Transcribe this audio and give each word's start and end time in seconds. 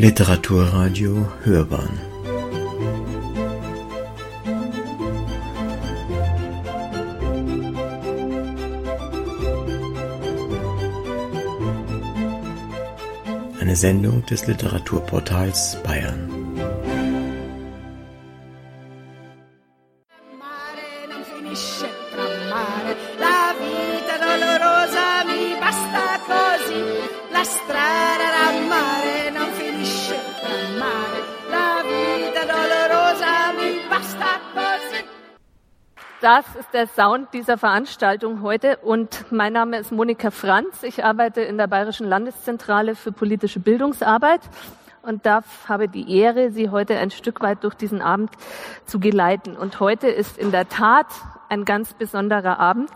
Literaturradio 0.00 1.26
Hörbahn 1.42 1.90
Eine 13.60 13.74
Sendung 13.74 14.24
des 14.26 14.46
Literaturportals 14.46 15.78
Bayern. 15.82 16.27
Der 36.78 36.86
Sound 36.86 37.34
dieser 37.34 37.58
Veranstaltung 37.58 38.40
heute 38.40 38.76
und 38.76 39.32
mein 39.32 39.52
Name 39.52 39.78
ist 39.78 39.90
Monika 39.90 40.30
Franz. 40.30 40.84
Ich 40.84 41.04
arbeite 41.04 41.40
in 41.40 41.58
der 41.58 41.66
Bayerischen 41.66 42.06
Landeszentrale 42.06 42.94
für 42.94 43.10
politische 43.10 43.58
Bildungsarbeit 43.58 44.42
und 45.02 45.26
darf, 45.26 45.68
habe 45.68 45.88
die 45.88 46.16
Ehre, 46.16 46.52
Sie 46.52 46.70
heute 46.70 46.96
ein 46.96 47.10
Stück 47.10 47.40
weit 47.40 47.64
durch 47.64 47.74
diesen 47.74 48.00
Abend 48.00 48.30
zu 48.84 49.00
geleiten. 49.00 49.56
Und 49.56 49.80
heute 49.80 50.06
ist 50.06 50.38
in 50.38 50.52
der 50.52 50.68
Tat 50.68 51.08
ein 51.48 51.64
ganz 51.64 51.94
besonderer 51.94 52.60
Abend. 52.60 52.90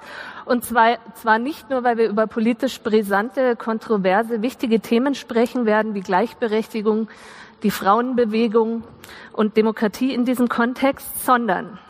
Und 0.45 0.65
zwar, 0.65 0.99
zwar 1.15 1.41
nicht 1.41 1.69
nur, 1.69 1.83
weil 1.83 1.97
wir 1.97 2.09
über 2.09 2.29
politisch 2.29 2.81
brisante, 2.83 3.57
kontroverse, 3.57 4.43
wichtige 4.43 4.79
Themen 4.79 5.17
sprechen 5.17 5.67
werden, 5.67 5.95
wie 5.95 6.03
Gleichberechtigung, 6.03 7.09
die 7.65 7.73
Frauenbewegung 7.73 8.85
und 9.33 9.57
Demokratie 9.57 10.15
in 10.15 10.25
diesem 10.25 10.49
Kontext, 10.49 11.25
sondern 11.27 11.81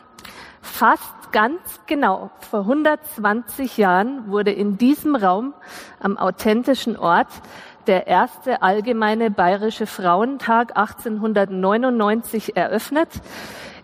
fast 0.63 1.22
ganz 1.33 1.81
genau 1.87 2.31
vor 2.51 2.61
120 2.61 3.79
Jahren 3.79 4.31
wurde 4.31 4.53
in 4.53 4.79
diesem 4.79 5.17
Raum 5.17 5.55
am 5.99 6.17
authentischen 6.19 6.97
Ort 6.97 7.29
der 7.87 8.07
erste 8.07 8.63
allgemeine 8.63 9.31
bayerische 9.31 9.87
Frauentag 9.87 10.77
1899 10.77 12.57
eröffnet, 12.57 13.09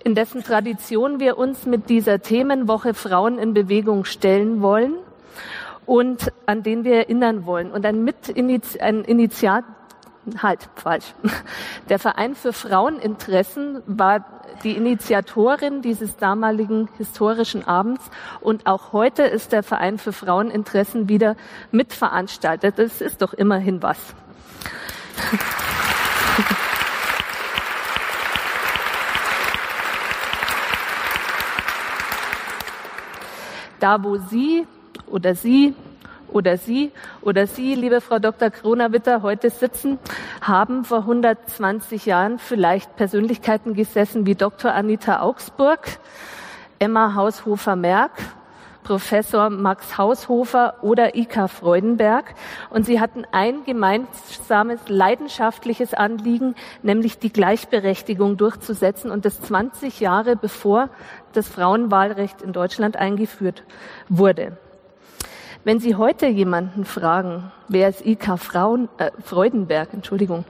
in 0.04 0.14
dessen 0.14 0.44
Tradition 0.44 1.18
wir 1.18 1.36
uns 1.36 1.66
mit 1.66 1.88
dieser 1.88 2.20
Themenwoche 2.20 2.94
Frauen 2.94 3.38
in 3.38 3.54
Bewegung 3.54 4.04
stellen 4.04 4.62
wollen 4.62 4.94
und 5.86 6.32
an 6.46 6.62
den 6.62 6.84
wir 6.84 6.94
erinnern 6.96 7.46
wollen. 7.46 7.72
Und 7.72 7.84
ein, 7.84 8.04
Mitiniti 8.04 8.78
ein 8.78 9.02
Initiat 9.04 9.64
halt 10.42 10.68
falsch. 10.74 11.14
Der 11.88 11.98
Verein 11.98 12.34
für 12.34 12.52
Fraueninteressen 12.52 13.82
war 13.86 14.24
die 14.64 14.76
Initiatorin 14.76 15.82
dieses 15.82 16.16
damaligen 16.16 16.88
historischen 16.96 17.66
Abends 17.66 18.02
und 18.40 18.66
auch 18.66 18.92
heute 18.92 19.22
ist 19.22 19.52
der 19.52 19.62
Verein 19.62 19.98
für 19.98 20.12
Fraueninteressen 20.12 21.08
wieder 21.08 21.36
mitveranstaltet. 21.70 22.78
Das 22.78 23.00
ist 23.00 23.22
doch 23.22 23.34
immerhin 23.34 23.82
was. 23.82 23.98
Da, 33.80 34.02
wo 34.02 34.16
Sie 34.16 34.66
oder 35.06 35.34
Sie 35.36 35.74
oder 36.32 36.56
Sie 36.56 36.92
oder 37.22 37.46
Sie, 37.46 37.74
liebe 37.74 38.00
Frau 38.00 38.18
Dr. 38.18 38.50
Kronawitter, 38.50 39.22
heute 39.22 39.50
sitzen, 39.50 39.98
haben 40.40 40.84
vor 40.84 40.98
120 40.98 42.06
Jahren 42.06 42.38
vielleicht 42.38 42.96
Persönlichkeiten 42.96 43.74
gesessen 43.74 44.26
wie 44.26 44.34
Dr. 44.34 44.72
Anita 44.72 45.20
Augsburg, 45.20 45.80
Emma 46.78 47.14
Haushofer-Merck, 47.14 48.12
Professor 48.88 49.50
Max 49.50 49.98
Haushofer 49.98 50.76
oder 50.80 51.14
Ika 51.14 51.48
Freudenberg. 51.48 52.34
Und 52.70 52.86
sie 52.86 53.00
hatten 53.00 53.26
ein 53.32 53.64
gemeinsames, 53.64 54.80
leidenschaftliches 54.88 55.92
Anliegen, 55.92 56.54
nämlich 56.82 57.18
die 57.18 57.30
Gleichberechtigung 57.30 58.38
durchzusetzen 58.38 59.10
und 59.10 59.26
das 59.26 59.42
20 59.42 60.00
Jahre 60.00 60.36
bevor 60.36 60.88
das 61.34 61.48
Frauenwahlrecht 61.48 62.40
in 62.40 62.54
Deutschland 62.54 62.96
eingeführt 62.96 63.62
wurde. 64.08 64.56
Wenn 65.64 65.80
Sie 65.80 65.96
heute 65.96 66.26
jemanden 66.26 66.84
fragen, 66.84 67.50
wer 67.68 67.88
ist 67.88 68.04
Ika 68.04 68.36
Frauen, 68.36 68.88
äh, 68.98 69.10
Freudenberg, 69.22 69.92
Entschuldigung, 69.92 70.44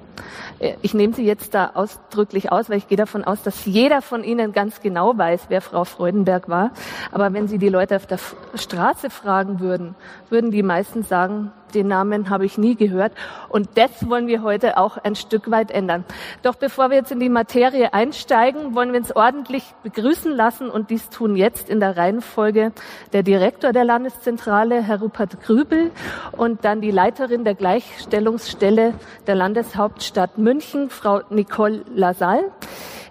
äh, 0.59 0.75
ich 0.83 0.95
nehme 0.95 1.15
Sie 1.15 1.25
jetzt 1.25 1.55
da 1.55 1.73
ausdrücklich 1.75 2.51
aus, 2.53 2.71
weil 2.71 2.79
ich 2.79 2.89
gehe 2.89 2.99
davon 2.99 3.25
aus, 3.25 3.43
dass 3.43 3.65
jeder 3.65 4.03
von 4.03 4.25
Ihnen 4.25 4.53
ganz 4.53 4.81
genau 4.81 5.17
weiß, 5.17 5.47
wer 5.49 5.61
Frau 5.61 5.85
Freudenberg 5.85 6.49
war. 6.49 6.71
Aber 7.13 7.33
wenn 7.33 7.49
Sie 7.49 7.59
die 7.59 7.69
Leute 7.69 7.97
auf 7.97 8.07
der 8.07 8.19
Straße 8.55 9.11
fragen 9.11 9.61
würden, 9.61 9.95
würden 10.31 10.51
die 10.51 10.63
meisten 10.63 11.03
sagen, 11.03 11.53
den 11.75 11.89
Namen 11.89 12.31
habe 12.31 12.47
ich 12.47 12.59
nie 12.59 12.77
gehört. 12.77 13.13
Und 13.49 13.69
das 13.75 14.09
wollen 14.09 14.27
wir 14.27 14.43
heute 14.43 14.79
auch 14.79 14.97
ein 14.97 15.15
Stück 15.15 15.51
weit 15.51 15.71
ändern. 15.71 16.05
Doch 16.43 16.55
bevor 16.55 16.91
wir 16.91 16.97
jetzt 16.97 17.13
in 17.13 17.21
die 17.21 17.29
Materie 17.29 17.93
einsteigen, 17.93 18.75
wollen 18.75 18.93
wir 18.93 19.01
uns 19.01 19.15
ordentlich 19.15 19.65
begrüßen 19.83 20.33
lassen 20.33 20.71
und 20.71 20.91
dies 20.91 21.11
tun 21.11 21.37
jetzt 21.37 21.69
in 21.69 21.81
der 21.81 21.97
Reihenfolge 21.97 22.73
der 23.13 23.23
Direktor 23.23 23.73
der 23.73 23.85
Landeszentrale, 23.85 24.83
Herr 24.83 25.01
Rupert 25.01 25.43
Grübel, 25.43 25.91
und 26.33 26.65
dann 26.65 26.81
die 26.81 26.91
Leiterin 27.09 27.43
der 27.43 27.55
Gleichstellungsstelle 27.55 28.93
der 29.27 29.35
Landeshauptstadt 29.35 30.37
München, 30.37 30.91
Frau 30.91 31.23
Nicole 31.31 31.83
Lassalle. 31.95 32.53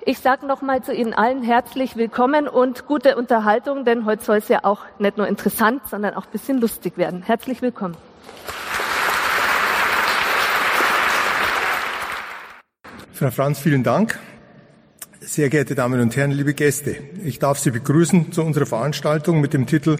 Ich 0.06 0.20
sage 0.20 0.46
nochmal 0.46 0.84
zu 0.84 0.94
Ihnen 0.94 1.16
allen 1.16 1.42
herzlich 1.42 1.96
willkommen 1.96 2.48
und 2.48 2.86
gute 2.86 3.16
Unterhaltung, 3.16 3.86
denn 3.86 4.06
heute 4.06 4.24
soll 4.24 4.38
es 4.38 4.50
ja 4.50 4.60
auch 4.66 4.84
nicht 5.00 5.18
nur 5.18 5.28
interessant, 5.28 5.82
sondern 5.90 6.14
auch 6.14 6.26
ein 6.26 6.32
bisschen 6.32 6.62
lustig 6.62 7.00
werden. 7.00 7.24
Herzlich 7.24 7.64
willkommen. 7.64 7.98
Frau 13.14 13.32
Franz, 13.32 13.58
vielen 13.58 13.82
Dank. 13.82 14.20
Sehr 15.22 15.50
geehrte 15.50 15.74
Damen 15.74 16.00
und 16.02 16.16
Herren, 16.16 16.30
liebe 16.30 16.54
Gäste, 16.54 16.98
ich 17.26 17.40
darf 17.40 17.58
Sie 17.58 17.72
begrüßen 17.72 18.32
zu 18.32 18.44
unserer 18.44 18.68
Veranstaltung 18.68 19.42
mit 19.42 19.54
dem 19.54 19.66
Titel 19.66 19.98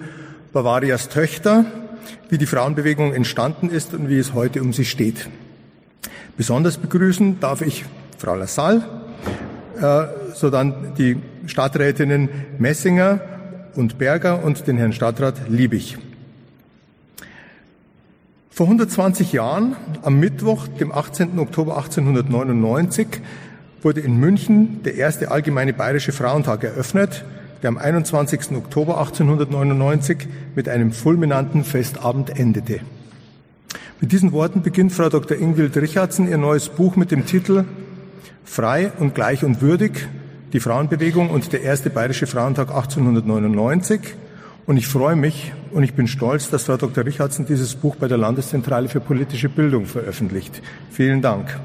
Bavarias 0.54 1.10
Töchter, 1.10 1.66
wie 2.30 2.38
die 2.38 2.46
Frauenbewegung 2.46 3.14
entstanden 3.14 3.70
ist 3.70 3.94
und 3.94 4.10
wie 4.10 4.18
es 4.18 4.34
heute 4.34 4.62
um 4.62 4.74
sie 4.74 4.86
steht. 4.86 5.30
Besonders 6.38 6.78
begrüßen 6.78 7.40
darf 7.40 7.62
ich 7.62 7.86
Frau 8.18 8.36
Lassalle, 8.36 8.84
äh, 9.80 10.36
sodann 10.36 10.94
die 10.98 11.18
Stadträtinnen 11.46 12.30
Messinger 12.58 13.22
und 13.76 13.98
Berger 13.98 14.44
und 14.44 14.68
den 14.68 14.78
Herrn 14.78 14.94
Stadtrat 14.94 15.50
Liebig. 15.50 15.98
Vor 18.50 18.66
120 18.66 19.34
Jahren, 19.34 19.76
am 20.02 20.20
Mittwoch, 20.20 20.68
dem 20.68 20.92
18. 20.92 21.38
Oktober 21.38 21.78
1899, 21.78 23.08
wurde 23.84 24.02
in 24.02 24.20
München 24.20 24.82
der 24.84 24.96
erste 24.96 25.30
allgemeine 25.30 25.74
bayerische 25.74 26.12
Frauentag 26.12 26.64
eröffnet, 26.64 27.24
der 27.62 27.70
am 27.70 27.78
21. 27.78 28.52
Oktober 28.52 29.00
1899 29.00 30.28
mit 30.56 30.70
einem 30.70 30.92
fulminanten 30.92 31.64
Festabend 31.64 32.40
endete. 32.40 32.80
Mit 34.00 34.12
diesen 34.12 34.32
Worten 34.32 34.62
beginnt 34.62 34.92
Frau 34.92 35.10
Dr. 35.10 35.38
Ingwild 35.38 35.76
Richardson 35.76 36.30
ihr 36.30 36.38
neues 36.38 36.70
Buch 36.70 36.96
mit 36.96 37.12
dem 37.12 37.26
Titel 37.26 37.66
Frei 38.44 38.92
und 39.00 39.16
gleich 39.16 39.44
und 39.44 39.62
würdig, 39.62 40.08
die 40.54 40.60
Frauenbewegung 40.60 41.30
und 41.30 41.52
der 41.52 41.62
erste 41.62 41.90
bayerische 41.90 42.28
Frauentag 42.28 42.70
1899 42.70 44.00
und 44.68 44.78
ich 44.78 44.88
freue 44.88 45.16
mich 45.16 45.54
und 45.72 45.84
ich 45.84 45.94
bin 45.94 46.08
stolz, 46.08 46.50
dass 46.50 46.64
Frau 46.64 46.78
Dr. 46.78 47.06
Richardson 47.06 47.46
dieses 47.46 47.76
Buch 47.76 47.96
bei 47.96 48.08
der 48.08 48.18
Landeszentrale 48.18 48.90
für 48.90 49.00
politische 49.00 49.50
Bildung 49.50 49.86
veröffentlicht. 49.86 50.62
Vielen 50.92 51.22
Dank. 51.22 51.58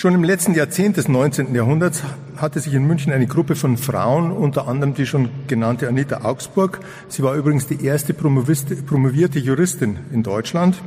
Schon 0.00 0.14
im 0.14 0.24
letzten 0.24 0.54
Jahrzehnt 0.54 0.96
des 0.96 1.08
19. 1.08 1.54
Jahrhunderts 1.54 2.02
hatte 2.38 2.58
sich 2.58 2.72
in 2.72 2.86
München 2.86 3.12
eine 3.12 3.26
Gruppe 3.26 3.54
von 3.54 3.76
Frauen, 3.76 4.32
unter 4.32 4.66
anderem 4.66 4.94
die 4.94 5.04
schon 5.04 5.28
genannte 5.46 5.88
Anita 5.88 6.24
Augsburg, 6.24 6.80
sie 7.08 7.22
war 7.22 7.34
übrigens 7.34 7.66
die 7.66 7.84
erste 7.84 8.14
promovierte 8.14 9.38
Juristin 9.38 9.98
in 10.10 10.22
Deutschland, 10.22 10.80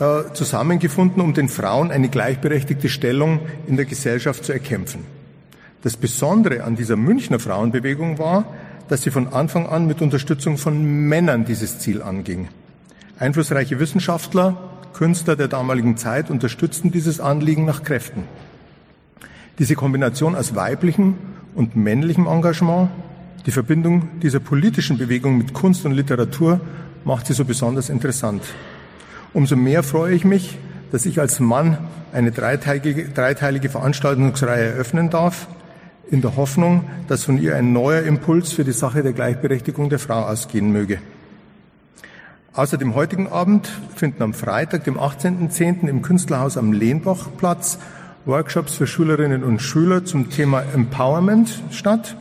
äh, 0.00 0.22
zusammengefunden, 0.32 1.22
um 1.22 1.34
den 1.34 1.48
Frauen 1.48 1.92
eine 1.92 2.08
gleichberechtigte 2.08 2.88
Stellung 2.88 3.38
in 3.68 3.76
der 3.76 3.86
Gesellschaft 3.86 4.44
zu 4.44 4.52
erkämpfen. 4.52 5.04
Das 5.82 5.96
Besondere 5.96 6.64
an 6.64 6.74
dieser 6.74 6.96
Münchner 6.96 7.38
Frauenbewegung 7.38 8.18
war, 8.18 8.44
dass 8.88 9.02
sie 9.02 9.12
von 9.12 9.28
Anfang 9.28 9.68
an 9.68 9.86
mit 9.86 10.02
Unterstützung 10.02 10.58
von 10.58 11.06
Männern 11.06 11.44
dieses 11.44 11.78
Ziel 11.78 12.02
anging. 12.02 12.48
Einflussreiche 13.20 13.78
Wissenschaftler, 13.78 14.79
Künstler 14.92 15.36
der 15.36 15.48
damaligen 15.48 15.96
Zeit 15.96 16.30
unterstützten 16.30 16.90
dieses 16.90 17.20
Anliegen 17.20 17.64
nach 17.64 17.82
Kräften. 17.82 18.24
Diese 19.58 19.74
Kombination 19.74 20.34
aus 20.34 20.54
weiblichem 20.54 21.14
und 21.54 21.76
männlichem 21.76 22.26
Engagement 22.26 22.90
Die 23.46 23.52
Verbindung 23.52 24.20
dieser 24.20 24.38
politischen 24.40 24.98
Bewegung 24.98 25.38
mit 25.38 25.54
Kunst 25.54 25.86
und 25.86 25.92
Literatur 25.92 26.60
macht 27.04 27.26
sie 27.26 27.32
so 27.32 27.46
besonders 27.46 27.88
interessant. 27.88 28.42
Umso 29.32 29.56
mehr 29.56 29.82
freue 29.82 30.14
ich 30.14 30.24
mich, 30.24 30.58
dass 30.92 31.06
ich 31.06 31.20
als 31.20 31.40
Mann 31.40 31.78
eine 32.12 32.32
dreiteilige, 32.32 33.08
dreiteilige 33.08 33.70
Veranstaltungsreihe 33.70 34.72
eröffnen 34.72 35.08
darf, 35.08 35.46
in 36.10 36.20
der 36.20 36.36
Hoffnung, 36.36 36.84
dass 37.08 37.24
von 37.24 37.40
ihr 37.40 37.56
ein 37.56 37.72
neuer 37.72 38.02
Impuls 38.02 38.52
für 38.52 38.64
die 38.64 38.72
Sache 38.72 39.02
der 39.02 39.12
Gleichberechtigung 39.12 39.88
der 39.88 40.00
Frau 40.00 40.22
ausgehen 40.22 40.72
möge. 40.72 40.98
Außer 42.52 42.78
dem 42.78 42.96
heutigen 42.96 43.28
Abend 43.28 43.70
finden 43.94 44.24
am 44.24 44.34
Freitag, 44.34 44.82
dem 44.82 44.98
18.10. 44.98 45.86
im 45.86 46.02
Künstlerhaus 46.02 46.56
am 46.56 46.72
Lehnbachplatz 46.72 47.78
Workshops 48.24 48.74
für 48.74 48.88
Schülerinnen 48.88 49.44
und 49.44 49.62
Schüler 49.62 50.04
zum 50.04 50.30
Thema 50.30 50.64
Empowerment 50.74 51.62
statt. 51.70 52.16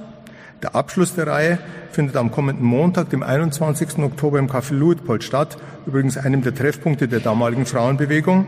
Der 0.62 0.76
Abschluss 0.76 1.16
der 1.16 1.26
Reihe 1.26 1.58
findet 1.92 2.16
am 2.16 2.30
kommenden 2.30 2.64
Montag, 2.64 3.10
dem 3.10 3.24
21. 3.24 3.98
Oktober 3.98 4.38
im 4.38 4.48
Café 4.48 4.76
Luitpold 4.76 5.24
statt, 5.24 5.58
übrigens 5.88 6.16
einem 6.16 6.44
der 6.44 6.54
Treffpunkte 6.54 7.08
der 7.08 7.22
damaligen 7.22 7.66
Frauenbewegung. 7.66 8.46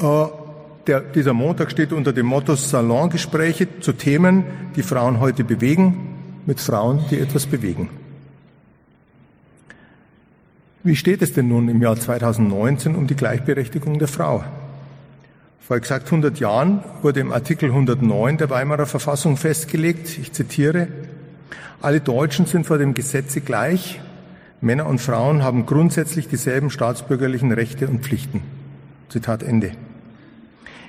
Äh, 0.00 0.24
der, 0.86 1.00
dieser 1.00 1.34
Montag 1.34 1.70
steht 1.70 1.92
unter 1.92 2.14
dem 2.14 2.24
Motto 2.24 2.54
Salongespräche 2.54 3.80
zu 3.80 3.92
Themen, 3.92 4.44
die 4.74 4.82
Frauen 4.82 5.20
heute 5.20 5.44
bewegen, 5.44 6.16
mit 6.46 6.60
Frauen, 6.60 7.04
die 7.10 7.18
etwas 7.18 7.44
bewegen. 7.44 7.99
Wie 10.82 10.96
steht 10.96 11.20
es 11.20 11.34
denn 11.34 11.48
nun 11.48 11.68
im 11.68 11.82
Jahr 11.82 11.96
2019 11.96 12.94
um 12.94 13.06
die 13.06 13.14
Gleichberechtigung 13.14 13.98
der 13.98 14.08
Frau? 14.08 14.42
Vor 15.60 15.76
exakt 15.76 16.06
100 16.06 16.40
Jahren 16.40 16.82
wurde 17.02 17.20
im 17.20 17.32
Artikel 17.32 17.68
109 17.68 18.38
der 18.38 18.48
Weimarer 18.48 18.86
Verfassung 18.86 19.36
festgelegt, 19.36 20.18
ich 20.18 20.32
zitiere, 20.32 20.88
alle 21.82 22.00
Deutschen 22.00 22.46
sind 22.46 22.66
vor 22.66 22.78
dem 22.78 22.94
Gesetze 22.94 23.42
gleich, 23.42 24.00
Männer 24.62 24.86
und 24.86 25.02
Frauen 25.02 25.42
haben 25.42 25.66
grundsätzlich 25.66 26.28
dieselben 26.28 26.70
staatsbürgerlichen 26.70 27.52
Rechte 27.52 27.86
und 27.86 28.02
Pflichten. 28.02 28.42
Zitat 29.10 29.42
Ende. 29.42 29.72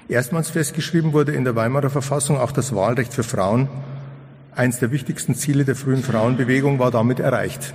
Erstmals 0.07 0.49
festgeschrieben 0.49 1.11
wurde 1.11 1.33
in 1.33 1.43
der 1.43 1.57
Weimarer 1.57 1.89
Verfassung 1.89 2.37
auch 2.37 2.53
das 2.53 2.73
Wahlrecht 2.73 3.13
für 3.13 3.23
Frauen. 3.23 3.67
Eins 4.55 4.79
der 4.79 4.91
wichtigsten 4.91 5.35
Ziele 5.35 5.65
der 5.65 5.75
frühen 5.75 6.01
Frauenbewegung 6.01 6.79
war 6.79 6.91
damit 6.91 7.19
erreicht. 7.19 7.73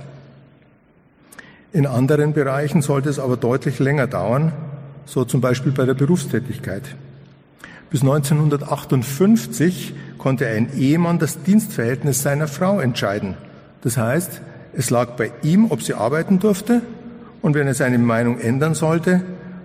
In 1.73 1.85
anderen 1.85 2.33
Bereichen 2.33 2.81
sollte 2.81 3.09
es 3.09 3.19
aber 3.19 3.37
deutlich 3.37 3.79
länger 3.79 4.07
dauern, 4.07 4.53
so 5.05 5.25
zum 5.25 5.41
Beispiel 5.41 5.71
bei 5.71 5.85
der 5.85 5.93
Berufstätigkeit. 5.93 6.83
Bis 7.89 8.01
1958 8.01 9.93
konnte 10.17 10.47
ein 10.47 10.69
Ehemann 10.77 11.19
das 11.19 11.43
Dienstverhältnis 11.43 12.21
seiner 12.21 12.47
Frau 12.47 12.79
entscheiden. 12.79 13.35
Das 13.81 13.97
heißt, 13.97 14.41
es 14.73 14.89
lag 14.89 15.11
bei 15.11 15.31
ihm, 15.43 15.71
ob 15.71 15.81
sie 15.81 15.93
arbeiten 15.93 16.39
durfte, 16.39 16.81
und 17.41 17.53
wenn 17.53 17.67
er 17.67 17.73
seine 17.73 17.97
Meinung 17.97 18.39
ändern 18.39 18.73
sollte, 18.73 19.21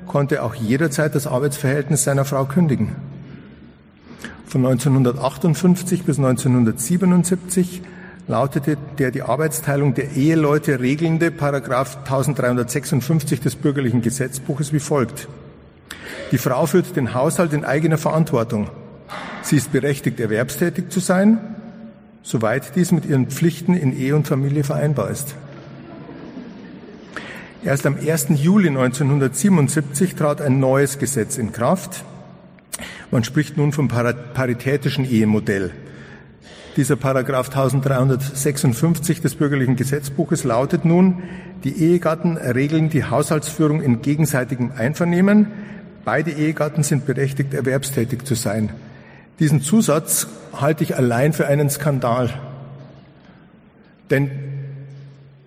konnte 0.07 0.37
er 0.37 0.45
auch 0.45 0.55
jederzeit 0.55 1.15
das 1.15 1.27
Arbeitsverhältnis 1.27 2.05
seiner 2.05 2.25
Frau 2.25 2.45
kündigen. 2.45 2.95
Von 4.47 4.65
1958 4.67 6.05
bis 6.05 6.19
1977 6.19 7.83
lautete 8.29 8.77
der 8.99 9.11
die 9.11 9.23
Arbeitsteilung 9.23 9.95
der 9.95 10.13
Eheleute 10.13 10.81
regelnde 10.81 11.31
Paragraph 11.31 11.99
1356 11.99 13.41
des 13.41 13.57
bürgerlichen 13.57 14.03
Gesetzbuches 14.03 14.73
wie 14.73 14.81
folgt. 14.81 15.29
Die 16.31 16.39
Frau 16.39 16.67
führt 16.67 16.97
den 16.97 17.15
Haushalt 17.15 17.53
in 17.53 17.65
eigener 17.65 17.99
Verantwortung. 17.99 18.71
Sie 19.43 19.57
ist 19.57 19.73
berechtigt, 19.73 20.21
erwerbstätig 20.21 20.89
zu 20.89 21.01
sein, 21.01 21.39
soweit 22.23 22.77
dies 22.77 22.93
mit 22.93 23.05
ihren 23.05 23.27
Pflichten 23.27 23.75
in 23.75 23.97
Ehe 23.97 24.15
und 24.17 24.29
Familie 24.29 24.65
vereinbar 24.65 25.11
ist. 25.11 25.35
Erst 27.65 27.87
am 27.87 27.97
1. 27.97 28.29
Juli 28.43 28.69
1977 28.69 30.15
trat 30.15 30.41
ein 30.41 30.59
neues 30.59 30.99
Gesetz 30.99 31.39
in 31.39 31.53
Kraft. 31.53 32.05
Man 33.11 33.25
spricht 33.25 33.57
nun 33.57 33.73
vom 33.73 33.89
paritätischen 33.89 35.05
Ehemodell. 35.05 35.71
Dieser 36.77 36.97
Paragraph 36.97 37.51
1356 37.51 39.21
des 39.21 39.35
bürgerlichen 39.35 39.77
Gesetzbuches 39.77 40.45
lautet 40.45 40.87
nun, 40.87 41.23
die 41.65 41.77
Ehegatten 41.77 42.39
regeln 42.39 42.89
die 42.89 43.05
Haushaltsführung 43.05 43.83
in 43.83 44.01
gegenseitigem 44.01 44.73
Einvernehmen. 44.73 45.49
Beide 46.07 46.31
Ehegatten 46.31 46.83
sind 46.83 47.05
berechtigt, 47.05 47.53
erwerbstätig 47.53 48.25
zu 48.25 48.35
sein. 48.35 48.71
Diesen 49.39 49.61
Zusatz 49.61 50.29
halte 50.55 50.83
ich 50.83 50.97
allein 50.97 51.35
für 51.35 51.47
einen 51.47 51.69
Skandal. 51.69 52.31
Denn 54.09 54.31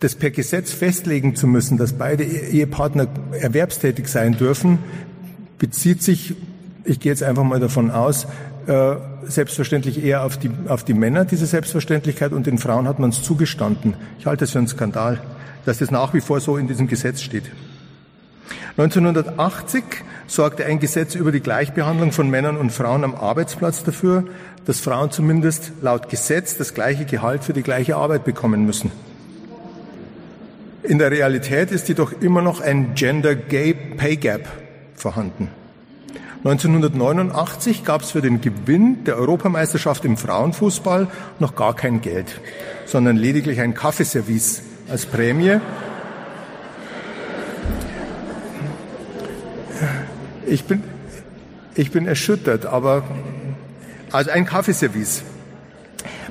das 0.01 0.13
per 0.13 0.30
Gesetz 0.30 0.72
festlegen 0.74 1.36
zu 1.36 1.48
müssen, 1.48 1.77
dass 1.77 1.94
beide 1.94 2.24
Ehepartner 2.24 3.07
erwerbstätig 3.31 4.07
sein 4.07 4.38
dürfen, 4.38 4.77
bezieht 5.57 6.04
sich, 6.04 6.36
ich 6.83 7.00
gehe 7.00 7.12
jetzt 7.12 7.24
einfach 7.24 7.44
mal 7.44 7.60
davon 7.60 7.89
aus, 7.89 8.27
äh, 8.67 8.95
selbstverständlich 9.23 10.03
eher 10.03 10.23
auf 10.23 10.38
die, 10.38 10.51
auf 10.67 10.83
die 10.83 10.94
Männer, 10.94 11.25
diese 11.25 11.45
Selbstverständlichkeit, 11.45 12.31
und 12.31 12.47
den 12.47 12.57
Frauen 12.57 12.88
hat 12.88 13.00
man 13.00 13.09
es 13.09 13.21
zugestanden. 13.21 13.95
Ich 14.19 14.25
halte 14.25 14.45
es 14.45 14.51
für 14.51 14.59
einen 14.59 14.67
Skandal, 14.67 15.21
dass 15.65 15.79
das 15.79 15.91
nach 15.91 16.13
wie 16.13 16.21
vor 16.21 16.39
so 16.39 16.57
in 16.57 16.67
diesem 16.67 16.88
Gesetz 16.88 17.21
steht. 17.21 17.51
1980 18.77 19.83
sorgte 20.27 20.65
ein 20.65 20.79
Gesetz 20.79 21.15
über 21.15 21.31
die 21.31 21.39
Gleichbehandlung 21.39 22.12
von 22.12 22.29
Männern 22.29 22.57
und 22.57 22.71
Frauen 22.71 23.03
am 23.03 23.15
Arbeitsplatz 23.15 23.83
dafür, 23.83 24.25
dass 24.65 24.79
Frauen 24.79 25.12
zumindest 25.12 25.71
laut 25.81 26.09
Gesetz 26.09 26.57
das 26.57 26.73
gleiche 26.73 27.06
Gehalt 27.06 27.44
für 27.44 27.53
die 27.53 27.63
gleiche 27.63 27.95
Arbeit 27.95 28.25
bekommen 28.25 28.65
müssen. 28.65 28.91
In 30.83 31.00
der 31.00 31.09
Realität 31.09 31.71
ist 31.71 31.88
jedoch 31.88 32.12
immer 32.21 32.41
noch 32.41 32.62
ein 32.62 32.94
Gender 32.95 33.35
Pay 33.35 34.17
Gap 34.17 34.47
vorhanden. 34.95 35.50
1989 36.45 37.83
gab 37.83 38.03
es 38.03 38.12
für 38.12 38.21
den 38.21 38.39
Gewinn 38.39 39.03
der 39.03 39.18
Europameisterschaft 39.18 40.06
im 40.06 40.15
Frauenfußball 40.15 41.07
noch 41.39 41.56
gar 41.56 41.75
kein 41.75 42.01
Geld, 42.01 42.39
sondern 42.86 43.18
lediglich 43.18 43.62
ein 43.62 43.74
Kaffeeservice 43.74 44.62
als 44.88 45.07
Prämie. 45.07 45.59
Ich 50.45 50.65
bin, 50.65 50.83
ich 51.74 51.89
bin 51.89 52.06
erschüttert, 52.06 52.68
aber 52.68 53.06
also 54.12 54.30
ein 54.30 54.45
Kaffeeservice. 54.45 55.24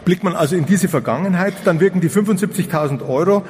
Blickt 0.05 0.23
man 0.23 0.37
also 0.37 0.55
in 0.55 0.65
diese 0.65 0.87
Vergangenheit, 0.87 1.55
dann 1.65 1.81
wirken 1.81 2.01
die 2.01 2.09
75.000 2.09 3.05
Euro, 3.09 3.43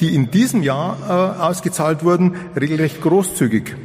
die 0.00 0.16
in 0.16 0.32
diesem 0.32 0.64
Jahr 0.64 0.96
äh, 1.38 1.42
ausgezahlt 1.42 2.02
wurden, 2.02 2.34
regelrecht 2.56 3.00
großzügig. 3.00 3.76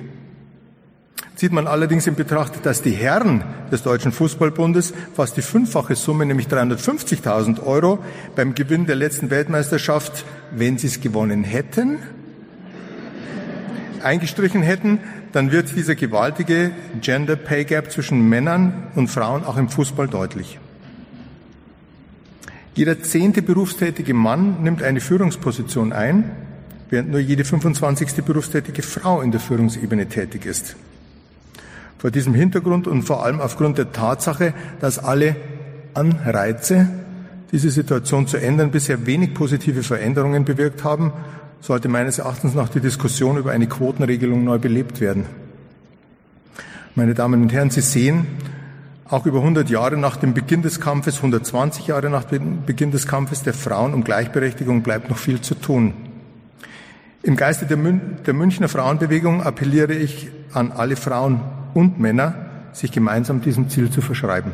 Zieht 1.43 1.51
man 1.51 1.67
allerdings 1.67 2.07
in 2.07 2.15
Betracht, 2.15 2.65
dass 2.65 2.83
die 2.83 2.91
Herren 2.91 3.43
des 3.69 3.83
Deutschen 3.83 4.13
Fußballbundes 4.13 4.93
fast 5.13 5.35
die 5.35 5.41
fünffache 5.41 5.93
Summe, 5.93 6.25
nämlich 6.25 6.47
350.000 6.47 7.61
Euro, 7.65 7.99
beim 8.33 8.55
Gewinn 8.55 8.85
der 8.85 8.95
letzten 8.95 9.29
Weltmeisterschaft, 9.29 10.23
wenn 10.51 10.77
sie 10.77 10.87
es 10.87 11.01
gewonnen 11.01 11.43
hätten, 11.43 11.97
eingestrichen 14.01 14.61
hätten, 14.61 14.99
dann 15.33 15.51
wird 15.51 15.75
dieser 15.75 15.95
gewaltige 15.95 16.71
Gender 17.01 17.35
Pay 17.35 17.65
Gap 17.65 17.91
zwischen 17.91 18.29
Männern 18.29 18.87
und 18.95 19.09
Frauen 19.09 19.43
auch 19.43 19.57
im 19.57 19.67
Fußball 19.67 20.07
deutlich. 20.07 20.59
Jeder 22.73 23.01
zehnte 23.01 23.41
berufstätige 23.41 24.13
Mann 24.13 24.63
nimmt 24.63 24.81
eine 24.81 25.01
Führungsposition 25.01 25.91
ein, 25.91 26.31
während 26.89 27.11
nur 27.11 27.19
jede 27.19 27.43
25. 27.43 28.23
berufstätige 28.23 28.81
Frau 28.81 29.19
in 29.19 29.31
der 29.31 29.41
Führungsebene 29.41 30.07
tätig 30.07 30.45
ist. 30.45 30.77
Vor 32.03 32.11
diesem 32.11 32.33
Hintergrund 32.33 32.85
und 32.85 33.03
vor 33.03 33.25
allem 33.25 33.39
aufgrund 33.39 33.77
der 33.77 33.93
Tatsache, 33.93 34.53
dass 34.81 34.99
alle 34.99 35.37
Anreize, 35.93 36.89
diese 37.53 37.69
Situation 37.69 38.27
zu 38.27 38.35
ändern, 38.35 38.71
bisher 38.71 39.05
wenig 39.05 39.33
positive 39.33 39.83
Veränderungen 39.83 40.43
bewirkt 40.43 40.83
haben, 40.83 41.13
sollte 41.61 41.87
meines 41.87 42.19
Erachtens 42.19 42.55
nach 42.55 42.67
die 42.67 42.81
Diskussion 42.81 43.37
über 43.37 43.53
eine 43.53 43.67
Quotenregelung 43.67 44.43
neu 44.43 44.57
belebt 44.57 44.99
werden. 44.99 45.27
Meine 46.93 47.13
Damen 47.13 47.41
und 47.41 47.53
Herren, 47.53 47.69
Sie 47.69 47.79
sehen, 47.79 48.27
auch 49.07 49.25
über 49.25 49.37
100 49.37 49.69
Jahre 49.69 49.95
nach 49.95 50.17
dem 50.17 50.33
Beginn 50.33 50.61
des 50.61 50.81
Kampfes, 50.81 51.15
120 51.15 51.87
Jahre 51.87 52.09
nach 52.09 52.25
dem 52.25 52.65
Beginn 52.65 52.91
des 52.91 53.07
Kampfes 53.07 53.43
der 53.43 53.53
Frauen 53.53 53.93
um 53.93 54.03
Gleichberechtigung 54.03 54.83
bleibt 54.83 55.09
noch 55.09 55.17
viel 55.17 55.39
zu 55.39 55.55
tun. 55.55 55.93
Im 57.21 57.37
Geiste 57.37 57.65
der, 57.65 57.77
Mün 57.77 58.17
der 58.25 58.33
Münchner 58.33 58.67
Frauenbewegung 58.67 59.41
appelliere 59.41 59.93
ich 59.93 60.27
an 60.51 60.73
alle 60.73 60.97
Frauen 60.97 61.62
und 61.73 61.99
Männer, 61.99 62.35
sich 62.73 62.91
gemeinsam 62.91 63.41
diesem 63.41 63.69
Ziel 63.69 63.89
zu 63.89 64.01
verschreiben. 64.01 64.51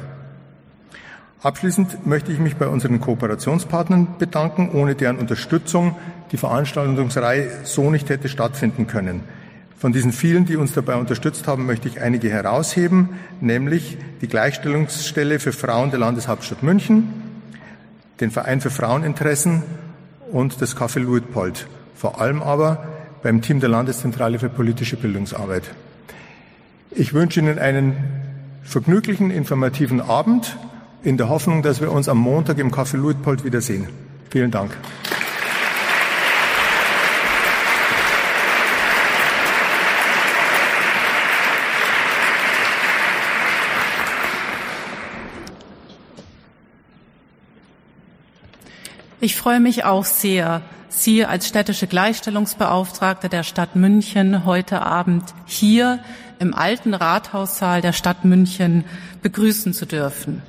Abschließend 1.41 2.05
möchte 2.05 2.33
ich 2.33 2.39
mich 2.39 2.57
bei 2.57 2.67
unseren 2.67 2.99
Kooperationspartnern 2.99 4.17
bedanken, 4.19 4.71
ohne 4.73 4.95
deren 4.95 5.17
Unterstützung 5.17 5.95
die 6.33 6.37
Veranstaltungsreihe 6.37 7.49
so 7.63 7.89
nicht 7.89 8.09
hätte 8.09 8.27
stattfinden 8.27 8.87
können. 8.87 9.23
Von 9.77 9.93
diesen 9.93 10.11
vielen, 10.11 10.45
die 10.45 10.57
uns 10.57 10.73
dabei 10.73 10.95
unterstützt 10.95 11.47
haben, 11.47 11.65
möchte 11.65 11.87
ich 11.87 12.01
einige 12.01 12.29
herausheben, 12.29 13.09
nämlich 13.39 13.97
die 14.19 14.27
Gleichstellungsstelle 14.27 15.39
für 15.39 15.53
Frauen 15.53 15.91
der 15.91 15.99
Landeshauptstadt 15.99 16.61
München, 16.61 17.13
den 18.19 18.31
Verein 18.31 18.59
für 18.59 18.71
Fraueninteressen 18.71 19.63
und 20.33 20.61
das 20.61 20.75
Café 20.75 20.99
Luitpold. 20.99 21.67
Vor 21.95 22.19
allem 22.19 22.41
aber 22.41 22.83
beim 23.23 23.41
Team 23.41 23.61
der 23.61 23.69
Landeszentrale 23.69 24.39
für 24.39 24.49
politische 24.49 24.97
Bildungsarbeit. 24.97 25.63
Ich 26.91 27.13
wünsche 27.13 27.39
Ihnen 27.39 27.59
einen 27.59 27.95
vergnüglichen, 28.63 29.29
informativen 29.29 30.01
Abend 30.01 30.57
in 31.03 31.17
der 31.17 31.29
Hoffnung, 31.29 31.61
dass 31.61 31.81
wir 31.81 31.91
uns 31.91 32.09
am 32.09 32.17
Montag 32.17 32.57
im 32.57 32.71
Café 32.71 32.97
Luitpold 32.97 33.43
wiedersehen. 33.43 33.87
Vielen 34.31 34.49
Dank. 34.49 34.75
Ich 49.21 49.35
freue 49.35 49.59
mich 49.59 49.83
auch 49.83 50.05
sehr, 50.05 50.61
Sie 50.89 51.23
als 51.23 51.47
städtische 51.47 51.85
Gleichstellungsbeauftragte 51.85 53.29
der 53.29 53.43
Stadt 53.43 53.75
München 53.75 54.43
heute 54.43 54.81
Abend 54.81 55.23
hier 55.45 55.99
im 56.39 56.55
alten 56.55 56.95
Rathaussaal 56.95 57.81
der 57.81 57.93
Stadt 57.93 58.25
München 58.25 58.85
begrüßen 59.21 59.73
zu 59.73 59.85
dürfen. 59.85 60.41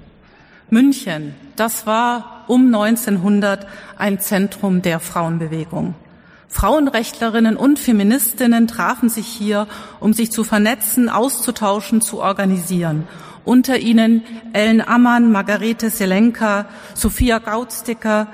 München, 0.70 1.34
das 1.56 1.86
war 1.86 2.44
um 2.46 2.66
1900 2.66 3.66
ein 3.98 4.18
Zentrum 4.18 4.80
der 4.80 4.98
Frauenbewegung. 4.98 5.94
Frauenrechtlerinnen 6.48 7.56
und 7.56 7.78
Feministinnen 7.78 8.66
trafen 8.66 9.10
sich 9.10 9.26
hier, 9.26 9.68
um 10.00 10.14
sich 10.14 10.32
zu 10.32 10.42
vernetzen, 10.42 11.10
auszutauschen, 11.10 12.00
zu 12.00 12.20
organisieren. 12.20 13.06
Unter 13.44 13.78
ihnen 13.78 14.22
Ellen 14.52 14.80
Ammann, 14.80 15.30
Margarete 15.32 15.90
Selenka, 15.90 16.66
Sophia 16.94 17.38
Gautsticker, 17.38 18.26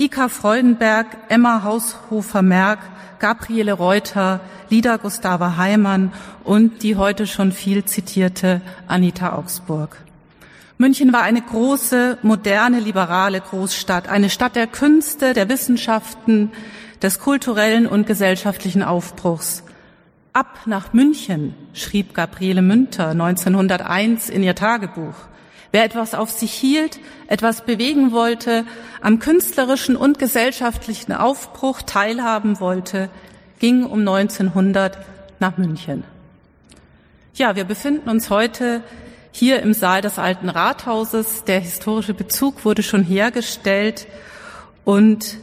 Ika 0.00 0.30
Freudenberg, 0.30 1.08
Emma 1.28 1.62
Haushofer-Merck, 1.62 2.78
Gabriele 3.18 3.74
Reuter, 3.74 4.40
Lida 4.70 4.96
Gustava 4.96 5.58
Heimann 5.58 6.10
und 6.42 6.82
die 6.82 6.96
heute 6.96 7.26
schon 7.26 7.52
viel 7.52 7.84
zitierte 7.84 8.62
Anita 8.86 9.34
Augsburg. 9.34 9.98
München 10.78 11.12
war 11.12 11.20
eine 11.20 11.42
große, 11.42 12.16
moderne, 12.22 12.80
liberale 12.80 13.42
Großstadt, 13.42 14.08
eine 14.08 14.30
Stadt 14.30 14.56
der 14.56 14.68
Künste, 14.68 15.34
der 15.34 15.50
Wissenschaften, 15.50 16.50
des 17.02 17.18
kulturellen 17.18 17.86
und 17.86 18.06
gesellschaftlichen 18.06 18.82
Aufbruchs. 18.82 19.64
Ab 20.32 20.60
nach 20.64 20.94
München, 20.94 21.54
schrieb 21.74 22.14
Gabriele 22.14 22.62
Münter 22.62 23.10
1901 23.10 24.30
in 24.30 24.42
ihr 24.42 24.54
Tagebuch. 24.54 25.29
Wer 25.72 25.84
etwas 25.84 26.14
auf 26.14 26.30
sich 26.30 26.52
hielt, 26.52 26.98
etwas 27.28 27.64
bewegen 27.64 28.12
wollte, 28.12 28.64
am 29.00 29.20
künstlerischen 29.20 29.96
und 29.96 30.18
gesellschaftlichen 30.18 31.12
Aufbruch 31.12 31.82
teilhaben 31.82 32.58
wollte, 32.60 33.08
ging 33.60 33.84
um 33.84 34.00
1900 34.00 34.98
nach 35.38 35.56
München. 35.58 36.04
Ja, 37.34 37.54
wir 37.54 37.64
befinden 37.64 38.10
uns 38.10 38.30
heute 38.30 38.82
hier 39.32 39.62
im 39.62 39.72
Saal 39.72 40.02
des 40.02 40.18
alten 40.18 40.48
Rathauses. 40.48 41.44
Der 41.44 41.60
historische 41.60 42.14
Bezug 42.14 42.64
wurde 42.64 42.82
schon 42.82 43.04
hergestellt 43.04 44.08
und 44.84 45.36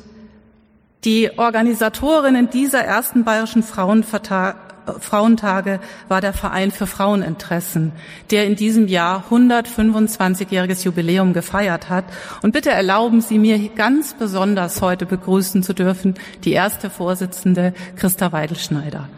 die 1.05 1.37
Organisatorinnen 1.37 2.49
dieser 2.49 2.83
ersten 2.83 3.23
bayerischen 3.23 3.63
Frauenvertrag 3.63 4.66
Frauentage 4.99 5.79
war 6.07 6.21
der 6.21 6.33
Verein 6.33 6.71
für 6.71 6.87
Fraueninteressen, 6.87 7.91
der 8.31 8.45
in 8.45 8.55
diesem 8.55 8.87
Jahr 8.87 9.25
125-jähriges 9.29 10.83
Jubiläum 10.85 11.33
gefeiert 11.33 11.89
hat. 11.89 12.05
Und 12.41 12.51
bitte 12.51 12.71
erlauben 12.71 13.21
Sie 13.21 13.39
mir 13.39 13.69
ganz 13.69 14.13
besonders 14.13 14.81
heute 14.81 15.05
begrüßen 15.05 15.63
zu 15.63 15.73
dürfen 15.73 16.15
die 16.43 16.53
erste 16.53 16.89
Vorsitzende 16.89 17.73
Christa 17.95 18.31
Weidelschneider. 18.31 19.09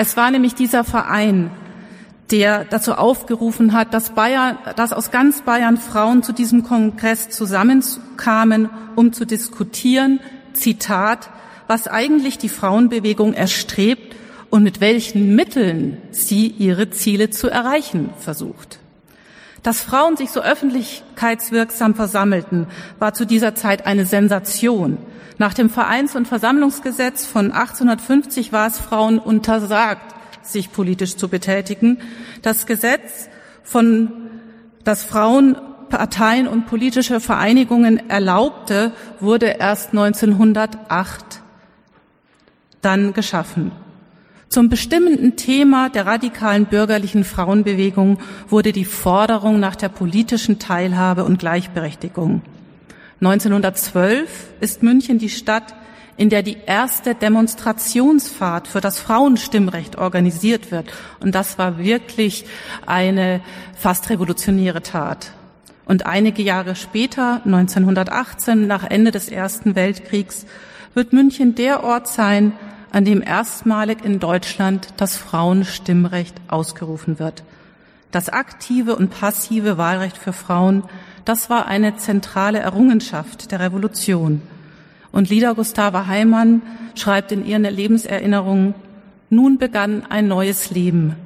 Es 0.00 0.16
war 0.16 0.30
nämlich 0.30 0.54
dieser 0.54 0.84
Verein, 0.84 1.50
der 2.30 2.64
dazu 2.64 2.94
aufgerufen 2.94 3.72
hat, 3.72 3.94
dass, 3.94 4.10
Bayern, 4.10 4.58
dass 4.76 4.92
aus 4.92 5.10
ganz 5.10 5.42
Bayern 5.42 5.78
Frauen 5.78 6.22
zu 6.22 6.32
diesem 6.32 6.62
Kongress 6.62 7.30
zusammenkamen, 7.30 8.68
um 8.96 9.12
zu 9.12 9.24
diskutieren, 9.24 10.20
Zitat, 10.52 11.30
was 11.66 11.86
eigentlich 11.86 12.38
die 12.38 12.48
Frauenbewegung 12.48 13.34
erstrebt 13.34 14.16
und 14.50 14.62
mit 14.62 14.80
welchen 14.80 15.34
Mitteln 15.36 15.98
sie 16.10 16.48
ihre 16.48 16.90
Ziele 16.90 17.30
zu 17.30 17.48
erreichen 17.48 18.10
versucht. 18.18 18.78
Dass 19.62 19.80
Frauen 19.80 20.16
sich 20.16 20.30
so 20.30 20.40
öffentlichkeitswirksam 20.40 21.94
versammelten, 21.94 22.66
war 22.98 23.12
zu 23.12 23.26
dieser 23.26 23.54
Zeit 23.54 23.86
eine 23.86 24.06
Sensation. 24.06 24.98
Nach 25.36 25.52
dem 25.52 25.68
Vereins- 25.68 26.16
und 26.16 26.26
Versammlungsgesetz 26.26 27.26
von 27.26 27.52
1850 27.52 28.52
war 28.52 28.68
es 28.68 28.78
Frauen 28.78 29.18
untersagt, 29.18 30.14
sich 30.52 30.72
politisch 30.72 31.16
zu 31.16 31.28
betätigen. 31.28 31.98
Das 32.42 32.66
Gesetz 32.66 33.28
von, 33.62 34.10
das 34.84 35.04
Frauen 35.04 35.56
Parteien 35.88 36.46
und 36.46 36.66
politische 36.66 37.20
Vereinigungen 37.20 38.10
erlaubte, 38.10 38.92
wurde 39.20 39.46
erst 39.58 39.90
1908 39.90 41.42
dann 42.82 43.12
geschaffen. 43.12 43.72
Zum 44.48 44.70
bestimmenden 44.70 45.36
Thema 45.36 45.90
der 45.90 46.06
radikalen 46.06 46.66
bürgerlichen 46.66 47.24
Frauenbewegung 47.24 48.18
wurde 48.48 48.72
die 48.72 48.86
Forderung 48.86 49.60
nach 49.60 49.76
der 49.76 49.90
politischen 49.90 50.58
Teilhabe 50.58 51.24
und 51.24 51.38
Gleichberechtigung. 51.38 52.42
1912 53.20 54.50
ist 54.60 54.82
München 54.82 55.18
die 55.18 55.28
Stadt, 55.28 55.74
in 56.18 56.28
der 56.30 56.42
die 56.42 56.58
erste 56.66 57.14
Demonstrationsfahrt 57.14 58.66
für 58.68 58.80
das 58.80 58.98
Frauenstimmrecht 58.98 59.96
organisiert 59.96 60.72
wird. 60.72 60.92
Und 61.20 61.34
das 61.34 61.58
war 61.58 61.78
wirklich 61.78 62.44
eine 62.84 63.40
fast 63.74 64.10
revolutionäre 64.10 64.82
Tat. 64.82 65.32
Und 65.86 66.06
einige 66.06 66.42
Jahre 66.42 66.74
später, 66.74 67.40
1918, 67.44 68.66
nach 68.66 68.84
Ende 68.84 69.12
des 69.12 69.28
Ersten 69.28 69.76
Weltkriegs, 69.76 70.44
wird 70.92 71.12
München 71.12 71.54
der 71.54 71.84
Ort 71.84 72.08
sein, 72.08 72.52
an 72.90 73.04
dem 73.04 73.22
erstmalig 73.22 74.04
in 74.04 74.18
Deutschland 74.18 74.88
das 74.96 75.16
Frauenstimmrecht 75.16 76.34
ausgerufen 76.48 77.20
wird. 77.20 77.44
Das 78.10 78.28
aktive 78.28 78.96
und 78.96 79.10
passive 79.10 79.78
Wahlrecht 79.78 80.18
für 80.18 80.32
Frauen, 80.32 80.82
das 81.24 81.48
war 81.48 81.66
eine 81.66 81.96
zentrale 81.96 82.58
Errungenschaft 82.58 83.52
der 83.52 83.60
Revolution. 83.60 84.42
Und 85.12 85.30
Lida 85.30 85.52
Gustava 85.52 86.06
Heimann 86.06 86.62
schreibt 86.94 87.32
in 87.32 87.46
ihren 87.46 87.64
Lebenserinnerungen, 87.64 88.74
nun 89.30 89.58
begann 89.58 90.04
ein 90.08 90.28
neues 90.28 90.70
Leben. 90.70 91.16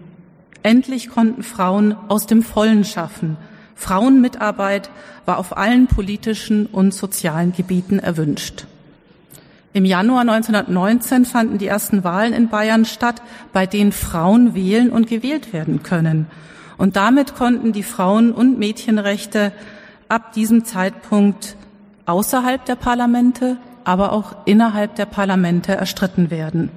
Endlich 0.62 1.08
konnten 1.08 1.42
Frauen 1.42 1.96
aus 2.08 2.26
dem 2.26 2.42
Vollen 2.42 2.84
schaffen. 2.84 3.36
Frauenmitarbeit 3.74 4.90
war 5.24 5.38
auf 5.38 5.56
allen 5.56 5.86
politischen 5.86 6.66
und 6.66 6.94
sozialen 6.94 7.52
Gebieten 7.52 7.98
erwünscht. 7.98 8.66
Im 9.72 9.84
Januar 9.84 10.20
1919 10.20 11.24
fanden 11.24 11.58
die 11.58 11.66
ersten 11.66 12.04
Wahlen 12.04 12.34
in 12.34 12.48
Bayern 12.48 12.84
statt, 12.84 13.22
bei 13.52 13.66
denen 13.66 13.92
Frauen 13.92 14.54
wählen 14.54 14.90
und 14.90 15.08
gewählt 15.08 15.52
werden 15.52 15.82
können. 15.82 16.26
Und 16.76 16.96
damit 16.96 17.34
konnten 17.34 17.72
die 17.72 17.82
Frauen- 17.82 18.32
und 18.32 18.58
Mädchenrechte 18.58 19.52
ab 20.08 20.32
diesem 20.32 20.64
Zeitpunkt 20.64 21.56
außerhalb 22.04 22.64
der 22.64 22.76
Parlamente 22.76 23.56
aber 23.84 24.12
auch 24.12 24.34
innerhalb 24.44 24.94
der 24.96 25.06
Parlamente 25.06 25.72
erstritten 25.72 26.30
werden. 26.30 26.70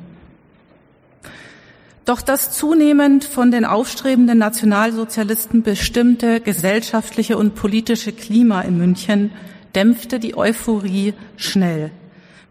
Doch 2.05 2.21
das 2.21 2.51
zunehmend 2.51 3.23
von 3.23 3.49
den 3.49 3.65
aufstrebenden 3.65 4.37
Nationalsozialisten 4.37 5.63
bestimmte 5.63 6.39
gesellschaftliche 6.39 7.35
und 7.35 7.55
politische 7.55 8.11
Klima 8.11 8.61
in 8.61 8.77
München 8.77 9.31
dämpfte 9.73 10.19
die 10.19 10.37
Euphorie 10.37 11.15
schnell. 11.35 11.91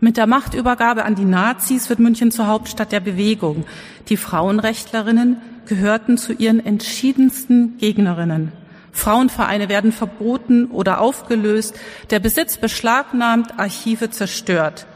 Mit 0.01 0.17
der 0.17 0.27
Machtübergabe 0.27 1.05
an 1.05 1.15
die 1.15 1.25
Nazis 1.25 1.89
wird 1.89 2.01
München 2.01 2.33
zur 2.33 2.49
Hauptstadt 2.49 2.91
der 2.91 3.01
Bewegung. 3.01 3.65
Die 4.09 4.17
Frauenrechtlerinnen 4.17 5.37
gehörten 5.67 6.19
zu 6.19 6.33
ihren 6.33 6.65
entschiedensten 6.65 7.79
Gegnerinnen. 7.79 8.53
Frauenvereine 8.95 9.69
werden 9.69 9.93
verboten 9.93 10.67
oder 10.67 11.01
aufgelöst, 11.01 11.75
der 12.11 12.21
Besitz 12.21 12.57
beschlagnahmt, 12.57 13.59
Archive 13.59 14.09
zerstört. 14.09 14.87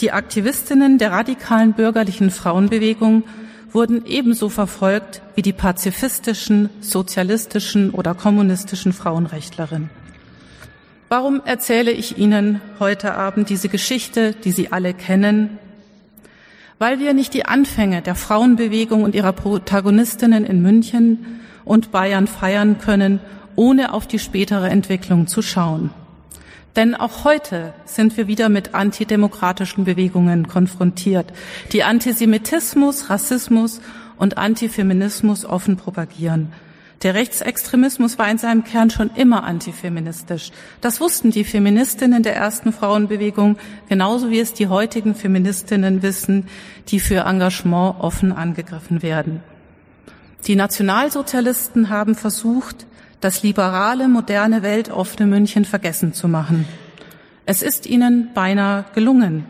Die 0.00 0.12
Aktivistinnen 0.12 0.98
der 0.98 1.12
radikalen 1.12 1.72
bürgerlichen 1.72 2.30
Frauenbewegung 2.30 3.24
wurden 3.72 4.04
ebenso 4.04 4.48
verfolgt 4.48 5.22
wie 5.34 5.42
die 5.42 5.52
pazifistischen, 5.52 6.68
sozialistischen 6.80 7.90
oder 7.90 8.14
kommunistischen 8.14 8.92
Frauenrechtlerinnen. 8.92 9.88
Warum 11.08 11.40
erzähle 11.44 11.90
ich 11.90 12.18
Ihnen 12.18 12.60
heute 12.80 13.14
Abend 13.14 13.48
diese 13.48 13.70
Geschichte, 13.70 14.32
die 14.32 14.52
Sie 14.52 14.72
alle 14.72 14.92
kennen? 14.92 15.58
weil 16.78 17.00
wir 17.00 17.12
nicht 17.12 17.34
die 17.34 17.44
Anfänge 17.44 18.02
der 18.02 18.14
Frauenbewegung 18.14 19.02
und 19.02 19.14
ihrer 19.14 19.32
Protagonistinnen 19.32 20.44
in 20.44 20.62
München 20.62 21.40
und 21.68 21.92
Bayern 21.92 22.26
feiern 22.26 22.78
können, 22.78 23.20
ohne 23.54 23.92
auf 23.92 24.06
die 24.06 24.18
spätere 24.18 24.68
Entwicklung 24.68 25.26
zu 25.26 25.42
schauen. 25.42 25.90
Denn 26.76 26.94
auch 26.94 27.24
heute 27.24 27.72
sind 27.84 28.16
wir 28.16 28.28
wieder 28.28 28.48
mit 28.48 28.74
antidemokratischen 28.74 29.84
Bewegungen 29.84 30.48
konfrontiert, 30.48 31.32
die 31.72 31.82
Antisemitismus, 31.82 33.10
Rassismus 33.10 33.80
und 34.16 34.38
Antifeminismus 34.38 35.44
offen 35.44 35.76
propagieren. 35.76 36.52
Der 37.02 37.14
Rechtsextremismus 37.14 38.18
war 38.18 38.28
in 38.28 38.38
seinem 38.38 38.64
Kern 38.64 38.90
schon 38.90 39.10
immer 39.14 39.44
antifeministisch. 39.44 40.50
Das 40.80 41.00
wussten 41.00 41.30
die 41.30 41.44
Feministinnen 41.44 42.24
der 42.24 42.34
ersten 42.34 42.72
Frauenbewegung, 42.72 43.56
genauso 43.88 44.30
wie 44.30 44.40
es 44.40 44.52
die 44.52 44.66
heutigen 44.66 45.14
Feministinnen 45.14 46.02
wissen, 46.02 46.48
die 46.88 46.98
für 46.98 47.20
Engagement 47.20 48.00
offen 48.00 48.32
angegriffen 48.32 49.02
werden. 49.02 49.42
Die 50.46 50.56
Nationalsozialisten 50.56 51.88
haben 51.88 52.14
versucht, 52.14 52.86
das 53.20 53.42
liberale, 53.42 54.08
moderne, 54.08 54.62
weltoffene 54.62 55.28
München 55.28 55.64
vergessen 55.64 56.14
zu 56.14 56.28
machen. 56.28 56.66
Es 57.44 57.62
ist 57.62 57.86
ihnen 57.86 58.30
beinahe 58.34 58.84
gelungen. 58.94 59.44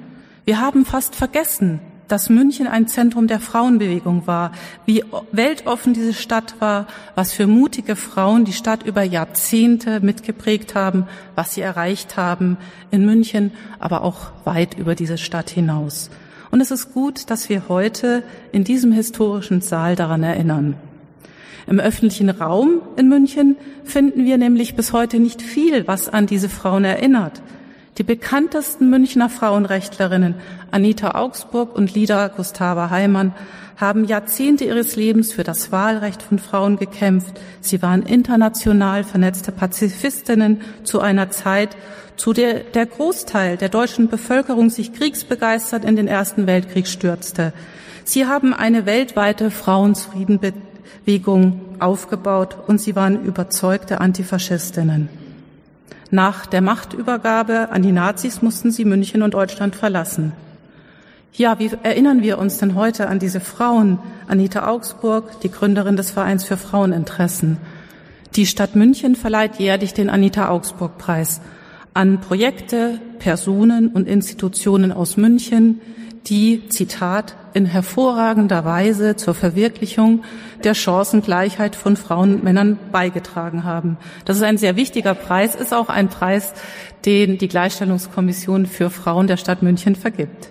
Wir 0.44 0.60
haben 0.60 0.86
fast 0.86 1.14
vergessen, 1.14 1.80
dass 2.08 2.30
München 2.30 2.66
ein 2.66 2.88
Zentrum 2.88 3.26
der 3.26 3.38
Frauenbewegung 3.38 4.26
war, 4.26 4.52
wie 4.86 5.04
weltoffen 5.30 5.92
diese 5.92 6.14
Stadt 6.14 6.54
war, 6.58 6.86
was 7.14 7.32
für 7.32 7.46
mutige 7.46 7.96
Frauen 7.96 8.46
die 8.46 8.54
Stadt 8.54 8.82
über 8.82 9.02
Jahrzehnte 9.02 10.00
mitgeprägt 10.00 10.74
haben, 10.74 11.06
was 11.34 11.54
sie 11.54 11.60
erreicht 11.60 12.16
haben 12.16 12.56
in 12.90 13.04
München, 13.04 13.52
aber 13.78 14.02
auch 14.02 14.32
weit 14.44 14.78
über 14.78 14.94
diese 14.94 15.18
Stadt 15.18 15.50
hinaus. 15.50 16.08
Und 16.50 16.60
es 16.60 16.70
ist 16.70 16.92
gut, 16.94 17.30
dass 17.30 17.48
wir 17.48 17.68
heute 17.68 18.22
in 18.52 18.64
diesem 18.64 18.92
historischen 18.92 19.60
Saal 19.60 19.96
daran 19.96 20.22
erinnern. 20.22 20.74
Im 21.66 21.80
öffentlichen 21.80 22.30
Raum 22.30 22.80
in 22.96 23.08
München 23.08 23.56
finden 23.84 24.24
wir 24.24 24.38
nämlich 24.38 24.74
bis 24.74 24.92
heute 24.94 25.18
nicht 25.18 25.42
viel, 25.42 25.86
was 25.86 26.08
an 26.08 26.26
diese 26.26 26.48
Frauen 26.48 26.84
erinnert. 26.84 27.42
Die 27.98 28.04
bekanntesten 28.04 28.88
Münchner 28.88 29.28
Frauenrechtlerinnen 29.28 30.36
Anita 30.70 31.16
Augsburg 31.16 31.74
und 31.76 31.94
Lida 31.94 32.28
Gustava 32.28 32.90
Heimann 32.90 33.34
haben 33.78 34.04
Jahrzehnte 34.04 34.64
ihres 34.64 34.96
Lebens 34.96 35.32
für 35.32 35.44
das 35.44 35.70
Wahlrecht 35.70 36.20
von 36.20 36.40
Frauen 36.40 36.76
gekämpft. 36.76 37.40
Sie 37.60 37.80
waren 37.80 38.02
international 38.02 39.04
vernetzte 39.04 39.52
Pazifistinnen 39.52 40.60
zu 40.82 41.00
einer 41.00 41.30
Zeit, 41.30 41.76
zu 42.16 42.32
der 42.32 42.64
der 42.64 42.86
Großteil 42.86 43.56
der 43.56 43.68
deutschen 43.68 44.08
Bevölkerung 44.08 44.70
sich 44.70 44.92
kriegsbegeistert 44.92 45.84
in 45.84 45.94
den 45.94 46.08
Ersten 46.08 46.48
Weltkrieg 46.48 46.88
stürzte. 46.88 47.52
Sie 48.02 48.26
haben 48.26 48.52
eine 48.52 48.84
weltweite 48.84 49.52
Frauenfriedenbewegung 49.52 51.60
aufgebaut 51.78 52.56
und 52.66 52.80
sie 52.80 52.96
waren 52.96 53.24
überzeugte 53.24 54.00
Antifaschistinnen. 54.00 55.08
Nach 56.10 56.46
der 56.46 56.62
Machtübergabe 56.62 57.68
an 57.70 57.82
die 57.82 57.92
Nazis 57.92 58.42
mussten 58.42 58.72
sie 58.72 58.84
München 58.84 59.22
und 59.22 59.34
Deutschland 59.34 59.76
verlassen. 59.76 60.32
Ja, 61.32 61.58
wie 61.58 61.70
erinnern 61.82 62.22
wir 62.22 62.38
uns 62.38 62.58
denn 62.58 62.74
heute 62.74 63.08
an 63.08 63.18
diese 63.18 63.40
Frauen? 63.40 63.98
Anita 64.26 64.66
Augsburg, 64.68 65.40
die 65.42 65.50
Gründerin 65.50 65.96
des 65.96 66.10
Vereins 66.10 66.44
für 66.44 66.56
Fraueninteressen. 66.56 67.58
Die 68.34 68.46
Stadt 68.46 68.74
München 68.74 69.14
verleiht 69.14 69.56
jährlich 69.56 69.94
den 69.94 70.10
Anita 70.10 70.48
Augsburg 70.48 70.98
Preis 70.98 71.40
an 71.94 72.20
Projekte, 72.20 73.00
Personen 73.18 73.88
und 73.88 74.06
Institutionen 74.06 74.92
aus 74.92 75.16
München, 75.16 75.80
die, 76.26 76.68
Zitat, 76.68 77.34
in 77.54 77.66
hervorragender 77.66 78.64
Weise 78.64 79.16
zur 79.16 79.34
Verwirklichung 79.34 80.22
der 80.62 80.74
Chancengleichheit 80.74 81.74
von 81.74 81.96
Frauen 81.96 82.34
und 82.34 82.44
Männern 82.44 82.78
beigetragen 82.92 83.64
haben. 83.64 83.96
Das 84.24 84.36
ist 84.36 84.42
ein 84.42 84.58
sehr 84.58 84.76
wichtiger 84.76 85.14
Preis, 85.14 85.54
ist 85.54 85.74
auch 85.74 85.88
ein 85.88 86.08
Preis, 86.08 86.52
den 87.04 87.38
die 87.38 87.48
Gleichstellungskommission 87.48 88.66
für 88.66 88.90
Frauen 88.90 89.26
der 89.26 89.36
Stadt 89.36 89.62
München 89.62 89.96
vergibt. 89.96 90.50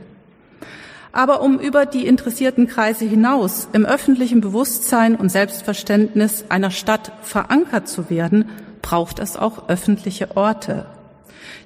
Aber 1.17 1.41
um 1.41 1.59
über 1.59 1.87
die 1.87 2.05
interessierten 2.05 2.67
Kreise 2.67 3.03
hinaus 3.03 3.69
im 3.73 3.87
öffentlichen 3.87 4.39
Bewusstsein 4.39 5.15
und 5.15 5.29
Selbstverständnis 5.29 6.45
einer 6.49 6.69
Stadt 6.69 7.11
verankert 7.23 7.87
zu 7.87 8.11
werden, 8.11 8.49
braucht 8.83 9.17
es 9.17 9.35
auch 9.35 9.67
öffentliche 9.67 10.37
Orte, 10.37 10.85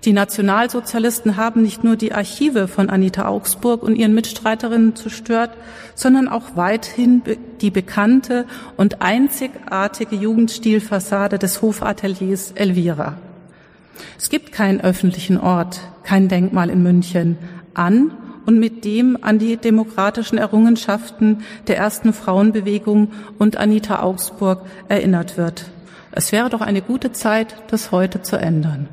die 0.04 0.14
Nationalsozialisten 0.14 1.38
haben 1.38 1.62
nicht 1.62 1.84
nur 1.84 1.96
die 1.96 2.12
Archive 2.12 2.68
von 2.68 2.90
Anita 2.90 3.28
Augsburg 3.28 3.84
und 3.84 3.96
ihren 3.96 4.16
Mitstreiterinnen 4.16 4.96
zerstört, 4.96 5.52
sondern 5.94 6.28
auch 6.28 6.56
weithin 6.56 7.22
die 7.62 7.70
bekannte 7.70 8.46
und 8.78 9.04
einzigartige 9.04 10.16
Jugendstilfassade 10.16 11.38
des 11.38 11.62
Hofateliers 11.62 12.54
Elvira. 12.54 13.18
Es 14.18 14.30
gibt 14.30 14.52
keinen 14.52 14.82
öffentlichen 14.82 15.38
Ort, 15.38 15.82
kein 16.04 16.28
Denkmal 16.28 16.72
in 16.72 16.82
München 16.82 17.38
an 17.76 18.12
und 18.46 18.60
mit 18.60 18.86
dem 18.86 19.18
an 19.22 19.40
die 19.40 19.58
demokratischen 19.58 20.38
Errungenschaften 20.38 21.44
der 21.68 21.78
ersten 21.78 22.14
Frauenbewegung 22.14 23.12
und 23.40 23.58
Anita 23.58 24.02
Augsburg 24.02 24.62
erinnert 24.90 25.38
wird. 25.38 25.66
Es 26.12 26.32
wäre 26.32 26.50
doch 26.50 26.62
eine 26.62 26.82
gute 26.82 27.12
Zeit, 27.12 27.56
das 27.70 27.92
heute 27.92 28.22
zu 28.22 28.38
ändern. 28.38 28.90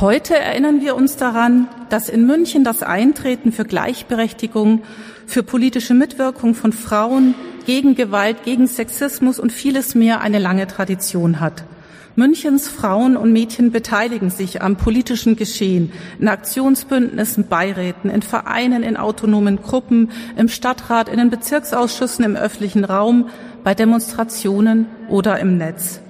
Heute 0.00 0.34
erinnern 0.34 0.80
wir 0.80 0.96
uns 0.96 1.16
daran, 1.16 1.68
dass 1.90 2.08
in 2.08 2.26
München 2.26 2.64
das 2.64 2.82
Eintreten 2.82 3.52
für 3.52 3.66
Gleichberechtigung, 3.66 4.80
für 5.26 5.42
politische 5.42 5.92
Mitwirkung 5.92 6.54
von 6.54 6.72
Frauen, 6.72 7.34
gegen 7.66 7.94
Gewalt, 7.96 8.44
gegen 8.44 8.66
Sexismus 8.66 9.38
und 9.38 9.52
vieles 9.52 9.94
mehr 9.94 10.22
eine 10.22 10.38
lange 10.38 10.66
Tradition 10.66 11.38
hat. 11.38 11.64
Münchens 12.16 12.66
Frauen 12.66 13.14
und 13.14 13.34
Mädchen 13.34 13.72
beteiligen 13.72 14.30
sich 14.30 14.62
am 14.62 14.76
politischen 14.76 15.36
Geschehen, 15.36 15.92
in 16.18 16.28
Aktionsbündnissen, 16.28 17.48
Beiräten, 17.48 18.08
in 18.08 18.22
Vereinen, 18.22 18.82
in 18.82 18.96
autonomen 18.96 19.60
Gruppen, 19.60 20.12
im 20.34 20.48
Stadtrat, 20.48 21.10
in 21.10 21.18
den 21.18 21.28
Bezirksausschüssen, 21.28 22.24
im 22.24 22.36
öffentlichen 22.36 22.86
Raum, 22.86 23.28
bei 23.64 23.74
Demonstrationen 23.74 24.86
oder 25.10 25.38
im 25.40 25.58
Netz. 25.58 26.00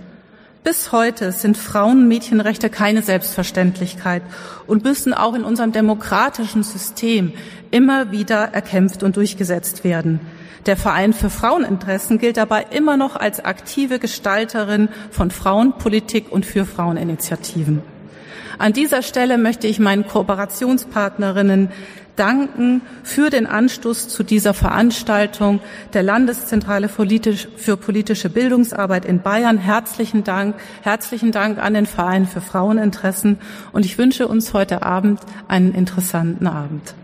Bis 0.63 0.93
heute 0.93 1.33
sind 1.33 1.57
Frauen- 1.57 2.03
und 2.03 2.09
Mädchenrechte 2.09 2.69
keine 2.69 3.01
Selbstverständlichkeit 3.01 4.23
und 4.67 4.85
müssen 4.85 5.15
auch 5.15 5.35
in 5.35 5.43
unserem 5.43 5.73
demokratischen 5.73 6.63
System 6.63 7.33
immer 7.71 8.11
wieder 8.11 8.53
erkämpft 8.53 9.03
und 9.03 9.17
durchgesetzt 9.17 9.85
werden. 9.85 10.21
Der 10.67 10.77
Verein 10.77 11.15
für 11.15 11.31
Fraueninteressen 11.31 12.19
gilt 12.19 12.37
dabei 12.37 12.67
immer 12.71 12.99
noch 12.99 13.17
als 13.17 13.43
aktive 13.43 13.99
Gestalterin 13.99 14.91
von 15.11 15.31
Frauenpolitik 15.31 16.31
und 16.31 16.45
für 16.45 16.67
Fraueninitiativen. 16.67 17.83
An 18.59 18.75
dieser 18.75 19.01
Stelle 19.01 19.39
möchte 19.39 19.67
ich 19.67 19.79
meinen 19.79 20.07
Kooperationspartnerinnen 20.07 21.71
danken 22.17 22.83
für 23.03 23.31
den 23.31 23.47
Anstoß 23.47 24.09
zu 24.09 24.23
dieser 24.23 24.55
Veranstaltung 24.55 25.61
der 25.93 26.03
Landeszentrale 26.03 26.89
für 26.89 27.77
politische 27.77 28.31
Bildungsarbeit 28.31 29.05
in 29.05 29.23
Bayern. 29.23 29.59
Herzlichen 29.59 30.25
Dank, 30.25 30.57
herzlichen 30.83 31.33
Dank 31.33 31.59
an 31.59 31.75
den 31.75 31.87
Verein 31.87 32.27
für 32.27 32.41
Fraueninteressen 32.41 33.39
und 33.73 33.85
ich 33.85 33.99
wünsche 33.99 34.29
uns 34.29 34.53
heute 34.53 34.83
Abend 34.83 35.21
einen 35.49 35.75
interessanten 35.75 36.47
Abend. 36.47 36.95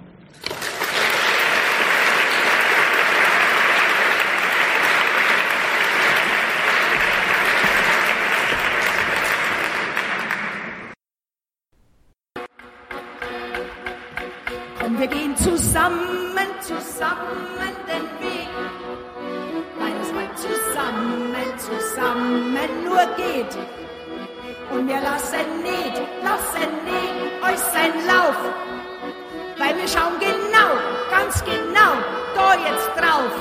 Zusammen, 15.77 16.49
zusammen 16.63 17.75
den 17.87 18.05
Weg, 18.25 18.49
weil 19.79 19.93
es 20.01 20.11
mal 20.13 20.29
zusammen, 20.35 21.35
zusammen 21.59 22.85
nur 22.85 23.05
geht. 23.17 23.55
Und 24.71 24.89
wir 24.89 25.01
lassen 25.01 25.63
nicht, 25.63 26.01
lassen 26.25 26.71
nicht 26.85 27.17
euch 27.43 27.59
sein 27.75 27.93
Lauf, 28.07 28.39
weil 29.59 29.77
wir 29.77 29.87
schauen 29.87 30.19
genau, 30.19 30.71
ganz 31.11 31.45
genau, 31.45 31.93
da 32.35 32.55
jetzt 32.55 32.91
drauf. 32.97 33.35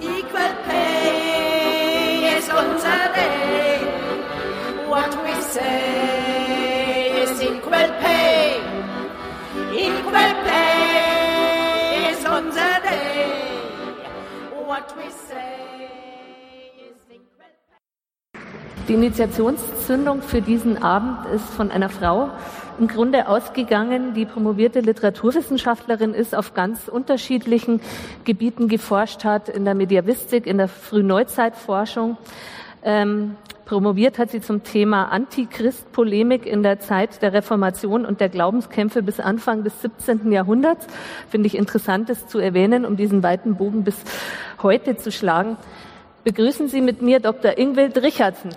Equal 0.00 0.54
pay 0.66 2.36
is 2.36 2.48
unser 2.48 3.02
Day. 3.14 3.78
What 4.88 5.16
we 5.24 5.40
say 5.40 7.22
is 7.22 7.40
equal 7.40 7.88
pay. 8.02 8.60
Equal 9.72 10.34
pay 10.44 10.83
Die 18.86 18.92
Initiationszündung 18.92 20.20
für 20.20 20.42
diesen 20.42 20.82
Abend 20.82 21.26
ist 21.34 21.46
von 21.46 21.70
einer 21.70 21.88
Frau 21.88 22.30
im 22.78 22.88
Grunde 22.88 23.28
ausgegangen, 23.28 24.14
die 24.14 24.26
promovierte 24.26 24.80
Literaturwissenschaftlerin 24.80 26.12
ist, 26.12 26.34
auf 26.34 26.54
ganz 26.54 26.88
unterschiedlichen 26.88 27.80
Gebieten 28.24 28.68
geforscht 28.68 29.24
hat, 29.24 29.48
in 29.48 29.64
der 29.64 29.74
Mediavistik, 29.74 30.46
in 30.46 30.58
der 30.58 30.68
Frühneuzeitforschung. 30.68 32.18
Ähm, 32.82 33.36
promoviert 33.64 34.18
hat 34.18 34.30
sie 34.30 34.40
zum 34.40 34.62
Thema 34.62 35.06
Antichrist-Polemik 35.06 36.46
in 36.46 36.62
der 36.62 36.80
Zeit 36.80 37.22
der 37.22 37.32
Reformation 37.32 38.04
und 38.04 38.20
der 38.20 38.28
Glaubenskämpfe 38.28 39.02
bis 39.02 39.20
Anfang 39.20 39.64
des 39.64 39.80
17. 39.82 40.30
Jahrhunderts. 40.32 40.86
Finde 41.28 41.46
ich 41.46 41.56
interessant, 41.56 42.08
das 42.08 42.26
zu 42.26 42.38
erwähnen, 42.38 42.84
um 42.84 42.96
diesen 42.96 43.22
weiten 43.22 43.56
Bogen 43.56 43.84
bis 43.84 43.96
heute 44.62 44.96
zu 44.96 45.10
schlagen. 45.10 45.56
Begrüßen 46.24 46.68
Sie 46.68 46.80
mit 46.80 47.02
mir 47.02 47.20
Dr. 47.20 47.58
Ingwild 47.58 48.02
Richardson. 48.02 48.50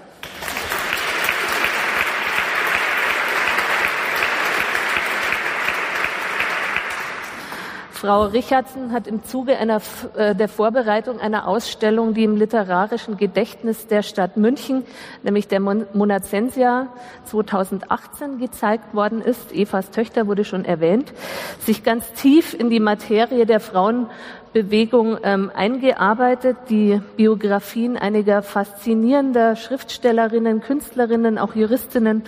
Frau 7.99 8.25
Richardson 8.25 8.91
hat 8.91 9.07
im 9.07 9.23
Zuge 9.23 9.57
einer, 9.57 9.81
äh, 10.15 10.35
der 10.35 10.47
Vorbereitung 10.47 11.19
einer 11.19 11.47
Ausstellung, 11.47 12.13
die 12.13 12.25
im 12.25 12.37
literarischen 12.37 13.17
Gedächtnis 13.17 13.87
der 13.87 14.03
Stadt 14.03 14.37
München, 14.37 14.83
nämlich 15.23 15.47
der 15.47 15.59
Monazensia 15.59 16.89
2018 17.25 18.37
gezeigt 18.37 18.93
worden 18.93 19.23
ist, 19.23 19.51
Evas 19.51 19.89
Töchter 19.89 20.27
wurde 20.27 20.45
schon 20.45 20.63
erwähnt, 20.63 21.11
sich 21.59 21.83
ganz 21.83 22.13
tief 22.13 22.53
in 22.53 22.69
die 22.69 22.79
Materie 22.79 23.47
der 23.47 23.59
Frauenbewegung 23.59 25.17
ähm, 25.23 25.51
eingearbeitet, 25.55 26.55
die 26.69 27.01
Biografien 27.15 27.97
einiger 27.97 28.43
faszinierender 28.43 29.55
Schriftstellerinnen, 29.55 30.61
Künstlerinnen, 30.61 31.39
auch 31.39 31.55
Juristinnen 31.55 32.21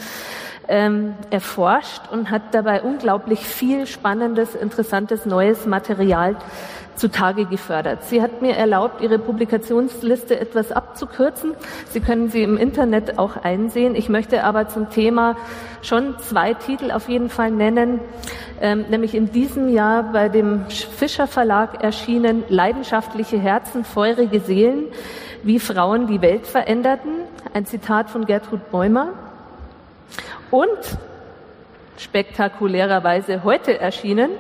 ähm, 0.70 1.16
erforscht 1.32 2.04
und 2.12 2.30
hat 2.30 2.54
dabei 2.54 2.84
unglaublich 2.84 3.40
viel 3.40 3.88
spannendes, 3.88 4.56
interessantes, 4.56 5.26
neues 5.26 5.66
Material 5.66 6.38
zutage 6.96 7.46
gefördert. 7.46 8.04
Sie 8.04 8.22
hat 8.22 8.42
mir 8.42 8.56
erlaubt, 8.56 9.02
ihre 9.02 9.18
Publikationsliste 9.18 10.40
etwas 10.40 10.72
abzukürzen. 10.72 11.56
Sie 11.90 12.02
können 12.02 12.30
sie 12.30 12.44
im 12.44 12.58
Internet 12.58 13.18
auch 13.18 13.38
einsehen. 13.38 13.96
Ich 13.96 14.10
möchte 14.10 14.44
aber 14.44 14.68
zum 14.68 14.90
Thema 14.90 15.38
schon 15.82 16.20
zwei 16.20 16.54
Titel 16.54 16.92
auf 16.92 17.10
jeden 17.10 17.30
Fall 17.30 17.52
nennen, 17.52 18.02
ähm, 18.62 18.86
nämlich 18.90 19.16
in 19.16 19.32
diesem 19.32 19.70
Jahr 19.70 20.12
bei 20.12 20.30
dem 20.30 20.66
Fischer 20.68 21.26
Verlag 21.26 21.82
erschienen 21.82 22.44
Leidenschaftliche 22.50 23.40
Herzen, 23.40 23.86
feurige 23.86 24.42
Seelen, 24.42 24.88
wie 25.42 25.60
Frauen 25.60 26.08
die 26.08 26.22
Welt 26.22 26.46
veränderten. 26.46 27.12
Ein 27.54 27.66
Zitat 27.66 28.10
von 28.10 28.26
Gertrud 28.26 28.70
Bäumer. 28.72 29.29
Und 30.52 30.98
spektakulärerweise 31.98 33.44
heute 33.44 33.80
erschienen, 33.80 34.32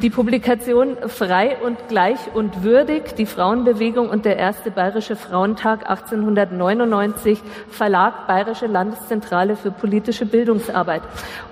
die 0.00 0.10
Publikation 0.10 0.96
Frei 1.08 1.56
und 1.60 1.88
gleich 1.88 2.18
und 2.32 2.62
würdig, 2.62 3.16
die 3.16 3.26
Frauenbewegung 3.26 4.08
und 4.08 4.24
der 4.24 4.36
erste 4.36 4.70
Bayerische 4.70 5.16
Frauentag 5.16 5.90
1899, 5.90 7.42
Verlag 7.68 8.28
Bayerische 8.28 8.68
Landeszentrale 8.68 9.56
für 9.56 9.72
politische 9.72 10.24
Bildungsarbeit. 10.24 11.02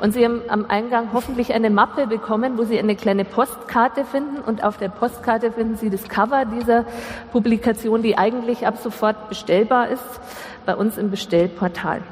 Und 0.01 0.15
Sie 0.15 0.25
haben 0.25 0.43
am 0.47 0.67
Eingang 0.67 1.09
hoffentlich 1.13 1.55
eine 1.55 1.71
Mappe 1.71 2.07
bekommen, 2.07 2.57
wo 2.57 2.63
Sie 2.63 2.79
eine 2.79 2.95
kleine 2.95 3.25
Postkarte 3.25 4.05
finden 4.05 4.39
und 4.47 4.63
auf 4.63 4.77
der 4.77 4.91
Postkarte 4.91 5.51
finden 5.51 5.77
Sie 5.77 5.91
das 5.91 6.09
Cover 6.09 6.45
dieser 6.45 6.85
Publikation, 7.33 8.03
die 8.03 8.17
eigentlich 8.17 8.65
ab 8.65 8.77
sofort 8.81 9.29
bestellbar 9.29 9.89
ist 9.89 10.21
bei 10.67 10.77
uns 10.77 10.99
im 10.99 11.11
Bestellportal. 11.11 12.03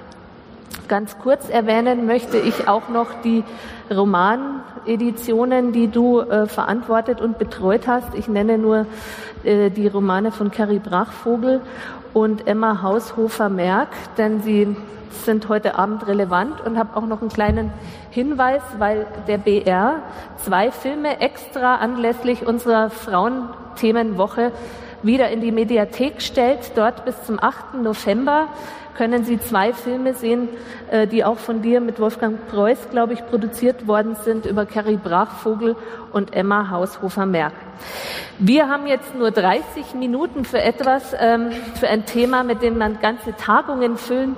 Ganz 0.89 1.19
kurz 1.19 1.49
erwähnen 1.49 2.07
möchte 2.07 2.39
ich 2.39 2.69
auch 2.69 2.89
noch 2.89 3.09
die 3.23 3.43
Romaneditionen, 3.91 5.73
die 5.73 5.89
du 5.89 6.21
äh, 6.21 6.47
verantwortet 6.47 7.21
und 7.21 7.39
betreut 7.39 7.87
hast. 7.87 8.15
Ich 8.15 8.29
nenne 8.29 8.59
nur 8.59 8.87
äh, 9.45 9.71
die 9.71 9.89
Romane 9.89 10.31
von 10.31 10.51
Carrie 10.51 10.79
Brachvogel 10.79 11.63
und 12.13 12.47
Emma 12.47 12.83
Haushofer-Merck, 12.83 13.89
denn 14.19 14.43
sie 14.43 14.77
sind 15.25 15.49
heute 15.49 15.79
Abend 15.79 16.07
relevant 16.07 16.61
und 16.61 16.79
habe 16.79 16.97
auch 16.97 17.07
noch 17.07 17.21
einen 17.21 17.31
kleinen 17.31 17.73
Hinweis, 18.11 18.63
weil 18.79 19.07
der 19.27 19.39
BR 19.39 20.03
zwei 20.37 20.71
Filme 20.71 21.21
extra 21.21 21.77
anlässlich 21.77 22.47
unserer 22.47 22.91
Frauenthemenwoche 22.91 24.53
wieder 25.05 25.29
in 25.31 25.41
die 25.41 25.53
Mediathek 25.53 26.21
stellt, 26.21 26.73
dort 26.75 27.05
bis 27.05 27.23
zum 27.25 27.39
8. 27.43 27.75
November 27.83 28.49
können 28.97 29.25
Sie 29.25 29.41
zwei 29.41 29.73
Filme 29.73 30.15
sehen, 30.15 30.49
äh, 30.91 31.07
die 31.07 31.25
auch 31.25 31.39
von 31.39 31.63
dir 31.63 31.81
mit 31.81 31.99
Wolfgang 31.99 32.47
Preuß, 32.49 32.91
glaube 32.91 33.13
ich, 33.13 33.27
produziert 33.27 33.87
worden 33.87 34.17
sind 34.17 34.47
über 34.47 34.67
Carrie 34.67 34.97
Brachvogel 34.97 35.77
und 36.13 36.35
Emma 36.35 36.71
Haushofer-Merck. 36.71 37.55
Wir 38.39 38.69
haben 38.69 38.87
jetzt 38.87 39.15
nur 39.15 39.31
30 39.31 39.95
Minuten 39.95 40.45
für 40.45 40.63
etwas, 40.63 41.15
ähm, 41.19 41.51
für 41.75 41.89
ein 41.89 42.07
Thema, 42.07 42.45
mit 42.45 42.63
dem 42.63 42.79
man 42.79 43.01
ganze 43.01 43.35
Tagungen 43.37 43.97
füllen 43.97 44.37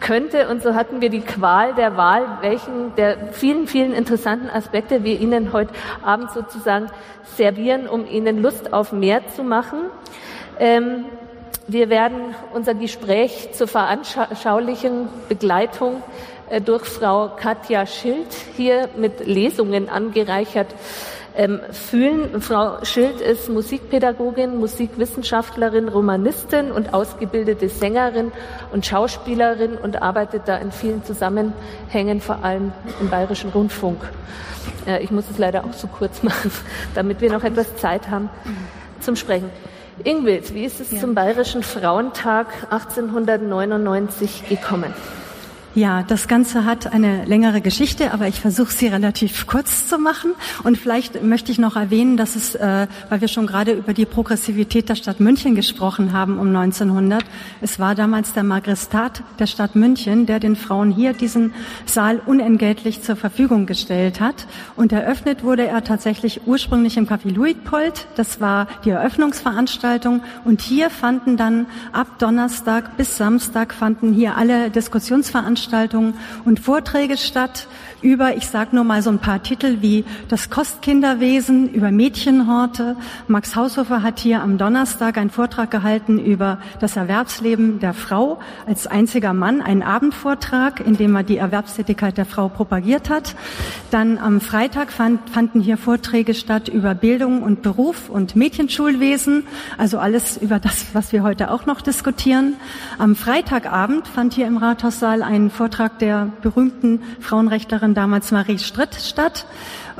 könnte. 0.00 0.48
Und 0.48 0.62
so 0.62 0.74
hatten 0.74 1.00
wir 1.00 1.10
die 1.10 1.20
Qual 1.20 1.74
der 1.74 1.96
Wahl, 1.96 2.38
welchen 2.40 2.94
der 2.96 3.32
vielen, 3.32 3.66
vielen 3.66 3.92
interessanten 3.92 4.50
Aspekte 4.50 5.04
wir 5.04 5.20
Ihnen 5.20 5.52
heute 5.52 5.72
Abend 6.02 6.30
sozusagen 6.30 6.86
servieren, 7.36 7.88
um 7.88 8.06
Ihnen 8.06 8.42
Lust 8.42 8.72
auf 8.72 8.92
mehr 8.92 9.26
zu 9.28 9.42
machen. 9.42 9.78
Ähm, 10.58 11.04
wir 11.68 11.90
werden 11.90 12.34
unser 12.54 12.74
Gespräch 12.74 13.50
zur 13.52 13.66
veranschaulichen 13.66 15.08
Begleitung 15.28 16.02
äh, 16.48 16.60
durch 16.60 16.84
Frau 16.84 17.30
Katja 17.36 17.86
Schild 17.86 18.28
hier 18.56 18.88
mit 18.96 19.26
Lesungen 19.26 19.88
angereichert 19.88 20.68
ähm, 21.36 21.60
fühlen. 21.70 22.40
Frau 22.40 22.84
Schild 22.84 23.20
ist 23.20 23.48
Musikpädagogin, 23.48 24.58
Musikwissenschaftlerin, 24.58 25.88
Romanistin 25.88 26.72
und 26.72 26.94
ausgebildete 26.94 27.68
Sängerin 27.68 28.32
und 28.72 28.86
Schauspielerin 28.86 29.76
und 29.76 30.02
arbeitet 30.02 30.42
da 30.46 30.56
in 30.56 30.72
vielen 30.72 31.04
Zusammenhängen, 31.04 32.20
vor 32.20 32.44
allem 32.44 32.72
im 33.00 33.10
Bayerischen 33.10 33.50
Rundfunk. 33.50 34.00
Äh, 34.86 35.02
ich 35.02 35.10
muss 35.10 35.24
es 35.30 35.38
leider 35.38 35.64
auch 35.64 35.72
so 35.72 35.86
kurz 35.86 36.22
machen, 36.22 36.50
damit 36.94 37.20
wir 37.20 37.30
noch 37.30 37.44
etwas 37.44 37.76
Zeit 37.76 38.10
haben 38.10 38.30
zum 39.00 39.16
Sprechen. 39.16 39.50
Ingwild, 40.04 40.52
wie 40.54 40.64
ist 40.64 40.80
es 40.80 40.90
ja. 40.90 41.00
zum 41.00 41.14
Bayerischen 41.14 41.62
Frauentag 41.62 42.48
1899 42.70 44.48
gekommen? 44.48 44.92
Ja, 45.76 46.02
das 46.02 46.26
Ganze 46.26 46.64
hat 46.64 46.90
eine 46.90 47.26
längere 47.26 47.60
Geschichte, 47.60 48.14
aber 48.14 48.28
ich 48.28 48.40
versuche 48.40 48.72
sie 48.72 48.86
relativ 48.86 49.46
kurz 49.46 49.86
zu 49.86 49.98
machen. 49.98 50.30
Und 50.64 50.78
vielleicht 50.78 51.22
möchte 51.22 51.52
ich 51.52 51.58
noch 51.58 51.76
erwähnen, 51.76 52.16
dass 52.16 52.34
es, 52.34 52.54
äh, 52.54 52.86
weil 53.10 53.20
wir 53.20 53.28
schon 53.28 53.46
gerade 53.46 53.72
über 53.72 53.92
die 53.92 54.06
Progressivität 54.06 54.88
der 54.88 54.94
Stadt 54.94 55.20
München 55.20 55.54
gesprochen 55.54 56.14
haben 56.14 56.38
um 56.38 56.48
1900, 56.48 57.22
es 57.60 57.78
war 57.78 57.94
damals 57.94 58.32
der 58.32 58.42
Magistrat 58.42 59.22
der 59.38 59.46
Stadt 59.46 59.76
München, 59.76 60.24
der 60.24 60.40
den 60.40 60.56
Frauen 60.56 60.92
hier 60.92 61.12
diesen 61.12 61.52
Saal 61.84 62.22
unentgeltlich 62.24 63.02
zur 63.02 63.16
Verfügung 63.16 63.66
gestellt 63.66 64.18
hat. 64.18 64.46
Und 64.76 64.92
eröffnet 64.92 65.44
wurde 65.44 65.66
er 65.66 65.84
tatsächlich 65.84 66.46
ursprünglich 66.46 66.96
im 66.96 67.06
Café 67.06 67.30
Luitpold. 67.30 68.06
Das 68.14 68.40
war 68.40 68.66
die 68.86 68.90
Eröffnungsveranstaltung. 68.90 70.22
Und 70.46 70.62
hier 70.62 70.88
fanden 70.88 71.36
dann 71.36 71.66
ab 71.92 72.18
Donnerstag 72.18 72.96
bis 72.96 73.18
Samstag 73.18 73.74
fanden 73.74 74.14
hier 74.14 74.38
alle 74.38 74.70
Diskussionsveranstaltungen 74.70 75.65
Veranstaltungen 75.66 76.14
und 76.44 76.60
Vorträge 76.60 77.16
statt 77.16 77.66
über, 78.02 78.36
ich 78.36 78.46
sage 78.46 78.74
nur 78.74 78.84
mal 78.84 79.02
so 79.02 79.10
ein 79.10 79.18
paar 79.18 79.42
Titel 79.42 79.78
wie 79.80 80.04
das 80.28 80.50
Kostkinderwesen, 80.50 81.68
über 81.72 81.90
Mädchenhorte. 81.90 82.96
Max 83.28 83.56
Haushofer 83.56 84.02
hat 84.02 84.18
hier 84.18 84.42
am 84.42 84.58
Donnerstag 84.58 85.18
einen 85.18 85.30
Vortrag 85.30 85.70
gehalten 85.70 86.18
über 86.18 86.58
das 86.80 86.96
Erwerbsleben 86.96 87.80
der 87.80 87.94
Frau 87.94 88.38
als 88.66 88.86
einziger 88.86 89.32
Mann, 89.32 89.62
einen 89.62 89.82
Abendvortrag, 89.82 90.80
in 90.80 90.96
dem 90.96 91.14
er 91.16 91.22
die 91.22 91.38
Erwerbstätigkeit 91.38 92.18
der 92.18 92.26
Frau 92.26 92.48
propagiert 92.48 93.08
hat. 93.08 93.34
Dann 93.90 94.18
am 94.18 94.40
Freitag 94.40 94.92
fand, 94.92 95.30
fanden 95.30 95.60
hier 95.60 95.78
Vorträge 95.78 96.34
statt 96.34 96.68
über 96.68 96.94
Bildung 96.94 97.42
und 97.42 97.62
Beruf 97.62 98.08
und 98.10 98.36
Mädchenschulwesen, 98.36 99.44
also 99.78 99.98
alles 99.98 100.36
über 100.36 100.58
das, 100.58 100.86
was 100.92 101.12
wir 101.12 101.22
heute 101.22 101.50
auch 101.50 101.66
noch 101.66 101.80
diskutieren. 101.80 102.54
Am 102.98 103.16
Freitagabend 103.16 104.06
fand 104.08 104.34
hier 104.34 104.46
im 104.46 104.58
Rathaussaal 104.58 105.22
ein 105.22 105.50
Vortrag 105.50 105.98
der 105.98 106.30
berühmten 106.42 107.00
Frauenrechtlerin 107.20 107.85
damals 107.94 108.30
Marie 108.32 108.58
Stritt 108.58 108.94
statt. 108.94 109.46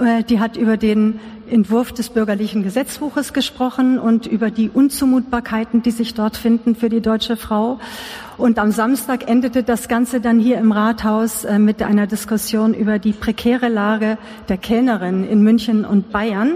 Äh, 0.01 0.23
die 0.25 0.41
hat 0.41 0.57
über 0.57 0.77
den 0.77 1.21
Entwurf 1.49 1.93
des 1.93 2.11
bürgerlichen 2.11 2.63
Gesetzbuches 2.63 3.33
gesprochen 3.33 3.99
und 3.99 4.27
über 4.27 4.51
die 4.51 4.69
Unzumutbarkeiten, 4.69 5.83
die 5.83 5.91
sich 5.91 6.15
dort 6.15 6.37
finden 6.37 6.75
für 6.75 6.89
die 6.89 7.01
deutsche 7.01 7.37
Frau. 7.37 7.79
Und 8.37 8.59
am 8.59 8.73
Samstag 8.73 9.29
endete 9.29 9.63
das 9.63 9.89
Ganze 9.89 10.21
dann 10.21 10.39
hier 10.39 10.59
im 10.59 10.73
Rathaus 10.73 11.45
äh, 11.45 11.59
mit 11.59 11.83
einer 11.83 12.07
Diskussion 12.07 12.75
über 12.75 12.99
die 12.99 13.13
prekäre 13.13 13.69
Lage 13.69 14.19
der 14.49 14.59
Kellnerin 14.59 15.27
in 15.27 15.43
München 15.43 15.85
und 15.85 16.11
Bayern. 16.11 16.55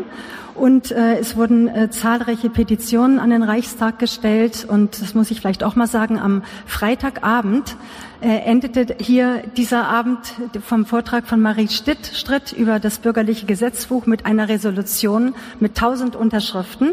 Und 0.60 0.90
äh, 0.90 1.18
es 1.18 1.36
wurden 1.36 1.68
äh, 1.68 1.88
zahlreiche 1.88 2.50
Petitionen 2.50 3.18
an 3.18 3.30
den 3.30 3.42
Reichstag 3.42 3.98
gestellt. 3.98 4.66
Und 4.68 5.00
das 5.00 5.14
muss 5.14 5.30
ich 5.30 5.40
vielleicht 5.40 5.64
auch 5.64 5.74
mal 5.74 5.86
sagen, 5.86 6.18
am 6.18 6.42
Freitagabend 6.66 7.76
äh, 8.20 8.28
endete 8.44 8.94
hier 9.00 9.42
dieser 9.56 9.88
Abend 9.88 10.18
vom 10.62 10.84
Vortrag 10.84 11.26
von 11.26 11.40
Marie 11.40 11.68
Stitt, 11.68 12.10
Stritt 12.12 12.52
über 12.52 12.78
das 12.78 12.98
bürgerliche 12.98 13.46
Gesetzbuch 13.46 14.04
mit 14.04 14.26
einer 14.26 14.50
Resolution 14.50 15.34
mit 15.60 15.78
tausend 15.78 16.14
Unterschriften. 16.14 16.92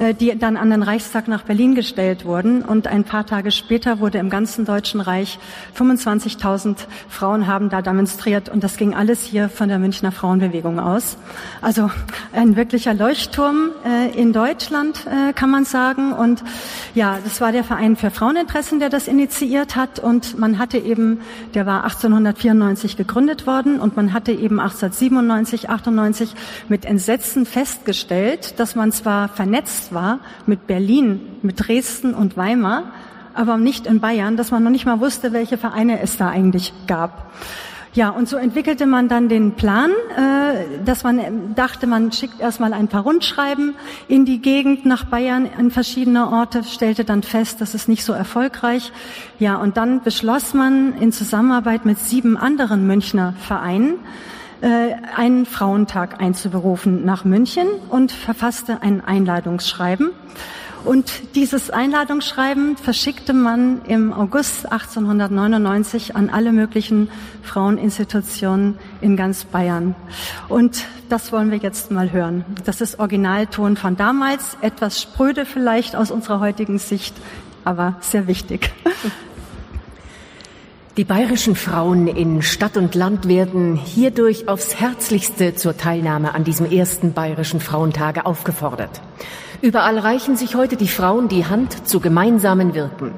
Äh, 0.00 0.14
die 0.14 0.36
dann 0.38 0.56
an 0.56 0.70
den 0.70 0.82
Reichstag 0.82 1.28
nach 1.28 1.42
Berlin 1.42 1.74
gestellt 1.74 2.24
wurden. 2.24 2.62
Und 2.62 2.86
ein 2.86 3.04
paar 3.04 3.26
Tage 3.26 3.50
später 3.50 4.00
wurde 4.00 4.16
im 4.16 4.30
ganzen 4.30 4.64
Deutschen 4.64 5.00
Reich 5.00 5.38
25.000 5.78 6.76
Frauen 7.08 7.46
haben 7.46 7.68
da 7.68 7.82
demonstriert. 7.82 8.48
Und 8.48 8.64
das 8.64 8.78
ging 8.78 8.94
alles 8.94 9.22
hier 9.22 9.50
von 9.50 9.68
der 9.68 9.78
Münchner 9.78 10.10
Frauenbewegung 10.10 10.80
aus. 10.80 11.18
Also 11.60 11.90
ein 12.32 12.56
wirklicher 12.56 12.94
Leuchtturm 12.94 13.72
äh, 13.84 14.18
in 14.18 14.32
Deutschland, 14.32 15.06
äh, 15.06 15.34
kann 15.34 15.50
man 15.50 15.66
sagen. 15.66 16.14
Und 16.14 16.42
ja, 16.94 17.18
das 17.22 17.42
war 17.42 17.52
der 17.52 17.64
Verein 17.64 17.96
für 17.96 18.10
Fraueninteressen, 18.10 18.80
der 18.80 18.88
das 18.88 19.06
initiiert 19.06 19.76
hat. 19.76 19.98
Und 19.98 20.38
man 20.38 20.58
hatte 20.58 20.78
eben, 20.78 21.20
der 21.52 21.66
war 21.66 21.84
1894 21.84 22.96
gegründet 22.96 23.46
worden 23.46 23.80
und 23.80 23.96
man 23.96 24.14
hatte 24.14 24.32
eben 24.32 24.60
1897, 24.60 25.68
98 25.68 26.34
mit 26.70 26.86
Entsetzen 26.86 27.44
festgestellt, 27.44 28.58
dass 28.58 28.74
man 28.74 28.92
zwar 28.92 29.28
vernetzt 29.28 29.89
war 29.92 30.20
mit 30.46 30.66
Berlin, 30.66 31.20
mit 31.42 31.66
Dresden 31.66 32.14
und 32.14 32.36
Weimar, 32.36 32.92
aber 33.34 33.56
nicht 33.56 33.86
in 33.86 34.00
Bayern, 34.00 34.36
dass 34.36 34.50
man 34.50 34.62
noch 34.62 34.70
nicht 34.70 34.86
mal 34.86 35.00
wusste, 35.00 35.32
welche 35.32 35.58
Vereine 35.58 36.00
es 36.00 36.16
da 36.16 36.28
eigentlich 36.28 36.72
gab. 36.86 37.30
Ja, 37.92 38.10
und 38.10 38.28
so 38.28 38.36
entwickelte 38.36 38.86
man 38.86 39.08
dann 39.08 39.28
den 39.28 39.52
Plan, 39.52 39.90
äh, 40.16 40.84
dass 40.84 41.02
man 41.02 41.56
dachte, 41.56 41.88
man 41.88 42.12
schickt 42.12 42.40
erstmal 42.40 42.72
ein 42.72 42.86
paar 42.86 43.02
Rundschreiben 43.02 43.74
in 44.06 44.24
die 44.24 44.40
Gegend 44.40 44.86
nach 44.86 45.06
Bayern 45.06 45.48
an 45.58 45.72
verschiedene 45.72 46.30
Orte, 46.30 46.62
stellte 46.62 47.04
dann 47.04 47.24
fest, 47.24 47.60
das 47.60 47.74
ist 47.74 47.88
nicht 47.88 48.04
so 48.04 48.12
erfolgreich. 48.12 48.92
Ja, 49.40 49.56
und 49.56 49.76
dann 49.76 50.02
beschloss 50.02 50.54
man 50.54 50.96
in 51.00 51.10
Zusammenarbeit 51.10 51.84
mit 51.84 51.98
sieben 51.98 52.36
anderen 52.36 52.86
Münchner 52.86 53.34
Vereinen, 53.40 53.94
einen 54.62 55.46
Frauentag 55.46 56.20
einzuberufen 56.20 57.04
nach 57.04 57.24
München 57.24 57.66
und 57.88 58.12
verfasste 58.12 58.82
ein 58.82 59.02
Einladungsschreiben. 59.02 60.10
Und 60.84 61.34
dieses 61.34 61.70
Einladungsschreiben 61.70 62.76
verschickte 62.76 63.32
man 63.34 63.82
im 63.84 64.12
August 64.12 64.64
1899 64.70 66.16
an 66.16 66.30
alle 66.30 66.52
möglichen 66.52 67.10
Fraueninstitutionen 67.42 68.78
in 69.00 69.16
ganz 69.16 69.44
Bayern. 69.44 69.94
Und 70.48 70.84
das 71.10 71.32
wollen 71.32 71.50
wir 71.50 71.58
jetzt 71.58 71.90
mal 71.90 72.12
hören. 72.12 72.44
Das 72.64 72.80
ist 72.80 72.98
Originalton 72.98 73.76
von 73.76 73.96
damals, 73.96 74.56
etwas 74.62 75.02
spröde 75.02 75.44
vielleicht 75.44 75.96
aus 75.96 76.10
unserer 76.10 76.40
heutigen 76.40 76.78
Sicht, 76.78 77.14
aber 77.64 77.96
sehr 78.00 78.26
wichtig. 78.26 78.72
Die 81.00 81.06
bayerischen 81.06 81.56
Frauen 81.56 82.08
in 82.08 82.42
Stadt 82.42 82.76
und 82.76 82.94
Land 82.94 83.26
werden 83.26 83.74
hierdurch 83.74 84.48
aufs 84.48 84.78
Herzlichste 84.78 85.54
zur 85.54 85.74
Teilnahme 85.74 86.34
an 86.34 86.44
diesem 86.44 86.70
ersten 86.70 87.14
bayerischen 87.14 87.60
Frauentage 87.60 88.26
aufgefordert. 88.26 89.00
Überall 89.62 89.98
reichen 89.98 90.36
sich 90.36 90.56
heute 90.56 90.76
die 90.76 90.88
Frauen 90.88 91.28
die 91.28 91.46
Hand 91.46 91.88
zu 91.88 92.00
gemeinsamen 92.00 92.74
Wirken. 92.74 93.14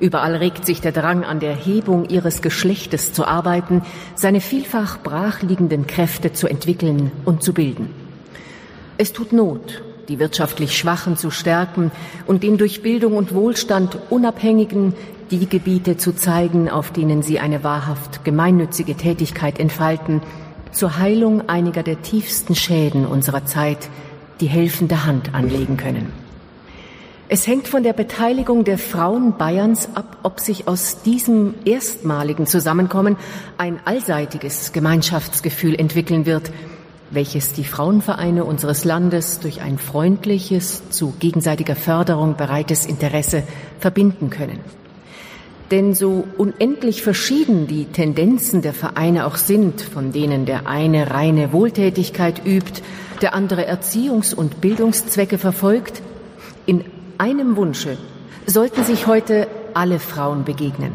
Überall 0.00 0.36
regt 0.36 0.64
sich 0.64 0.80
der 0.80 0.92
Drang 0.92 1.22
an 1.22 1.38
der 1.38 1.54
Hebung 1.54 2.08
ihres 2.08 2.40
Geschlechtes 2.40 3.12
zu 3.12 3.26
arbeiten, 3.26 3.82
seine 4.14 4.40
vielfach 4.40 4.96
brachliegenden 5.02 5.86
Kräfte 5.86 6.32
zu 6.32 6.48
entwickeln 6.48 7.12
und 7.26 7.42
zu 7.42 7.52
bilden. 7.52 7.90
Es 8.96 9.12
tut 9.12 9.34
Not, 9.34 9.82
die 10.08 10.18
wirtschaftlich 10.18 10.76
Schwachen 10.76 11.16
zu 11.16 11.30
stärken 11.30 11.90
und 12.26 12.42
den 12.42 12.56
durch 12.56 12.82
Bildung 12.82 13.16
und 13.16 13.34
Wohlstand 13.34 13.98
Unabhängigen 14.10 14.94
die 15.30 15.46
Gebiete 15.46 15.96
zu 15.96 16.14
zeigen, 16.14 16.70
auf 16.70 16.90
denen 16.90 17.22
sie 17.22 17.38
eine 17.38 17.62
wahrhaft 17.62 18.24
gemeinnützige 18.24 18.94
Tätigkeit 18.94 19.58
entfalten, 19.58 20.22
zur 20.72 20.98
Heilung 20.98 21.48
einiger 21.48 21.82
der 21.82 22.02
tiefsten 22.02 22.54
Schäden 22.54 23.06
unserer 23.06 23.44
Zeit 23.44 23.88
die 24.40 24.46
helfende 24.46 25.04
Hand 25.04 25.34
anlegen 25.34 25.76
können. 25.76 26.12
Es 27.30 27.46
hängt 27.46 27.68
von 27.68 27.82
der 27.82 27.92
Beteiligung 27.92 28.64
der 28.64 28.78
Frauen 28.78 29.36
Bayerns 29.36 29.90
ab, 29.94 30.16
ob 30.22 30.40
sich 30.40 30.66
aus 30.66 31.02
diesem 31.02 31.54
erstmaligen 31.66 32.46
Zusammenkommen 32.46 33.16
ein 33.58 33.80
allseitiges 33.84 34.72
Gemeinschaftsgefühl 34.72 35.74
entwickeln 35.74 36.24
wird, 36.24 36.50
welches 37.10 37.52
die 37.52 37.64
Frauenvereine 37.64 38.44
unseres 38.44 38.84
Landes 38.84 39.40
durch 39.40 39.60
ein 39.60 39.78
freundliches, 39.78 40.90
zu 40.90 41.14
gegenseitiger 41.18 41.76
Förderung 41.76 42.36
bereites 42.36 42.86
Interesse 42.86 43.42
verbinden 43.78 44.30
können. 44.30 44.60
Denn 45.70 45.94
so 45.94 46.24
unendlich 46.38 47.02
verschieden 47.02 47.66
die 47.66 47.84
Tendenzen 47.84 48.62
der 48.62 48.72
Vereine 48.72 49.26
auch 49.26 49.36
sind, 49.36 49.82
von 49.82 50.12
denen 50.12 50.46
der 50.46 50.66
eine 50.66 51.10
reine 51.10 51.52
Wohltätigkeit 51.52 52.44
übt, 52.46 52.82
der 53.20 53.34
andere 53.34 53.68
Erziehungs- 53.70 54.34
und 54.34 54.60
Bildungszwecke 54.60 55.36
verfolgt, 55.36 56.02
in 56.64 56.84
einem 57.18 57.56
Wunsche 57.56 57.98
sollten 58.46 58.84
sich 58.84 59.06
heute 59.06 59.46
alle 59.74 59.98
Frauen 59.98 60.44
begegnen. 60.44 60.92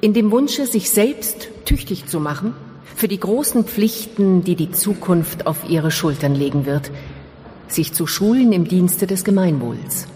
In 0.00 0.14
dem 0.14 0.30
Wunsche, 0.30 0.66
sich 0.66 0.90
selbst 0.90 1.48
tüchtig 1.64 2.06
zu 2.06 2.20
machen 2.20 2.54
für 3.00 3.08
die 3.08 3.18
großen 3.18 3.64
Pflichten, 3.64 4.44
die 4.44 4.56
die 4.56 4.72
Zukunft 4.72 5.46
auf 5.46 5.70
ihre 5.70 5.90
Schultern 5.90 6.34
legen 6.34 6.66
wird, 6.66 6.90
sich 7.66 7.94
zu 7.94 8.06
schulen 8.06 8.52
im 8.52 8.68
Dienste 8.68 9.06
des 9.06 9.24
Gemeinwohls. 9.24 10.06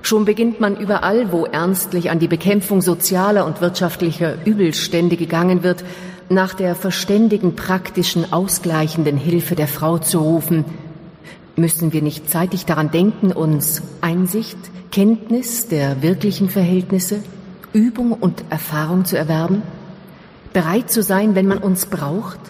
Schon 0.00 0.24
beginnt 0.24 0.60
man 0.60 0.78
überall, 0.78 1.30
wo 1.30 1.44
ernstlich 1.44 2.10
an 2.10 2.20
die 2.20 2.26
Bekämpfung 2.26 2.80
sozialer 2.80 3.44
und 3.44 3.60
wirtschaftlicher 3.60 4.46
Übelstände 4.46 5.18
gegangen 5.18 5.62
wird, 5.62 5.84
nach 6.30 6.54
der 6.54 6.74
verständigen, 6.74 7.54
praktischen, 7.54 8.32
ausgleichenden 8.32 9.18
Hilfe 9.18 9.54
der 9.54 9.68
Frau 9.68 9.98
zu 9.98 10.20
rufen, 10.20 10.64
müssen 11.54 11.92
wir 11.92 12.00
nicht 12.00 12.30
zeitig 12.30 12.64
daran 12.64 12.90
denken, 12.90 13.30
uns 13.30 13.82
Einsicht, 14.00 14.56
Kenntnis 14.90 15.68
der 15.68 16.00
wirklichen 16.00 16.48
Verhältnisse, 16.48 17.22
Übung 17.74 18.12
und 18.12 18.42
Erfahrung 18.48 19.04
zu 19.04 19.18
erwerben, 19.18 19.62
bereit 20.52 20.90
zu 20.90 21.02
sein, 21.02 21.34
wenn 21.34 21.46
man 21.46 21.58
uns 21.58 21.86
braucht, 21.86 22.40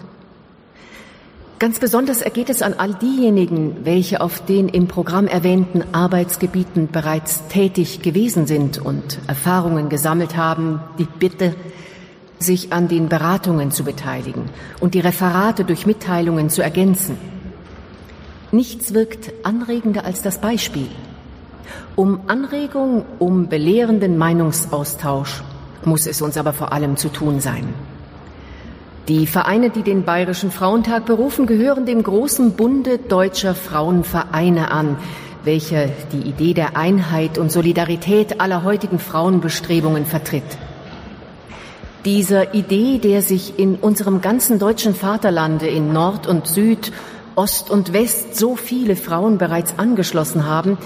Ganz 1.63 1.79
besonders 1.79 2.21
ergeht 2.21 2.49
es 2.49 2.61
an 2.61 2.73
all 2.73 2.93
diejenigen, 2.93 3.85
welche 3.85 4.19
auf 4.19 4.43
den 4.43 4.67
im 4.67 4.89
Programm 4.89 5.27
erwähnten 5.27 5.81
Arbeitsgebieten 5.93 6.89
bereits 6.91 7.47
tätig 7.47 8.01
gewesen 8.01 8.47
sind 8.47 8.79
und 8.79 9.17
Erfahrungen 9.27 9.87
gesammelt 9.87 10.35
haben, 10.35 10.81
die 10.99 11.05
Bitte, 11.05 11.55
sich 12.37 12.73
an 12.73 12.89
den 12.89 13.07
Beratungen 13.07 13.71
zu 13.71 13.85
beteiligen 13.85 14.49
und 14.81 14.93
die 14.93 14.99
Referate 14.99 15.63
durch 15.63 15.85
Mitteilungen 15.85 16.49
zu 16.49 16.61
ergänzen. 16.61 17.15
Nichts 18.51 18.93
wirkt 18.93 19.31
anregender 19.43 20.03
als 20.03 20.21
das 20.21 20.41
Beispiel. 20.41 20.89
Um 21.95 22.23
Anregung, 22.27 23.05
um 23.19 23.47
belehrenden 23.47 24.17
Meinungsaustausch 24.17 25.43
muss 25.85 26.07
es 26.07 26.21
uns 26.21 26.35
aber 26.35 26.51
vor 26.51 26.73
allem 26.73 26.97
zu 26.97 27.07
tun 27.07 27.39
sein. 27.39 27.73
Die 29.09 29.27
Vereine, 29.27 29.69
die 29.69 29.81
den 29.81 30.05
Bayerischen 30.05 30.49
Frauentag 30.49 31.05
berufen, 31.05 31.45
gehören 31.45 31.85
dem 31.85 32.03
großen 32.03 32.53
Bunde 32.53 32.97
deutscher 32.97 33.53
Frauenvereine 33.53 34.71
an, 34.71 34.95
welcher 35.43 35.87
die 36.13 36.21
Idee 36.21 36.53
der 36.53 36.77
Einheit 36.77 37.37
und 37.37 37.51
Solidarität 37.51 38.39
aller 38.39 38.63
heutigen 38.63 38.99
Frauenbestrebungen 38.99 40.05
vertritt. 40.05 40.57
Dieser 42.05 42.53
Idee, 42.53 42.97
der 42.97 43.21
sich 43.21 43.59
in 43.59 43.75
unserem 43.75 44.21
ganzen 44.21 44.57
deutschen 44.57 44.95
Vaterlande 44.95 45.67
in 45.67 45.91
Nord 45.91 46.25
und 46.25 46.47
Süd, 46.47 46.93
Ost 47.35 47.69
und 47.69 47.91
West 47.91 48.37
so 48.37 48.55
viele 48.55 48.95
Frauen 48.95 49.37
bereits 49.37 49.77
angeschlossen 49.79 50.47
haben, 50.47 50.77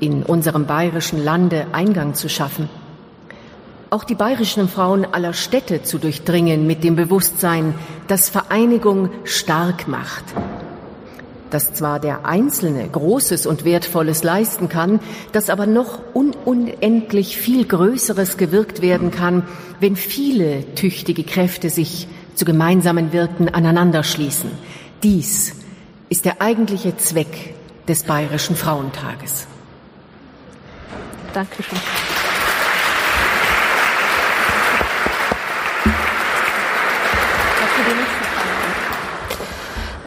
in 0.00 0.22
unserem 0.22 0.64
bayerischen 0.64 1.22
Lande 1.22 1.66
Eingang 1.72 2.14
zu 2.14 2.30
schaffen 2.30 2.70
auch 3.90 4.04
die 4.04 4.14
bayerischen 4.14 4.68
Frauen 4.68 5.04
aller 5.04 5.32
Städte 5.32 5.82
zu 5.82 5.98
durchdringen 5.98 6.66
mit 6.66 6.82
dem 6.82 6.96
Bewusstsein, 6.96 7.74
dass 8.08 8.28
Vereinigung 8.28 9.10
stark 9.24 9.86
macht. 9.86 10.24
Dass 11.50 11.72
zwar 11.72 12.00
der 12.00 12.26
Einzelne 12.26 12.88
Großes 12.88 13.46
und 13.46 13.64
Wertvolles 13.64 14.24
leisten 14.24 14.68
kann, 14.68 14.98
dass 15.30 15.48
aber 15.48 15.66
noch 15.66 16.00
unendlich 16.14 17.36
viel 17.36 17.64
Größeres 17.64 18.36
gewirkt 18.36 18.82
werden 18.82 19.12
kann, 19.12 19.44
wenn 19.78 19.94
viele 19.94 20.74
tüchtige 20.74 21.22
Kräfte 21.22 21.70
sich 21.70 22.08
zu 22.34 22.44
gemeinsamen 22.44 23.12
Wirken 23.12 23.48
aneinanderschließen. 23.48 24.50
Dies 25.04 25.54
ist 26.08 26.24
der 26.24 26.42
eigentliche 26.42 26.96
Zweck 26.96 27.54
des 27.86 28.02
Bayerischen 28.02 28.56
Frauentages. 28.56 29.46
Dankeschön. 31.32 31.78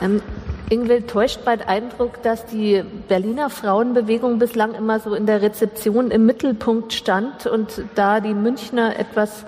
Ähm, 0.01 0.21
Ingwild 0.69 1.09
täuscht 1.09 1.43
bald 1.45 1.67
Eindruck, 1.67 2.21
dass 2.21 2.45
die 2.45 2.83
Berliner 3.07 3.49
Frauenbewegung 3.49 4.37
bislang 4.37 4.75
immer 4.75 4.99
so 4.99 5.15
in 5.15 5.25
der 5.25 5.41
Rezeption 5.41 6.11
im 6.11 6.27
Mittelpunkt 6.27 6.93
stand 6.93 7.47
und 7.47 7.83
da 7.95 8.19
die 8.19 8.35
Münchner 8.35 8.99
etwas 8.99 9.45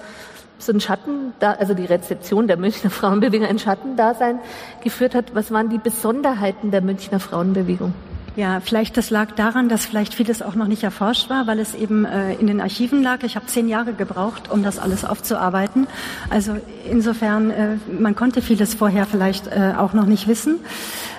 so 0.58 0.72
ein 0.72 0.80
Schatten, 0.80 1.34
da, 1.40 1.54
also 1.54 1.74
die 1.74 1.86
Rezeption 1.86 2.48
der 2.48 2.58
Münchner 2.58 2.90
Frauenbewegung 2.90 3.48
ein 3.48 3.60
Schattendasein 3.60 4.40
geführt 4.84 5.16
hat. 5.16 5.36
Was 5.36 5.52
waren 5.52 5.70
die 5.70 5.78
Besonderheiten 5.78 6.72
der 6.72 6.82
Münchner 6.82 7.20
Frauenbewegung? 7.20 7.94
Ja, 8.38 8.62
vielleicht 8.62 8.96
das 8.96 9.10
lag 9.10 9.34
daran, 9.34 9.68
dass 9.68 9.86
vielleicht 9.86 10.14
vieles 10.14 10.42
auch 10.42 10.56
noch 10.56 10.68
nicht 10.68 10.84
erforscht 10.84 11.30
war, 11.30 11.48
weil 11.48 11.60
es 11.60 11.76
eben 11.76 12.06
äh, 12.06 12.34
in 12.36 12.48
den 12.48 12.62
Archiven 12.62 13.04
lag. 13.04 13.24
Ich 13.24 13.36
habe 13.36 13.46
zehn 13.48 13.68
Jahre 13.68 13.92
gebraucht, 13.92 14.50
um 14.50 14.64
das 14.64 14.80
alles 14.80 15.04
aufzuarbeiten. 15.04 15.86
Also 16.30 16.56
insofern, 16.90 17.52
äh, 17.52 17.76
man 18.00 18.16
konnte 18.16 18.42
vieles 18.42 18.74
vorher 18.74 19.06
vielleicht 19.06 19.48
äh, 19.48 19.74
auch 19.78 19.92
noch 19.92 20.06
nicht 20.06 20.30
wissen. 20.30 20.62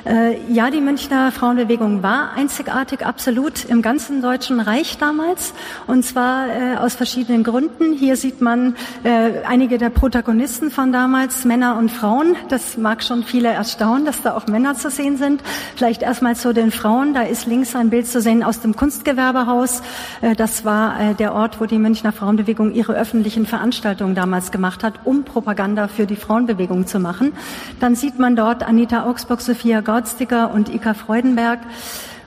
Äh, 0.04 0.38
ja, 0.50 0.70
die 0.70 0.80
Münchner 0.80 1.30
Frauenbewegung 1.32 2.02
war 2.02 2.32
einzigartig, 2.34 3.04
absolut 3.04 3.66
im 3.66 3.82
ganzen 3.82 4.22
Deutschen 4.22 4.58
Reich 4.58 4.96
damals. 4.96 5.52
Und 5.86 6.04
zwar 6.04 6.48
äh, 6.48 6.76
aus 6.78 6.94
verschiedenen 6.94 7.44
Gründen. 7.44 7.92
Hier 7.92 8.16
sieht 8.16 8.40
man 8.40 8.74
äh, 9.04 9.42
einige 9.46 9.76
der 9.76 9.90
Protagonisten 9.90 10.70
von 10.70 10.92
damals, 10.92 11.44
Männer 11.44 11.76
und 11.76 11.90
Frauen. 11.90 12.36
Das 12.48 12.78
mag 12.78 13.04
schon 13.04 13.22
viele 13.22 13.50
erstaunen, 13.50 14.06
dass 14.06 14.22
da 14.22 14.34
auch 14.34 14.46
Männer 14.46 14.76
zu 14.76 14.90
sehen 14.90 15.18
sind. 15.18 15.42
Vielleicht 15.76 16.02
erstmal 16.02 16.36
zu 16.36 16.54
den 16.54 16.72
Frauen. 16.72 17.01
Da 17.10 17.22
ist 17.22 17.46
links 17.46 17.74
ein 17.74 17.90
Bild 17.90 18.06
zu 18.06 18.20
sehen 18.20 18.44
aus 18.44 18.60
dem 18.60 18.76
Kunstgewerbehaus. 18.76 19.82
Äh, 20.20 20.36
das 20.36 20.64
war 20.64 21.00
äh, 21.00 21.14
der 21.14 21.34
Ort, 21.34 21.60
wo 21.60 21.66
die 21.66 21.78
Münchner 21.78 22.12
Frauenbewegung 22.12 22.72
ihre 22.72 22.94
öffentlichen 22.94 23.44
Veranstaltungen 23.44 24.14
damals 24.14 24.52
gemacht 24.52 24.84
hat, 24.84 25.00
um 25.04 25.24
Propaganda 25.24 25.88
für 25.88 26.06
die 26.06 26.14
Frauenbewegung 26.14 26.86
zu 26.86 27.00
machen. 27.00 27.32
Dann 27.80 27.96
sieht 27.96 28.20
man 28.20 28.36
dort 28.36 28.62
Anita 28.62 29.04
Augsburg, 29.04 29.40
Sophia 29.40 29.80
Gauzdicker 29.80 30.52
und 30.54 30.72
Ika 30.72 30.94
Freudenberg. 30.94 31.58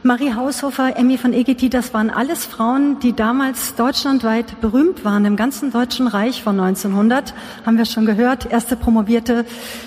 Marie 0.07 0.35
Haushofer, 0.35 0.97
Emmy 0.97 1.17
von 1.17 1.33
Egeti, 1.33 1.67
das 1.67 1.91
waren 1.95 2.11
alles 2.11 2.45
Frauen, 2.45 2.99
die 2.99 3.13
damals 3.13 3.73
deutschlandweit 3.73 4.61
berühmt 4.61 5.03
waren, 5.03 5.25
im 5.25 5.35
ganzen 5.35 5.71
Deutschen 5.71 6.05
Reich 6.05 6.43
von 6.43 6.59
1900, 6.59 7.33
haben 7.65 7.79
wir 7.79 7.85
schon 7.85 8.05
gehört, 8.05 8.45
erste 8.51 8.75
promovierte 8.75 9.45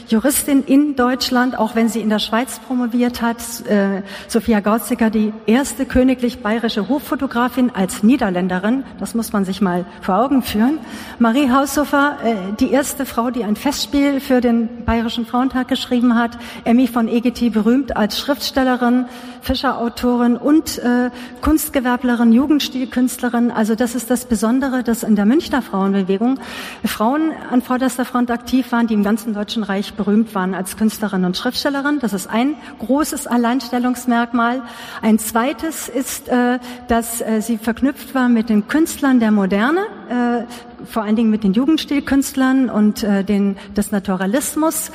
Juristin 0.09 0.65
in 0.65 0.97
Deutschland, 0.97 1.57
auch 1.57 1.77
wenn 1.77 1.89
sie 1.89 2.01
in 2.01 2.09
der 2.09 2.19
Schweiz 2.19 2.59
promoviert 2.59 3.23
hat. 3.23 3.37
Äh, 3.69 4.03
Sophia 4.27 4.59
Gautziger, 4.59 5.09
die 5.09 5.33
erste 5.47 5.87
königlich 5.87 6.41
bayerische 6.41 6.89
Hochfotografin 6.89 7.71
als 7.73 8.03
Niederländerin, 8.03 8.83
das 8.99 9.15
muss 9.15 9.33
man 9.33 9.45
sich 9.45 9.61
mal 9.61 9.85
vor 10.01 10.17
Augen 10.17 10.43
führen. 10.43 10.81
Marie 11.21 11.49
Haushofer, 11.53 12.19
äh, 12.25 12.35
die 12.59 12.73
erste 12.73 13.07
Frau, 13.07 13.31
die 13.31 13.45
ein 13.45 13.55
Festspiel 13.55 14.19
für 14.19 14.41
den 14.41 14.85
Bayerischen 14.85 15.27
Frauentag 15.27 15.69
geschrieben 15.69 16.17
hat. 16.17 16.39
Emmy 16.65 16.89
von 16.89 17.07
Egeti, 17.07 17.51
berühmt 17.51 17.97
als 17.97 18.19
Schriftstellerin, 18.19 19.05
Fischerautor, 19.43 20.08
Autorin 20.09 20.37
und 20.39 20.79
äh, 20.79 21.11
Kunstgewerblerin, 21.43 22.33
Jugendstilkünstlerin. 22.33 23.51
Also 23.51 23.75
das 23.75 23.95
ist 23.95 24.11
das 24.11 24.25
Besondere, 24.25 24.83
dass 24.83 25.03
in 25.03 25.17
der 25.17 25.27
Münchner 25.27 25.61
Frauenbewegung 25.61 26.41
Frauen 26.85 27.33
an 27.51 27.61
vorderster 27.61 28.07
Front 28.07 28.31
aktiv 28.31 28.73
waren, 28.73 28.87
die 28.87 28.95
im 28.95 29.03
ganzen 29.03 29.35
Deutschen 29.35 29.63
Reich 29.63 29.93
berühmt 29.95 30.35
waren 30.35 30.55
als 30.55 30.79
Künstlerin 30.79 31.27
und 31.27 31.37
Schriftstellerin. 31.37 31.99
Das 32.01 32.15
ist 32.15 32.27
ein 32.27 32.55
großes 32.79 33.27
Alleinstellungsmerkmal. 33.27 34.63
Ein 35.03 35.19
zweites 35.19 35.91
ist, 35.91 36.29
äh, 36.29 36.59
dass 36.89 37.21
äh, 37.21 37.43
sie 37.43 37.59
verknüpft 37.59 38.15
war 38.15 38.31
mit 38.31 38.49
den 38.49 38.67
Künstlern 38.67 39.21
der 39.21 39.31
Moderne. 39.31 39.81
Äh, 40.09 40.45
vor 40.85 41.03
allen 41.03 41.17
Dingen 41.17 41.31
mit 41.31 41.45
den 41.45 41.53
Jugendstilkünstlern 41.53 42.71
und 42.71 43.03
äh, 43.03 43.25
den, 43.25 43.57
des 43.77 43.91
Naturalismus. 43.91 44.91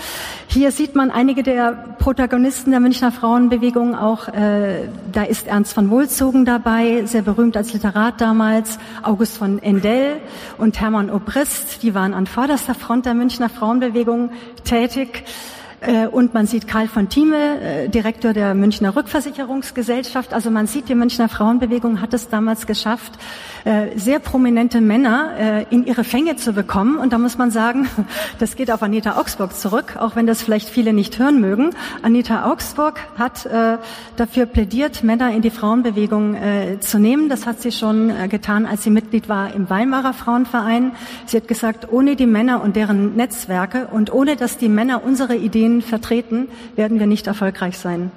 Hier 0.48 0.72
sieht 0.72 0.96
man 0.96 1.12
einige 1.12 1.44
der 1.44 1.96
Protagonisten 2.00 2.72
der 2.72 2.80
Münchner 2.80 3.12
Frauenbewegung 3.12 3.96
auch. 3.96 4.28
Äh, 4.28 4.88
da 5.12 5.24
ist 5.24 5.48
Ernst 5.48 5.74
von 5.74 5.90
Wohlzogen 5.90 6.46
dabei, 6.46 7.06
sehr 7.06 7.22
berühmt 7.22 7.56
als 7.56 7.74
Literat 7.74 8.20
damals, 8.20 8.80
August 9.02 9.38
von 9.38 9.62
Endell 9.62 10.22
und 10.58 10.80
Hermann 10.80 11.10
Obrist. 11.10 11.84
Die 11.84 11.94
waren 11.94 12.14
an 12.14 12.28
vorderster 12.28 12.76
Front 12.76 13.06
der 13.06 13.14
Münchner 13.14 13.50
Frauenbewegung 13.50 14.32
tätig. 14.64 15.26
Äh, 15.86 16.08
und 16.08 16.34
man 16.34 16.46
sieht 16.46 16.68
Karl 16.68 16.88
von 16.88 17.10
Thieme, 17.10 17.62
äh, 17.62 17.90
Direktor 17.90 18.34
der 18.34 18.54
Münchner 18.54 18.96
Rückversicherungsgesellschaft. 18.96 20.34
Also 20.34 20.50
man 20.50 20.68
sieht, 20.68 20.88
die 20.88 20.96
Münchner 20.96 21.30
Frauenbewegung 21.30 22.00
hat 22.02 22.14
es 22.14 22.30
damals 22.30 22.68
geschafft, 22.68 23.14
äh, 23.66 23.98
sehr 23.98 24.20
prominente 24.20 24.82
Männer 24.82 25.64
in 25.70 25.86
ihre 25.86 26.04
Fänge 26.04 26.36
zu 26.36 26.54
bekommen. 26.54 26.98
Und 26.98 27.14
da 27.14 27.18
muss 27.18 27.38
man 27.38 27.52
sagen, 27.52 27.88
das 28.40 28.56
geht 28.56 28.72
auf 28.72 28.82
Anita 28.84 29.18
Augsburg 29.20 29.56
zurück, 29.56 29.98
auch 29.98 30.16
wenn 30.16 30.28
das 30.28 30.42
vielleicht 30.42 30.70
viele 30.70 30.94
nicht 30.94 31.20
hören 31.20 31.42
mögen. 31.42 31.72
Anita 32.02 32.50
Augsburg 32.50 33.00
hat 33.18 33.48
dafür 34.16 34.46
plädiert, 34.46 35.04
Männer 35.04 35.32
in 35.32 35.42
die 35.42 35.50
Frauenbewegung 35.50 36.38
zu 36.80 37.00
nehmen. 37.00 37.30
Das 37.30 37.46
hat 37.46 37.62
sie 37.62 37.72
schon 37.72 38.12
getan, 38.30 38.66
als 38.66 38.84
sie 38.84 38.90
Mitglied 38.90 39.30
war 39.30 39.54
im 39.54 39.70
Weimarer 39.70 40.14
Frauenverein. 40.14 40.92
Sie 41.26 41.38
hat 41.38 41.48
gesagt, 41.48 41.92
ohne 41.92 42.16
die 42.16 42.28
Männer 42.28 42.62
und 42.62 42.76
deren 42.76 43.16
Netzwerke 43.16 43.88
und 43.92 44.12
ohne 44.12 44.36
dass 44.36 44.58
die 44.58 44.70
Männer 44.70 45.04
unsere 45.04 45.36
Ideen 45.36 45.73
vertreten, 45.82 46.48
werden 46.76 47.00
wir 47.00 47.08
nicht 47.08 47.28
erfolgreich 47.28 47.78
sein. 47.78 48.12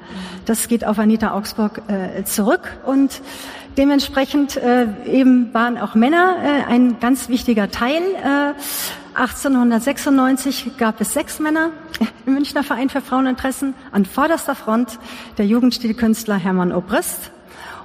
Das 0.44 0.68
geht 0.68 0.84
auf 0.84 0.98
Anita 0.98 1.32
Augsburg 1.32 1.82
äh, 1.88 2.24
zurück 2.24 2.76
und 2.84 3.20
dementsprechend 3.76 4.56
äh, 4.56 4.86
eben 5.06 5.52
waren 5.54 5.78
auch 5.78 5.94
Männer 5.94 6.36
äh, 6.42 6.70
ein 6.70 6.98
ganz 7.00 7.28
wichtiger 7.28 7.70
Teil. 7.70 8.02
Äh, 8.02 8.54
1896 9.14 10.76
gab 10.76 11.00
es 11.00 11.14
sechs 11.14 11.38
Männer 11.38 11.70
im 12.26 12.34
Münchner 12.34 12.62
Verein 12.62 12.90
für 12.90 13.00
Fraueninteressen 13.00 13.74
an 13.90 14.04
vorderster 14.04 14.54
Front 14.54 14.98
der 15.38 15.46
Jugendstilkünstler 15.46 16.36
Hermann 16.36 16.72
Obrist 16.72 17.30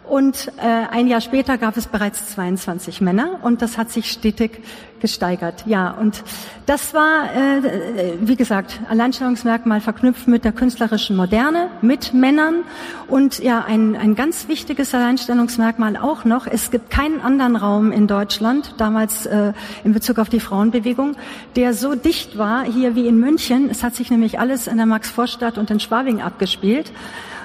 und 0.08 0.52
äh, 0.58 0.62
ein 0.92 1.08
Jahr 1.08 1.22
später 1.22 1.58
gab 1.58 1.78
es 1.78 1.88
bereits 1.88 2.34
22 2.34 3.02
Männer 3.02 3.40
und 3.44 3.62
das 3.62 3.78
hat 3.78 3.92
sich 3.92 4.12
stetig 4.12 4.62
gesteigert. 5.00 5.64
Ja, 5.66 5.92
und 5.92 6.24
das 6.66 6.94
war, 6.94 7.34
äh, 7.36 8.18
wie 8.22 8.36
gesagt, 8.36 8.80
Alleinstellungsmerkmal 8.90 9.80
verknüpft 9.80 10.28
mit 10.28 10.44
der 10.44 10.52
künstlerischen 10.52 11.16
Moderne, 11.16 11.70
mit 11.82 12.14
Männern 12.14 12.64
und 13.08 13.40
ja, 13.40 13.64
ein, 13.66 13.96
ein 13.96 14.16
ganz 14.16 14.48
wichtiges 14.48 14.94
Alleinstellungsmerkmal 14.94 15.98
auch 15.98 16.26
noch. 16.26 16.48
Es 16.48 16.72
gibt 16.72 16.90
keinen 16.90 17.22
anderen 17.22 17.56
Raum 17.56 17.92
in 17.92 18.08
Deutschland, 18.08 18.76
damals 18.78 19.26
äh, 19.26 19.54
in 19.84 19.94
Bezug 19.94 20.20
auf 20.20 20.30
die 20.30 20.40
Frauenbewegung, 20.40 21.16
der 21.56 21.74
so 21.74 21.96
dicht 21.96 22.38
war 22.38 22.64
hier 22.64 22.96
wie 22.96 23.08
in 23.08 23.20
München. 23.20 23.70
Es 23.70 23.84
hat 23.84 23.96
sich 23.96 24.12
nämlich 24.12 24.40
alles 24.40 24.68
in 24.68 24.78
der 24.78 24.86
Max-Vorstadt 24.86 25.58
und 25.58 25.72
in 25.72 25.80
Schwabing 25.80 26.22
abgespielt 26.22 26.92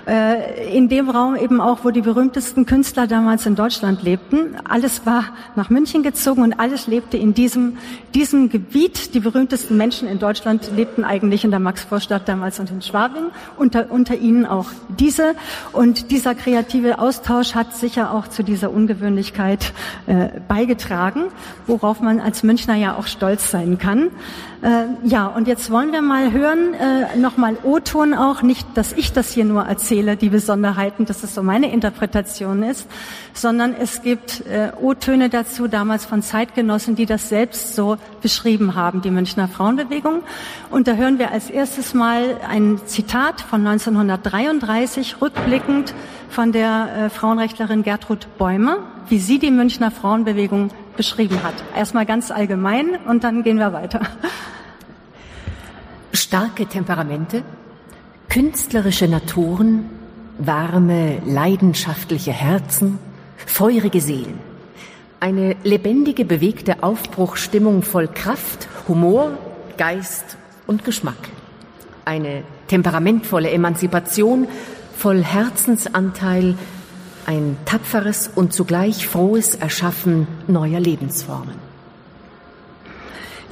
äh, 0.07 0.77
in 0.77 0.89
dem 0.89 1.11
Raum 1.11 1.35
eben 1.35 1.61
auch, 1.61 1.85
wo 1.85 1.91
die 1.91 2.01
berühmtesten 2.01 2.65
Künstler 2.65 3.07
damals 3.07 3.45
in 3.45 3.57
Deutschland 3.57 4.03
lebten. 4.03 4.57
Alles 4.65 5.05
war 5.05 5.25
nach 5.57 5.69
München 5.69 6.03
gezogen 6.03 6.43
und 6.43 6.61
alles 6.61 6.87
lebte 6.87 7.17
in 7.17 7.35
diesem, 7.35 7.79
diesem 8.15 8.49
Gebiet. 8.49 9.15
Die 9.15 9.21
berühmtesten 9.21 9.77
Menschen 9.77 10.07
in 10.07 10.19
Deutschland 10.19 10.71
lebten 10.77 11.05
eigentlich 11.05 11.45
in 11.45 11.51
der 11.51 11.59
Max-Vorstadt 11.59 12.29
damals 12.29 12.61
und 12.61 12.71
in 12.71 12.83
Schwabing, 12.83 13.31
unter, 13.57 13.91
unter 13.91 14.17
ihnen 14.17 14.47
auch 14.47 14.67
diese. 14.99 15.35
Und 15.73 16.11
dieser 16.13 16.35
kreative 16.35 17.01
Austausch 17.01 17.55
hat 17.55 17.75
sicher 17.77 18.15
auch 18.15 18.29
zu 18.29 18.45
dieser 18.45 18.71
Ungewöhnlichkeit 18.71 19.73
äh, 20.07 20.29
beigetragen, 20.47 21.25
worauf 21.67 22.01
man 22.01 22.21
als 22.21 22.45
Münchner 22.45 22.77
ja 22.77 22.97
auch 22.97 23.09
stolz 23.09 23.51
sein 23.51 23.79
kann. 23.79 24.11
Äh, 24.63 24.87
ja, 25.07 25.27
und 25.27 25.47
jetzt 25.49 25.71
wollen 25.71 25.93
wir 25.93 26.01
mal 26.01 26.33
hören, 26.33 26.73
äh, 26.75 27.17
nochmal 27.17 27.57
O-Ton 27.63 28.15
auch, 28.15 28.43
nicht, 28.43 28.67
dass 28.75 28.93
ich 28.93 29.13
das 29.13 29.33
hier 29.33 29.45
nur 29.45 29.65
erzähle, 29.65 30.17
die 30.17 30.31
Besonderheiten, 30.31 31.05
dass 31.05 31.23
es 31.23 31.35
so 31.35 31.43
meine 31.43 31.71
Interpretation 31.71 32.63
ist, 32.63 32.89
sondern 33.35 33.75
es 33.79 34.03
gibt 34.03 34.47
äh, 34.47 34.73
O-Töne 34.81 35.29
dazu, 35.29 35.69
damals 35.69 36.07
von 36.07 36.23
Zeitgenossen, 36.23 36.97
die 36.97 37.07
das 37.07 37.29
selbst 37.29 37.75
so 37.75 37.99
beschrieben 38.23 38.75
haben, 38.75 39.03
die 39.03 39.11
Münchner 39.11 39.47
Frauenbewegung. 39.47 40.23
Und 40.71 40.89
da 40.89 40.95
hören 40.95 41.19
wir 41.19 41.33
als 41.33 41.51
erstes 41.51 41.93
mal 41.93 42.39
ein 42.49 42.81
Zitat 42.87 43.43
von 43.43 43.67
1933, 43.67 45.21
rückblickend 45.21 45.95
von 46.29 46.53
der 46.53 47.07
äh, 47.07 47.11
Frauenrechtlerin 47.11 47.83
Gertrud 47.83 48.29
Bäumer, 48.39 48.79
wie 49.09 49.19
sie 49.19 49.39
die 49.39 49.51
Münchner 49.51 49.91
Frauenbewegung 49.91 50.71
beschrieben 50.97 51.43
hat. 51.43 51.55
Erstmal 51.75 52.07
ganz 52.07 52.31
allgemein 52.31 52.97
und 53.07 53.25
dann 53.25 53.43
gehen 53.43 53.59
wir 53.59 53.73
weiter. 53.73 54.01
Starke 56.13 56.67
Temperamente, 56.67 57.43
künstlerische 58.29 59.07
Naturen, 59.07 59.89
warme, 60.39 61.19
leidenschaftliche 61.25 62.33
Herzen, 62.33 62.99
feurige 63.37 64.01
Seelen. 64.01 64.39
Eine 65.21 65.57
lebendige, 65.63 66.25
bewegte 66.25 66.83
Aufbruchstimmung 66.83 67.83
voll 67.83 68.09
Kraft, 68.09 68.69
Humor, 68.89 69.39
Geist 69.79 70.37
und 70.67 70.85
Geschmack. 70.85 71.17
Eine 72.05 72.43
temperamentvolle 72.69 73.51
Emanzipation 73.51 74.49
voll 74.97 75.23
Herzensanteil, 75.23 76.57
ein 77.27 77.57
tapferes 77.65 78.31
und 78.35 78.53
zugleich 78.53 79.07
frohes 79.07 79.55
Erschaffen 79.55 80.27
neuer 80.47 80.81
Lebensformen. 80.81 81.67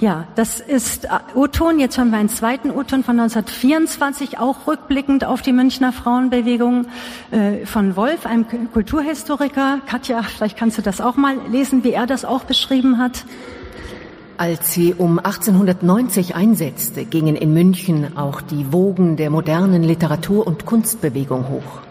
Ja, 0.00 0.26
das 0.34 0.60
ist 0.60 1.08
O-Ton. 1.34 1.78
Jetzt 1.78 1.98
haben 1.98 2.10
wir 2.10 2.18
einen 2.18 2.28
zweiten 2.28 2.70
O-Ton 2.70 3.04
von 3.04 3.18
1924, 3.20 4.38
auch 4.38 4.66
rückblickend 4.66 5.24
auf 5.24 5.40
die 5.40 5.52
Münchner 5.52 5.92
Frauenbewegung 5.92 6.86
äh, 7.30 7.64
von 7.64 7.94
Wolf, 7.94 8.26
einem 8.26 8.46
Kulturhistoriker. 8.72 9.80
Katja, 9.86 10.22
vielleicht 10.22 10.56
kannst 10.56 10.78
du 10.78 10.82
das 10.82 11.00
auch 11.00 11.16
mal 11.16 11.36
lesen, 11.50 11.84
wie 11.84 11.92
er 11.92 12.06
das 12.06 12.24
auch 12.24 12.44
beschrieben 12.44 12.98
hat. 12.98 13.24
Als 14.36 14.72
sie 14.72 14.94
um 14.94 15.20
1890 15.20 16.34
einsetzte, 16.34 17.04
gingen 17.04 17.36
in 17.36 17.54
München 17.54 18.16
auch 18.16 18.40
die 18.40 18.72
Wogen 18.72 19.16
der 19.16 19.30
modernen 19.30 19.84
Literatur- 19.84 20.44
und 20.44 20.66
Kunstbewegung 20.66 21.48
hoch. 21.48 21.82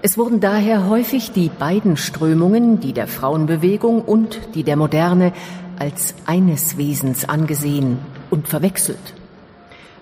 Es 0.00 0.16
wurden 0.16 0.38
daher 0.38 0.88
häufig 0.88 1.32
die 1.32 1.48
beiden 1.48 1.96
Strömungen, 1.96 2.78
die 2.78 2.92
der 2.92 3.08
Frauenbewegung 3.08 4.00
und 4.02 4.54
die 4.54 4.62
der 4.62 4.76
Moderne, 4.76 5.32
als 5.76 6.14
eines 6.24 6.76
Wesens 6.78 7.28
angesehen 7.28 7.98
und 8.30 8.46
verwechselt. 8.46 9.14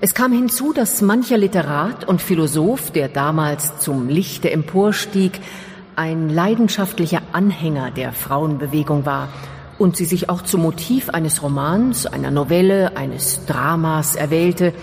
Es 0.03 0.13
kam 0.13 0.33
hinzu, 0.33 0.75
dass 0.75 1.01
mancher 1.01 1.39
Literat 1.39 2.07
und 2.07 2.21
Philosoph, 2.21 2.91
der 2.91 3.09
damals 3.09 3.79
zum 3.79 4.11
Lichte 4.11 4.51
emporstieg, 4.51 5.41
ein 5.97 6.29
leidenschaftlicher 6.29 7.23
Anhänger 7.33 7.91
der 7.91 8.13
Frauenbewegung 8.13 9.07
war 9.07 9.29
und 9.81 9.97
sie 9.97 10.05
sich 10.05 10.29
auch 10.29 10.43
zum 10.43 10.61
Motiv 10.61 11.09
eines 11.09 11.43
Romans, 11.43 12.05
einer 12.05 12.31
Novelle, 12.31 12.99
eines 12.99 13.47
Dramas 13.47 14.15
erwählte 14.15 14.75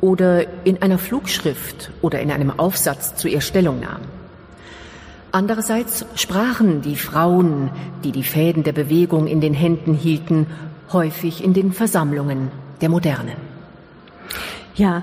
oder 0.00 0.64
in 0.64 0.80
einer 0.80 0.96
Flugschrift 0.96 1.90
oder 2.00 2.20
in 2.20 2.30
einem 2.30 2.58
Aufsatz 2.58 3.14
zu 3.16 3.28
ihr 3.28 3.42
Stellung 3.42 3.80
nahm. 3.80 4.00
Andererseits 5.30 6.06
sprachen 6.14 6.80
die 6.80 6.96
Frauen, 6.96 7.70
die 8.02 8.12
die 8.12 8.24
Fäden 8.24 8.62
der 8.62 8.72
Bewegung 8.72 9.26
in 9.26 9.42
den 9.42 9.52
Händen 9.52 9.92
hielten, 9.92 10.46
häufig 10.90 11.44
in 11.44 11.52
den 11.52 11.74
Versammlungen 11.74 12.50
der 12.80 12.88
Modernen. 12.88 13.36
Ja, 14.74 15.02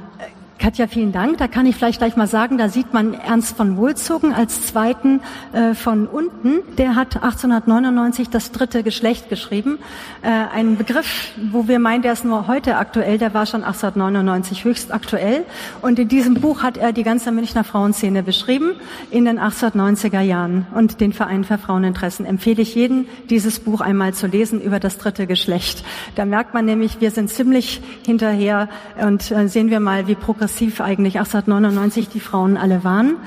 Katja, 0.60 0.88
vielen 0.88 1.12
Dank. 1.12 1.38
Da 1.38 1.48
kann 1.48 1.68
ich 1.68 1.76
vielleicht 1.76 2.00
gleich 2.00 2.16
mal 2.16 2.26
sagen, 2.26 2.58
da 2.58 2.68
sieht 2.68 2.92
man 2.92 3.14
Ernst 3.14 3.56
von 3.56 3.78
Wohlzogen 3.78 4.34
als 4.34 4.66
zweiten 4.66 5.22
äh, 5.54 5.76
von 5.76 6.08
unten. 6.08 6.62
Der 6.78 6.96
hat 6.96 7.16
1899 7.16 8.30
das 8.30 8.52
dritte 8.52 8.82
Geschlecht 8.82 9.30
geschrieben. 9.30 9.78
Äh, 10.24 10.30
ein 10.30 10.78
Begriff, 10.78 11.32
wo 11.52 11.68
wir 11.68 11.78
meinen, 11.78 12.02
der 12.02 12.14
ist 12.14 12.26
nur 12.26 12.48
heute 12.48 12.78
aktuell, 12.78 13.20
der 13.20 13.36
war 13.36 13.46
schon 13.46 13.64
1899 13.64 14.64
höchst 14.64 14.92
aktuell. 14.92 15.46
Und 15.84 16.00
in 16.00 16.08
diesem 16.08 16.34
Buch 16.34 16.64
hat 16.64 16.78
er 16.78 16.92
die 16.92 17.04
ganze 17.04 17.32
Münchner 17.32 17.64
Frauenszene 17.64 18.24
beschrieben 18.24 18.72
in 19.12 19.26
den 19.26 19.40
1890er 19.40 20.22
Jahren 20.22 20.66
und 20.74 21.02
den 21.02 21.14
Verein 21.14 21.44
für 21.44 21.60
Fraueninteressen. 21.60 22.26
Empfehle 22.26 22.64
ich 22.64 22.74
jeden, 22.74 23.06
dieses 23.30 23.60
Buch 23.60 23.80
einmal 23.80 24.16
zu 24.16 24.26
lesen 24.26 24.60
über 24.60 24.80
das 24.80 24.98
dritte 24.98 25.28
Geschlecht. 25.28 25.84
Da 26.16 26.26
merkt 26.26 26.56
man 26.56 26.66
nämlich, 26.66 27.00
wir 27.00 27.12
sind 27.12 27.30
ziemlich 27.30 27.80
hinterher 28.04 28.70
und 29.00 29.30
äh, 29.30 29.48
sehen 29.48 29.70
wir 29.70 29.80
mal, 29.80 30.08
wie 30.08 30.16
progressiv 30.16 30.47
progressiv 30.48 30.80
eigentlich 30.80 31.20
1899 31.20 32.08
die 32.08 32.22
Frauen 32.22 32.56
alle 32.56 32.86
waren. 32.86 33.18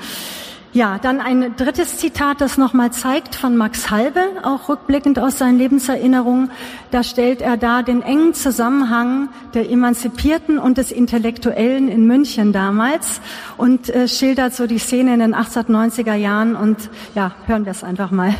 Ja, 0.73 0.97
dann 0.97 1.19
ein 1.19 1.55
drittes 1.55 1.97
Zitat, 1.97 2.41
das 2.41 2.57
nochmal 2.57 2.91
zeigt 2.91 3.35
von 3.35 3.57
Max 3.57 3.91
Halbe, 3.91 4.21
auch 4.41 4.69
rückblickend 4.69 5.19
aus 5.19 5.37
seinen 5.37 5.59
Lebenserinnerungen. 5.59 6.49
Da 6.89 7.03
stellt 7.03 7.41
er 7.41 7.57
da 7.57 7.83
den 7.83 8.01
engen 8.01 8.33
Zusammenhang 8.33 9.29
der 9.53 9.69
Emanzipierten 9.69 10.57
und 10.57 10.79
des 10.79 10.91
Intellektuellen 10.91 11.89
in 11.89 12.07
München 12.07 12.53
damals 12.53 13.21
und 13.57 13.89
äh, 13.89 14.07
schildert 14.07 14.55
so 14.55 14.65
die 14.65 14.79
Szene 14.79 15.13
in 15.13 15.19
den 15.19 15.35
1890er 15.35 16.15
Jahren 16.15 16.55
und 16.55 16.89
ja, 17.13 17.33
hören 17.45 17.65
wir 17.65 17.71
es 17.71 17.83
einfach 17.83 18.09
mal, 18.09 18.33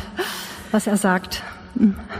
was 0.72 0.88
er 0.88 0.96
sagt. 0.96 1.44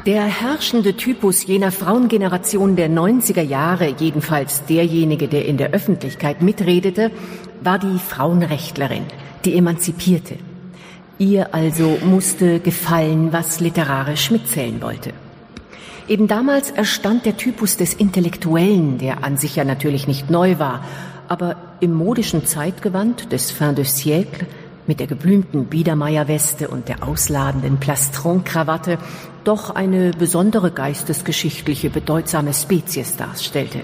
Der 0.06 0.24
herrschende 0.24 0.96
Typus 0.96 1.46
jener 1.46 1.70
Frauengeneration 1.70 2.74
der 2.74 2.88
90er 2.88 3.42
Jahre, 3.42 3.94
jedenfalls 3.98 4.64
derjenige, 4.64 5.28
der 5.28 5.44
in 5.46 5.58
der 5.58 5.70
Öffentlichkeit 5.70 6.42
mitredete, 6.42 7.10
war 7.60 7.78
die 7.78 7.98
Frauenrechtlerin, 7.98 9.04
die 9.44 9.54
Emanzipierte. 9.54 10.36
Ihr 11.18 11.54
also 11.54 11.98
musste 12.04 12.60
gefallen, 12.60 13.32
was 13.32 13.60
literarisch 13.60 14.30
mitzählen 14.30 14.80
wollte. 14.80 15.12
Eben 16.08 16.26
damals 16.26 16.70
erstand 16.70 17.26
der 17.26 17.36
Typus 17.36 17.76
des 17.76 17.94
Intellektuellen, 17.94 18.98
der 18.98 19.22
an 19.22 19.36
sich 19.36 19.54
ja 19.56 19.64
natürlich 19.64 20.08
nicht 20.08 20.30
neu 20.30 20.58
war, 20.58 20.84
aber 21.28 21.56
im 21.80 21.92
modischen 21.92 22.44
Zeitgewand 22.44 23.30
des 23.32 23.50
Fin 23.50 23.74
de 23.74 23.84
siècle 23.84 24.46
mit 24.86 25.00
der 25.00 25.06
geblümten 25.06 25.66
Biedermeierweste 25.66 26.68
und 26.68 26.88
der 26.88 27.06
ausladenden 27.06 27.78
Plastron-Krawatte 27.78 28.98
doch 29.44 29.70
eine 29.70 30.10
besondere 30.10 30.70
geistesgeschichtliche 30.70 31.90
bedeutsame 31.90 32.52
Spezies 32.52 33.16
darstellte. 33.16 33.80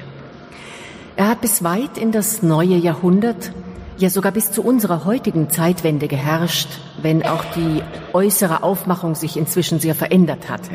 Er 1.16 1.28
hat 1.28 1.40
bis 1.40 1.64
weit 1.64 1.98
in 1.98 2.12
das 2.12 2.42
neue 2.42 2.76
Jahrhundert, 2.76 3.52
ja 3.96 4.10
sogar 4.10 4.32
bis 4.32 4.52
zu 4.52 4.62
unserer 4.62 5.04
heutigen 5.04 5.50
Zeitwende 5.50 6.06
geherrscht, 6.06 6.68
wenn 7.02 7.24
auch 7.24 7.44
die 7.56 7.82
äußere 8.12 8.62
Aufmachung 8.62 9.14
sich 9.14 9.36
inzwischen 9.36 9.80
sehr 9.80 9.96
verändert 9.96 10.48
hatte. 10.48 10.70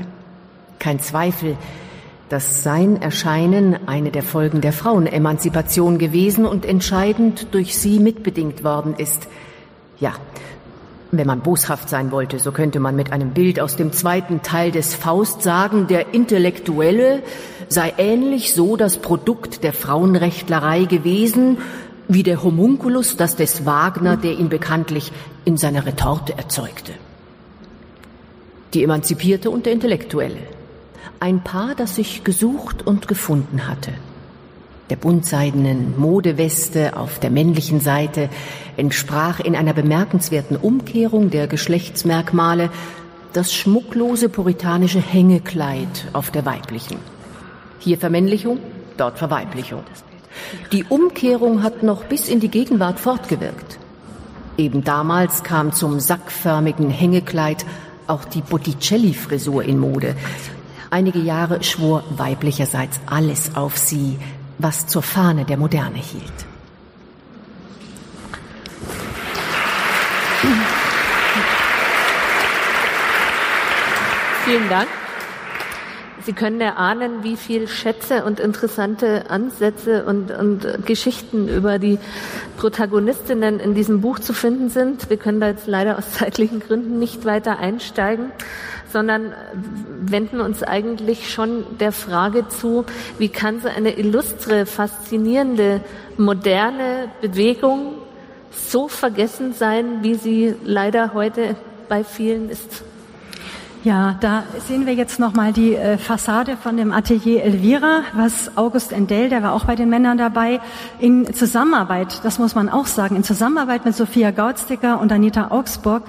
Kein 0.80 1.00
Zweifel, 1.00 1.56
dass 2.28 2.64
sein 2.64 3.02
Erscheinen 3.02 3.88
eine 3.88 4.12
der 4.12 4.24
Folgen 4.24 4.60
der 4.60 4.74
Frauenemanzipation 4.74 5.98
gewesen 5.98 6.46
und 6.46 6.66
entscheidend 6.66 7.48
durch 7.52 7.78
sie 7.78 8.00
mitbedingt 8.00 8.64
worden 8.64 8.96
ist– 8.98 9.28
ja, 10.04 10.14
wenn 11.12 11.28
man 11.28 11.40
boshaft 11.40 11.88
sein 11.88 12.12
wollte, 12.12 12.40
so 12.40 12.52
könnte 12.52 12.80
man 12.82 12.96
mit 12.96 13.14
einem 13.14 13.32
Bild 13.32 13.60
aus 13.60 13.78
dem 13.78 13.94
zweiten 13.94 14.42
Teil 14.42 14.72
des 14.72 14.94
Faust 14.96 15.42
sagen, 15.42 15.88
der 15.88 16.14
Intellektuelle 16.14 17.24
sei 17.70 17.94
ähnlich 17.98 18.54
so 18.54 18.76
das 18.76 18.98
Produkt 18.98 19.64
der 19.64 19.72
Frauenrechtlerei 19.72 20.84
gewesen, 20.84 21.60
wie 22.10 22.24
der 22.24 22.44
Homunculus 22.44 23.16
das 23.16 23.38
des 23.38 23.66
Wagner, 23.66 24.18
der 24.18 24.34
ihn 24.34 24.50
bekanntlich 24.50 25.14
in 25.46 25.56
seiner 25.56 25.86
Retorte 25.86 26.38
erzeugte. 26.38 26.92
Die 28.74 28.84
Emanzipierte 28.84 29.52
und 29.52 29.66
der 29.66 29.74
Intellektuelle. 29.74 30.42
Ein 31.22 31.42
Paar, 31.42 31.76
das 31.76 31.96
sich 31.96 32.26
gesucht 32.26 32.86
und 32.86 33.08
gefunden 33.08 33.70
hatte 33.70 33.94
der 34.90 34.96
buntseidenen 34.96 36.00
Modeweste 36.00 36.98
auf 36.98 37.20
der 37.20 37.30
männlichen 37.30 37.80
Seite 37.80 38.30
entsprach 38.78 39.40
in 39.40 39.56
einer 39.56 39.74
bemerkenswerten 39.74 40.58
Umkehrung 40.58 41.30
der 41.30 41.48
Geschlechtsmerkmale 41.48 42.70
das 43.34 43.54
schmucklose 43.54 44.30
puritanische 44.30 45.02
Hängekleid 45.02 46.08
auf 46.14 46.32
der 46.32 46.46
weiblichen. 46.46 46.98
Hier 47.80 47.98
Vermännlichung, 47.98 48.60
dort 48.98 49.18
Verweiblichung. 49.18 49.84
Die 50.72 50.84
Umkehrung 50.84 51.64
hat 51.64 51.84
noch 51.84 52.04
bis 52.06 52.30
in 52.30 52.40
die 52.40 52.50
Gegenwart 52.50 53.00
fortgewirkt. 53.00 53.80
Eben 54.58 54.84
damals 54.84 55.44
kam 55.44 55.74
zum 55.74 56.00
sackförmigen 56.00 56.90
Hängekleid 56.90 57.66
auch 58.06 58.26
die 58.26 58.42
Botticelli-Frisur 58.42 59.64
in 59.64 59.80
Mode. 59.80 60.16
Einige 60.92 61.20
Jahre 61.20 61.64
schwor 61.64 62.04
weiblicherseits 62.16 63.00
alles 63.08 63.56
auf 63.56 63.78
sie, 63.78 64.18
was 64.58 64.88
zur 64.88 65.02
Fahne 65.02 65.46
der 65.46 65.58
Moderne 65.58 65.98
hielt. 65.98 66.32
Vielen 74.46 74.70
Dank. 74.70 74.90
Sie 76.26 76.34
können 76.34 76.62
erahnen, 76.62 77.24
wie 77.24 77.36
viel 77.36 77.68
Schätze 77.68 78.24
und 78.24 78.40
interessante 78.40 79.30
Ansätze 79.30 80.06
und, 80.06 80.32
und 80.32 80.86
Geschichten 80.86 81.50
über 81.50 81.80
die 81.80 82.00
Protagonistinnen 82.58 83.60
in 83.60 83.74
diesem 83.74 84.00
Buch 84.00 84.20
zu 84.20 84.34
finden 84.34 84.70
sind. 84.70 85.10
Wir 85.10 85.18
können 85.18 85.42
da 85.42 85.48
jetzt 85.50 85.68
leider 85.68 85.98
aus 85.98 86.12
zeitlichen 86.14 86.62
Gründen 86.62 86.98
nicht 86.98 87.26
weiter 87.26 87.60
einsteigen 87.60 88.32
sondern 88.94 89.34
wenden 90.00 90.40
uns 90.40 90.64
eigentlich 90.64 91.30
schon 91.30 91.66
der 91.80 91.92
Frage 91.92 92.48
zu, 92.48 92.86
wie 93.18 93.28
kann 93.28 93.60
so 93.60 93.68
eine 93.68 93.98
illustre, 93.98 94.66
faszinierende, 94.66 95.82
moderne 96.16 97.10
Bewegung 97.20 97.96
so 98.52 98.88
vergessen 98.88 99.54
sein, 99.54 100.04
wie 100.04 100.16
sie 100.16 100.56
leider 100.64 101.14
heute 101.14 101.58
bei 101.90 102.06
vielen 102.06 102.50
ist. 102.50 102.84
Ja, 103.84 104.16
da 104.22 104.44
sehen 104.66 104.86
wir 104.86 104.94
jetzt 104.94 105.20
nochmal 105.20 105.52
die 105.52 105.76
äh, 105.76 105.98
Fassade 105.98 106.56
von 106.56 106.78
dem 106.78 106.94
Atelier 106.94 107.44
Elvira, 107.44 108.04
was 108.14 108.56
August 108.56 108.94
Endell, 108.94 109.28
der 109.28 109.44
war 109.44 109.52
auch 109.52 109.66
bei 109.66 109.76
den 109.76 109.90
Männern 109.90 110.18
dabei, 110.18 110.62
in 111.00 111.34
Zusammenarbeit, 111.34 112.22
das 112.24 112.40
muss 112.40 112.56
man 112.56 112.70
auch 112.70 112.86
sagen, 112.86 113.18
in 113.18 113.26
Zusammenarbeit 113.26 113.84
mit 113.84 113.94
Sophia 113.94 114.32
Gautsticker 114.32 115.02
und 115.02 115.12
Anita 115.12 115.52
Augsburg 115.52 116.04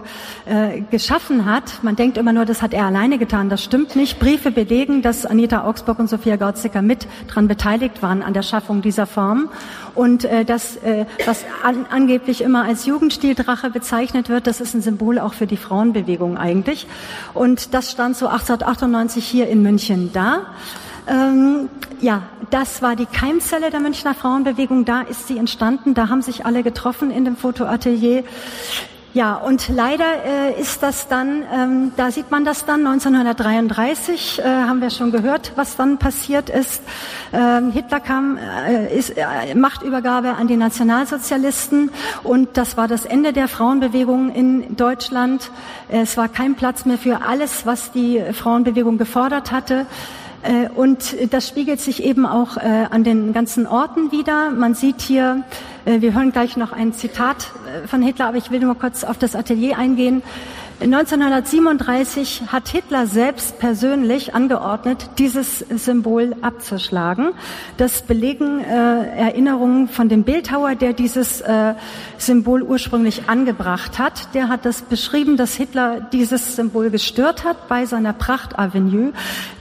äh, 0.46 0.82
geschaffen 0.82 1.46
hat. 1.46 1.82
Man 1.82 1.96
denkt 1.96 2.16
immer 2.16 2.32
nur, 2.32 2.44
das 2.44 2.62
hat 2.62 2.74
er 2.74 2.84
alleine 2.84 3.18
getan. 3.18 3.48
Das 3.48 3.64
stimmt 3.64 3.96
nicht. 3.96 4.20
Briefe 4.20 4.52
belegen, 4.52 5.02
dass 5.02 5.26
Anita 5.26 5.64
Augsburg 5.64 5.98
und 5.98 6.08
Sophia 6.08 6.36
Gautsticker 6.36 6.80
mit 6.80 7.08
dran 7.26 7.48
beteiligt 7.48 8.02
waren 8.02 8.22
an 8.22 8.34
der 8.34 8.42
Schaffung 8.42 8.82
dieser 8.82 9.06
Form. 9.06 9.48
Und 9.96 10.24
äh, 10.24 10.44
das, 10.44 10.76
äh, 10.76 11.06
was 11.26 11.44
an, 11.64 11.86
angeblich 11.90 12.40
immer 12.40 12.64
als 12.64 12.86
Jugendstildrache 12.86 13.70
bezeichnet 13.70 14.28
wird, 14.28 14.46
das 14.46 14.60
ist 14.60 14.74
ein 14.74 14.82
Symbol 14.82 15.18
auch 15.18 15.34
für 15.34 15.46
die 15.46 15.56
Frauenbewegung 15.56 16.36
eigentlich. 16.36 16.86
Und 17.32 17.63
das 17.70 17.90
stand 17.90 18.16
so 18.16 18.26
1898 18.28 19.26
hier 19.26 19.48
in 19.48 19.62
München 19.62 20.12
da. 20.12 20.46
Ähm, 21.06 21.68
ja, 22.00 22.22
das 22.50 22.82
war 22.82 22.96
die 22.96 23.06
Keimzelle 23.06 23.70
der 23.70 23.80
Münchner 23.80 24.14
Frauenbewegung. 24.14 24.84
Da 24.84 25.02
ist 25.02 25.28
sie 25.28 25.38
entstanden. 25.38 25.94
Da 25.94 26.08
haben 26.08 26.22
sich 26.22 26.46
alle 26.46 26.62
getroffen 26.62 27.10
in 27.10 27.24
dem 27.24 27.36
Fotoatelier. 27.36 28.24
Ja, 29.14 29.36
und 29.36 29.68
leider 29.68 30.24
äh, 30.26 30.60
ist 30.60 30.82
das 30.82 31.06
dann, 31.06 31.44
ähm, 31.54 31.92
da 31.96 32.10
sieht 32.10 32.32
man 32.32 32.44
das 32.44 32.66
dann, 32.66 32.84
1933 32.84 34.40
äh, 34.40 34.42
haben 34.42 34.80
wir 34.80 34.90
schon 34.90 35.12
gehört, 35.12 35.52
was 35.54 35.76
dann 35.76 35.98
passiert 35.98 36.50
ist. 36.50 36.82
Ähm, 37.32 37.70
Hitler 37.70 38.00
kam, 38.00 38.36
äh, 38.36 38.92
ist, 38.92 39.10
äh, 39.16 39.54
Machtübergabe 39.54 40.30
an 40.30 40.48
die 40.48 40.56
Nationalsozialisten 40.56 41.92
und 42.24 42.56
das 42.56 42.76
war 42.76 42.88
das 42.88 43.04
Ende 43.04 43.32
der 43.32 43.46
Frauenbewegung 43.46 44.34
in 44.34 44.74
Deutschland. 44.74 45.52
Es 45.88 46.16
war 46.16 46.28
kein 46.28 46.56
Platz 46.56 46.84
mehr 46.84 46.98
für 46.98 47.22
alles, 47.22 47.66
was 47.66 47.92
die 47.92 48.20
Frauenbewegung 48.32 48.98
gefordert 48.98 49.52
hatte. 49.52 49.86
Äh, 50.42 50.68
und 50.74 51.16
das 51.32 51.46
spiegelt 51.46 51.80
sich 51.80 52.02
eben 52.02 52.26
auch 52.26 52.56
äh, 52.56 52.86
an 52.90 53.04
den 53.04 53.32
ganzen 53.32 53.68
Orten 53.68 54.10
wieder. 54.10 54.50
Man 54.50 54.74
sieht 54.74 55.00
hier, 55.00 55.44
wir 55.84 56.14
hören 56.14 56.32
gleich 56.32 56.56
noch 56.56 56.72
ein 56.72 56.92
Zitat 56.92 57.50
von 57.86 58.00
Hitler, 58.00 58.28
aber 58.28 58.38
ich 58.38 58.50
will 58.50 58.60
nur 58.60 58.74
kurz 58.74 59.04
auf 59.04 59.18
das 59.18 59.36
Atelier 59.36 59.76
eingehen. 59.76 60.22
1937 60.80 62.42
hat 62.48 62.68
Hitler 62.68 63.06
selbst 63.06 63.60
persönlich 63.60 64.34
angeordnet, 64.34 65.08
dieses 65.18 65.60
Symbol 65.60 66.34
abzuschlagen. 66.42 67.30
Das 67.76 68.02
belegen 68.02 68.60
äh, 68.60 69.06
Erinnerungen 69.16 69.88
von 69.88 70.08
dem 70.08 70.24
Bildhauer, 70.24 70.74
der 70.74 70.92
dieses 70.92 71.40
äh, 71.40 71.74
Symbol 72.18 72.62
ursprünglich 72.62 73.28
angebracht 73.28 74.00
hat. 74.00 74.34
Der 74.34 74.48
hat 74.48 74.64
das 74.64 74.82
beschrieben, 74.82 75.36
dass 75.36 75.54
Hitler 75.54 76.00
dieses 76.12 76.56
Symbol 76.56 76.90
gestört 76.90 77.44
hat 77.44 77.68
bei 77.68 77.86
seiner 77.86 78.12
Prachtavenue, 78.12 79.12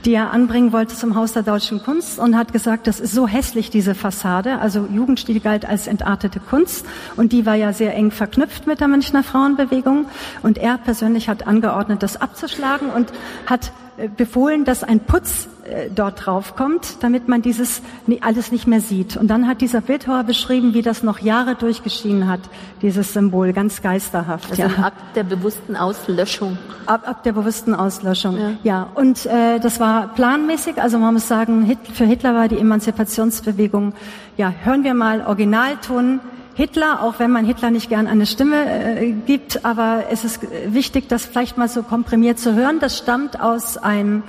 die 0.04 0.14
er 0.14 0.32
anbringen 0.32 0.72
wollte 0.72 0.96
zum 0.96 1.14
Haus 1.14 1.32
der 1.32 1.44
deutschen 1.44 1.82
Kunst 1.82 2.18
und 2.18 2.36
hat 2.36 2.52
gesagt, 2.52 2.88
das 2.88 2.98
ist 2.98 3.14
so 3.14 3.28
hässlich, 3.28 3.70
diese 3.70 3.94
Fassade. 3.94 4.58
Also 4.58 4.88
Jugendstil 4.92 5.38
galt 5.38 5.64
als 5.64 5.86
entartete 5.86 6.40
Kunst 6.40 6.86
und 7.16 7.32
die 7.32 7.46
war 7.46 7.54
ja 7.54 7.72
sehr 7.72 7.94
eng 7.94 8.10
verknüpft 8.10 8.66
mit 8.66 8.80
der 8.80 8.88
Münchner 8.88 9.22
Frauenbewegung 9.22 10.06
und 10.42 10.58
er 10.58 10.76
persönlich 10.76 11.03
persönlich 11.04 11.28
hat 11.28 11.46
angeordnet, 11.46 12.02
das 12.02 12.18
abzuschlagen 12.18 12.88
und 12.88 13.12
hat 13.44 13.72
äh, 13.98 14.08
befohlen, 14.08 14.64
dass 14.64 14.82
ein 14.82 15.00
Putz 15.00 15.48
äh, 15.64 15.90
dort 15.94 16.24
drauf 16.24 16.56
kommt, 16.56 17.02
damit 17.02 17.28
man 17.28 17.42
dieses 17.42 17.82
alles 18.22 18.52
nicht 18.52 18.66
mehr 18.66 18.80
sieht. 18.80 19.18
Und 19.18 19.28
dann 19.28 19.46
hat 19.46 19.60
dieser 19.60 19.82
Bildhauer 19.82 20.24
beschrieben, 20.24 20.72
wie 20.72 20.80
das 20.80 21.02
noch 21.02 21.18
Jahre 21.18 21.56
durchgeschienen 21.56 22.26
hat, 22.26 22.40
dieses 22.80 23.12
Symbol, 23.12 23.52
ganz 23.52 23.82
geisterhaft. 23.82 24.50
Also 24.50 24.62
ja. 24.62 24.68
ein 24.68 24.82
Akt 24.82 25.14
der 25.14 25.24
bewussten 25.24 25.76
Auslöschung. 25.76 26.56
Ab, 26.86 27.06
ab 27.06 27.22
der 27.22 27.32
bewussten 27.32 27.74
Auslöschung, 27.74 28.38
ja. 28.38 28.50
ja. 28.62 28.88
Und 28.94 29.26
äh, 29.26 29.60
das 29.60 29.80
war 29.80 30.08
planmäßig, 30.14 30.80
also 30.80 30.98
man 30.98 31.12
muss 31.12 31.28
sagen, 31.28 31.76
für 31.92 32.06
Hitler 32.06 32.34
war 32.34 32.48
die 32.48 32.58
Emanzipationsbewegung, 32.58 33.92
ja, 34.38 34.54
hören 34.64 34.84
wir 34.84 34.94
mal 34.94 35.20
Originalton 35.26 36.20
Hitler, 36.56 37.02
auch 37.02 37.18
wenn 37.18 37.32
man 37.32 37.44
Hitler 37.44 37.72
nicht 37.72 37.88
gern 37.88 38.06
eine 38.06 38.26
Stimme 38.26 39.00
äh, 39.00 39.10
gibt, 39.10 39.64
aber 39.64 40.04
es 40.10 40.22
ist 40.22 40.40
wichtig, 40.68 41.08
das 41.08 41.26
vielleicht 41.26 41.58
mal 41.58 41.68
so 41.68 41.82
komprimiert 41.82 42.38
zu 42.38 42.54
hören. 42.54 42.78
Das 42.78 42.96
stammt 42.96 43.40
aus 43.40 43.76
ein, 43.76 44.22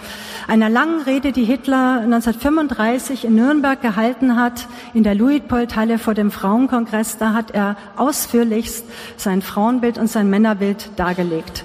einer 0.48 0.68
langen 0.68 1.02
Rede, 1.02 1.32
die 1.32 1.44
Hitler 1.44 2.02
1935 2.02 3.26
in 3.26 3.36
Nürnberg 3.36 3.80
gehalten 3.80 4.38
hat, 4.38 4.68
in 4.96 5.04
der 5.04 5.14
Luitpoldhalle 5.14 6.00
vor 6.00 6.16
dem 6.16 6.32
Frauenkongress. 6.32 7.20
Da 7.20 7.34
hat 7.34 7.52
er 7.52 7.78
ausführlichst 7.96 8.86
sein 9.18 9.44
Frauenbild 9.44 10.00
und 10.00 10.08
sein 10.08 10.28
Männerbild 10.28 10.90
dargelegt. 10.96 11.64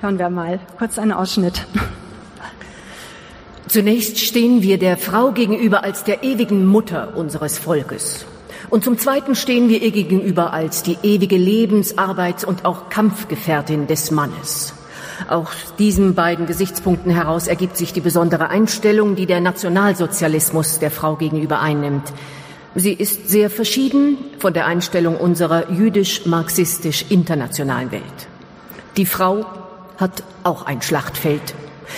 Hören 0.00 0.20
wir 0.20 0.30
mal 0.30 0.60
kurz 0.78 1.00
einen 1.00 1.12
Ausschnitt. 1.12 1.66
Zunächst 3.66 4.20
stehen 4.20 4.62
wir 4.62 4.78
der 4.78 4.96
Frau 4.96 5.32
gegenüber 5.32 5.82
als 5.82 6.04
der 6.04 6.22
ewigen 6.22 6.64
Mutter 6.66 7.16
unseres 7.16 7.58
Volkes. 7.58 8.24
Und 8.70 8.84
zum 8.84 8.98
Zweiten 8.98 9.34
stehen 9.34 9.68
wir 9.68 9.82
ihr 9.82 9.90
gegenüber 9.90 10.52
als 10.52 10.82
die 10.82 10.98
ewige 11.02 11.36
Lebens-, 11.36 11.96
Arbeits- 11.96 12.44
und 12.44 12.64
auch 12.64 12.90
Kampfgefährtin 12.90 13.86
des 13.86 14.10
Mannes. 14.10 14.74
Aus 15.28 15.48
diesen 15.78 16.14
beiden 16.14 16.46
Gesichtspunkten 16.46 17.10
heraus 17.10 17.48
ergibt 17.48 17.76
sich 17.76 17.92
die 17.92 18.00
besondere 18.00 18.50
Einstellung, 18.50 19.16
die 19.16 19.26
der 19.26 19.40
Nationalsozialismus 19.40 20.78
der 20.78 20.90
Frau 20.90 21.16
gegenüber 21.16 21.60
einnimmt. 21.60 22.12
Sie 22.74 22.92
ist 22.92 23.28
sehr 23.28 23.50
verschieden 23.50 24.18
von 24.38 24.52
der 24.52 24.66
Einstellung 24.66 25.16
unserer 25.16 25.70
jüdisch-marxistisch-internationalen 25.70 27.90
Welt. 27.90 28.02
Die 28.96 29.06
Frau 29.06 29.46
hat 29.96 30.22
auch 30.44 30.66
ein 30.66 30.82
Schlachtfeld. 30.82 31.54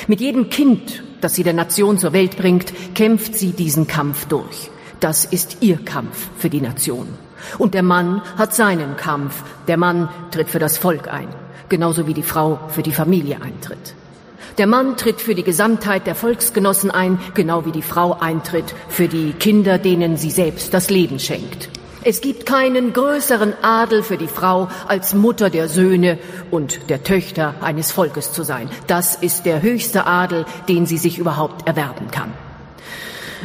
Mit 0.07 0.21
jedem 0.21 0.49
Kind, 0.49 1.03
das 1.21 1.35
sie 1.35 1.43
der 1.43 1.53
Nation 1.53 1.99
zur 1.99 2.13
Welt 2.13 2.37
bringt, 2.37 2.73
kämpft 2.95 3.35
sie 3.35 3.51
diesen 3.51 3.89
Kampf 3.89 4.27
durch. 4.27 4.71
Das 5.01 5.25
ist 5.25 5.59
ihr 5.61 5.79
Kampf 5.79 6.29
für 6.37 6.51
die 6.51 6.61
Nation. 6.61 7.09
Und 7.57 7.73
der 7.73 7.83
Mann 7.83 8.21
hat 8.37 8.55
seinen 8.55 8.99
Kampf. 8.99 9.43
Der 9.67 9.79
Mann 9.79 10.11
tritt 10.31 10.51
für 10.51 10.59
das 10.59 10.77
Volk 10.77 11.09
ein, 11.09 11.29
genauso 11.71 12.07
wie 12.07 12.13
die 12.13 12.23
Frau 12.23 12.61
für 12.69 12.83
die 12.83 12.93
Familie 12.93 13.41
eintritt. 13.41 13.95
Der 14.59 14.67
Mann 14.67 14.99
tritt 14.99 15.23
für 15.23 15.35
die 15.35 15.43
Gesamtheit 15.43 16.07
der 16.07 16.15
Volksgenossen 16.15 16.91
ein, 16.91 17.19
genau 17.33 17.65
wie 17.65 17.73
die 17.73 17.81
Frau 17.81 18.13
eintritt 18.13 18.75
für 18.91 19.09
die 19.09 19.33
Kinder, 19.33 19.79
denen 19.79 20.19
sie 20.19 20.31
selbst 20.31 20.75
das 20.75 20.91
Leben 20.91 21.19
schenkt. 21.19 21.71
Es 22.03 22.21
gibt 22.21 22.45
keinen 22.45 22.93
größeren 22.93 23.55
Adel 23.63 24.03
für 24.03 24.19
die 24.19 24.27
Frau, 24.27 24.69
als 24.87 25.15
Mutter 25.15 25.49
der 25.49 25.69
Söhne 25.69 26.19
und 26.51 26.91
der 26.91 27.05
Töchter 27.05 27.55
eines 27.63 27.91
Volkes 27.91 28.33
zu 28.33 28.43
sein. 28.43 28.69
Das 28.87 29.17
ist 29.17 29.47
der 29.47 29.63
höchste 29.63 30.07
Adel, 30.07 30.45
den 30.69 30.85
sie 30.85 30.99
sich 30.99 31.19
überhaupt 31.19 31.67
erwerben 31.67 32.11
kann. 32.11 32.33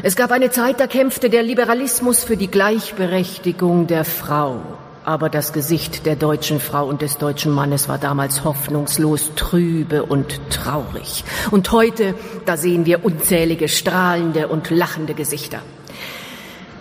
Es 0.03 0.15
gab 0.15 0.31
eine 0.31 0.51
Zeit, 0.51 0.79
da 0.79 0.87
kämpfte 0.87 1.29
der 1.29 1.41
Liberalismus 1.41 2.23
für 2.23 2.35
die 2.35 2.49
Gleichberechtigung 2.49 3.87
der 3.87 4.03
Frau. 4.03 4.61
Aber 5.05 5.29
das 5.29 5.53
Gesicht 5.53 6.05
der 6.05 6.15
deutschen 6.15 6.59
Frau 6.59 6.87
und 6.87 7.01
des 7.01 7.17
deutschen 7.17 7.51
Mannes 7.51 7.87
war 7.87 7.97
damals 7.97 8.43
hoffnungslos 8.43 9.31
trübe 9.35 10.03
und 10.03 10.39
traurig. 10.49 11.23
Und 11.51 11.71
heute, 11.71 12.15
da 12.45 12.57
sehen 12.57 12.85
wir 12.85 13.05
unzählige 13.05 13.69
strahlende 13.69 14.47
und 14.47 14.69
lachende 14.69 15.13
Gesichter. 15.13 15.61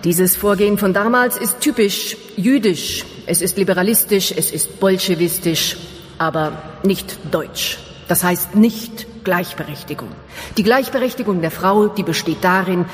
Dieses 0.03 0.37
Vorgehen 0.37 0.77
von 0.77 0.93
damals 0.93 1.37
ist 1.37 1.61
typisch 1.61 2.17
jüdisch, 2.37 3.05
es 3.27 3.43
ist 3.43 3.57
liberalistisch, 3.57 4.35
es 4.37 4.51
ist 4.51 4.81
bolschewistisch, 4.81 5.77
aber 6.19 6.53
nicht 6.83 7.17
deutsch. 7.31 7.79
Das 8.09 8.25
heißt 8.25 8.55
nicht 8.55 9.07
Gleichberechtigung. 9.25 10.09
Die 10.57 10.63
Gleichberechtigung 10.63 11.41
der 11.41 11.51
Frau, 11.51 11.89
die 11.89 12.03
besteht 12.03 12.43
darin, 12.43 12.85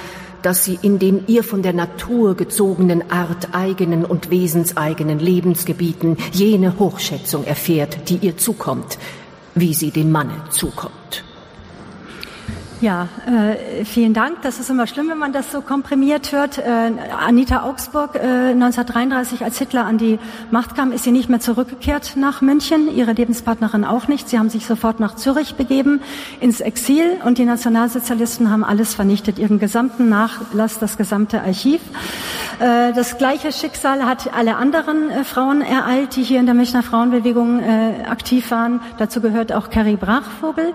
dass 0.42 0.64
sie 0.64 0.78
in 0.80 0.98
den 0.98 1.26
ihr 1.26 1.44
von 1.44 1.62
der 1.62 1.72
Natur 1.72 2.34
gezogenen 2.34 3.10
arteigenen 3.10 4.04
und 4.04 4.30
wesenseigenen 4.30 5.18
Lebensgebieten 5.18 6.16
jene 6.32 6.78
Hochschätzung 6.78 7.44
erfährt, 7.44 8.08
die 8.08 8.16
ihr 8.16 8.38
zukommt, 8.38 8.98
wie 9.54 9.74
sie 9.74 9.90
dem 9.90 10.10
Manne 10.10 10.44
zukommt. 10.50 11.24
Ja, 12.80 13.08
äh, 13.26 13.84
vielen 13.84 14.14
Dank. 14.14 14.40
Das 14.40 14.58
ist 14.58 14.70
immer 14.70 14.86
schlimm, 14.86 15.10
wenn 15.10 15.18
man 15.18 15.34
das 15.34 15.52
so 15.52 15.60
komprimiert 15.60 16.32
hört. 16.32 16.56
Äh, 16.56 16.92
Anita 17.14 17.64
Augsburg, 17.64 18.14
äh, 18.14 18.54
1933, 18.54 19.44
als 19.44 19.58
Hitler 19.58 19.84
an 19.84 19.98
die 19.98 20.18
Macht 20.50 20.76
kam, 20.76 20.90
ist 20.90 21.04
sie 21.04 21.10
nicht 21.10 21.28
mehr 21.28 21.40
zurückgekehrt 21.40 22.12
nach 22.16 22.40
München, 22.40 22.88
ihre 22.96 23.12
Lebenspartnerin 23.12 23.84
auch 23.84 24.08
nicht. 24.08 24.30
Sie 24.30 24.38
haben 24.38 24.48
sich 24.48 24.64
sofort 24.64 24.98
nach 24.98 25.16
Zürich 25.16 25.56
begeben, 25.56 26.00
ins 26.40 26.62
Exil 26.62 27.18
und 27.22 27.36
die 27.36 27.44
Nationalsozialisten 27.44 28.50
haben 28.50 28.64
alles 28.64 28.94
vernichtet, 28.94 29.38
ihren 29.38 29.58
gesamten 29.58 30.08
Nachlass, 30.08 30.78
das 30.78 30.96
gesamte 30.96 31.42
Archiv. 31.42 31.82
Äh, 32.60 32.94
das 32.94 33.18
gleiche 33.18 33.52
Schicksal 33.52 34.06
hat 34.06 34.32
alle 34.32 34.56
anderen 34.56 35.10
äh, 35.10 35.24
Frauen 35.24 35.60
ereilt, 35.60 36.16
die 36.16 36.22
hier 36.22 36.40
in 36.40 36.46
der 36.46 36.54
Münchner 36.54 36.82
Frauenbewegung 36.82 37.60
äh, 37.60 38.06
aktiv 38.08 38.50
waren. 38.50 38.80
Dazu 38.96 39.20
gehört 39.20 39.52
auch 39.52 39.68
Carrie 39.68 39.96
Brachvogel, 39.96 40.72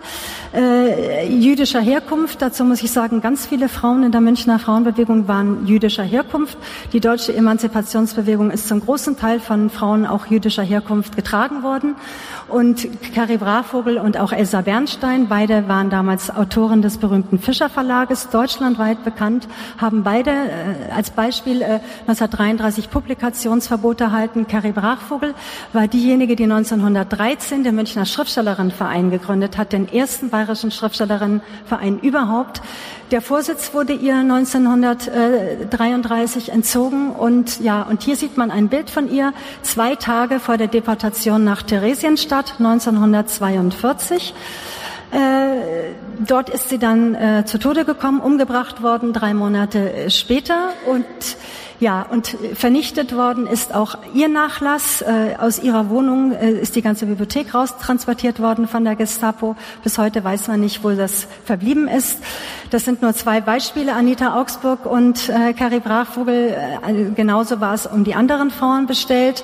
äh, 0.53 1.28
jüdischer 1.28 1.82
Herkunft 1.82 1.94
Herkunft. 1.95 2.41
Dazu 2.41 2.65
muss 2.65 2.83
ich 2.83 2.91
sagen, 2.91 3.21
ganz 3.21 3.45
viele 3.45 3.69
Frauen 3.69 4.03
in 4.03 4.11
der 4.11 4.19
Münchner 4.19 4.59
Frauenbewegung 4.59 5.29
waren 5.29 5.65
jüdischer 5.65 6.03
Herkunft. 6.03 6.57
Die 6.91 6.99
deutsche 6.99 7.33
Emanzipationsbewegung 7.33 8.51
ist 8.51 8.67
zum 8.67 8.81
großen 8.81 9.17
Teil 9.17 9.39
von 9.39 9.69
Frauen 9.69 10.05
auch 10.05 10.25
jüdischer 10.25 10.61
Herkunft 10.61 11.15
getragen 11.15 11.63
worden. 11.63 11.95
Und 12.49 12.89
Carrie 13.15 13.37
Brachvogel 13.37 13.97
und 13.97 14.17
auch 14.17 14.33
Elsa 14.33 14.59
Bernstein, 14.59 15.29
beide 15.29 15.69
waren 15.69 15.89
damals 15.89 16.35
Autoren 16.35 16.81
des 16.81 16.97
berühmten 16.97 17.39
Fischer 17.39 17.69
Verlages, 17.69 18.27
deutschlandweit 18.29 19.05
bekannt, 19.05 19.47
haben 19.77 20.03
beide 20.03 20.31
äh, 20.31 20.91
als 20.93 21.11
Beispiel 21.11 21.61
äh, 21.61 21.79
1933 22.07 22.89
Publikationsverbot 22.89 24.01
erhalten. 24.01 24.47
Carrie 24.47 24.73
Brachvogel 24.73 25.33
war 25.71 25.87
diejenige, 25.87 26.35
die 26.35 26.43
1913 26.43 27.63
den 27.63 27.75
Münchner 27.75 28.05
Schriftstellerinnenverein 28.05 29.11
gegründet 29.11 29.57
hat, 29.57 29.71
den 29.71 29.87
ersten 29.87 30.29
bayerischen 30.29 30.71
Schriftstellerinnenverein 30.71 31.84
Verein 31.86 31.99
überhaupt. 31.99 32.61
Der 33.11 33.21
Vorsitz 33.21 33.71
wurde 33.73 33.93
ihr 33.93 34.15
1933 34.15 36.51
entzogen 36.51 37.11
und 37.11 37.61
ja, 37.61 37.83
und 37.83 38.01
hier 38.01 38.15
sieht 38.15 38.36
man 38.38 38.49
ein 38.49 38.69
Bild 38.69 38.89
von 38.89 39.11
ihr, 39.11 39.31
zwei 39.61 39.93
Tage 39.95 40.39
vor 40.39 40.57
der 40.57 40.65
Deportation 40.67 41.43
nach 41.43 41.61
Theresienstadt 41.61 42.55
1942. 42.57 44.33
Äh, 45.11 45.17
dort 46.27 46.49
ist 46.49 46.69
sie 46.69 46.79
dann 46.79 47.13
äh, 47.13 47.43
zu 47.45 47.59
Tode 47.59 47.86
gekommen, 47.86 48.19
umgebracht 48.19 48.81
worden, 48.81 49.13
drei 49.13 49.36
Monate 49.36 49.93
äh, 49.93 50.09
später. 50.09 50.69
Und 50.88 51.05
ja, 51.80 52.03
und 52.09 52.38
vernichtet 52.53 53.15
worden 53.15 53.47
ist 53.47 53.76
auch 53.76 53.97
ihr 54.13 54.30
Nachlass. 54.30 55.01
Äh, 55.01 55.36
aus 55.38 55.61
ihrer 55.61 55.89
Wohnung 55.89 56.32
äh, 56.32 56.51
ist 56.51 56.76
die 56.76 56.82
ganze 56.82 57.05
Bibliothek 57.05 57.53
raustransportiert 57.53 58.39
worden 58.39 58.67
von 58.67 58.86
der 58.86 58.95
Gestapo. 58.95 59.55
Bis 59.84 59.97
heute 59.97 60.23
weiß 60.23 60.47
man 60.47 60.61
nicht, 60.61 60.84
wo 60.84 60.91
das 60.91 61.28
verblieben 61.43 61.88
ist. 61.88 62.19
Das 62.69 62.86
sind 62.86 63.01
nur 63.01 63.13
zwei 63.13 63.41
Beispiele, 63.41 63.93
Anita 63.93 64.39
Augsburg 64.39 64.86
und 64.86 65.30
äh, 65.30 65.53
Carrie 65.53 65.80
Brachvogel. 65.80 66.55
Äh, 66.88 67.11
genauso 67.13 67.59
war 67.59 67.73
es 67.73 67.86
um 67.86 68.05
die 68.05 68.15
anderen 68.15 68.51
Frauen 68.51 68.88
bestellt. 68.88 69.43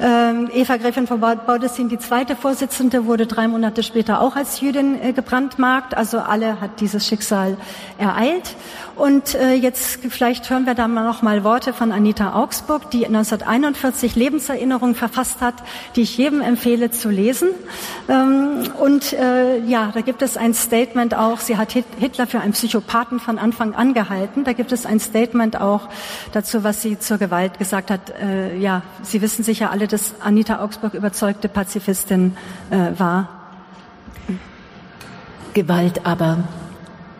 Ähm, 0.00 0.50
Eva 0.52 0.76
Gräfin 0.76 1.08
von 1.08 1.20
Baudessin, 1.20 1.88
die 1.88 1.98
zweite 1.98 2.36
Vorsitzende, 2.36 3.06
wurde 3.06 3.26
drei 3.26 3.48
Monate 3.48 3.82
später 3.82 4.20
auch 4.20 4.36
als 4.36 4.60
Jüdin 4.60 5.00
äh, 5.02 5.12
gebrandmarkt. 5.12 5.96
Also 5.96 6.18
alle 6.20 6.60
hat 6.60 6.80
dieses 6.80 7.06
Schicksal 7.06 7.56
ereilt. 7.98 8.54
Und 8.96 9.34
äh, 9.34 9.54
jetzt 9.54 10.00
vielleicht 10.08 10.48
hören 10.50 10.66
wir 10.66 10.74
da 10.74 10.86
mal 10.86 11.04
noch 11.04 11.22
mal 11.22 11.42
Worte 11.42 11.72
von 11.72 11.90
Anita 11.90 12.34
Augsburg, 12.34 12.90
die 12.90 13.06
1941 13.06 14.14
Lebenserinnerungen 14.14 14.94
verfasst 14.94 15.40
hat, 15.40 15.54
die 15.96 16.02
ich 16.02 16.16
jedem 16.16 16.40
empfehle 16.40 16.90
zu 16.90 17.10
lesen. 17.10 17.48
Ähm, 18.08 18.62
und 18.80 19.12
äh, 19.12 19.58
ja, 19.60 19.90
da 19.92 20.00
gibt 20.00 20.22
es 20.22 20.36
ein 20.36 20.54
Statement 20.54 21.14
auch. 21.14 21.40
Sie 21.40 21.56
hat 21.56 21.72
Hitler 21.72 22.26
für 22.26 22.40
einen 22.40 22.52
Psychopathen 22.52 23.18
von 23.18 23.38
Anfang 23.38 23.74
an 23.74 23.94
gehalten. 23.94 24.44
Da 24.44 24.52
gibt 24.52 24.70
es 24.70 24.86
ein 24.86 25.00
Statement 25.00 25.60
auch 25.60 25.88
dazu, 26.32 26.62
was 26.62 26.80
sie 26.80 26.98
zur 26.98 27.18
Gewalt 27.18 27.58
gesagt 27.58 27.90
hat. 27.90 28.10
Äh, 28.20 28.56
ja, 28.58 28.82
Sie 29.02 29.20
wissen 29.22 29.42
sicher 29.44 29.70
alle, 29.72 29.88
dass 29.88 30.14
Anita 30.20 30.62
Augsburg 30.62 30.94
überzeugte 30.94 31.48
Pazifistin 31.48 32.36
äh, 32.70 32.98
war. 32.98 33.28
Gewalt 35.52 36.04
aber 36.06 36.38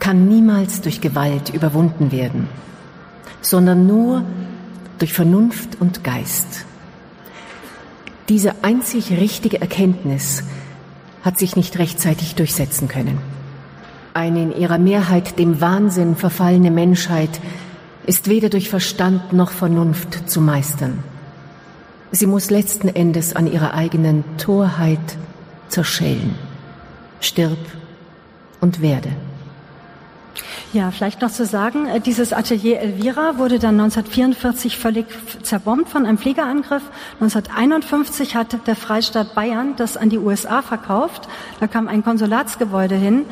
kann 0.04 0.28
niemals 0.28 0.82
durch 0.82 1.00
Gewalt 1.00 1.48
überwunden 1.48 2.12
werden, 2.12 2.46
sondern 3.40 3.86
nur 3.86 4.22
durch 4.98 5.14
Vernunft 5.14 5.80
und 5.80 6.04
Geist. 6.04 6.66
Diese 8.28 8.62
einzig 8.62 9.12
richtige 9.12 9.62
Erkenntnis 9.62 10.44
hat 11.22 11.38
sich 11.38 11.56
nicht 11.56 11.78
rechtzeitig 11.78 12.34
durchsetzen 12.34 12.86
können. 12.86 13.16
Eine 14.12 14.42
in 14.42 14.54
ihrer 14.54 14.76
Mehrheit 14.76 15.38
dem 15.38 15.62
Wahnsinn 15.62 16.16
verfallene 16.16 16.70
Menschheit 16.70 17.40
ist 18.04 18.28
weder 18.28 18.50
durch 18.50 18.68
Verstand 18.68 19.32
noch 19.32 19.52
Vernunft 19.52 20.28
zu 20.28 20.42
meistern. 20.42 21.02
Sie 22.10 22.26
muss 22.26 22.50
letzten 22.50 22.88
Endes 22.88 23.34
an 23.34 23.50
ihrer 23.50 23.72
eigenen 23.72 24.22
Torheit 24.36 25.16
zerschellen. 25.68 26.34
Stirb 27.20 27.56
und 28.60 28.82
werde. 28.82 29.08
Ja, 30.72 30.90
vielleicht 30.90 31.20
noch 31.20 31.30
zu 31.30 31.46
sagen, 31.46 31.86
äh, 31.86 32.00
dieses 32.00 32.32
Atelier 32.32 32.80
Elvira 32.80 33.38
wurde 33.38 33.58
dann 33.58 33.78
1944 33.80 34.76
völlig 34.76 35.06
zerbombt 35.42 35.88
von 35.88 36.04
einem 36.04 36.18
Fliegerangriff. 36.18 36.82
1951 37.20 38.34
hat 38.34 38.66
der 38.66 38.74
Freistaat 38.74 39.34
Bayern 39.34 39.74
das 39.76 39.96
an 39.96 40.10
die 40.10 40.18
USA 40.18 40.62
verkauft. 40.62 41.28
Da 41.60 41.66
kam 41.68 41.86
ein 41.88 42.02
Konsulatsgebäude 42.02 42.96
hin. 42.96 43.24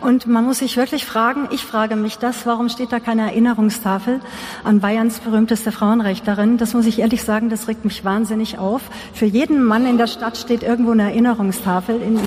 Und 0.00 0.26
man 0.26 0.44
muss 0.44 0.58
sich 0.58 0.76
wirklich 0.76 1.06
fragen, 1.06 1.48
ich 1.50 1.64
frage 1.64 1.96
mich 1.96 2.18
das, 2.18 2.44
warum 2.46 2.68
steht 2.68 2.92
da 2.92 3.00
keine 3.00 3.22
Erinnerungstafel 3.22 4.20
an 4.64 4.80
Bayerns 4.80 5.20
berühmteste 5.20 5.72
Frauenrechtlerin? 5.72 6.58
Das 6.58 6.74
muss 6.74 6.86
ich 6.86 6.98
ehrlich 6.98 7.22
sagen, 7.22 7.48
das 7.48 7.68
regt 7.68 7.84
mich 7.84 8.04
wahnsinnig 8.04 8.58
auf. 8.58 8.82
Für 9.14 9.26
jeden 9.26 9.64
Mann 9.64 9.86
in 9.86 9.96
der 9.96 10.06
Stadt 10.06 10.36
steht 10.36 10.62
irgendwo 10.62 10.92
eine 10.92 11.04
Erinnerungstafel. 11.04 12.00
In 12.02 12.20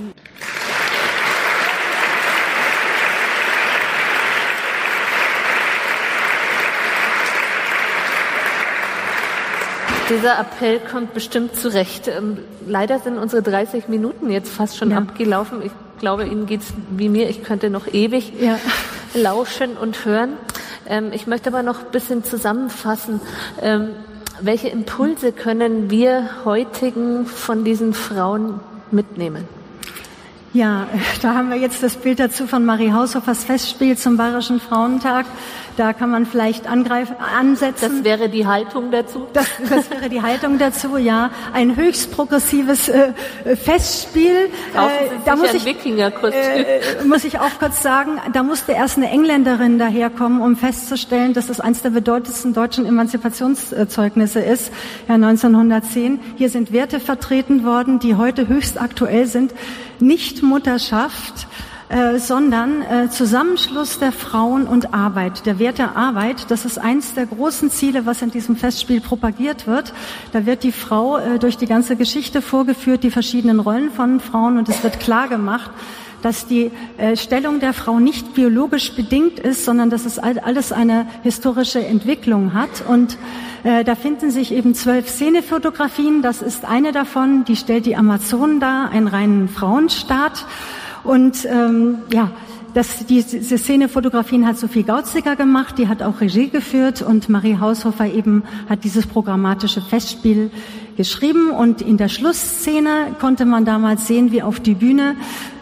Dieser 10.10 10.38
Appell 10.38 10.80
kommt 10.80 11.14
bestimmt 11.14 11.56
zurecht. 11.56 12.10
Ähm, 12.10 12.40
leider 12.68 13.00
sind 13.00 13.18
unsere 13.18 13.42
30 13.42 13.88
Minuten 13.88 14.30
jetzt 14.30 14.52
fast 14.52 14.78
schon 14.78 14.92
ja. 14.92 14.98
abgelaufen. 14.98 15.62
Ich 15.64 15.72
glaube, 16.00 16.26
Ihnen 16.26 16.46
geht 16.46 16.62
es 16.62 16.74
wie 16.90 17.08
mir. 17.08 17.30
Ich 17.30 17.44
könnte 17.44 17.70
noch 17.70 17.88
ewig 17.88 18.34
ja. 18.40 18.60
lauschen 19.14 19.78
und 19.78 20.04
hören. 20.04 20.34
Ähm, 20.86 21.12
ich 21.14 21.26
möchte 21.26 21.50
aber 21.50 21.64
noch 21.64 21.80
ein 21.80 21.92
bisschen 21.92 22.24
zusammenfassen. 22.24 23.22
Ähm, 23.62 23.90
welche 24.42 24.68
Impulse 24.68 25.32
können 25.32 25.90
wir 25.90 26.30
heutigen 26.44 27.26
von 27.26 27.64
diesen 27.64 27.94
Frauen 27.94 28.60
mitnehmen? 28.92 29.48
Ja, 30.54 30.88
da 31.24 31.34
haben 31.34 31.50
wir 31.50 31.58
jetzt 31.58 31.82
das 31.82 31.96
Bild 31.96 32.20
dazu 32.20 32.46
von 32.46 32.64
Marie 32.64 32.92
Haushofers 32.92 33.44
Festspiel 33.44 33.98
zum 33.98 34.18
Bayerischen 34.18 34.60
Frauentag. 34.60 35.26
Da 35.78 35.94
kann 35.94 36.12
man 36.12 36.26
vielleicht 36.26 36.68
angreifen, 36.68 37.16
ansetzen. 37.18 38.04
Das 38.04 38.04
wäre 38.04 38.30
die 38.30 38.46
Haltung 38.46 38.92
dazu? 38.92 39.28
Das, 39.34 39.48
das 39.70 39.90
wäre 39.90 40.10
die 40.10 40.22
Haltung 40.22 40.60
dazu, 40.60 40.98
ja. 40.98 41.32
Ein 41.52 41.76
höchst 41.76 42.12
progressives 42.12 42.90
äh, 42.90 43.14
Festspiel. 43.56 44.50
Äh, 44.74 45.10
da 45.26 45.36
muss 45.36 45.54
ich, 45.54 45.66
äh, 45.66 46.82
muss 47.06 47.24
ich 47.24 47.40
auch 47.40 47.58
kurz 47.60 47.82
sagen, 47.82 48.20
da 48.34 48.44
musste 48.44 48.74
erst 48.74 48.98
eine 48.98 49.10
Engländerin 49.10 49.80
daherkommen, 49.80 50.42
um 50.42 50.56
festzustellen, 50.56 51.34
dass 51.34 51.50
es 51.50 51.60
eines 51.60 51.82
der 51.82 51.90
bedeutendsten 51.90 52.54
deutschen 52.54 52.86
Emanzipationszeugnisse 52.86 54.40
ist, 54.40 54.72
ja 55.08 55.16
1910. 55.16 56.20
Hier 56.36 56.50
sind 56.50 56.72
Werte 56.72 57.00
vertreten 57.00 57.66
worden, 57.66 58.00
die 58.00 58.16
heute 58.16 58.48
höchst 58.48 58.80
aktuell 58.80 59.26
sind. 59.26 59.54
Nicht 60.00 60.44
Mutterschaft, 60.44 61.48
äh, 61.90 62.18
sondern 62.18 62.82
äh, 62.82 63.10
Zusammenschluss 63.10 64.00
der 64.00 64.12
Frauen 64.12 64.68
und 64.68 64.94
Arbeit, 64.94 65.46
der 65.46 65.60
Wert 65.60 65.78
der 65.78 65.96
Arbeit. 65.96 66.50
Das 66.50 66.66
ist 66.66 66.78
eins 66.78 67.14
der 67.14 67.26
großen 67.26 67.70
Ziele, 67.70 68.06
was 68.06 68.22
in 68.22 68.32
diesem 68.32 68.56
Festspiel 68.56 69.02
propagiert 69.02 69.68
wird. 69.68 69.94
Da 70.32 70.46
wird 70.46 70.64
die 70.64 70.72
Frau 70.72 71.18
äh, 71.18 71.40
durch 71.40 71.58
die 71.58 71.68
ganze 71.68 71.96
Geschichte 71.96 72.42
vorgeführt, 72.42 73.04
die 73.04 73.12
verschiedenen 73.12 73.60
Rollen 73.60 73.92
von 73.92 74.20
Frauen 74.20 74.58
und 74.58 74.70
es 74.70 74.84
wird 74.84 75.00
klar 75.00 75.28
gemacht, 75.28 75.72
dass 76.24 76.48
die 76.48 76.72
äh, 76.98 77.16
Stellung 77.16 77.60
der 77.60 77.74
Frau 77.74 78.00
nicht 78.00 78.34
biologisch 78.34 78.94
bedingt 78.94 79.40
ist, 79.40 79.66
sondern 79.66 79.90
dass 79.90 80.06
es 80.06 80.18
alles 80.20 80.72
eine 80.72 81.06
historische 81.22 81.86
Entwicklung 81.86 82.54
hat. 82.54 82.84
Und 82.88 83.18
äh, 83.64 83.84
da 83.84 83.96
finden 83.96 84.32
sich 84.32 84.54
eben 84.54 84.74
zwölf 84.74 85.10
Szenefotografien. 85.10 86.22
Das 86.22 86.42
ist 86.42 86.66
eine 86.66 86.94
davon, 86.94 87.44
die 87.44 87.58
stellt 87.58 87.86
die 87.86 87.98
Amazonen 87.98 88.60
dar, 88.60 88.90
einen 88.90 89.08
reinen 89.08 89.50
Frauenstaat. 89.50 90.46
Und 91.04 91.46
ähm, 91.46 92.00
ja, 92.12 92.32
das, 92.74 93.06
diese 93.06 93.58
Szenefotografien 93.58 94.48
hat 94.48 94.58
Sophie 94.58 94.82
Gautziger 94.82 95.36
gemacht, 95.36 95.78
die 95.78 95.88
hat 95.88 96.02
auch 96.02 96.22
Regie 96.22 96.50
geführt 96.50 97.04
und 97.04 97.30
Marie 97.30 97.60
Haushofer 97.60 98.08
eben 98.08 98.44
hat 98.68 98.84
dieses 98.84 99.06
programmatische 99.06 99.80
Festspiel 99.80 100.50
geschrieben 100.98 101.52
und 101.52 101.82
in 101.82 101.98
der 101.98 102.10
Schlussszene 102.10 103.16
konnte 103.20 103.46
man 103.46 103.66
damals 103.66 104.08
sehen, 104.08 104.32
wie 104.32 104.42
auf 104.42 104.60
die 104.60 104.74
Bühne 104.74 105.16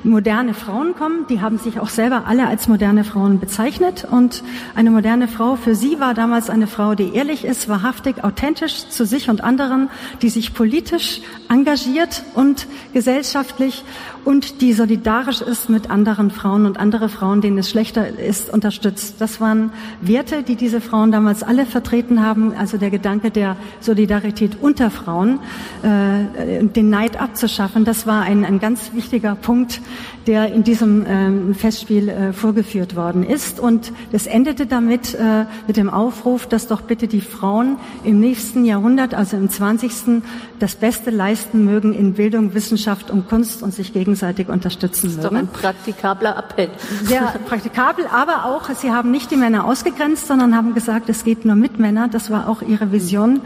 moderne 0.03 0.53
Frauen 0.53 0.95
kommen. 0.95 1.25
Die 1.29 1.41
haben 1.41 1.57
sich 1.57 1.79
auch 1.79 1.89
selber 1.89 2.23
alle 2.25 2.47
als 2.47 2.67
moderne 2.67 3.03
Frauen 3.03 3.39
bezeichnet. 3.39 4.07
Und 4.09 4.43
eine 4.75 4.89
moderne 4.89 5.27
Frau 5.27 5.55
für 5.55 5.75
sie 5.75 5.99
war 5.99 6.13
damals 6.13 6.49
eine 6.49 6.67
Frau, 6.67 6.95
die 6.95 7.13
ehrlich 7.13 7.45
ist, 7.45 7.69
wahrhaftig, 7.69 8.23
authentisch 8.23 8.89
zu 8.89 9.05
sich 9.05 9.29
und 9.29 9.43
anderen, 9.43 9.89
die 10.21 10.29
sich 10.29 10.53
politisch 10.53 11.21
engagiert 11.49 12.23
und 12.33 12.67
gesellschaftlich 12.93 13.83
und 14.23 14.61
die 14.61 14.73
solidarisch 14.73 15.41
ist 15.41 15.69
mit 15.69 15.89
anderen 15.89 16.31
Frauen 16.31 16.65
und 16.65 16.79
andere 16.79 17.09
Frauen, 17.09 17.41
denen 17.41 17.57
es 17.57 17.69
schlechter 17.69 18.07
ist, 18.19 18.53
unterstützt. 18.53 19.15
Das 19.19 19.41
waren 19.41 19.71
Werte, 20.01 20.43
die 20.43 20.55
diese 20.55 20.81
Frauen 20.81 21.11
damals 21.11 21.43
alle 21.43 21.65
vertreten 21.65 22.21
haben. 22.21 22.53
Also 22.55 22.77
der 22.77 22.91
Gedanke 22.91 23.31
der 23.31 23.57
Solidarität 23.79 24.57
unter 24.61 24.91
Frauen 24.91 25.39
äh, 25.81 26.63
den 26.63 26.89
Neid 26.89 27.19
abzuschaffen. 27.19 27.83
Das 27.85 28.05
war 28.05 28.21
ein, 28.21 28.45
ein 28.45 28.59
ganz 28.59 28.91
wichtiger 28.93 29.35
Punkt, 29.35 29.81
der 30.27 30.53
in 30.53 30.63
diesem 30.63 31.05
ähm, 31.07 31.55
Festspiel 31.55 32.09
äh, 32.09 32.33
vorgeführt 32.33 32.95
worden 32.95 33.23
ist. 33.23 33.59
Und 33.59 33.91
es 34.11 34.27
endete 34.27 34.65
damit 34.65 35.15
äh, 35.15 35.45
mit 35.67 35.77
dem 35.77 35.89
Aufruf, 35.89 36.47
dass 36.47 36.67
doch 36.67 36.81
bitte 36.81 37.07
die 37.07 37.21
Frauen 37.21 37.77
im 38.03 38.19
nächsten 38.19 38.65
Jahrhundert, 38.65 39.13
also 39.13 39.37
im 39.37 39.49
20. 39.49 40.21
das 40.59 40.75
Beste 40.75 41.09
leisten 41.09 41.65
mögen 41.65 41.93
in 41.93 42.13
Bildung, 42.13 42.53
Wissenschaft 42.53 43.09
und 43.09 43.27
Kunst 43.27 43.63
und 43.63 43.73
sich 43.73 43.93
gegenseitig 43.93 44.49
unterstützen 44.49 45.07
mögen. 45.07 45.17
Das 45.17 45.25
ist 45.25 45.31
doch 45.31 45.37
ein 45.37 45.47
praktikabler 45.47 46.37
Appell. 46.37 46.69
Sehr 47.03 47.33
praktikabel, 47.47 48.05
aber 48.07 48.45
auch, 48.45 48.69
sie 48.75 48.91
haben 48.91 49.11
nicht 49.11 49.31
die 49.31 49.37
Männer 49.37 49.65
ausgegrenzt, 49.65 50.27
sondern 50.27 50.55
haben 50.55 50.73
gesagt, 50.73 51.09
es 51.09 51.23
geht 51.23 51.45
nur 51.45 51.55
mit 51.55 51.79
Männern. 51.79 52.11
Das 52.11 52.29
war 52.29 52.47
auch 52.47 52.61
ihre 52.61 52.91
Vision. 52.91 53.41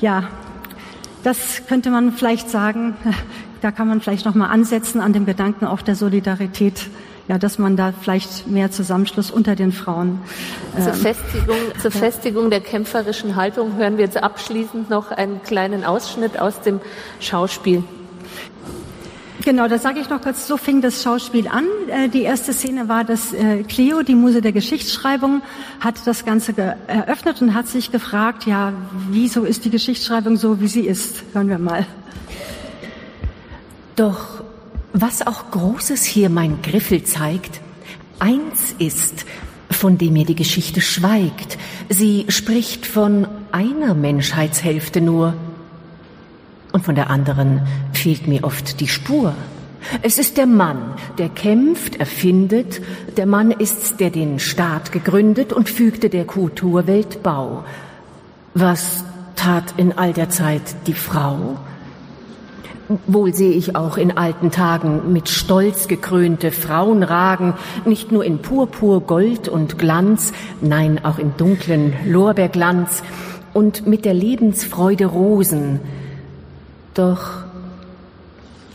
Ja, 0.00 0.24
das 1.22 1.62
könnte 1.68 1.90
man 1.90 2.12
vielleicht 2.12 2.50
sagen, 2.50 2.96
da 3.62 3.70
kann 3.70 3.88
man 3.88 4.00
vielleicht 4.00 4.26
noch 4.26 4.34
mal 4.34 4.48
ansetzen 4.48 5.00
an 5.00 5.12
dem 5.12 5.24
Gedanken 5.24 5.66
auch 5.66 5.82
der 5.82 5.94
Solidarität, 5.94 6.88
ja, 7.28 7.38
dass 7.38 7.58
man 7.58 7.76
da 7.76 7.92
vielleicht 7.92 8.48
mehr 8.48 8.72
Zusammenschluss 8.72 9.30
unter 9.30 9.54
den 9.54 9.70
Frauen. 9.70 10.18
Ähm, 10.76 10.82
zur 10.82 10.94
Festigung, 10.94 11.56
zur 11.80 11.90
Festigung 11.92 12.50
der 12.50 12.60
kämpferischen 12.60 13.36
Haltung 13.36 13.76
hören 13.76 13.96
wir 13.96 14.04
jetzt 14.04 14.22
abschließend 14.22 14.90
noch 14.90 15.12
einen 15.12 15.42
kleinen 15.44 15.84
Ausschnitt 15.84 16.38
aus 16.40 16.60
dem 16.60 16.80
Schauspiel. 17.20 17.84
Genau, 19.44 19.66
da 19.66 19.78
sage 19.78 19.98
ich 19.98 20.08
noch 20.08 20.20
kurz, 20.20 20.46
so 20.46 20.56
fing 20.56 20.82
das 20.82 21.02
Schauspiel 21.02 21.48
an. 21.48 21.64
Äh, 21.88 22.08
die 22.08 22.22
erste 22.22 22.52
Szene 22.52 22.88
war, 22.88 23.04
dass 23.04 23.32
äh, 23.32 23.62
Cleo, 23.62 24.02
die 24.02 24.14
Muse 24.16 24.40
der 24.40 24.52
Geschichtsschreibung, 24.52 25.42
hat 25.78 26.04
das 26.04 26.24
Ganze 26.24 26.52
eröffnet 26.88 27.42
und 27.42 27.54
hat 27.54 27.68
sich 27.68 27.92
gefragt, 27.92 28.44
ja, 28.46 28.72
wieso 29.10 29.44
ist 29.44 29.64
die 29.64 29.70
Geschichtsschreibung 29.70 30.36
so, 30.36 30.60
wie 30.60 30.68
sie 30.68 30.86
ist? 30.86 31.22
Hören 31.32 31.48
wir 31.48 31.58
mal. 31.58 31.86
Doch 33.96 34.42
was 34.92 35.26
auch 35.26 35.50
Großes 35.50 36.04
hier 36.04 36.28
mein 36.28 36.62
Griffel 36.62 37.02
zeigt, 37.04 37.60
eins 38.18 38.74
ist, 38.78 39.24
von 39.70 39.98
dem 39.98 40.12
mir 40.12 40.26
die 40.26 40.34
Geschichte 40.34 40.80
schweigt. 40.80 41.58
Sie 41.88 42.26
spricht 42.28 42.86
von 42.86 43.26
einer 43.50 43.94
Menschheitshälfte 43.94 45.00
nur, 45.00 45.34
und 46.72 46.84
von 46.84 46.94
der 46.94 47.10
anderen 47.10 47.60
fehlt 47.92 48.26
mir 48.26 48.44
oft 48.44 48.80
die 48.80 48.88
Spur. 48.88 49.34
Es 50.00 50.16
ist 50.18 50.36
der 50.38 50.46
Mann, 50.46 50.94
der 51.18 51.28
kämpft, 51.28 51.96
erfindet. 51.96 52.80
Der 53.16 53.26
Mann 53.26 53.50
ist's, 53.50 53.96
der 53.96 54.10
den 54.10 54.38
Staat 54.38 54.90
gegründet 54.90 55.52
und 55.52 55.68
fügte 55.68 56.08
der 56.08 56.24
Kulturwelt 56.24 57.22
Bau. 57.22 57.64
Was 58.54 59.04
tat 59.36 59.74
in 59.76 59.98
all 59.98 60.12
der 60.12 60.30
Zeit 60.30 60.62
die 60.86 60.94
Frau? 60.94 61.58
Wohl 63.06 63.34
sehe 63.34 63.52
ich 63.52 63.76
auch 63.76 63.96
in 63.96 64.16
alten 64.16 64.50
Tagen 64.50 65.12
mit 65.12 65.28
Stolz 65.28 65.88
gekrönte 65.88 66.50
Frauen 66.50 67.02
ragen, 67.02 67.54
nicht 67.84 68.12
nur 68.12 68.24
in 68.24 68.38
Purpur, 68.38 69.00
Gold 69.02 69.48
und 69.48 69.78
Glanz, 69.78 70.32
nein, 70.60 71.04
auch 71.04 71.18
in 71.18 71.36
dunklen 71.36 71.94
Lorbeerglanz 72.06 73.02
und 73.52 73.86
mit 73.86 74.04
der 74.04 74.14
Lebensfreude 74.14 75.06
Rosen, 75.06 75.80
doch 76.94 77.44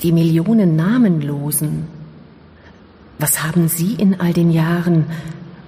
die 0.03 0.11
Millionen 0.11 0.75
Namenlosen, 0.75 1.87
was 3.19 3.43
haben 3.43 3.67
Sie 3.67 3.93
in 3.93 4.19
all 4.19 4.33
den 4.33 4.51
Jahren 4.51 5.05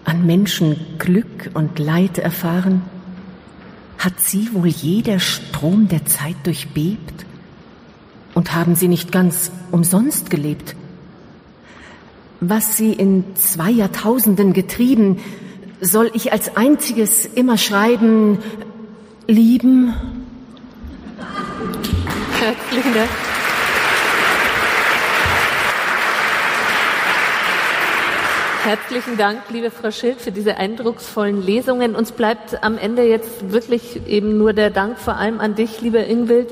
an 0.05 0.25
Menschen 0.25 0.75
Glück 0.99 1.49
und 1.53 1.79
Leid 1.79 2.19
erfahren? 2.19 2.83
Hat 3.97 4.19
Sie 4.19 4.53
wohl 4.53 4.67
je 4.67 5.01
der 5.01 5.19
Strom 5.19 5.87
der 5.87 6.05
Zeit 6.05 6.35
durchbebt? 6.43 7.25
Und 8.39 8.55
haben 8.55 8.75
Sie 8.75 8.87
nicht 8.87 9.11
ganz 9.11 9.51
umsonst 9.69 10.29
gelebt? 10.29 10.73
Was 12.39 12.77
Sie 12.77 12.93
in 12.93 13.25
zwei 13.35 13.69
Jahrtausenden 13.69 14.53
getrieben, 14.53 15.17
soll 15.81 16.09
ich 16.13 16.31
als 16.31 16.55
einziges 16.55 17.25
immer 17.25 17.57
schreiben, 17.57 18.37
lieben 19.27 19.93
Herzlichen 22.39 22.93
Dank. 22.93 23.09
Herzlichen 28.69 29.17
Dank, 29.17 29.39
liebe 29.49 29.71
Frau 29.71 29.89
Schild, 29.89 30.21
für 30.21 30.31
diese 30.31 30.57
eindrucksvollen 30.57 31.41
Lesungen. 31.43 31.95
Uns 31.95 32.11
bleibt 32.11 32.63
am 32.63 32.77
Ende 32.77 33.01
jetzt 33.01 33.51
wirklich 33.51 34.05
eben 34.05 34.37
nur 34.37 34.53
der 34.53 34.69
Dank 34.69 34.99
vor 34.99 35.15
allem 35.15 35.39
an 35.39 35.55
dich, 35.55 35.81
lieber 35.81 36.05
Ingwild. 36.05 36.49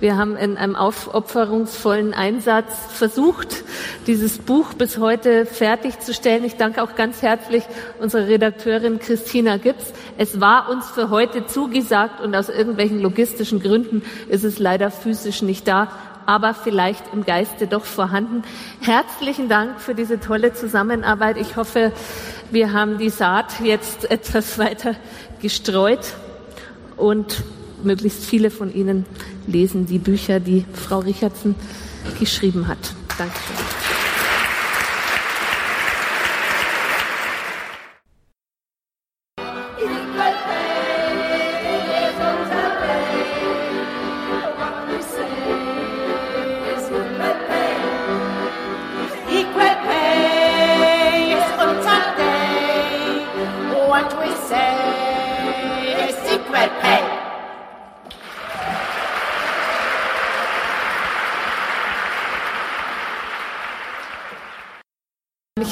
Wir 0.00 0.16
haben 0.16 0.34
in 0.38 0.56
einem 0.56 0.74
aufopferungsvollen 0.74 2.14
Einsatz 2.14 2.72
versucht, 2.94 3.64
dieses 4.06 4.38
Buch 4.38 4.72
bis 4.72 4.96
heute 4.96 5.44
fertigzustellen. 5.44 6.42
Ich 6.44 6.56
danke 6.56 6.82
auch 6.82 6.94
ganz 6.94 7.20
herzlich 7.20 7.64
unserer 8.00 8.28
Redakteurin 8.28 8.98
Christina 8.98 9.58
Gibbs. 9.58 9.92
Es 10.16 10.40
war 10.40 10.70
uns 10.70 10.88
für 10.88 11.10
heute 11.10 11.44
zugesagt 11.44 12.22
und 12.22 12.34
aus 12.34 12.48
irgendwelchen 12.48 12.98
logistischen 12.98 13.60
Gründen 13.60 14.02
ist 14.30 14.44
es 14.44 14.58
leider 14.58 14.90
physisch 14.90 15.42
nicht 15.42 15.68
da 15.68 15.92
aber 16.28 16.52
vielleicht 16.52 17.04
im 17.14 17.24
Geiste 17.24 17.66
doch 17.66 17.86
vorhanden. 17.86 18.42
Herzlichen 18.82 19.48
Dank 19.48 19.80
für 19.80 19.94
diese 19.94 20.20
tolle 20.20 20.52
Zusammenarbeit. 20.52 21.38
Ich 21.38 21.56
hoffe, 21.56 21.90
wir 22.50 22.74
haben 22.74 22.98
die 22.98 23.08
Saat 23.08 23.60
jetzt 23.64 24.10
etwas 24.10 24.58
weiter 24.58 24.94
gestreut 25.40 26.12
und 26.98 27.42
möglichst 27.82 28.26
viele 28.26 28.50
von 28.50 28.74
Ihnen 28.74 29.06
lesen 29.46 29.86
die 29.86 29.98
Bücher, 29.98 30.38
die 30.38 30.66
Frau 30.74 30.98
Richardson 30.98 31.54
geschrieben 32.20 32.68
hat. 32.68 32.92
Dankeschön. 33.16 33.87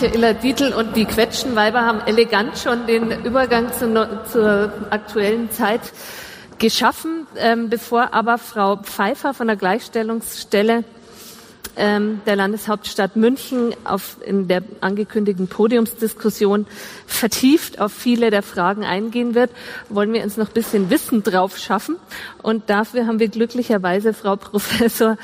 Michaela 0.06 0.34
Dietl 0.34 0.72
und 0.72 0.94
die 0.94 1.04
Quetschenweiber 1.04 1.80
haben 1.80 2.00
elegant 2.06 2.56
schon 2.58 2.86
den 2.86 3.24
Übergang 3.24 3.72
zu, 3.72 4.08
zur 4.30 4.72
aktuellen 4.90 5.50
Zeit 5.50 5.80
geschaffen, 6.60 7.26
ähm, 7.36 7.68
bevor 7.70 8.14
aber 8.14 8.38
Frau 8.38 8.76
Pfeiffer 8.76 9.34
von 9.34 9.48
der 9.48 9.56
Gleichstellungsstelle 9.56 10.84
ähm, 11.76 12.20
der 12.24 12.36
Landeshauptstadt 12.36 13.16
München 13.16 13.74
auf, 13.82 14.18
in 14.24 14.46
der 14.46 14.62
angekündigten 14.80 15.48
Podiumsdiskussion 15.48 16.66
vertieft 17.06 17.80
auf 17.80 17.92
viele 17.92 18.30
der 18.30 18.42
Fragen 18.42 18.84
eingehen 18.84 19.34
wird, 19.34 19.50
wollen 19.88 20.12
wir 20.12 20.22
uns 20.22 20.36
noch 20.36 20.48
ein 20.48 20.54
bisschen 20.54 20.88
Wissen 20.88 21.24
drauf 21.24 21.58
schaffen. 21.58 21.96
Und 22.42 22.70
dafür 22.70 23.08
haben 23.08 23.18
wir 23.18 23.28
glücklicherweise 23.28 24.14
Frau 24.14 24.36
Professor 24.36 25.18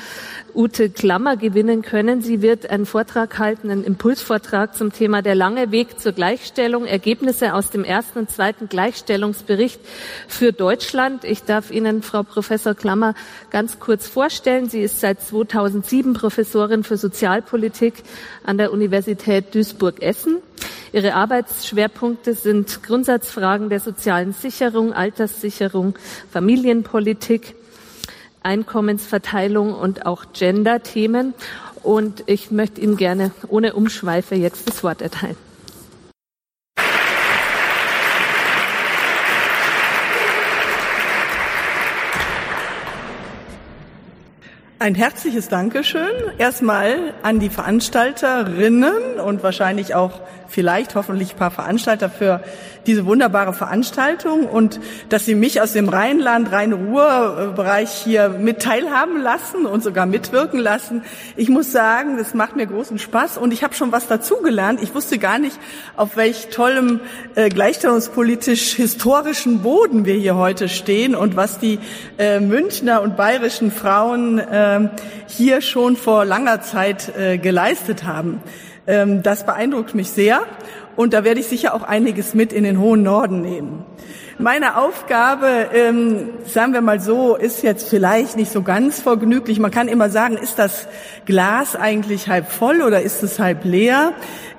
Ute 0.55 0.89
Klammer 0.89 1.35
gewinnen 1.35 1.81
können. 1.81 2.21
Sie 2.21 2.41
wird 2.41 2.69
einen 2.69 2.85
Vortrag 2.85 3.39
halten, 3.39 3.71
einen 3.71 3.83
Impulsvortrag 3.83 4.75
zum 4.75 4.93
Thema 4.93 5.21
der 5.21 5.35
lange 5.35 5.71
Weg 5.71 5.99
zur 5.99 6.11
Gleichstellung, 6.11 6.85
Ergebnisse 6.85 7.53
aus 7.55 7.71
dem 7.71 7.83
ersten 7.83 8.19
und 8.19 8.29
zweiten 8.29 8.69
Gleichstellungsbericht 8.69 9.79
für 10.27 10.51
Deutschland. 10.51 11.23
Ich 11.23 11.43
darf 11.43 11.71
Ihnen 11.71 12.03
Frau 12.03 12.23
Professor 12.23 12.75
Klammer 12.75 13.15
ganz 13.49 13.79
kurz 13.79 14.07
vorstellen. 14.07 14.69
Sie 14.69 14.81
ist 14.81 14.99
seit 14.99 15.21
2007 15.21 16.13
Professorin 16.13 16.83
für 16.83 16.97
Sozialpolitik 16.97 18.03
an 18.43 18.57
der 18.57 18.71
Universität 18.71 19.55
Duisburg-Essen. 19.55 20.37
Ihre 20.91 21.15
Arbeitsschwerpunkte 21.15 22.35
sind 22.35 22.83
Grundsatzfragen 22.83 23.69
der 23.69 23.79
sozialen 23.79 24.33
Sicherung, 24.33 24.93
Alterssicherung, 24.93 25.95
Familienpolitik, 26.31 27.55
Einkommensverteilung 28.43 29.73
und 29.73 30.05
auch 30.05 30.25
Gender-Themen. 30.33 31.33
Und 31.81 32.23
ich 32.27 32.51
möchte 32.51 32.81
Ihnen 32.81 32.97
gerne 32.97 33.31
ohne 33.47 33.73
Umschweife 33.73 34.35
jetzt 34.35 34.67
das 34.69 34.83
Wort 34.83 35.01
erteilen. 35.01 35.37
Ein 44.83 44.95
herzliches 44.95 45.47
Dankeschön 45.47 46.11
erstmal 46.37 47.13
an 47.21 47.39
die 47.39 47.47
Veranstalterinnen 47.47 49.17
und 49.25 49.41
wahrscheinlich 49.41 49.95
auch 49.95 50.19
vielleicht 50.53 50.93
hoffentlich 50.93 51.33
ein 51.33 51.37
paar 51.37 51.51
Veranstalter 51.51 52.09
für 52.09 52.41
diese 52.85 53.05
wunderbare 53.05 53.53
Veranstaltung 53.53 54.45
und 54.45 54.79
dass 55.09 55.25
Sie 55.25 55.33
mich 55.33 55.61
aus 55.61 55.73
dem 55.73 55.89
Rheinland, 55.89 56.51
Rhein-Ruhr-Bereich 56.51 57.89
hier 57.89 58.29
mit 58.29 58.61
teilhaben 58.61 59.19
lassen 59.19 59.65
und 59.65 59.81
sogar 59.81 60.05
mitwirken 60.05 60.59
lassen. 60.59 61.03
Ich 61.37 61.49
muss 61.49 61.71
sagen, 61.71 62.17
das 62.17 62.35
macht 62.35 62.55
mir 62.55 62.67
großen 62.67 62.99
Spaß 62.99 63.37
und 63.37 63.51
ich 63.51 63.63
habe 63.63 63.73
schon 63.73 63.91
was 63.91 64.07
dazugelernt. 64.07 64.81
Ich 64.83 64.93
wusste 64.93 65.17
gar 65.17 65.39
nicht, 65.39 65.57
auf 65.95 66.17
welch 66.17 66.49
tollem 66.49 66.99
äh, 67.33 67.49
gleichstellungspolitisch 67.49 68.73
historischen 68.73 69.63
Boden 69.63 70.05
wir 70.05 70.15
hier 70.15 70.35
heute 70.35 70.69
stehen 70.69 71.15
und 71.15 71.35
was 71.35 71.57
die 71.57 71.79
äh, 72.19 72.39
Münchner 72.39 73.01
und 73.01 73.17
bayerischen 73.17 73.71
Frauen 73.71 74.37
äh, 74.37 74.89
hier 75.27 75.61
schon 75.61 75.97
vor 75.97 76.25
langer 76.25 76.61
Zeit 76.61 77.15
äh, 77.17 77.39
geleistet 77.39 78.03
haben. 78.03 78.41
Ähm, 78.85 79.23
das 79.23 79.45
beeindruckt 79.45 79.95
mich 79.95 80.11
sehr 80.11 80.41
und 80.95 81.13
da 81.13 81.23
werde 81.23 81.39
ich 81.39 81.47
sicher 81.47 81.73
auch 81.73 81.83
einiges 81.83 82.33
mit 82.33 82.51
in 82.51 82.63
den 82.63 82.79
hohen 82.79 83.03
Norden 83.03 83.41
nehmen. 83.41 83.85
Meine 84.39 84.77
Aufgabe, 84.77 85.69
ähm, 85.73 86.29
sagen 86.45 86.73
wir 86.73 86.81
mal 86.81 86.99
so, 86.99 87.35
ist 87.35 87.61
jetzt 87.61 87.87
vielleicht 87.87 88.35
nicht 88.35 88.51
so 88.51 88.63
ganz 88.63 88.99
vergnüglich. 88.99 89.59
Man 89.59 89.71
kann 89.71 89.87
immer 89.87 90.09
sagen, 90.09 90.37
ist 90.37 90.57
das 90.57 90.87
Glas 91.25 91.75
eigentlich 91.75 92.27
halb 92.27 92.51
voll 92.51 92.81
oder 92.81 93.01
ist 93.01 93.21
es 93.21 93.39
halb 93.39 93.63
leer? 93.63 94.13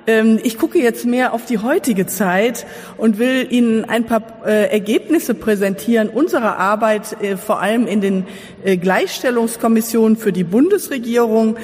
Ähm, 0.07 0.39
ich 0.43 0.57
gucke 0.57 0.79
jetzt 0.79 1.05
mehr 1.05 1.33
auf 1.33 1.45
die 1.45 1.57
heutige 1.57 2.05
Zeit 2.05 2.65
und 2.97 3.17
will 3.17 3.47
Ihnen 3.49 3.85
ein 3.85 4.05
paar 4.05 4.21
äh, 4.45 4.71
Ergebnisse 4.71 5.33
präsentieren 5.33 6.09
unserer 6.09 6.57
Arbeit, 6.57 7.21
äh, 7.21 7.37
vor 7.37 7.59
allem 7.61 7.87
in 7.87 8.01
den 8.01 8.27
äh, 8.63 8.77
Gleichstellungskommissionen 8.77 10.17
für 10.17 10.31
die 10.31 10.43
Bundesregierung. 10.43 11.57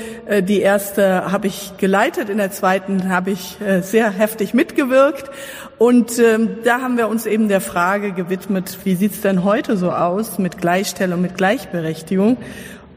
Die 0.47 0.61
erste 0.61 1.31
habe 1.31 1.47
ich 1.47 1.73
geleitet, 1.77 2.29
in 2.29 2.37
der 2.37 2.51
zweiten 2.51 3.09
habe 3.09 3.31
ich 3.31 3.57
sehr 3.81 4.11
heftig 4.11 4.53
mitgewirkt. 4.53 5.29
Und 5.77 6.19
ähm, 6.19 6.57
da 6.63 6.81
haben 6.81 6.97
wir 6.97 7.07
uns 7.07 7.25
eben 7.25 7.47
der 7.47 7.61
Frage 7.61 8.11
gewidmet, 8.11 8.77
wie 8.83 8.95
sieht's 8.95 9.21
denn 9.21 9.43
heute 9.43 9.77
so 9.77 9.91
aus 9.91 10.37
mit 10.37 10.59
Gleichstellung, 10.59 11.21
mit 11.21 11.35
Gleichberechtigung? 11.35 12.37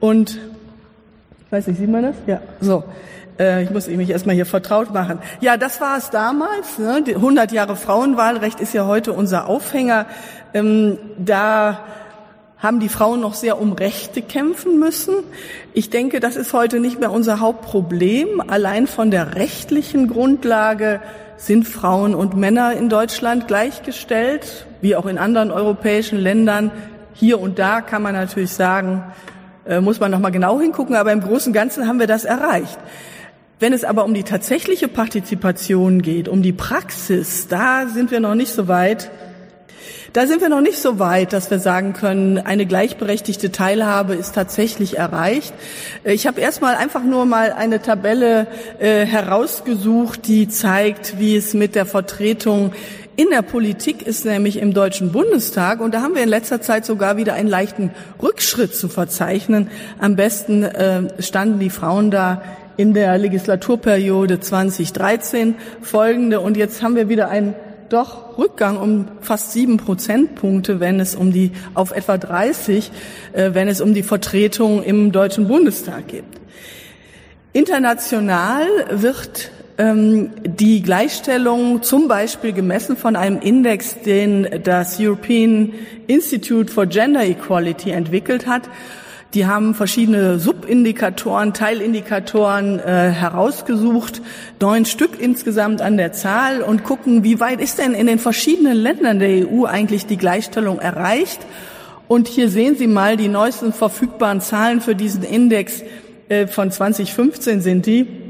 Und 0.01 0.39
weiß 1.51 1.67
nicht, 1.69 1.79
sieht 1.79 1.91
man 1.91 2.03
das? 2.03 2.17
Ja, 2.27 2.41
so. 2.61 2.85
Äh, 3.39 3.65
ich 3.65 3.71
muss 3.71 3.89
mich 3.89 4.11
erstmal 4.11 4.35
hier 4.35 4.47
vertraut 4.47 4.93
machen. 4.93 5.19
Ja, 5.41 5.57
das 5.57 5.81
war 5.81 5.99
es 5.99 6.11
damals. 6.11 6.79
Ne? 6.79 7.03
100 7.07 7.53
Jahre 7.53 7.77
Frauenwahlrecht 7.77 8.61
ist 8.61 8.75
ja 8.75 8.87
heute 8.87 9.13
unser 9.13 9.49
Aufhänger. 9.49 10.07
Ähm, 10.53 10.99
da 11.19 11.81
haben 12.59 12.81
die 12.81 12.89
Frauen 12.89 13.21
noch 13.21 13.35
sehr 13.35 13.61
um 13.61 13.73
Rechte 13.73 14.23
kämpfen 14.23 14.79
müssen. 14.79 15.17
Ich 15.75 15.91
denke, 15.91 16.21
das 16.21 16.37
ist 16.37 16.55
heute 16.55 16.81
nicht 16.81 16.99
mehr 16.99 17.13
unser 17.13 17.41
Hauptproblem. 17.41 18.43
Allein 18.47 18.87
von 18.87 19.11
der 19.11 19.35
rechtlichen 19.35 20.09
Grundlage 20.09 21.01
sind 21.37 21.69
Frauen 21.69 22.15
und 22.15 22.37
Männer 22.37 22.73
in 22.73 22.89
Deutschland 22.89 23.49
gleichgestellt, 23.49 24.67
wie 24.81 24.97
auch 24.97 25.05
in 25.05 25.19
anderen 25.19 25.51
europäischen 25.51 26.19
Ländern. 26.19 26.71
Hier 27.13 27.39
und 27.39 27.59
da 27.59 27.81
kann 27.81 28.03
man 28.03 28.15
natürlich 28.15 28.53
sagen, 28.53 29.05
äh, 29.67 29.81
muss 29.81 30.01
man 30.01 30.11
noch 30.11 30.21
mal 30.21 30.31
genau 30.31 30.59
hingucken, 30.61 30.97
aber 30.97 31.13
im 31.13 31.21
Großen 31.21 31.51
und 31.51 31.55
Ganzen 31.55 31.87
haben 31.87 32.01
wir 32.01 32.07
das 32.07 32.25
erreicht. 32.25 32.79
Wenn 33.65 33.73
es 33.73 33.85
aber 33.85 34.05
um 34.05 34.13
die 34.13 34.25
tatsächliche 34.25 34.89
Partizipation 34.89 36.03
geht, 36.03 36.29
um 36.29 36.43
die 36.43 36.53
Praxis, 36.53 37.49
da 37.49 37.87
sind 37.87 38.11
wir 38.11 38.21
noch 38.21 38.35
nicht 38.35 38.53
so 38.53 38.69
weit. 38.69 39.11
Da 40.13 40.27
sind 40.27 40.43
wir 40.43 40.51
noch 40.51 40.61
nicht 40.61 40.77
so 40.77 40.99
weit, 40.99 41.33
dass 41.33 41.51
wir 41.51 41.59
sagen 41.59 41.95
können, 41.95 42.37
eine 42.37 42.67
gleichberechtigte 42.67 43.53
Teilhabe 43.53 44.17
ist 44.17 44.35
tatsächlich 44.35 44.99
erreicht. 44.99 45.55
Ich 46.05 46.27
habe 46.27 46.43
erstmal 46.43 46.75
einfach 46.75 47.03
nur 47.03 47.25
mal 47.25 47.55
eine 47.55 47.81
Tabelle 47.81 48.49
äh, 48.81 49.07
herausgesucht, 49.07 50.29
die 50.29 50.47
zeigt, 50.47 51.19
wie 51.19 51.35
es 51.35 51.55
mit 51.55 51.75
der 51.75 51.87
Vertretung 51.87 52.73
in 53.17 53.31
der 53.31 53.43
Politik 53.43 54.03
ist, 54.03 54.27
nämlich 54.27 54.59
im 54.59 54.75
Deutschen 54.75 55.11
Bundestag. 55.11 55.81
Und 55.81 55.95
da 55.95 56.03
haben 56.03 56.15
wir 56.15 56.23
in 56.23 56.29
letzter 56.29 56.61
Zeit 56.61 56.85
sogar 56.85 57.17
wieder 57.17 57.33
einen 57.33 57.49
leichten 57.49 57.93
Rückschritt 58.21 58.75
zu 58.75 58.91
verzeichnen. 58.91 59.71
Am 59.99 60.17
besten 60.17 60.65
äh, 60.65 61.23
standen 61.23 61.61
die 61.61 61.71
Frauen 61.71 62.11
da 62.11 62.43
in 62.77 62.95
der 62.95 63.17
Legislaturperiode 63.19 64.41
2013 64.41 65.55
folgende. 65.81 66.41
Und 66.41 66.57
jetzt 66.57 66.83
haben 66.83 66.97
wir 66.97 67.09
wieder 67.09 67.29
einen 67.29 67.55
doch 67.89 68.39
Rückgang 68.39 68.77
um 68.77 69.07
fast 69.21 69.53
sieben 69.53 69.77
Prozentpunkte, 69.77 70.81
wenn 70.81 71.01
es 71.01 71.15
um 71.15 71.33
die, 71.33 71.53
auf 71.75 71.93
etwa 71.93 72.19
30, 72.19 72.91
äh, 73.33 73.51
wenn 73.53 73.69
es 73.69 73.81
um 73.81 73.95
die 73.95 74.03
Vertretung 74.03 74.83
im 74.83 75.13
Deutschen 75.13 75.47
Bundestag 75.49 76.09
geht. 76.09 76.25
International 77.53 78.67
wird 78.91 79.51
ähm, 79.79 80.31
die 80.45 80.83
Gleichstellung 80.83 81.83
zum 81.83 82.09
Beispiel 82.09 82.53
gemessen 82.53 82.97
von 82.97 83.17
einem 83.17 83.41
Index, 83.41 84.01
den 84.01 84.49
das 84.65 84.99
European 84.99 85.73
Institute 86.07 86.73
for 86.73 86.87
Gender 86.87 87.25
Equality 87.25 87.91
entwickelt 87.91 88.47
hat. 88.47 88.69
Die 89.35 89.47
haben 89.47 89.75
verschiedene 89.75 90.39
Subindikatoren, 90.39 91.53
Teilindikatoren 91.53 92.79
äh, 92.79 93.11
herausgesucht, 93.11 94.23
neun 94.61 94.85
Stück 94.85 95.21
insgesamt 95.21 95.83
an 95.83 95.97
der 95.97 96.13
Zahl 96.13 96.63
und 96.63 96.85
gucken, 96.85 97.25
wie 97.25 97.41
weit 97.41 97.61
ist 97.61 97.79
denn 97.79 97.95
in 97.95 98.07
den 98.07 98.21
verschiedenen 98.21 98.77
Ländern 98.77 99.19
der 99.19 99.49
EU 99.49 99.65
eigentlich 99.65 100.07
die 100.07 100.19
Gleichstellung 100.19 100.79
erreicht. 100.79 101.41
Und 102.07 102.29
hier 102.29 102.49
sehen 102.49 102.77
Sie 102.77 102.87
mal 102.87 103.17
die 103.17 103.27
neuesten 103.27 103.73
verfügbaren 103.73 104.41
Zahlen 104.41 104.81
für 104.81 104.95
diesen 104.95 105.25
Index 105.25 105.83
äh, 106.29 106.47
von 106.47 106.71
2015 106.71 107.61
sind 107.61 107.87
die. 107.87 108.24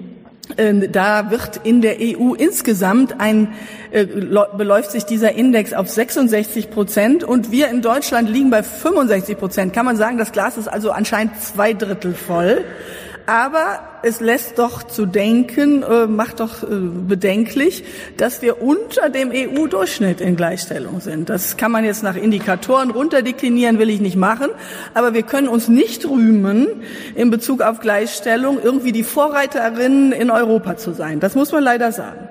Ähm, 0.57 0.93
da 0.93 1.31
wird 1.31 1.61
in 1.65 1.81
der 1.81 1.97
EU 2.01 2.35
insgesamt 2.35 3.21
ein, 3.21 3.55
äh, 3.91 4.05
beläuft 4.05 4.91
sich 4.91 5.05
dieser 5.05 5.33
Index 5.33 5.73
auf 5.73 5.89
66 5.89 6.71
Prozent 6.71 7.25
und 7.25 7.51
wir 7.51 7.69
in 7.69 7.83
Deutschland 7.83 8.29
liegen 8.29 8.51
bei 8.51 8.63
65 8.63 9.39
Prozent. 9.39 9.73
Kann 9.73 9.87
man 9.87 9.97
sagen, 9.97 10.19
das 10.19 10.33
Glas 10.33 10.57
ist 10.57 10.69
also 10.69 10.91
anscheinend 10.91 11.41
zwei 11.41 11.73
Drittel 11.73 12.15
voll. 12.15 12.65
Aber 13.27 13.81
es 14.03 14.21
lässt 14.21 14.59
doch 14.59 14.83
zu 14.83 15.07
denken, 15.07 15.83
äh, 15.83 16.07
macht 16.07 16.41
doch 16.41 16.63
äh, 16.63 16.67
bedenklich, 16.67 17.83
dass 18.19 18.43
wir 18.43 18.61
unter 18.61 19.09
dem 19.09 19.31
EU-Durchschnitt 19.33 20.21
in 20.21 20.37
Gleichstellung 20.37 21.01
sind. 21.01 21.31
Das 21.31 21.57
kann 21.57 21.73
man 21.73 21.85
jetzt 21.85 22.03
nach 22.03 22.17
Indikatoren 22.17 22.91
runterdeklinieren, 22.91 23.79
will 23.79 23.89
ich 23.89 24.01
nicht 24.01 24.17
machen. 24.17 24.51
Aber 24.93 25.15
wir 25.15 25.23
können 25.23 25.49
uns 25.49 25.69
nicht 25.69 26.05
rühmen, 26.05 26.67
in 27.15 27.31
Bezug 27.31 27.63
auf 27.63 27.81
Gleichstellung 27.81 28.59
irgendwie 28.63 28.93
die 28.93 29.05
Vorreiterinnen 29.05 30.13
in 30.13 30.31
Europa 30.31 30.77
zu 30.77 30.93
sein. 30.93 31.19
Das 31.21 31.35
muss 31.35 31.51
man 31.51 31.63
leider 31.63 31.93
sagen. 31.93 32.29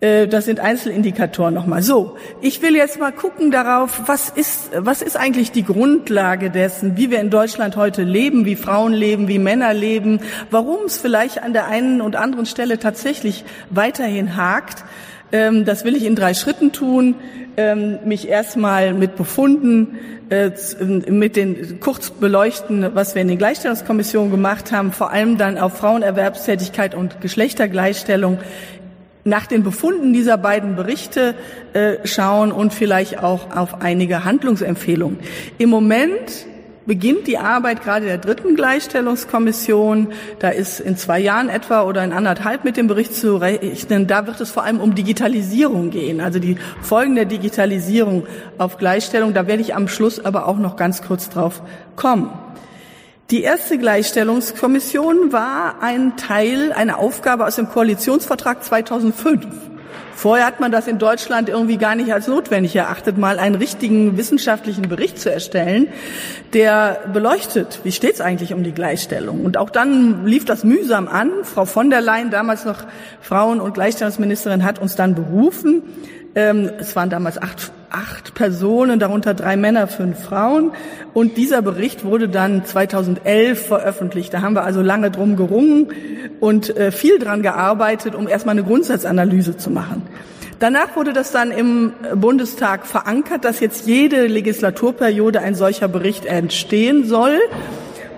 Äh, 0.00 0.28
das 0.28 0.44
sind 0.44 0.60
Einzelindikatoren 0.60 1.54
nochmal. 1.54 1.82
So, 1.82 2.16
ich 2.40 2.62
will 2.62 2.76
jetzt 2.76 3.00
mal 3.00 3.10
gucken 3.10 3.50
darauf, 3.50 4.02
was 4.06 4.28
ist, 4.28 4.70
was 4.76 5.02
ist 5.02 5.16
eigentlich 5.16 5.50
die 5.50 5.64
Grundlage 5.64 6.50
dessen, 6.50 6.96
wie 6.96 7.10
wir 7.10 7.20
in 7.20 7.30
Deutschland 7.30 7.76
heute 7.76 8.02
leben, 8.02 8.44
wie 8.44 8.56
Frauen 8.56 8.92
leben, 8.92 9.26
wie 9.26 9.38
Männer 9.38 9.74
leben, 9.74 10.20
warum 10.50 10.84
es 10.86 10.98
vielleicht 10.98 11.42
an 11.42 11.52
der 11.52 11.66
einen 11.66 12.00
und 12.00 12.14
anderen 12.14 12.46
Stelle 12.46 12.78
tatsächlich 12.78 13.44
weiterhin 13.70 14.36
hakt. 14.36 14.84
Ähm, 15.32 15.64
das 15.64 15.84
will 15.84 15.96
ich 15.96 16.04
in 16.04 16.14
drei 16.14 16.32
Schritten 16.32 16.72
tun. 16.72 17.16
Ähm, 17.56 17.98
mich 18.04 18.28
erstmal 18.28 18.94
mit 18.94 19.16
Befunden, 19.16 19.98
äh, 20.30 20.52
mit 21.10 21.34
den 21.34 21.80
kurz 21.80 22.10
beleuchten, 22.10 22.94
was 22.94 23.16
wir 23.16 23.22
in 23.22 23.26
den 23.26 23.38
Gleichstellungskommissionen 23.38 24.30
gemacht 24.30 24.70
haben, 24.70 24.92
vor 24.92 25.10
allem 25.10 25.38
dann 25.38 25.58
auf 25.58 25.76
Frauenerwerbstätigkeit 25.78 26.94
und 26.94 27.20
Geschlechtergleichstellung 27.20 28.38
nach 29.24 29.46
den 29.46 29.62
Befunden 29.62 30.12
dieser 30.12 30.38
beiden 30.38 30.76
Berichte 30.76 31.34
äh, 31.72 31.96
schauen 32.04 32.52
und 32.52 32.72
vielleicht 32.72 33.22
auch 33.22 33.54
auf 33.56 33.82
einige 33.82 34.24
Handlungsempfehlungen. 34.24 35.18
Im 35.58 35.70
Moment 35.70 36.46
beginnt 36.88 37.26
die 37.26 37.36
Arbeit 37.38 37.82
gerade 37.84 38.06
der 38.06 38.16
dritten 38.18 38.56
Gleichstellungskommission. 38.56 40.08
Da 40.38 40.48
ist 40.48 40.80
in 40.80 40.96
zwei 40.96 41.20
Jahren 41.20 41.50
etwa 41.50 41.82
oder 41.82 42.02
in 42.02 42.12
anderthalb 42.12 42.64
mit 42.64 42.78
dem 42.78 42.88
Bericht 42.88 43.14
zu 43.14 43.36
rechnen. 43.36 44.06
Da 44.06 44.26
wird 44.26 44.40
es 44.40 44.50
vor 44.50 44.64
allem 44.64 44.80
um 44.80 44.94
Digitalisierung 44.94 45.90
gehen, 45.90 46.20
also 46.20 46.38
die 46.38 46.56
Folgen 46.80 47.14
der 47.14 47.26
Digitalisierung 47.26 48.26
auf 48.56 48.78
Gleichstellung. 48.78 49.34
Da 49.34 49.46
werde 49.46 49.60
ich 49.60 49.74
am 49.74 49.86
Schluss 49.86 50.24
aber 50.24 50.48
auch 50.48 50.58
noch 50.58 50.76
ganz 50.76 51.02
kurz 51.02 51.28
drauf 51.28 51.62
kommen. 51.94 52.30
Die 53.30 53.42
erste 53.42 53.76
Gleichstellungskommission 53.76 55.34
war 55.34 55.82
ein 55.82 56.16
Teil, 56.16 56.72
eine 56.72 56.96
Aufgabe 56.96 57.46
aus 57.46 57.56
dem 57.56 57.68
Koalitionsvertrag 57.68 58.64
2005. 58.64 59.46
Vorher 60.14 60.46
hat 60.46 60.60
man 60.60 60.72
das 60.72 60.88
in 60.88 60.98
Deutschland 60.98 61.50
irgendwie 61.50 61.76
gar 61.76 61.94
nicht 61.94 62.10
als 62.10 62.26
notwendig 62.26 62.74
erachtet, 62.74 63.18
mal 63.18 63.38
einen 63.38 63.54
richtigen 63.54 64.16
wissenschaftlichen 64.16 64.88
Bericht 64.88 65.18
zu 65.20 65.30
erstellen, 65.30 65.88
der 66.54 67.02
beleuchtet, 67.12 67.80
wie 67.84 67.92
steht 67.92 68.14
es 68.14 68.22
eigentlich 68.22 68.54
um 68.54 68.64
die 68.64 68.72
Gleichstellung. 68.72 69.44
Und 69.44 69.58
auch 69.58 69.68
dann 69.68 70.24
lief 70.26 70.46
das 70.46 70.64
mühsam 70.64 71.06
an. 71.06 71.30
Frau 71.42 71.66
von 71.66 71.90
der 71.90 72.00
Leyen, 72.00 72.30
damals 72.30 72.64
noch 72.64 72.84
Frauen- 73.20 73.60
und 73.60 73.74
Gleichstellungsministerin, 73.74 74.64
hat 74.64 74.78
uns 74.78 74.96
dann 74.96 75.14
berufen. 75.14 75.82
Ähm, 76.34 76.70
es 76.78 76.94
waren 76.94 77.10
damals 77.10 77.40
acht, 77.40 77.72
acht 77.90 78.34
Personen, 78.34 78.98
darunter 78.98 79.34
drei 79.34 79.56
Männer, 79.56 79.86
fünf 79.86 80.20
Frauen. 80.22 80.72
Und 81.14 81.36
dieser 81.36 81.62
Bericht 81.62 82.04
wurde 82.04 82.28
dann 82.28 82.64
2011 82.64 83.66
veröffentlicht. 83.66 84.32
Da 84.34 84.42
haben 84.42 84.54
wir 84.54 84.64
also 84.64 84.82
lange 84.82 85.10
drum 85.10 85.36
gerungen 85.36 85.88
und 86.40 86.76
äh, 86.76 86.92
viel 86.92 87.18
dran 87.18 87.42
gearbeitet, 87.42 88.14
um 88.14 88.28
erstmal 88.28 88.52
eine 88.52 88.64
Grundsatzanalyse 88.64 89.56
zu 89.56 89.70
machen. 89.70 90.02
Danach 90.58 90.96
wurde 90.96 91.12
das 91.12 91.30
dann 91.30 91.52
im 91.52 91.92
Bundestag 92.16 92.84
verankert, 92.84 93.44
dass 93.44 93.60
jetzt 93.60 93.86
jede 93.86 94.26
Legislaturperiode 94.26 95.40
ein 95.40 95.54
solcher 95.54 95.86
Bericht 95.86 96.26
entstehen 96.26 97.04
soll. 97.04 97.38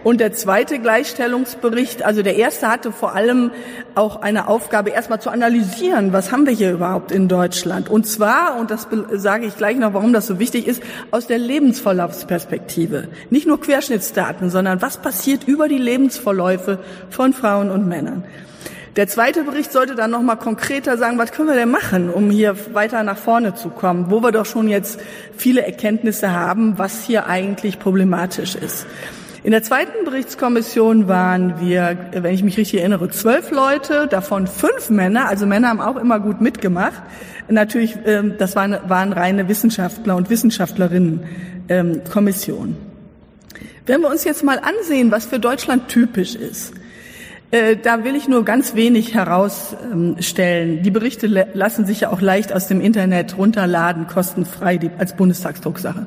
Und 0.02 0.20
der 0.20 0.32
zweite 0.32 0.78
Gleichstellungsbericht, 0.78 2.04
also 2.04 2.22
der 2.22 2.36
erste 2.36 2.68
hatte 2.68 2.90
vor 2.90 3.14
allem 3.14 3.50
auch 3.94 4.22
eine 4.22 4.48
Aufgabe, 4.48 4.90
erstmal 4.90 5.20
zu 5.20 5.28
analysieren, 5.28 6.14
was 6.14 6.32
haben 6.32 6.46
wir 6.46 6.54
hier 6.54 6.72
überhaupt 6.72 7.12
in 7.12 7.28
Deutschland. 7.28 7.90
Und 7.90 8.06
zwar, 8.06 8.58
und 8.58 8.70
das 8.70 8.88
sage 9.12 9.46
ich 9.46 9.56
gleich 9.58 9.76
noch, 9.76 9.92
warum 9.92 10.14
das 10.14 10.26
so 10.26 10.38
wichtig 10.38 10.66
ist, 10.66 10.82
aus 11.10 11.26
der 11.26 11.38
Lebensverlaufsperspektive. 11.38 13.08
Nicht 13.28 13.46
nur 13.46 13.60
Querschnittsdaten, 13.60 14.48
sondern 14.48 14.80
was 14.80 14.96
passiert 14.96 15.44
über 15.46 15.68
die 15.68 15.78
Lebensverläufe 15.78 16.78
von 17.10 17.34
Frauen 17.34 17.70
und 17.70 17.86
Männern. 17.86 18.24
Der 18.96 19.06
zweite 19.06 19.44
Bericht 19.44 19.70
sollte 19.70 19.94
dann 19.94 20.10
noch 20.10 20.22
mal 20.22 20.36
konkreter 20.36 20.98
sagen, 20.98 21.16
was 21.18 21.30
können 21.30 21.48
wir 21.48 21.54
denn 21.54 21.70
machen, 21.70 22.10
um 22.10 22.30
hier 22.30 22.56
weiter 22.74 23.02
nach 23.04 23.18
vorne 23.18 23.54
zu 23.54 23.68
kommen, 23.68 24.10
wo 24.10 24.20
wir 24.22 24.32
doch 24.32 24.46
schon 24.46 24.68
jetzt 24.68 24.98
viele 25.36 25.64
Erkenntnisse 25.64 26.32
haben, 26.32 26.76
was 26.76 27.04
hier 27.04 27.26
eigentlich 27.26 27.78
problematisch 27.78 28.56
ist. 28.56 28.86
In 29.42 29.52
der 29.52 29.62
zweiten 29.62 30.04
Berichtskommission 30.04 31.08
waren 31.08 31.60
wir, 31.60 31.96
wenn 32.12 32.34
ich 32.34 32.42
mich 32.42 32.58
richtig 32.58 32.80
erinnere, 32.80 33.08
zwölf 33.08 33.50
Leute, 33.50 34.06
davon 34.06 34.46
fünf 34.46 34.90
Männer. 34.90 35.28
Also 35.28 35.46
Männer 35.46 35.68
haben 35.68 35.80
auch 35.80 35.96
immer 35.96 36.20
gut 36.20 36.42
mitgemacht. 36.42 37.02
Natürlich, 37.48 37.96
ähm, 38.04 38.34
das 38.36 38.54
waren, 38.54 38.76
waren 38.86 39.14
reine 39.14 39.48
Wissenschaftler 39.48 40.16
und 40.16 40.28
Wissenschaftlerinnen 40.28 41.22
ähm, 41.70 42.02
Kommission. 42.12 42.76
Wenn 43.86 44.02
wir 44.02 44.10
uns 44.10 44.24
jetzt 44.24 44.44
mal 44.44 44.58
ansehen, 44.58 45.10
was 45.10 45.24
für 45.24 45.38
Deutschland 45.38 45.88
typisch 45.88 46.34
ist, 46.34 46.74
da 47.50 48.04
will 48.04 48.14
ich 48.14 48.28
nur 48.28 48.44
ganz 48.44 48.74
wenig 48.74 49.14
herausstellen. 49.14 50.82
Die 50.82 50.90
Berichte 50.90 51.26
lassen 51.26 51.84
sich 51.84 52.00
ja 52.00 52.10
auch 52.10 52.20
leicht 52.20 52.52
aus 52.52 52.68
dem 52.68 52.80
Internet 52.80 53.36
runterladen, 53.36 54.06
kostenfrei 54.06 54.78
als 54.98 55.16
Bundestagsdrucksache. 55.16 56.06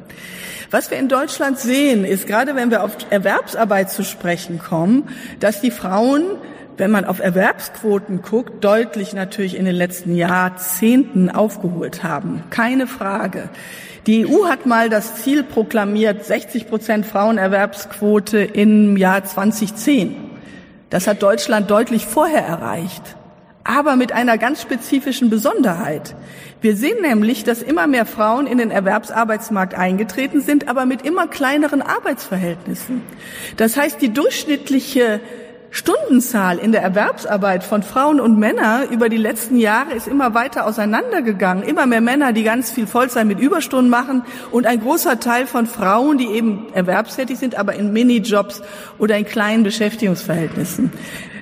Was 0.72 0.90
wir 0.90 0.98
in 0.98 1.10
Deutschland 1.10 1.60
sehen, 1.60 2.06
ist 2.06 2.28
gerade 2.28 2.56
wenn 2.56 2.72
wir 2.72 2.84
auf 2.84 2.96
Erwerbsarbeit 3.10 3.92
zu 3.92 4.04
sprechen 4.04 4.58
kommen, 4.58 5.10
dass 5.40 5.62
die 5.62 5.72
Frauen 5.72 6.24
wenn 6.78 6.92
man 6.92 7.06
auf 7.06 7.20
Erwerbsquoten 7.20 8.22
guckt, 8.22 8.64
deutlich 8.64 9.14
natürlich 9.14 9.58
in 9.58 9.66
den 9.66 9.76
letzten 9.76 10.16
Jahrzehnten 10.16 11.30
aufgeholt 11.30 12.04
haben. 12.04 12.44
Keine 12.50 12.88
Frage. 12.88 13.50
Die 14.08 14.26
EU 14.26 14.48
hat 14.48 14.66
mal 14.66 14.90
das 14.90 15.22
Ziel 15.22 15.44
proklamiert, 15.44 16.26
60 16.26 16.68
Prozent 16.68 17.06
Frauenerwerbsquote 17.06 18.40
im 18.40 18.98
Jahr 18.98 19.24
2010. 19.24 20.33
Das 20.94 21.08
hat 21.08 21.24
Deutschland 21.24 21.72
deutlich 21.72 22.06
vorher 22.06 22.46
erreicht, 22.46 23.02
aber 23.64 23.96
mit 23.96 24.12
einer 24.12 24.38
ganz 24.38 24.62
spezifischen 24.62 25.32
Besonderheit. 25.32 26.14
Wir 26.62 26.76
sehen 26.76 27.02
nämlich, 27.02 27.44
dass 27.44 27.64
immer 27.64 27.88
mehr 27.88 28.06
Frauen 28.06 28.46
in 28.46 28.60
den 28.60 28.70
Erwerbsarbeitsmarkt 28.70 29.74
eingetreten 29.74 30.40
sind, 30.40 30.68
aber 30.68 30.86
mit 30.86 31.02
immer 31.02 31.26
kleineren 31.26 31.82
Arbeitsverhältnissen. 31.82 33.02
Das 33.58 33.76
heißt, 33.76 34.04
die 34.04 34.14
durchschnittliche 34.14 35.20
Stundenzahl 35.74 36.60
in 36.60 36.72
der 36.72 36.84
Erwerbsarbeit 36.84 37.64
von 37.64 37.82
Frauen 37.82 38.20
und 38.20 38.38
Männern 38.38 38.88
über 38.92 39.10
die 39.10 39.18
letzten 39.18 39.58
Jahre 39.58 39.94
ist 39.94 40.08
immer 40.08 40.36
weiter 40.36 40.68
auseinandergegangen. 40.68 41.64
Immer 41.64 41.88
mehr 41.88 42.00
Männer, 42.00 42.32
die 42.32 42.44
ganz 42.44 42.70
viel 42.70 42.86
Vollzeit 42.86 43.26
mit 43.26 43.40
Überstunden 43.40 43.90
machen 43.90 44.22
und 44.52 44.68
ein 44.68 44.82
großer 44.82 45.20
Teil 45.20 45.48
von 45.48 45.66
Frauen, 45.66 46.20
die 46.20 46.28
eben 46.28 46.68
erwerbstätig 46.76 47.40
sind, 47.40 47.56
aber 47.56 47.74
in 47.74 47.92
Minijobs 47.92 48.62
oder 49.00 49.18
in 49.18 49.26
kleinen 49.26 49.64
Beschäftigungsverhältnissen. 49.64 50.92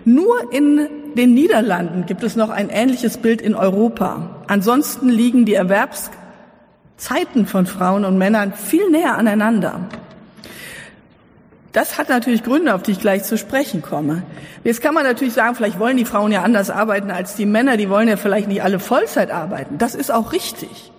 Nur 0.06 0.54
in 0.54 0.88
den 1.14 1.34
Niederlanden 1.34 2.06
gibt 2.06 2.24
es 2.24 2.38
noch 2.38 2.52
ein 2.52 2.70
ähnliches 2.70 3.18
Bild 3.18 3.42
in 3.42 3.54
Europa. 3.54 4.44
Ansonsten 4.48 5.10
liegen 5.10 5.44
die 5.44 5.56
Erwerbszeiten 5.56 7.48
von 7.48 7.66
Frauen 7.66 8.06
und 8.06 8.18
Männern 8.18 8.54
viel 8.54 8.90
näher 8.92 9.18
aneinander. 9.18 9.90
Das 11.72 11.98
hat 11.98 12.10
natürlich 12.10 12.44
Gründe, 12.44 12.74
auf 12.76 12.84
die 12.84 12.92
ich 12.92 13.00
gleich 13.00 13.24
zu 13.24 13.38
sprechen 13.38 13.82
komme. 13.82 14.24
Jetzt 14.64 14.82
kann 14.82 14.94
man 14.94 15.04
natürlich 15.04 15.34
sagen, 15.34 15.56
vielleicht 15.56 15.80
wollen 15.80 15.96
die 15.96 16.06
Frauen 16.06 16.32
ja 16.32 16.42
anders 16.42 16.70
arbeiten 16.70 17.12
als 17.12 17.36
die 17.36 17.46
Männer, 17.46 17.78
die 17.78 17.90
wollen 17.90 18.10
ja 18.10 18.18
vielleicht 18.18 18.50
nicht 18.50 18.62
alle 18.62 18.80
Vollzeit 18.80 19.32
arbeiten. 19.32 19.78
Das 19.78 19.96
ist 19.96 20.12
auch 20.12 20.34
richtig. 20.34 20.92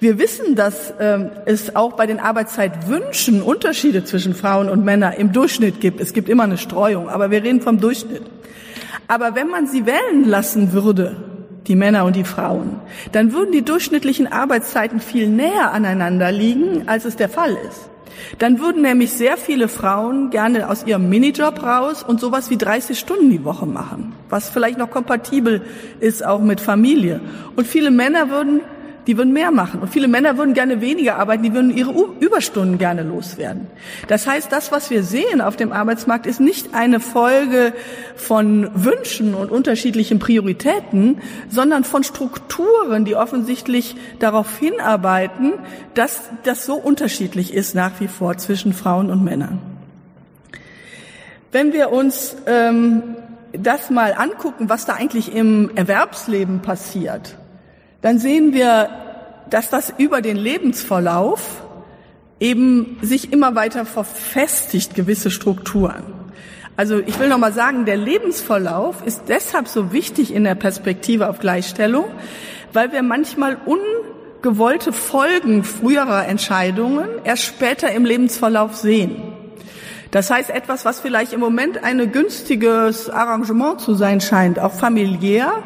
Wir 0.00 0.18
wissen, 0.18 0.56
dass 0.56 0.92
ähm, 1.00 1.30
es 1.44 1.76
auch 1.76 1.92
bei 1.92 2.06
den 2.06 2.18
Arbeitszeitwünschen 2.18 3.40
Unterschiede 3.40 4.04
zwischen 4.04 4.34
Frauen 4.34 4.68
und 4.68 4.84
Männern 4.84 5.12
im 5.12 5.32
Durchschnitt 5.32 5.80
gibt. 5.80 6.00
Es 6.00 6.12
gibt 6.12 6.28
immer 6.28 6.44
eine 6.44 6.58
Streuung, 6.58 7.08
aber 7.08 7.30
wir 7.30 7.42
reden 7.42 7.60
vom 7.60 7.80
Durchschnitt. 7.80 8.22
Aber 9.08 9.36
wenn 9.36 9.48
man 9.48 9.68
sie 9.68 9.86
wählen 9.86 10.24
lassen 10.24 10.72
würde, 10.72 11.16
die 11.68 11.76
Männer 11.76 12.04
und 12.04 12.16
die 12.16 12.24
Frauen, 12.24 12.80
dann 13.12 13.32
würden 13.32 13.52
die 13.52 13.64
durchschnittlichen 13.64 14.30
Arbeitszeiten 14.30 15.00
viel 15.00 15.28
näher 15.28 15.72
aneinander 15.72 16.32
liegen, 16.32 16.88
als 16.88 17.04
es 17.04 17.16
der 17.16 17.28
Fall 17.28 17.56
ist. 17.68 17.90
Dann 18.38 18.60
würden 18.60 18.82
nämlich 18.82 19.12
sehr 19.12 19.36
viele 19.36 19.68
Frauen 19.68 20.30
gerne 20.30 20.68
aus 20.68 20.86
ihrem 20.86 21.08
Minijob 21.08 21.62
raus 21.62 22.02
und 22.02 22.20
sowas 22.20 22.50
wie 22.50 22.56
30 22.56 22.98
Stunden 22.98 23.30
die 23.30 23.44
Woche 23.44 23.66
machen, 23.66 24.14
was 24.28 24.50
vielleicht 24.50 24.78
noch 24.78 24.90
kompatibel 24.90 25.62
ist 26.00 26.24
auch 26.24 26.40
mit 26.40 26.60
Familie. 26.60 27.20
Und 27.56 27.66
viele 27.66 27.90
Männer 27.90 28.30
würden 28.30 28.60
die 29.06 29.16
würden 29.16 29.32
mehr 29.32 29.50
machen. 29.50 29.80
Und 29.80 29.88
viele 29.88 30.08
Männer 30.08 30.36
würden 30.36 30.54
gerne 30.54 30.80
weniger 30.80 31.16
arbeiten, 31.16 31.42
die 31.42 31.54
würden 31.54 31.76
ihre 31.76 31.92
Überstunden 32.20 32.78
gerne 32.78 33.02
loswerden. 33.02 33.68
Das 34.08 34.26
heißt, 34.26 34.50
das, 34.50 34.72
was 34.72 34.90
wir 34.90 35.02
sehen 35.02 35.40
auf 35.40 35.56
dem 35.56 35.72
Arbeitsmarkt, 35.72 36.26
ist 36.26 36.40
nicht 36.40 36.74
eine 36.74 37.00
Folge 37.00 37.72
von 38.16 38.70
Wünschen 38.74 39.34
und 39.34 39.50
unterschiedlichen 39.50 40.18
Prioritäten, 40.18 41.18
sondern 41.48 41.84
von 41.84 42.02
Strukturen, 42.02 43.04
die 43.04 43.14
offensichtlich 43.14 43.96
darauf 44.18 44.58
hinarbeiten, 44.58 45.54
dass 45.94 46.22
das 46.42 46.66
so 46.66 46.74
unterschiedlich 46.74 47.54
ist 47.54 47.74
nach 47.74 48.00
wie 48.00 48.08
vor 48.08 48.36
zwischen 48.38 48.72
Frauen 48.72 49.10
und 49.10 49.22
Männern. 49.22 49.60
Wenn 51.52 51.72
wir 51.72 51.92
uns 51.92 52.36
ähm, 52.46 53.02
das 53.52 53.88
mal 53.90 54.12
angucken, 54.12 54.68
was 54.68 54.84
da 54.84 54.94
eigentlich 54.94 55.34
im 55.34 55.70
Erwerbsleben 55.74 56.60
passiert, 56.60 57.38
dann 58.06 58.20
sehen 58.20 58.54
wir, 58.54 58.88
dass 59.50 59.68
das 59.68 59.92
über 59.98 60.20
den 60.20 60.36
Lebensverlauf 60.36 61.64
eben 62.38 62.98
sich 63.02 63.32
immer 63.32 63.56
weiter 63.56 63.84
verfestigt, 63.84 64.94
gewisse 64.94 65.32
Strukturen. 65.32 66.04
Also 66.76 67.00
ich 67.00 67.18
will 67.18 67.28
noch 67.28 67.38
mal 67.38 67.52
sagen, 67.52 67.84
der 67.84 67.96
Lebensverlauf 67.96 69.04
ist 69.04 69.22
deshalb 69.26 69.66
so 69.66 69.92
wichtig 69.92 70.32
in 70.32 70.44
der 70.44 70.54
Perspektive 70.54 71.28
auf 71.28 71.40
Gleichstellung, 71.40 72.04
weil 72.72 72.92
wir 72.92 73.02
manchmal 73.02 73.56
ungewollte 73.66 74.92
Folgen 74.92 75.64
früherer 75.64 76.28
Entscheidungen 76.28 77.08
erst 77.24 77.42
später 77.42 77.90
im 77.90 78.04
Lebensverlauf 78.04 78.76
sehen. 78.76 79.20
Das 80.12 80.30
heißt, 80.30 80.50
etwas, 80.50 80.84
was 80.84 81.00
vielleicht 81.00 81.32
im 81.32 81.40
Moment 81.40 81.82
ein 81.82 82.12
günstiges 82.12 83.10
Arrangement 83.10 83.80
zu 83.80 83.94
sein 83.94 84.20
scheint, 84.20 84.60
auch 84.60 84.74
familiär, 84.74 85.64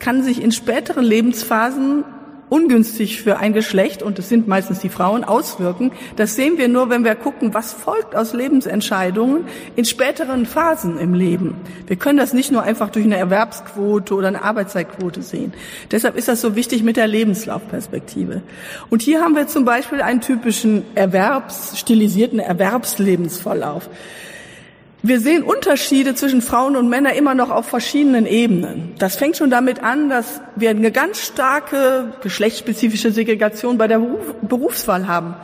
kann 0.00 0.24
sich 0.24 0.42
in 0.42 0.50
späteren 0.50 1.04
Lebensphasen 1.04 2.04
ungünstig 2.50 3.22
für 3.22 3.38
ein 3.38 3.52
Geschlecht, 3.52 4.02
und 4.02 4.18
es 4.18 4.28
sind 4.28 4.48
meistens 4.48 4.80
die 4.80 4.88
Frauen, 4.88 5.24
auswirken. 5.24 5.92
Das 6.16 6.34
sehen 6.34 6.58
wir 6.58 6.68
nur, 6.68 6.90
wenn 6.90 7.04
wir 7.04 7.14
gucken, 7.14 7.54
was 7.54 7.72
folgt 7.72 8.14
aus 8.14 8.34
Lebensentscheidungen 8.34 9.44
in 9.76 9.84
späteren 9.84 10.46
Phasen 10.46 10.98
im 10.98 11.14
Leben. 11.14 11.54
Wir 11.86 11.96
können 11.96 12.18
das 12.18 12.34
nicht 12.34 12.50
nur 12.50 12.62
einfach 12.62 12.90
durch 12.90 13.04
eine 13.04 13.16
Erwerbsquote 13.16 14.14
oder 14.14 14.28
eine 14.28 14.42
Arbeitszeitquote 14.42 15.22
sehen. 15.22 15.54
Deshalb 15.92 16.16
ist 16.16 16.28
das 16.28 16.40
so 16.40 16.56
wichtig 16.56 16.82
mit 16.82 16.96
der 16.96 17.06
Lebenslaufperspektive. 17.06 18.42
Und 18.90 19.02
hier 19.02 19.22
haben 19.22 19.36
wir 19.36 19.46
zum 19.46 19.64
Beispiel 19.64 20.02
einen 20.02 20.20
typischen 20.20 20.82
Erwerbs, 20.96 21.78
stilisierten 21.78 22.40
Erwerbslebensverlauf. 22.40 23.88
Wir 25.02 25.18
sehen 25.18 25.42
Unterschiede 25.42 26.14
zwischen 26.14 26.42
Frauen 26.42 26.76
und 26.76 26.90
Männern 26.90 27.14
immer 27.14 27.34
noch 27.34 27.50
auf 27.50 27.66
verschiedenen 27.66 28.26
Ebenen. 28.26 28.92
Das 28.98 29.16
fängt 29.16 29.38
schon 29.38 29.48
damit 29.48 29.82
an, 29.82 30.10
dass 30.10 30.42
wir 30.56 30.68
eine 30.68 30.92
ganz 30.92 31.26
starke 31.26 32.12
geschlechtsspezifische 32.20 33.10
Segregation 33.10 33.78
bei 33.78 33.88
der 33.88 33.98
Beruf, 33.98 34.34
Berufswahl 34.42 35.08
haben. 35.08 35.36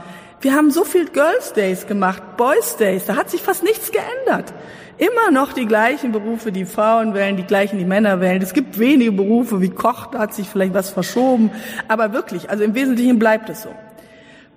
Wir 0.43 0.55
haben 0.55 0.71
so 0.71 0.85
viel 0.85 1.07
Girls 1.07 1.55
Days 1.55 1.87
gemacht, 1.87 2.37
Boys 2.37 2.77
Days, 2.77 3.07
da 3.07 3.17
hat 3.17 3.31
sich 3.31 3.41
fast 3.41 3.63
nichts 3.63 3.91
geändert. 3.91 4.53
Immer 4.99 5.31
noch 5.31 5.55
die 5.55 5.65
gleichen 5.65 6.13
Berufe, 6.13 6.53
die 6.53 6.67
Frauen 6.67 7.15
wählen, 7.15 7.39
die 7.39 7.45
gleichen, 7.45 7.79
die 7.79 7.87
Männer 7.87 8.21
wählen. 8.21 8.43
Es 8.43 8.53
gibt 8.53 8.79
wenige 8.79 9.13
Berufe 9.13 9.63
wie 9.63 9.71
Koch, 9.71 10.07
da 10.07 10.19
hat 10.19 10.35
sich 10.35 10.49
vielleicht 10.49 10.75
was 10.75 10.91
verschoben. 10.91 11.51
Aber 11.89 12.13
wirklich, 12.13 12.51
also 12.51 12.63
im 12.63 12.75
Wesentlichen 12.75 13.19
bleibt 13.19 13.49
es 13.49 13.63
so. 13.63 13.71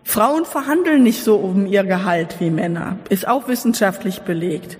Frauen 0.10 0.44
verhandeln 0.44 1.04
nicht 1.04 1.24
so 1.24 1.36
um 1.36 1.68
ihr 1.68 1.84
Gehalt 1.84 2.38
wie 2.40 2.50
Männer, 2.50 2.98
ist 3.10 3.28
auch 3.28 3.48
wissenschaftlich 3.48 4.22
belegt. 4.22 4.80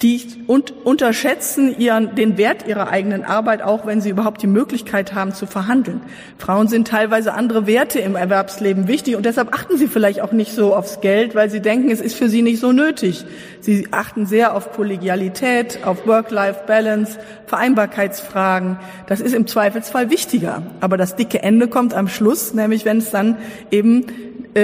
Die 0.00 0.22
und 0.46 0.72
unterschätzen 0.86 1.78
ihren, 1.78 2.14
den 2.14 2.38
Wert 2.38 2.66
ihrer 2.66 2.88
eigenen 2.88 3.22
Arbeit, 3.22 3.60
auch 3.60 3.84
wenn 3.84 4.00
sie 4.00 4.08
überhaupt 4.08 4.40
die 4.40 4.46
Möglichkeit 4.46 5.14
haben 5.14 5.34
zu 5.34 5.44
verhandeln. 5.44 6.00
Frauen 6.38 6.66
sind 6.66 6.88
teilweise 6.88 7.34
andere 7.34 7.66
Werte 7.66 7.98
im 7.98 8.16
Erwerbsleben 8.16 8.88
wichtig 8.88 9.16
und 9.16 9.26
deshalb 9.26 9.54
achten 9.54 9.76
sie 9.76 9.86
vielleicht 9.86 10.22
auch 10.22 10.32
nicht 10.32 10.54
so 10.54 10.74
aufs 10.74 11.02
Geld, 11.02 11.34
weil 11.34 11.50
sie 11.50 11.60
denken, 11.60 11.90
es 11.90 12.00
ist 12.00 12.16
für 12.16 12.30
sie 12.30 12.40
nicht 12.40 12.58
so 12.58 12.72
nötig. 12.72 13.26
Sie 13.60 13.88
achten 13.90 14.24
sehr 14.24 14.56
auf 14.56 14.72
Kollegialität, 14.72 15.80
auf 15.84 16.06
Work-Life-Balance, 16.06 17.18
Vereinbarkeitsfragen. 17.44 18.78
Das 19.08 19.20
ist 19.20 19.34
im 19.34 19.46
Zweifelsfall 19.46 20.08
wichtiger. 20.08 20.62
Aber 20.80 20.96
das 20.96 21.16
dicke 21.16 21.42
Ende 21.42 21.68
kommt 21.68 21.92
am 21.92 22.08
Schluss, 22.08 22.54
nämlich 22.54 22.86
wenn 22.86 22.96
es 22.96 23.10
dann 23.10 23.36
eben 23.70 24.06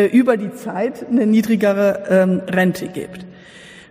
über 0.06 0.36
die 0.36 0.52
Zeit 0.52 1.06
eine 1.08 1.26
niedrigere 1.26 2.04
ähm, 2.08 2.42
Rente 2.48 2.88
gibt. 2.88 3.25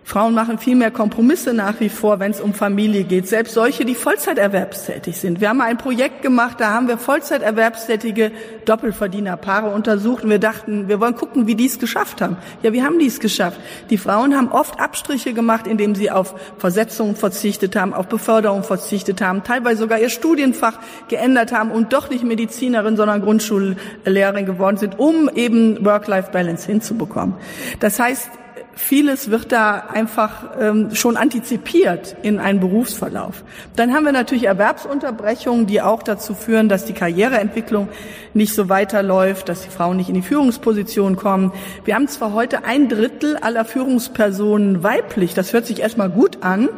Frauen 0.06 0.34
machen 0.34 0.58
viel 0.58 0.76
mehr 0.76 0.92
Kompromisse 0.92 1.52
nach 1.52 1.80
wie 1.80 1.88
vor, 1.88 2.20
wenn 2.20 2.30
es 2.30 2.40
um 2.40 2.54
Familie 2.54 3.02
geht. 3.02 3.26
Selbst 3.26 3.54
solche, 3.54 3.84
die 3.84 3.96
Vollzeiterwerbstätig 3.96 5.16
sind. 5.16 5.40
Wir 5.40 5.48
haben 5.48 5.60
ein 5.60 5.78
Projekt 5.78 6.22
gemacht, 6.22 6.60
da 6.60 6.70
haben 6.70 6.86
wir 6.86 6.96
Vollzeiterwerbstätige 6.96 8.30
Doppelverdienerpaare 8.66 9.68
untersucht 9.68 10.22
und 10.22 10.30
wir 10.30 10.38
dachten, 10.38 10.86
wir 10.86 11.00
wollen 11.00 11.16
gucken, 11.16 11.48
wie 11.48 11.56
die 11.56 11.66
es 11.66 11.80
geschafft 11.80 12.20
haben. 12.20 12.36
Ja, 12.62 12.72
wie 12.72 12.84
haben 12.84 13.00
die 13.00 13.06
es 13.06 13.18
geschafft? 13.18 13.58
Die 13.90 13.98
Frauen 13.98 14.36
haben 14.36 14.52
oft 14.52 14.78
Abstriche 14.78 15.32
gemacht, 15.32 15.66
indem 15.66 15.96
sie 15.96 16.08
auf 16.12 16.36
Versetzungen 16.56 17.16
verzichtet 17.16 17.74
haben, 17.74 17.92
auf 17.92 18.06
Beförderung 18.06 18.62
verzichtet 18.62 19.20
haben, 19.20 19.42
teilweise 19.42 19.80
sogar 19.80 19.98
ihr 19.98 20.08
Studienfach 20.08 20.78
geändert 21.08 21.50
haben 21.50 21.72
und 21.72 21.92
doch 21.92 22.10
nicht 22.10 22.22
Medizinerin, 22.22 22.96
sondern 22.96 23.22
Grundschullehrerin 23.22 24.46
geworden 24.46 24.76
sind, 24.76 25.00
um 25.00 25.28
eben 25.34 25.84
Work-Life-Balance 25.84 26.64
hinzubekommen. 26.64 27.34
Das 27.80 27.98
heißt, 27.98 28.30
vieles 28.76 29.30
wird 29.30 29.52
da 29.52 29.86
einfach 29.92 30.50
ähm, 30.60 30.94
schon 30.94 31.16
antizipiert 31.16 32.14
in 32.22 32.38
einen 32.38 32.60
Berufsverlauf. 32.60 33.42
Dann 33.74 33.92
haben 33.94 34.04
wir 34.04 34.12
natürlich 34.12 34.44
Erwerbsunterbrechungen, 34.44 35.66
die 35.66 35.80
auch 35.80 36.02
dazu 36.02 36.34
führen, 36.34 36.68
dass 36.68 36.84
die 36.84 36.92
Karriereentwicklung 36.92 37.88
nicht 38.34 38.54
so 38.54 38.68
weiterläuft, 38.68 39.48
dass 39.48 39.62
die 39.62 39.70
Frauen 39.70 39.96
nicht 39.96 40.10
in 40.10 40.14
die 40.14 40.22
Führungsposition 40.22 41.16
kommen. 41.16 41.52
Wir 41.84 41.94
haben 41.94 42.06
zwar 42.06 42.34
heute 42.34 42.64
ein 42.64 42.88
Drittel 42.88 43.36
aller 43.38 43.64
Führungspersonen 43.64 44.82
weiblich, 44.82 45.32
das 45.32 45.54
hört 45.54 45.66
sich 45.66 45.80
erstmal 45.80 46.10
gut 46.10 46.42
an, 46.42 46.68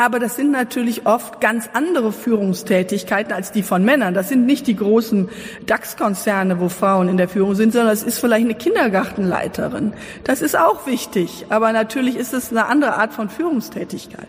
aber 0.00 0.20
das 0.20 0.36
sind 0.36 0.52
natürlich 0.52 1.06
oft 1.06 1.40
ganz 1.40 1.68
andere 1.72 2.12
Führungstätigkeiten 2.12 3.32
als 3.32 3.50
die 3.50 3.64
von 3.64 3.84
Männern. 3.84 4.14
Das 4.14 4.28
sind 4.28 4.46
nicht 4.46 4.68
die 4.68 4.76
großen 4.76 5.28
DAX-Konzerne, 5.66 6.60
wo 6.60 6.68
Frauen 6.68 7.08
in 7.08 7.16
der 7.16 7.28
Führung 7.28 7.56
sind, 7.56 7.72
sondern 7.72 7.92
es 7.92 8.04
ist 8.04 8.20
vielleicht 8.20 8.44
eine 8.44 8.54
Kindergartenleiterin. 8.54 9.92
Das 10.22 10.40
ist 10.40 10.56
auch 10.56 10.86
wichtig, 10.86 11.27
aber 11.48 11.72
natürlich 11.72 12.16
ist 12.16 12.34
es 12.34 12.50
eine 12.50 12.66
andere 12.66 12.96
Art 12.96 13.12
von 13.12 13.28
Führungstätigkeit. 13.28 14.28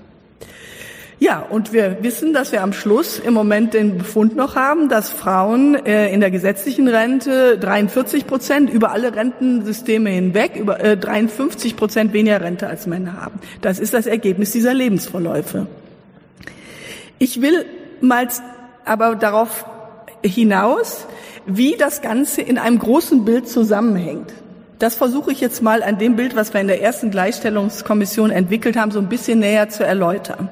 Ja, 1.22 1.41
und 1.41 1.74
wir 1.74 2.02
wissen, 2.02 2.34
dass 2.34 2.54
wir 2.54 2.64
am 2.64 2.72
Schluss 2.72 3.20
im 3.20 3.34
Moment 3.34 3.74
den 3.74 3.97
Befund 3.97 4.38
noch 4.38 4.56
haben, 4.56 4.88
dass 4.88 5.10
Frauen 5.10 5.76
äh, 5.76 6.14
in 6.14 6.22
der 6.22 6.32
gesetzlichen 6.32 6.88
Rente 6.88 7.58
43 7.58 8.26
Prozent 8.26 8.70
über 8.70 8.91
alle 8.91 9.14
Rentensysteme 9.14 10.12
hinweg, 10.12 10.56
über 10.56 10.80
äh, 10.80 10.95
53 10.95 11.76
Prozent 11.76 12.14
weniger 12.14 12.39
Rente 12.39 12.68
als 12.68 12.88
Männer 12.88 13.22
haben. 13.22 13.41
Das 13.62 13.80
ist 13.80 13.93
das 13.93 14.08
Ergebnis 14.08 14.54
dieser 14.54 14.74
Lebensverläufe. 14.74 15.68
Ich 17.18 17.41
will 17.41 17.66
mal 18.00 18.30
aber 18.86 19.16
darauf 19.16 19.66
hinaus, 20.24 21.06
wie 21.45 21.76
das 21.78 22.02
Ganze 22.02 22.41
in 22.41 22.58
einem 22.58 22.80
großen 22.80 23.26
Bild 23.26 23.50
zusammenhängt. 23.50 24.32
Das 24.80 24.95
versuche 24.95 25.34
ich 25.34 25.41
jetzt 25.41 25.61
mal 25.61 25.84
an 25.84 25.97
dem 25.97 26.15
Bild, 26.15 26.38
was 26.38 26.53
wir 26.53 26.61
in 26.61 26.67
der 26.67 26.82
ersten 26.82 27.11
Gleichstellungskommission 27.11 28.32
entwickelt 28.32 28.77
haben, 28.77 28.91
so 28.91 28.99
ein 28.99 29.09
bisschen 29.09 29.39
näher 29.39 29.67
zu 29.67 29.84
erläutern. 29.84 30.47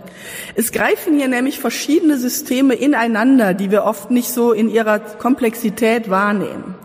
Es 0.53 0.73
greifen 0.73 1.17
hier 1.17 1.29
nämlich 1.29 1.59
verschiedene 1.59 2.17
Systeme 2.17 2.73
ineinander, 2.73 3.53
die 3.53 3.71
wir 3.71 3.85
oft 3.85 4.11
nicht 4.11 4.33
so 4.33 4.51
in 4.51 4.69
ihrer 4.69 4.99
Komplexität 4.99 6.09
wahrnehmen. 6.09 6.75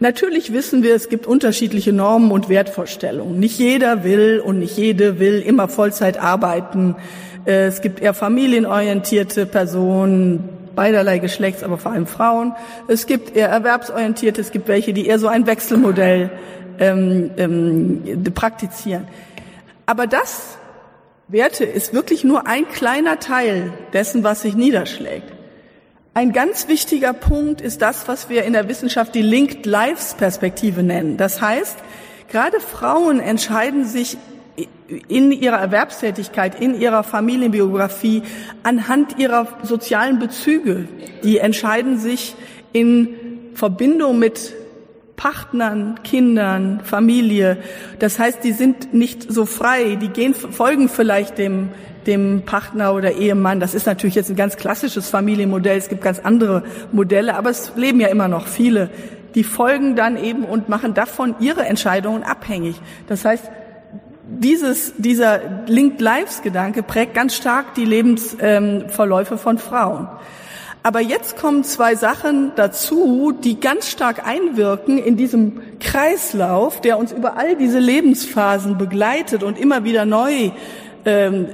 Natürlich 0.00 0.52
wissen 0.52 0.82
wir, 0.82 0.96
es 0.96 1.08
gibt 1.08 1.28
unterschiedliche 1.28 1.92
Normen 1.92 2.32
und 2.32 2.48
Wertvorstellungen. 2.48 3.38
Nicht 3.38 3.60
jeder 3.60 4.02
will 4.02 4.42
und 4.44 4.58
nicht 4.58 4.76
jede 4.76 5.20
will 5.20 5.40
immer 5.40 5.68
Vollzeit 5.68 6.18
arbeiten. 6.18 6.96
Äh, 7.46 7.66
es 7.66 7.80
gibt 7.80 8.02
eher 8.02 8.12
familienorientierte 8.12 9.46
Personen, 9.46 10.48
beiderlei 10.74 11.18
Geschlechts, 11.18 11.62
aber 11.62 11.78
vor 11.78 11.92
allem 11.92 12.08
Frauen. 12.08 12.54
Es 12.88 13.06
gibt 13.06 13.36
eher 13.36 13.50
erwerbsorientierte, 13.50 14.40
es 14.40 14.50
gibt 14.50 14.66
welche, 14.66 14.92
die 14.92 15.06
eher 15.06 15.20
so 15.20 15.28
ein 15.28 15.46
Wechselmodell 15.46 16.30
ähm, 16.78 17.30
ähm, 17.36 18.24
praktizieren. 18.34 19.06
Aber 19.86 20.06
das, 20.06 20.58
Werte, 21.28 21.64
ist 21.64 21.94
wirklich 21.94 22.24
nur 22.24 22.46
ein 22.46 22.68
kleiner 22.68 23.18
Teil 23.18 23.72
dessen, 23.92 24.22
was 24.24 24.42
sich 24.42 24.54
niederschlägt. 24.54 25.32
Ein 26.14 26.32
ganz 26.32 26.68
wichtiger 26.68 27.14
Punkt 27.14 27.62
ist 27.62 27.80
das, 27.80 28.06
was 28.06 28.28
wir 28.28 28.44
in 28.44 28.52
der 28.52 28.68
Wissenschaft 28.68 29.14
die 29.14 29.22
Linked 29.22 29.64
Lives 29.64 30.14
Perspektive 30.14 30.82
nennen. 30.82 31.16
Das 31.16 31.40
heißt, 31.40 31.78
gerade 32.28 32.60
Frauen 32.60 33.18
entscheiden 33.18 33.86
sich 33.86 34.18
in 35.08 35.32
ihrer 35.32 35.56
Erwerbstätigkeit, 35.56 36.60
in 36.60 36.78
ihrer 36.78 37.02
Familienbiografie 37.02 38.22
anhand 38.62 39.18
ihrer 39.18 39.48
sozialen 39.62 40.18
Bezüge. 40.18 40.86
Die 41.24 41.38
entscheiden 41.38 41.98
sich 41.98 42.34
in 42.72 43.08
Verbindung 43.54 44.18
mit 44.18 44.52
Partnern, 45.16 46.00
Kindern, 46.02 46.80
Familie. 46.82 47.58
Das 47.98 48.18
heißt, 48.18 48.42
die 48.42 48.52
sind 48.52 48.92
nicht 48.92 49.32
so 49.32 49.46
frei, 49.46 49.96
die 50.00 50.08
gehen, 50.08 50.34
folgen 50.34 50.88
vielleicht 50.88 51.38
dem, 51.38 51.68
dem 52.06 52.42
Partner 52.44 52.94
oder 52.94 53.12
Ehemann. 53.12 53.60
Das 53.60 53.74
ist 53.74 53.86
natürlich 53.86 54.14
jetzt 54.14 54.30
ein 54.30 54.36
ganz 54.36 54.56
klassisches 54.56 55.08
Familienmodell. 55.08 55.78
Es 55.78 55.88
gibt 55.88 56.02
ganz 56.02 56.18
andere 56.18 56.64
Modelle, 56.92 57.34
aber 57.36 57.50
es 57.50 57.72
leben 57.76 58.00
ja 58.00 58.08
immer 58.08 58.28
noch 58.28 58.46
viele. 58.46 58.90
Die 59.34 59.44
folgen 59.44 59.96
dann 59.96 60.16
eben 60.16 60.44
und 60.44 60.68
machen 60.68 60.94
davon 60.94 61.36
ihre 61.40 61.64
Entscheidungen 61.64 62.22
abhängig. 62.22 62.80
Das 63.06 63.24
heißt, 63.24 63.50
dieses, 64.38 64.94
dieser 64.96 65.40
Linked 65.66 66.00
Lives 66.00 66.42
Gedanke 66.42 66.82
prägt 66.82 67.14
ganz 67.14 67.34
stark 67.34 67.74
die 67.74 67.84
Lebensverläufe 67.84 69.34
ähm, 69.34 69.40
von 69.40 69.58
Frauen. 69.58 70.08
Aber 70.82 71.00
jetzt 71.00 71.36
kommen 71.36 71.62
zwei 71.62 71.94
Sachen 71.94 72.52
dazu, 72.56 73.32
die 73.32 73.60
ganz 73.60 73.88
stark 73.88 74.26
einwirken 74.26 74.98
in 74.98 75.16
diesem 75.16 75.78
Kreislauf, 75.78 76.80
der 76.80 76.98
uns 76.98 77.12
über 77.12 77.36
all 77.36 77.56
diese 77.56 77.78
Lebensphasen 77.78 78.78
begleitet 78.78 79.44
und 79.44 79.58
immer 79.58 79.84
wieder 79.84 80.04
neu 80.04 80.50
ähm, 81.04 81.46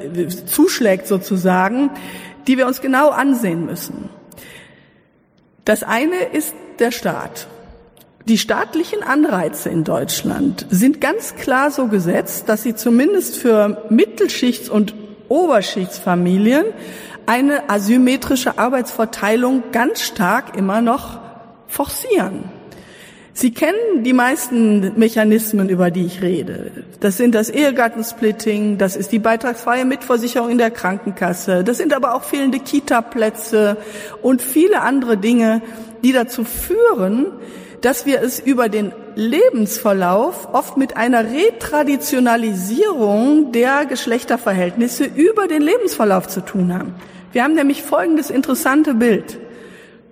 zuschlägt 0.46 1.06
sozusagen, 1.06 1.90
die 2.46 2.56
wir 2.56 2.66
uns 2.66 2.80
genau 2.80 3.10
ansehen 3.10 3.66
müssen. 3.66 4.08
Das 5.66 5.82
eine 5.82 6.16
ist 6.32 6.54
der 6.78 6.90
Staat. 6.90 7.48
Die 8.26 8.38
staatlichen 8.38 9.02
Anreize 9.02 9.68
in 9.68 9.84
Deutschland 9.84 10.66
sind 10.70 11.00
ganz 11.00 11.34
klar 11.34 11.70
so 11.70 11.88
gesetzt, 11.88 12.48
dass 12.48 12.62
sie 12.62 12.74
zumindest 12.74 13.36
für 13.36 13.86
Mittelschichts- 13.90 14.70
und 14.70 14.94
Oberschichtsfamilien 15.28 16.64
eine 17.28 17.68
asymmetrische 17.68 18.58
Arbeitsverteilung 18.58 19.64
ganz 19.70 20.00
stark 20.00 20.56
immer 20.56 20.80
noch 20.80 21.20
forcieren. 21.66 22.44
Sie 23.34 23.52
kennen 23.52 24.02
die 24.02 24.14
meisten 24.14 24.98
Mechanismen, 24.98 25.68
über 25.68 25.92
die 25.92 26.06
ich 26.06 26.22
rede. 26.22 26.72
Das 27.00 27.18
sind 27.18 27.34
das 27.34 27.50
Ehegattensplitting, 27.50 28.78
das 28.78 28.96
ist 28.96 29.12
die 29.12 29.18
beitragsfreie 29.18 29.84
Mitversicherung 29.84 30.48
in 30.48 30.58
der 30.58 30.70
Krankenkasse, 30.70 31.64
das 31.64 31.76
sind 31.76 31.92
aber 31.92 32.14
auch 32.14 32.24
fehlende 32.24 32.60
Kita-Plätze 32.60 33.76
und 34.22 34.40
viele 34.40 34.80
andere 34.80 35.18
Dinge, 35.18 35.60
die 36.02 36.12
dazu 36.12 36.44
führen, 36.44 37.26
dass 37.82 38.06
wir 38.06 38.22
es 38.22 38.40
über 38.40 38.68
den 38.68 38.90
Lebensverlauf 39.14 40.52
oft 40.52 40.76
mit 40.76 40.96
einer 40.96 41.30
Retraditionalisierung 41.30 43.52
der 43.52 43.86
Geschlechterverhältnisse 43.86 45.04
über 45.04 45.46
den 45.46 45.62
Lebensverlauf 45.62 46.26
zu 46.26 46.40
tun 46.40 46.74
haben. 46.74 46.96
Wir 47.32 47.44
haben 47.44 47.54
nämlich 47.54 47.82
folgendes 47.82 48.30
interessante 48.30 48.94
Bild. 48.94 49.38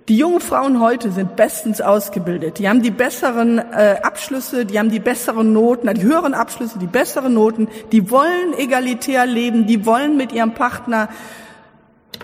Die 0.07 0.17
jungen 0.17 0.39
Frauen 0.39 0.79
heute 0.79 1.11
sind 1.11 1.35
bestens 1.35 1.81
ausgebildet. 1.81 2.59
Die 2.59 2.69
haben 2.69 2.81
die 2.81 2.91
besseren 2.91 3.57
äh, 3.57 3.97
Abschlüsse, 4.01 4.65
die 4.65 4.79
haben 4.79 4.89
die 4.89 4.99
besseren 4.99 5.51
Noten, 5.51 5.93
die 5.93 6.03
höheren 6.03 6.33
Abschlüsse, 6.33 6.79
die 6.79 6.87
besseren 6.87 7.33
Noten. 7.33 7.67
Die 7.91 8.09
wollen 8.09 8.53
egalitär 8.57 9.25
leben, 9.25 9.67
die 9.67 9.85
wollen 9.85 10.15
mit 10.15 10.31
ihrem 10.31 10.53
Partner 10.53 11.09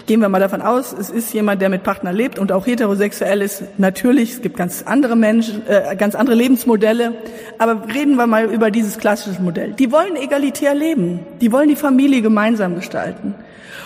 Gehen 0.06 0.20
wir 0.20 0.28
mal 0.28 0.40
davon 0.40 0.62
aus, 0.62 0.92
es 0.92 1.10
ist 1.10 1.34
jemand, 1.34 1.62
der 1.62 1.70
mit 1.70 1.84
Partner 1.84 2.12
lebt 2.12 2.38
und 2.38 2.52
auch 2.52 2.66
heterosexuell 2.66 3.42
ist. 3.42 3.64
Natürlich, 3.78 4.34
es 4.34 4.42
gibt 4.42 4.58
ganz 4.58 4.84
andere 4.86 5.16
Menschen, 5.16 5.66
äh, 5.68 5.96
ganz 5.96 6.16
andere 6.16 6.36
Lebensmodelle. 6.36 7.14
Aber 7.58 7.88
reden 7.94 8.16
wir 8.16 8.28
mal 8.28 8.46
über 8.46 8.70
dieses 8.70 8.98
klassische 8.98 9.42
Modell. 9.42 9.72
Die 9.74 9.92
wollen 9.92 10.18
egalitär 10.18 10.74
leben. 10.74 11.20
Die 11.40 11.52
wollen 11.52 11.70
die 11.70 11.76
Familie 11.76 12.22
gemeinsam 12.22 12.76
gestalten. 12.76 13.36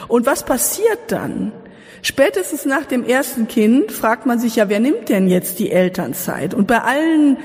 Und 0.08 0.26
was 0.26 0.44
passiert 0.44 1.00
dann? 1.10 1.52
Spätestens 2.02 2.66
nach 2.66 2.86
dem 2.86 3.04
ersten 3.04 3.48
Kind 3.48 3.92
fragt 3.92 4.26
man 4.26 4.40
sich 4.40 4.56
ja, 4.56 4.70
wer 4.70 4.80
nimmt 4.80 5.10
denn 5.10 5.28
jetzt 5.28 5.60
die 5.60 5.72
Elternzeit? 5.72 6.54
Und 6.54 6.68
bei 6.68 6.80
allen 6.80 7.38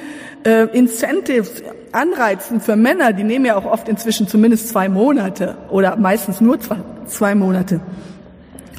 äh, 0.45 0.67
Incentives, 0.77 1.63
Anreizen 1.91 2.61
für 2.61 2.77
Männer, 2.77 3.13
die 3.13 3.25
nehmen 3.25 3.45
ja 3.45 3.57
auch 3.57 3.65
oft 3.65 3.89
inzwischen 3.89 4.29
zumindest 4.29 4.69
zwei 4.69 4.89
Monate 4.89 5.57
oder 5.71 5.97
meistens 5.97 6.41
nur 6.41 6.61
zwei, 6.61 6.77
zwei 7.07 7.35
Monate 7.35 7.81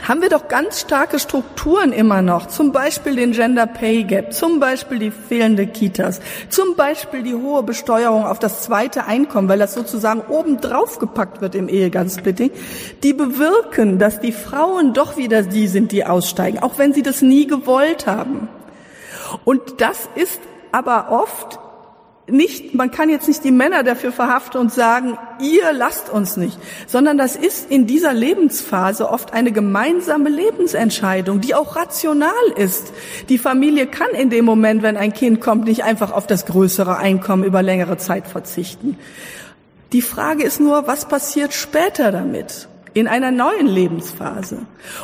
haben 0.02 0.22
wir 0.22 0.30
doch 0.30 0.48
ganz 0.48 0.82
starke 0.82 1.20
Strukturen 1.20 1.94
immer 1.94 2.22
noch, 2.22 2.48
zum 2.48 2.72
Beispiel 2.72 3.15
den 3.15 3.32
Gender 3.32 3.68
Pay 3.68 4.03
Gap, 4.03 4.34
zum 4.34 4.60
Beispiel 4.60 4.99
die 4.99 5.11
fehlende 5.11 5.68
Kitas, 5.68 6.20
zum 6.49 6.76
Beispiel 6.76 7.24
die 7.24 7.36
hohe 7.36 7.64
Besteuerung 7.64 8.26
auf 8.26 8.40
das 8.40 8.64
zweite 8.64 9.06
Einkommen, 9.06 9.48
weil 9.48 9.60
das 9.60 9.74
sozusagen 9.74 10.22
oben 10.22 10.60
drauf 10.60 10.99
gepackt 10.99 11.41
wird 11.41 11.56
im 11.56 11.70
Ehegattensplitting, 11.70 12.52
die 13.03 13.14
bewirken, 13.14 13.99
dass 13.99 14.20
die 14.20 14.32
Frauen 14.34 14.94
doch 14.94 15.18
wieder 15.18 15.44
die 15.44 15.68
sind, 15.68 15.91
die 15.91 16.06
aussteigen, 16.06 16.60
auch 16.60 16.78
wenn 16.78 16.94
sie 16.94 17.03
das 17.03 17.22
nie 17.22 17.48
gewollt 17.48 18.07
haben. 18.07 18.49
Und 19.45 19.82
das 19.82 20.10
ist 20.15 20.41
aber 20.72 21.11
oft 21.11 21.60
nicht, 22.28 22.74
man 22.74 22.90
kann 22.90 23.10
jetzt 23.10 23.28
nicht 23.28 23.44
die 23.44 23.52
Männer 23.52 23.84
dafür 23.84 24.14
verhaften 24.14 24.58
und 24.60 24.74
sagen, 24.74 25.18
ihr 25.41 25.74
lasst 25.74 26.10
uns 26.10 26.38
nicht, 26.38 26.58
sondern 26.88 27.18
das 27.18 27.36
ist 27.36 27.70
in 27.70 27.86
dieser 27.86 28.14
Lebensphase 28.14 29.10
oft 29.10 29.34
eine 29.34 29.52
gemeinsame 29.52 30.30
Lebensentscheidung, 30.30 31.41
die 31.41 31.54
auch 31.54 31.76
rational 31.76 32.32
ist. 32.56 32.94
Die 33.28 33.38
Familie 33.38 33.88
kann 33.88 34.10
in 34.12 34.30
dem 34.30 34.45
Moment, 34.45 34.84
wenn 34.84 34.95
ein 34.95 35.14
Kind 35.14 35.41
kommt, 35.41 35.66
nicht 35.66 35.84
einfach 35.84 36.12
auf 36.12 36.26
das 36.26 36.45
größere 36.45 36.98
Einkommen 36.98 37.44
über 37.44 37.62
längere 37.62 37.98
Zeit 37.98 38.28
verzichten. 38.28 38.98
Die 39.91 40.02
Frage 40.02 40.44
ist 40.44 40.60
nur, 40.60 40.88
was 40.88 41.08
passiert 41.08 41.54
später 41.54 42.12
damit? 42.12 42.70
In 42.94 43.07
einer 43.07 43.32
neuen 43.32 43.68
Lebensphase. 43.68 44.60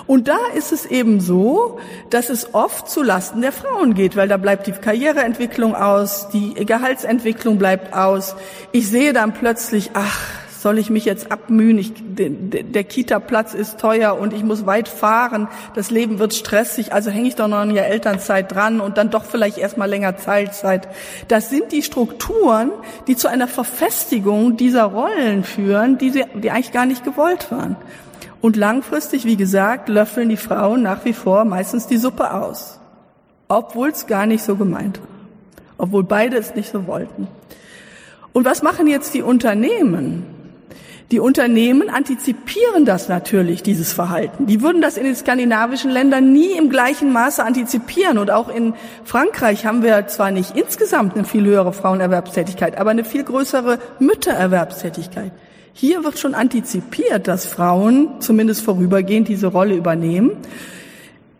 Und 0.05 0.27
da 0.27 0.37
ist 0.55 0.71
es 0.71 0.85
eben 0.85 1.19
so, 1.19 1.79
dass 2.09 2.29
es 2.29 2.53
oft 2.53 2.89
zu 2.89 3.01
Lasten 3.01 3.41
der 3.41 3.51
Frauen 3.51 3.93
geht, 3.93 4.15
weil 4.15 4.27
da 4.27 4.37
bleibt 4.37 4.67
die 4.67 4.71
Karriereentwicklung 4.71 5.75
aus, 5.75 6.29
die 6.29 6.53
Gehaltsentwicklung 6.53 7.57
bleibt 7.57 7.93
aus. 7.93 8.35
Ich 8.71 8.89
sehe 8.89 9.13
dann 9.13 9.33
plötzlich, 9.33 9.91
ach, 9.93 10.19
soll 10.61 10.77
ich 10.77 10.89
mich 10.89 11.05
jetzt 11.05 11.31
abmühen? 11.31 11.77
Ich, 11.77 11.93
der, 11.95 12.29
der 12.29 12.83
Kita-Platz 12.83 13.53
ist 13.53 13.79
teuer 13.79 14.19
und 14.19 14.33
ich 14.33 14.43
muss 14.43 14.65
weit 14.65 14.89
fahren. 14.89 15.47
Das 15.73 15.89
Leben 15.89 16.19
wird 16.19 16.33
stressig, 16.33 16.91
also 16.91 17.09
hänge 17.11 17.29
ich 17.29 17.35
doch 17.35 17.47
noch 17.47 17.63
in 17.63 17.73
der 17.73 17.87
Elternzeit 17.87 18.53
dran 18.53 18.81
und 18.81 18.97
dann 18.97 19.09
doch 19.09 19.23
vielleicht 19.23 19.57
erstmal 19.57 19.89
länger 19.89 20.17
Teilzeit. 20.17 20.89
Das 21.29 21.49
sind 21.49 21.71
die 21.71 21.81
Strukturen, 21.81 22.71
die 23.07 23.15
zu 23.15 23.29
einer 23.29 23.47
Verfestigung 23.47 24.57
dieser 24.57 24.83
Rollen 24.83 25.45
führen, 25.45 25.97
die, 25.97 26.11
die 26.11 26.51
eigentlich 26.51 26.73
gar 26.73 26.85
nicht 26.85 27.05
gewollt 27.05 27.51
waren. 27.51 27.77
Und 28.41 28.55
langfristig, 28.55 29.25
wie 29.25 29.37
gesagt, 29.37 29.87
löffeln 29.87 30.29
die 30.29 30.37
Frauen 30.37 30.81
nach 30.81 31.05
wie 31.05 31.13
vor 31.13 31.45
meistens 31.45 31.87
die 31.87 31.97
Suppe 31.97 32.33
aus. 32.33 32.79
Obwohl 33.47 33.89
es 33.89 34.07
gar 34.07 34.25
nicht 34.25 34.43
so 34.43 34.55
gemeint 34.55 34.99
war. 34.99 35.07
Obwohl 35.77 36.03
beide 36.03 36.37
es 36.37 36.55
nicht 36.55 36.69
so 36.69 36.85
wollten. 36.85 37.27
Und 38.33 38.45
was 38.45 38.61
machen 38.61 38.87
jetzt 38.87 39.13
die 39.13 39.21
Unternehmen? 39.21 40.38
Die 41.11 41.19
Unternehmen 41.19 41.89
antizipieren 41.89 42.85
das 42.85 43.09
natürlich, 43.09 43.63
dieses 43.63 43.91
Verhalten. 43.91 44.45
Die 44.45 44.61
würden 44.61 44.79
das 44.79 44.95
in 44.95 45.05
den 45.05 45.15
skandinavischen 45.15 45.89
Ländern 45.89 46.31
nie 46.33 46.51
im 46.55 46.69
gleichen 46.69 47.11
Maße 47.11 47.43
antizipieren. 47.43 48.19
Und 48.19 48.29
auch 48.29 48.47
in 48.47 48.75
Frankreich 49.05 49.65
haben 49.65 49.81
wir 49.81 50.05
zwar 50.05 50.29
nicht 50.29 50.55
insgesamt 50.55 51.15
eine 51.15 51.25
viel 51.25 51.45
höhere 51.45 51.73
Frauenerwerbstätigkeit, 51.73 52.77
aber 52.77 52.91
eine 52.91 53.03
viel 53.03 53.23
größere 53.23 53.79
Müttererwerbstätigkeit. 53.97 55.31
Hier 55.73 56.03
wird 56.03 56.19
schon 56.19 56.35
antizipiert, 56.35 57.27
dass 57.27 57.47
Frauen 57.47 58.21
zumindest 58.21 58.61
vorübergehend 58.61 59.29
diese 59.29 59.47
Rolle 59.47 59.75
übernehmen. 59.75 60.33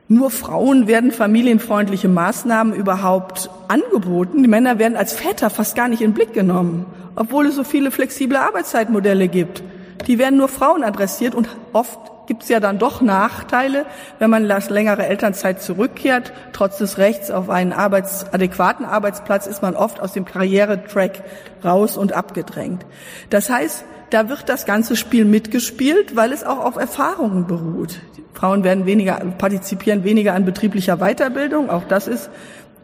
Nur 0.07 0.31
Frauen 0.31 0.87
werden 0.87 1.11
familienfreundliche 1.11 2.07
Maßnahmen 2.07 2.73
überhaupt 2.73 3.51
angeboten. 3.67 4.41
Die 4.41 4.49
Männer 4.49 4.79
werden 4.79 4.97
als 4.97 5.13
Väter 5.13 5.51
fast 5.51 5.75
gar 5.75 5.89
nicht 5.89 6.01
in 6.01 6.09
den 6.09 6.15
Blick 6.15 6.33
genommen 6.33 6.87
obwohl 7.19 7.47
es 7.47 7.55
so 7.55 7.63
viele 7.63 7.91
flexible 7.91 8.37
Arbeitszeitmodelle 8.37 9.27
gibt. 9.27 9.61
Die 10.07 10.17
werden 10.17 10.37
nur 10.37 10.47
Frauen 10.47 10.83
adressiert 10.83 11.35
und 11.35 11.49
oft 11.73 11.99
gibt 12.27 12.43
es 12.43 12.49
ja 12.49 12.61
dann 12.61 12.79
doch 12.79 13.01
Nachteile, 13.01 13.85
wenn 14.19 14.29
man 14.29 14.47
das 14.47 14.69
längere 14.69 15.05
Elternzeit 15.05 15.61
zurückkehrt. 15.61 16.31
Trotz 16.53 16.77
des 16.77 16.97
Rechts 16.97 17.29
auf 17.29 17.49
einen 17.49 17.73
arbeits 17.73 18.25
adäquaten 18.31 18.85
Arbeitsplatz 18.85 19.47
ist 19.47 19.61
man 19.61 19.75
oft 19.75 19.99
aus 19.99 20.13
dem 20.13 20.23
Karrieretrack 20.23 21.23
raus 21.63 21.97
und 21.97 22.13
abgedrängt. 22.13 22.85
Das 23.29 23.49
heißt, 23.49 23.83
da 24.11 24.29
wird 24.29 24.47
das 24.47 24.65
ganze 24.65 24.95
Spiel 24.95 25.25
mitgespielt, 25.25 26.15
weil 26.15 26.31
es 26.31 26.45
auch 26.45 26.63
auf 26.63 26.77
Erfahrungen 26.77 27.47
beruht. 27.47 27.99
Frauen 28.33 28.63
werden 28.63 28.85
weniger, 28.85 29.15
partizipieren 29.37 30.05
weniger 30.05 30.35
an 30.35 30.45
betrieblicher 30.45 30.97
Weiterbildung, 30.97 31.69
auch 31.69 31.83
das 31.83 32.07
ist 32.07 32.29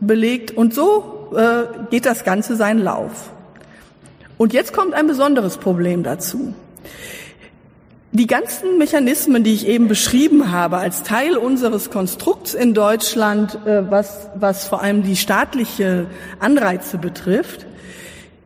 belegt. 0.01 0.51
Und 0.51 0.73
so 0.73 1.31
äh, 1.37 1.89
geht 1.89 2.05
das 2.05 2.25
Ganze 2.25 2.57
seinen 2.57 2.79
Lauf. 2.79 3.31
Und 4.37 4.53
jetzt 4.53 4.73
kommt 4.73 4.93
ein 4.93 5.07
besonderes 5.07 5.57
Problem 5.57 6.03
dazu. 6.03 6.53
Die 8.11 8.27
ganzen 8.27 8.77
Mechanismen, 8.77 9.43
die 9.43 9.53
ich 9.53 9.67
eben 9.67 9.89
beschrieben 9.89 10.51
habe, 10.51 10.77
als 10.77 11.03
Teil 11.03 11.35
unseres 11.35 11.89
Konstrukts 11.89 12.53
in 12.53 12.73
Deutschland, 12.73 13.59
äh, 13.65 13.91
was, 13.91 14.29
was 14.35 14.65
vor 14.65 14.81
allem 14.81 15.03
die 15.03 15.17
staatliche 15.17 16.07
Anreize 16.39 16.97
betrifft, 16.97 17.65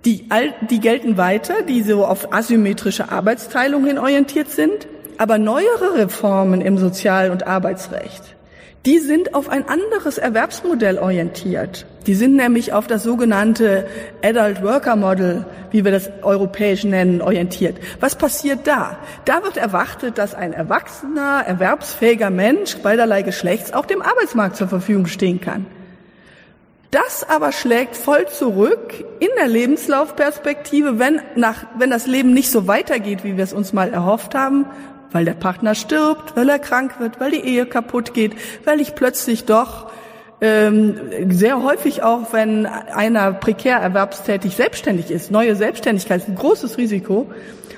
die, 0.05 0.27
die 0.69 0.79
gelten 0.79 1.17
weiter, 1.17 1.61
die 1.61 1.83
so 1.83 2.05
auf 2.05 2.33
asymmetrische 2.33 3.11
Arbeitsteilung 3.11 3.85
hin 3.85 3.99
orientiert 3.99 4.49
sind, 4.49 4.87
aber 5.17 5.37
neuere 5.37 5.95
Reformen 5.95 6.61
im 6.61 6.77
Sozial- 6.77 7.29
und 7.29 7.45
Arbeitsrecht, 7.45 8.35
die 8.85 8.99
sind 8.99 9.33
auf 9.33 9.49
ein 9.49 9.67
anderes 9.67 10.17
Erwerbsmodell 10.17 10.99
orientiert. 10.99 11.85
Die 12.07 12.15
sind 12.15 12.35
nämlich 12.35 12.71
auf 12.71 12.87
das 12.87 13.03
sogenannte 13.03 13.85
Adult 14.23 14.63
Worker 14.63 14.95
Model, 14.95 15.45
wie 15.71 15.83
wir 15.83 15.91
das 15.91 16.09
europäisch 16.21 16.85
nennen, 16.85 17.21
orientiert. 17.21 17.77
Was 17.99 18.15
passiert 18.15 18.65
da? 18.65 18.97
Da 19.25 19.43
wird 19.43 19.57
erwartet, 19.57 20.17
dass 20.17 20.33
ein 20.33 20.53
erwachsener, 20.53 21.43
erwerbsfähiger 21.45 22.29
Mensch 22.29 22.77
beiderlei 22.77 23.21
Geschlechts 23.21 23.73
auch 23.73 23.85
dem 23.85 24.01
Arbeitsmarkt 24.01 24.55
zur 24.55 24.69
Verfügung 24.69 25.07
stehen 25.07 25.41
kann. 25.41 25.65
Das 26.91 27.23
aber 27.29 27.51
schlägt 27.51 27.95
voll 27.95 28.27
zurück 28.27 29.05
in 29.19 29.29
der 29.37 29.47
Lebenslaufperspektive, 29.47 30.97
wenn, 30.97 31.21
nach, 31.35 31.65
wenn 31.77 31.91
das 31.91 32.07
Leben 32.07 32.33
nicht 32.33 32.49
so 32.49 32.65
weitergeht, 32.65 33.23
wie 33.23 33.37
wir 33.37 33.43
es 33.43 33.53
uns 33.53 33.73
mal 33.73 33.93
erhofft 33.93 34.33
haben, 34.33 34.65
weil 35.11 35.25
der 35.25 35.33
Partner 35.33 35.75
stirbt, 35.75 36.35
weil 36.35 36.49
er 36.49 36.59
krank 36.59 36.99
wird, 36.99 37.19
weil 37.19 37.31
die 37.31 37.45
Ehe 37.45 37.65
kaputt 37.65 38.13
geht, 38.13 38.33
weil 38.65 38.79
ich 38.79 38.95
plötzlich 38.95 39.45
doch 39.45 39.91
ähm, 40.41 40.95
sehr 41.29 41.63
häufig 41.63 42.03
auch, 42.03 42.31
wenn 42.31 42.65
einer 42.65 43.33
prekär 43.33 43.77
erwerbstätig 43.77 44.55
selbstständig 44.55 45.11
ist, 45.11 45.31
neue 45.31 45.55
Selbstständigkeit 45.55 46.21
ist 46.21 46.29
ein 46.29 46.35
großes 46.35 46.77
Risiko. 46.77 47.29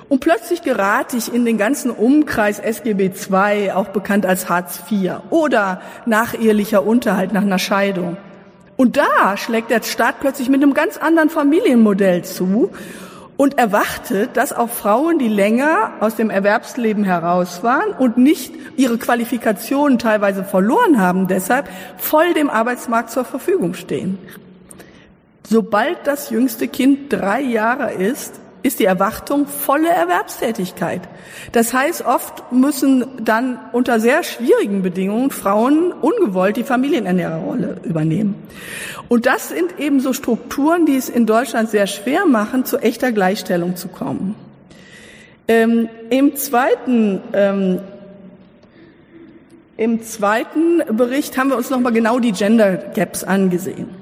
Und 0.09 0.19
plötzlich 0.19 0.61
gerate 0.61 1.15
ich 1.15 1.33
in 1.33 1.45
den 1.45 1.57
ganzen 1.57 1.89
Umkreis 1.89 2.59
SGB 2.59 3.11
II, 3.31 3.71
auch 3.71 3.87
bekannt 3.87 4.25
als 4.25 4.49
Hartz 4.49 4.83
IV, 4.91 5.13
oder 5.29 5.81
nachehelicher 6.05 6.85
Unterhalt 6.85 7.31
nach 7.31 7.43
einer 7.43 7.59
Scheidung. 7.59 8.17
Und 8.75 8.97
da 8.97 9.37
schlägt 9.37 9.71
der 9.71 9.81
Staat 9.83 10.19
plötzlich 10.19 10.49
mit 10.49 10.61
einem 10.61 10.73
ganz 10.73 10.97
anderen 10.97 11.29
Familienmodell 11.29 12.23
zu 12.25 12.71
und 13.41 13.57
erwartet, 13.57 14.37
dass 14.37 14.53
auch 14.53 14.69
Frauen, 14.69 15.17
die 15.17 15.27
länger 15.27 15.93
aus 15.99 16.13
dem 16.15 16.29
Erwerbsleben 16.29 17.03
heraus 17.03 17.63
waren 17.63 17.91
und 17.97 18.15
nicht 18.15 18.53
ihre 18.77 18.99
Qualifikationen 18.99 19.97
teilweise 19.97 20.43
verloren 20.43 21.01
haben, 21.01 21.25
deshalb 21.25 21.67
voll 21.97 22.35
dem 22.35 22.51
Arbeitsmarkt 22.51 23.09
zur 23.09 23.25
Verfügung 23.25 23.73
stehen. 23.73 24.19
Sobald 25.49 26.05
das 26.05 26.29
jüngste 26.29 26.67
Kind 26.67 27.11
drei 27.11 27.41
Jahre 27.41 27.91
ist, 27.93 28.39
ist 28.63 28.79
die 28.79 28.85
Erwartung 28.85 29.47
volle 29.47 29.89
Erwerbstätigkeit. 29.89 31.01
Das 31.51 31.73
heißt, 31.73 32.05
oft 32.05 32.51
müssen 32.51 33.05
dann 33.23 33.59
unter 33.71 33.99
sehr 33.99 34.23
schwierigen 34.23 34.81
Bedingungen 34.81 35.31
Frauen 35.31 35.91
ungewollt 35.91 36.57
die 36.57 36.63
Familienernährerrolle 36.63 37.77
übernehmen. 37.83 38.35
Und 39.09 39.25
das 39.25 39.49
sind 39.49 39.79
eben 39.79 39.99
so 39.99 40.13
Strukturen, 40.13 40.85
die 40.85 40.95
es 40.95 41.09
in 41.09 41.25
Deutschland 41.25 41.69
sehr 41.69 41.87
schwer 41.87 42.25
machen, 42.25 42.65
zu 42.65 42.77
echter 42.77 43.11
Gleichstellung 43.11 43.75
zu 43.75 43.87
kommen. 43.87 44.35
Ähm, 45.47 45.89
Im 46.09 46.35
zweiten 46.35 47.21
ähm, 47.33 47.79
im 49.81 50.03
zweiten 50.03 50.83
Bericht 50.95 51.39
haben 51.39 51.49
wir 51.49 51.57
uns 51.57 51.71
nochmal 51.71 51.91
genau 51.91 52.19
die 52.19 52.33
Gender 52.33 52.77
Gaps 52.77 53.23
angesehen. 53.23 54.00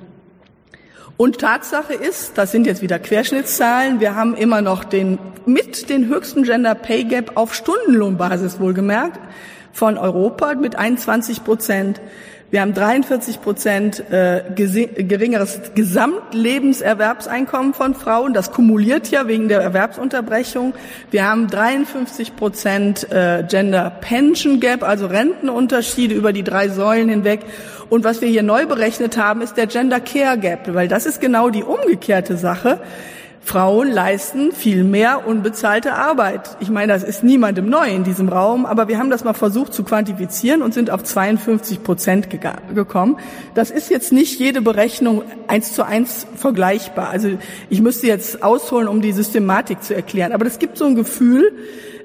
Und 1.22 1.40
Tatsache 1.40 1.94
ist, 1.94 2.38
das 2.38 2.54
sind 2.54 2.66
jetzt 2.66 2.82
wieder 2.82 2.98
Querschnittszahlen, 2.98 4.00
wir 4.00 4.16
haben 4.16 4.38
immer 4.38 4.62
noch 4.62 4.86
den, 4.86 5.20
mit 5.46 5.90
den 5.90 6.08
höchsten 6.08 6.44
Gender 6.44 6.76
Pay 6.76 7.04
Gap 7.04 7.32
auf 7.36 7.54
Stundenlohnbasis 7.54 8.62
wohlgemerkt 8.62 9.20
von 9.74 9.98
Europa 9.98 10.56
mit 10.56 10.78
21 10.78 11.44
Prozent. 11.44 12.00
Wir 12.52 12.62
haben 12.62 12.74
43 12.74 13.42
Prozent 13.42 14.10
äh, 14.10 14.44
geringeres 14.56 15.60
Gesamtlebenserwerbseinkommen 15.76 17.74
von 17.74 17.96
Frauen. 17.96 18.34
Das 18.34 18.52
kumuliert 18.52 19.12
ja 19.12 19.28
wegen 19.28 19.50
der 19.50 19.60
Erwerbsunterbrechung. 19.60 20.74
Wir 21.12 21.30
haben 21.30 21.48
53 21.48 22.38
Prozent 22.38 23.12
äh, 23.12 23.44
Gender 23.48 23.92
Pension 24.02 24.62
Gap, 24.62 24.84
also 24.84 25.06
Rentenunterschiede 25.08 26.16
über 26.16 26.32
die 26.32 26.44
drei 26.44 26.70
Säulen 26.70 27.10
hinweg. 27.10 27.42
Und 27.90 28.04
was 28.04 28.22
wir 28.22 28.30
hier 28.30 28.44
neu 28.44 28.66
berechnet 28.66 29.18
haben, 29.18 29.42
ist 29.42 29.58
der 29.58 29.68
Gender 29.68 30.00
Care 30.00 30.38
Gap, 30.38 30.74
weil 30.74 30.88
das 30.88 31.06
ist 31.06 31.20
genau 31.20 31.50
die 31.50 31.64
umgekehrte 31.64 32.38
Sache. 32.38 32.80
Frauen 33.42 33.90
leisten 33.92 34.52
viel 34.52 34.84
mehr 34.84 35.26
unbezahlte 35.26 35.94
Arbeit. 35.94 36.58
Ich 36.60 36.70
meine, 36.70 36.94
das 36.94 37.04
ist 37.04 37.24
niemandem 37.24 37.68
neu 37.68 37.88
in 37.88 38.04
diesem 38.04 38.30
Raum, 38.30 38.66
aber 38.68 38.88
wir 38.88 39.00
haben 39.00 39.10
das 39.10 39.24
mal 39.24 39.34
versucht 39.34 39.74
zu 39.74 39.84
quantifizieren 39.84 40.62
und 40.62 40.74
sind 40.74 40.92
auf 40.92 41.04
52 41.04 41.82
Prozent 41.82 42.28
gekommen. 42.76 43.18
Das 43.56 43.72
ist 43.72 43.90
jetzt 43.90 44.12
nicht 44.12 44.40
jede 44.40 44.62
Berechnung 44.62 45.24
eins 45.48 45.74
zu 45.74 45.84
eins 45.84 46.28
vergleichbar. 46.36 47.10
Also 47.10 47.30
ich 47.72 47.82
müsste 47.82 48.06
jetzt 48.06 48.44
ausholen, 48.44 48.88
um 48.88 49.02
die 49.02 49.14
Systematik 49.14 49.82
zu 49.82 49.96
erklären. 49.96 50.32
Aber 50.32 50.46
es 50.46 50.60
gibt 50.60 50.78
so 50.78 50.86
ein 50.86 50.94
Gefühl, 50.94 51.52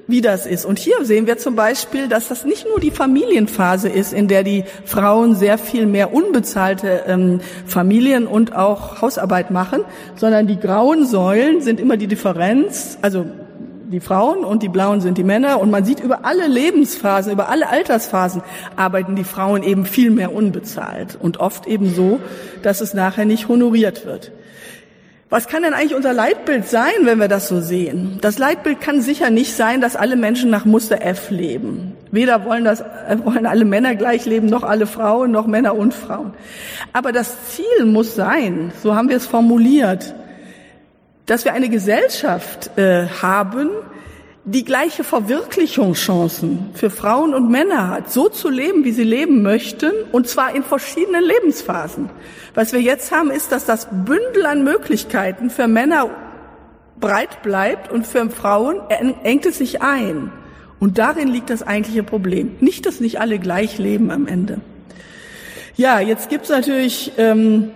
wie 0.07 0.21
das 0.21 0.45
ist. 0.45 0.65
Und 0.65 0.79
hier 0.79 1.03
sehen 1.03 1.27
wir 1.27 1.37
zum 1.37 1.55
Beispiel, 1.55 2.07
dass 2.07 2.27
das 2.27 2.45
nicht 2.45 2.65
nur 2.65 2.79
die 2.79 2.91
Familienphase 2.91 3.89
ist, 3.89 4.13
in 4.13 4.27
der 4.27 4.43
die 4.43 4.63
Frauen 4.85 5.35
sehr 5.35 5.57
viel 5.57 5.85
mehr 5.85 6.13
unbezahlte 6.13 7.03
ähm, 7.07 7.41
Familien 7.65 8.27
und 8.27 8.55
auch 8.55 9.01
Hausarbeit 9.01 9.51
machen, 9.51 9.81
sondern 10.15 10.47
die 10.47 10.59
grauen 10.59 11.05
Säulen 11.05 11.61
sind 11.61 11.79
immer 11.79 11.97
die 11.97 12.07
Differenz, 12.07 12.97
also 13.01 13.25
die 13.91 13.99
Frauen 13.99 14.43
und 14.43 14.63
die 14.63 14.69
blauen 14.69 15.01
sind 15.01 15.17
die 15.17 15.23
Männer 15.23 15.59
und 15.59 15.69
man 15.69 15.85
sieht 15.85 15.99
über 15.99 16.25
alle 16.25 16.47
Lebensphasen, 16.47 17.31
über 17.31 17.49
alle 17.49 17.69
Altersphasen 17.69 18.41
arbeiten 18.75 19.15
die 19.15 19.23
Frauen 19.23 19.63
eben 19.63 19.85
viel 19.85 20.11
mehr 20.11 20.33
unbezahlt 20.33 21.17
und 21.21 21.39
oft 21.39 21.67
eben 21.67 21.93
so, 21.93 22.19
dass 22.63 22.81
es 22.81 22.93
nachher 22.93 23.25
nicht 23.25 23.47
honoriert 23.47 24.05
wird. 24.05 24.31
Was 25.29 25.47
kann 25.47 25.63
denn 25.63 25.73
eigentlich 25.73 25.95
unser 25.95 26.13
Leitbild 26.13 26.67
sein, 26.67 26.93
wenn 27.01 27.19
wir 27.19 27.27
das 27.27 27.47
so 27.47 27.59
sehen? 27.59 28.19
Das 28.21 28.37
Leitbild 28.37 28.79
kann 28.79 29.01
sicher 29.01 29.31
nicht 29.31 29.55
sein, 29.55 29.81
dass 29.81 29.95
alle 29.95 30.15
Menschen 30.15 30.51
nach 30.51 30.65
Muster 30.65 31.01
F 31.01 31.31
leben. 31.31 31.97
Weder 32.11 32.45
wollen 32.45 32.63
das, 32.63 32.81
äh, 32.81 33.17
wollen 33.23 33.47
alle 33.47 33.65
Männer 33.65 33.95
gleich 33.95 34.25
leben, 34.25 34.47
noch 34.47 34.63
alle 34.63 34.85
Frauen, 34.85 35.31
noch 35.31 35.47
Männer 35.47 35.75
und 35.75 35.95
Frauen. 35.95 36.33
Aber 36.93 37.11
das 37.11 37.35
Ziel 37.49 37.85
muss 37.85 38.15
sein, 38.15 38.71
so 38.83 38.95
haben 38.95 39.09
wir 39.09 39.17
es 39.17 39.25
formuliert, 39.25 40.13
dass 41.25 41.43
wir 41.43 41.53
eine 41.53 41.69
Gesellschaft 41.69 42.77
äh, 42.77 43.07
haben, 43.07 43.71
die 44.45 44.63
gleiche 44.63 45.03
Verwirklichungschancen 45.03 46.69
für 46.75 46.91
Frauen 46.91 47.33
und 47.33 47.49
Männer 47.49 47.89
hat, 47.89 48.11
so 48.11 48.29
zu 48.29 48.49
leben, 48.49 48.83
wie 48.83 48.91
sie 48.91 49.03
leben 49.03 49.41
möchten, 49.41 49.91
und 50.11 50.27
zwar 50.27 50.55
in 50.55 50.63
verschiedenen 50.63 51.23
Lebensphasen. 51.23 52.09
Was 52.53 52.71
wir 52.71 52.79
jetzt 52.79 53.11
haben, 53.11 53.31
ist, 53.31 53.51
dass 53.51 53.65
das 53.65 53.87
Bündel 53.91 54.45
an 54.45 54.63
Möglichkeiten 54.63 55.49
für 55.49 55.67
Männer 55.67 56.11
breit 56.99 57.41
bleibt 57.41 57.91
und 57.91 58.05
für 58.05 58.29
Frauen 58.29 58.81
engt 59.23 59.47
es 59.47 59.57
sich 59.57 59.81
ein. 59.81 60.31
Und 60.79 60.99
darin 60.99 61.27
liegt 61.27 61.49
das 61.49 61.63
eigentliche 61.63 62.03
Problem. 62.03 62.55
Nicht, 62.59 62.85
dass 62.85 62.99
nicht 62.99 63.19
alle 63.19 63.39
gleich 63.39 63.79
leben 63.79 64.11
am 64.11 64.27
Ende. 64.27 64.61
Ja, 65.75 65.99
jetzt 65.99 66.29
gibt's 66.29 66.49
natürlich 66.49 67.13
ähm, 67.17 67.71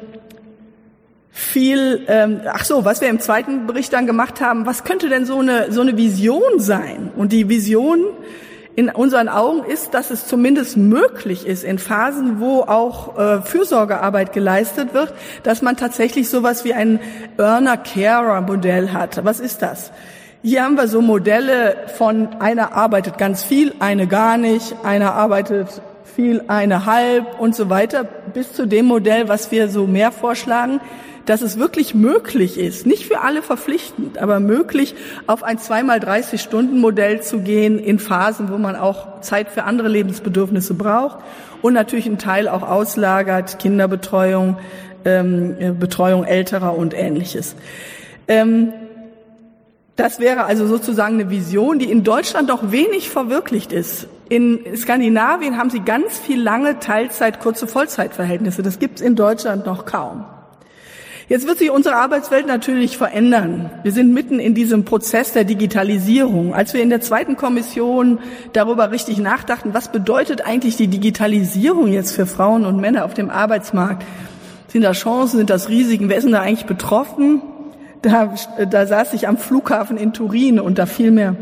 viel, 1.40 2.02
ähm, 2.07 2.41
ach 2.45 2.66
so, 2.66 2.84
was 2.84 2.99
wir 2.99 3.07
im 3.07 3.20
zweiten 3.20 3.66
Bericht 3.66 3.94
dann 3.94 4.06
gemacht 4.06 4.41
haben, 4.41 4.66
was 4.66 4.84
könnte 4.84 5.07
denn 5.07 5.26
so 5.26 5.40
eine, 5.40 5.72
so 5.72 5.80
eine 5.80 5.95
Vision 5.95 6.60
sein? 6.60 7.11
Und 7.16 7.32
die 7.32 7.48
Vision 7.48 8.06
in 8.76 8.90
unseren 8.90 9.30
Augen 9.30 9.64
ist, 9.64 9.94
dass 9.94 10.11
es 10.11 10.28
zumindest 10.28 10.76
möglich 10.76 11.48
ist, 11.48 11.64
in 11.64 11.80
Phasen, 11.80 12.41
wo 12.41 12.61
auch 12.61 13.18
äh, 13.18 13.41
Fürsorgearbeit 13.41 14.34
geleistet 14.34 14.94
wird, 14.94 15.14
dass 15.44 15.61
man 15.61 15.78
tatsächlich 15.78 16.30
sowas 16.30 16.66
wie 16.66 16.74
ein 16.74 16.99
Earner-Carer-Modell 17.38 18.91
hat. 18.91 19.24
Was 19.24 19.40
ist 19.40 19.61
das? 19.61 19.91
Hier 20.44 20.64
haben 20.64 20.76
wir 20.76 20.90
so 20.90 21.02
Modelle 21.02 21.78
von 21.98 22.28
einer 22.40 22.74
arbeitet 22.74 23.18
ganz 23.18 23.44
viel, 23.44 23.74
eine 23.80 24.07
gar 24.07 24.38
nicht, 24.38 24.76
einer 24.84 25.14
arbeitet 25.14 25.82
viel, 26.16 26.44
eine 26.48 26.86
halb 26.86 27.40
und 27.40 27.56
so 27.56 27.70
weiter, 27.70 28.03
bis 28.03 28.52
zu 28.52 28.66
dem 28.66 28.88
Modell, 28.88 29.30
was 29.30 29.52
wir 29.52 29.70
so 29.70 29.88
mehr 29.88 30.11
vorschlagen, 30.11 30.82
dass 31.26 31.41
es 31.41 31.60
wirklich 31.60 31.94
möglich 31.94 32.58
ist, 32.60 32.86
nicht 32.86 33.06
für 33.06 33.22
alle 33.22 33.41
verpflichtend, 33.41 34.18
aber 34.18 34.40
möglich, 34.40 34.96
auf 35.28 35.44
ein 35.44 35.60
zweimal 35.60 36.00
30 36.00 36.41
Stunden 36.41 36.80
Modell 36.80 37.22
zu 37.22 37.40
gehen 37.40 37.80
in 37.80 38.00
Phasen, 38.00 38.52
wo 38.52 38.58
man 38.58 38.76
auch 38.76 39.22
Zeit 39.22 39.50
für 39.50 39.64
andere 39.64 39.88
Lebensbedürfnisse 39.88 40.74
braucht 40.74 41.20
und 41.62 41.74
natürlich 41.74 42.06
einen 42.06 42.18
Teil 42.18 42.48
auch 42.48 42.64
auslagert, 42.64 43.60
Kinderbetreuung, 43.60 44.58
ähm, 45.06 45.78
Betreuung 45.80 46.26
älterer 46.26 46.76
und 46.76 46.94
ähnliches. 46.94 47.56
Ähm, 48.28 48.74
das 49.96 50.22
wäre 50.22 50.46
also 50.46 50.66
sozusagen 50.66 51.16
eine 51.16 51.30
Vision, 51.30 51.78
die 51.78 51.91
in 51.91 52.06
Deutschland 52.06 52.50
doch 52.50 52.72
wenig 52.72 53.10
verwirklicht 53.10 53.74
ist. 53.74 54.08
In 54.30 54.78
Skandinavien 54.78 55.58
haben 55.58 55.70
sie 55.70 55.82
ganz 55.82 56.18
viel 56.18 56.41
lange 56.41 56.80
Teilzeit, 56.80 57.41
kurze 57.41 57.68
Vollzeitverhältnisse. 57.68 58.62
Das 58.62 58.80
gibt 58.80 59.00
es 59.00 59.06
in 59.06 59.16
Deutschland 59.16 59.66
noch 59.66 59.86
kaum. 59.86 60.24
Jetzt 61.30 61.45
wird 61.45 61.60
sich 61.60 61.69
unsere 61.69 61.95
Arbeitswelt 61.95 62.47
natürlich 62.47 62.97
verändern. 62.97 63.69
Wir 63.84 63.91
sind 63.91 64.11
mitten 64.15 64.39
in 64.39 64.56
diesem 64.56 64.84
Prozess 64.84 65.31
der 65.31 65.43
Digitalisierung. 65.43 66.56
Als 66.56 66.73
wir 66.73 66.81
in 66.81 66.89
der 66.89 67.01
zweiten 67.01 67.35
Kommission 67.35 68.18
darüber 68.53 68.89
richtig 68.89 69.19
nachdachten, 69.19 69.76
was 69.76 69.91
bedeutet 69.91 70.43
eigentlich 70.43 70.76
die 70.76 70.88
Digitalisierung 70.88 71.93
jetzt 71.93 72.15
für 72.15 72.26
Frauen 72.26 72.65
und 72.65 72.81
Männer 72.81 73.06
auf 73.06 73.14
dem 73.14 73.30
Arbeitsmarkt? 73.30 74.03
Sind 74.69 74.81
da 74.81 74.93
Chancen, 74.93 75.38
sind 75.38 75.51
das 75.51 75.69
Risiken? 75.69 76.10
Wer 76.10 76.18
ist 76.18 76.23
denn 76.23 76.31
da 76.31 76.41
eigentlich 76.41 76.65
betroffen? 76.65 77.43
Da, 78.01 78.34
da 78.68 78.88
saß 78.88 79.14
ich 79.14 79.27
am 79.27 79.38
Flughafen 79.38 79.97
in 79.97 80.14
Turin 80.14 80.60
und 80.60 80.80
da 80.80 80.88
fiel 80.88 81.11
mir 81.11 81.35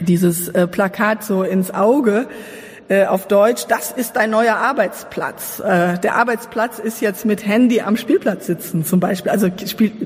dieses 0.00 0.48
äh, 0.50 0.66
Plakat 0.66 1.24
so 1.24 1.44
ins 1.44 1.72
Auge 1.72 2.26
äh, 2.88 3.04
auf 3.04 3.28
Deutsch, 3.28 3.66
das 3.68 3.92
ist 3.92 4.16
dein 4.16 4.30
neuer 4.30 4.56
Arbeitsplatz. 4.56 5.60
Äh, 5.60 5.98
der 5.98 6.14
Arbeitsplatz 6.16 6.78
ist 6.78 7.02
jetzt 7.02 7.26
mit 7.26 7.46
Handy 7.46 7.82
am 7.82 7.96
Spielplatz 7.98 8.46
sitzen 8.46 8.84
zum 8.84 8.98
Beispiel. 8.98 9.30
Also 9.30 9.48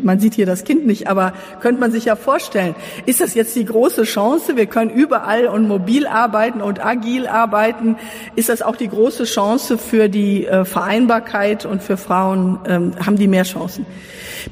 man 0.03 0.19
sieht 0.19 0.35
hier 0.35 0.47
das 0.47 0.65
Kind 0.65 0.85
nicht, 0.87 1.09
aber 1.09 1.33
könnte 1.61 1.81
man 1.81 1.93
sich 1.93 2.07
ja 2.07 2.17
vorstellen. 2.17 2.75
Ist 3.07 3.21
das 3.21 3.35
jetzt 3.35 3.55
die 3.55 3.65
große 3.65 4.03
Chance? 4.03 4.57
Wir 4.57 4.67
können 4.67 4.91
überall 4.91 5.47
und 5.47 5.69
mobil 5.69 6.09
arbeiten 6.09 6.61
und 6.61 6.85
agil 6.85 7.29
arbeiten. 7.29 7.97
Ist 8.35 8.49
das 8.49 8.63
auch 8.63 8.75
die 8.75 8.89
große 8.89 9.25
Chance 9.25 9.79
für 9.79 10.09
die 10.09 10.47
äh, 10.47 10.65
Vereinbarkeit 10.65 11.65
und 11.65 11.83
für 11.83 11.97
Frauen? 11.97 12.59
Ähm, 12.67 12.95
haben 13.05 13.17
die 13.17 13.29
mehr 13.29 13.45
Chancen? 13.45 13.87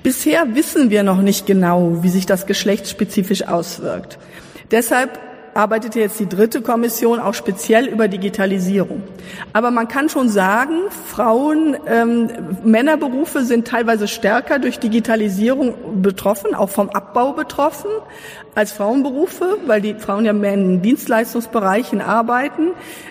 Bisher 0.05 0.55
wissen 0.55 0.91
wir 0.91 1.03
noch 1.03 1.21
nicht 1.21 1.47
genau, 1.47 1.99
wie 2.03 2.09
sich 2.09 2.27
das 2.27 2.47
geschlechtsspezifisch 2.47 3.49
auswirkt. 3.49 4.19
Deshalb 4.71 5.19
arbeitet 5.55 5.95
jetzt 5.95 6.21
die 6.21 6.29
dritte 6.29 6.63
Kommission 6.63 7.19
auch 7.19 7.35
speziell 7.35 7.87
über 7.87 8.09
Digitalisierung. 8.09 9.03
Aber 9.53 9.71
man 9.71 9.89
kann 9.89 10.09
schon 10.09 10.29
sagen, 10.29 10.75
Frauen, 11.09 11.77
ähm, 11.87 12.29
Männerberufe 12.65 13.45
sind 13.45 13.67
teilweise 13.67 14.09
stärker 14.09 14.59
durch 14.59 14.79
Digitalisierung 14.79 16.03
betroffen, 16.03 16.55
auch 16.55 16.71
vom 16.71 16.91
Abbau 16.91 17.33
betroffen 17.33 17.91
als 18.55 18.73
Frauenberufe, 18.73 19.59
weil 19.67 19.81
die 19.81 19.95
Frauen 19.95 20.25
ja 20.25 20.33
mehr 20.33 20.55
in 20.55 20.83
Dienstleistungsbereichen 20.83 22.01
arbeiten. 22.01 22.69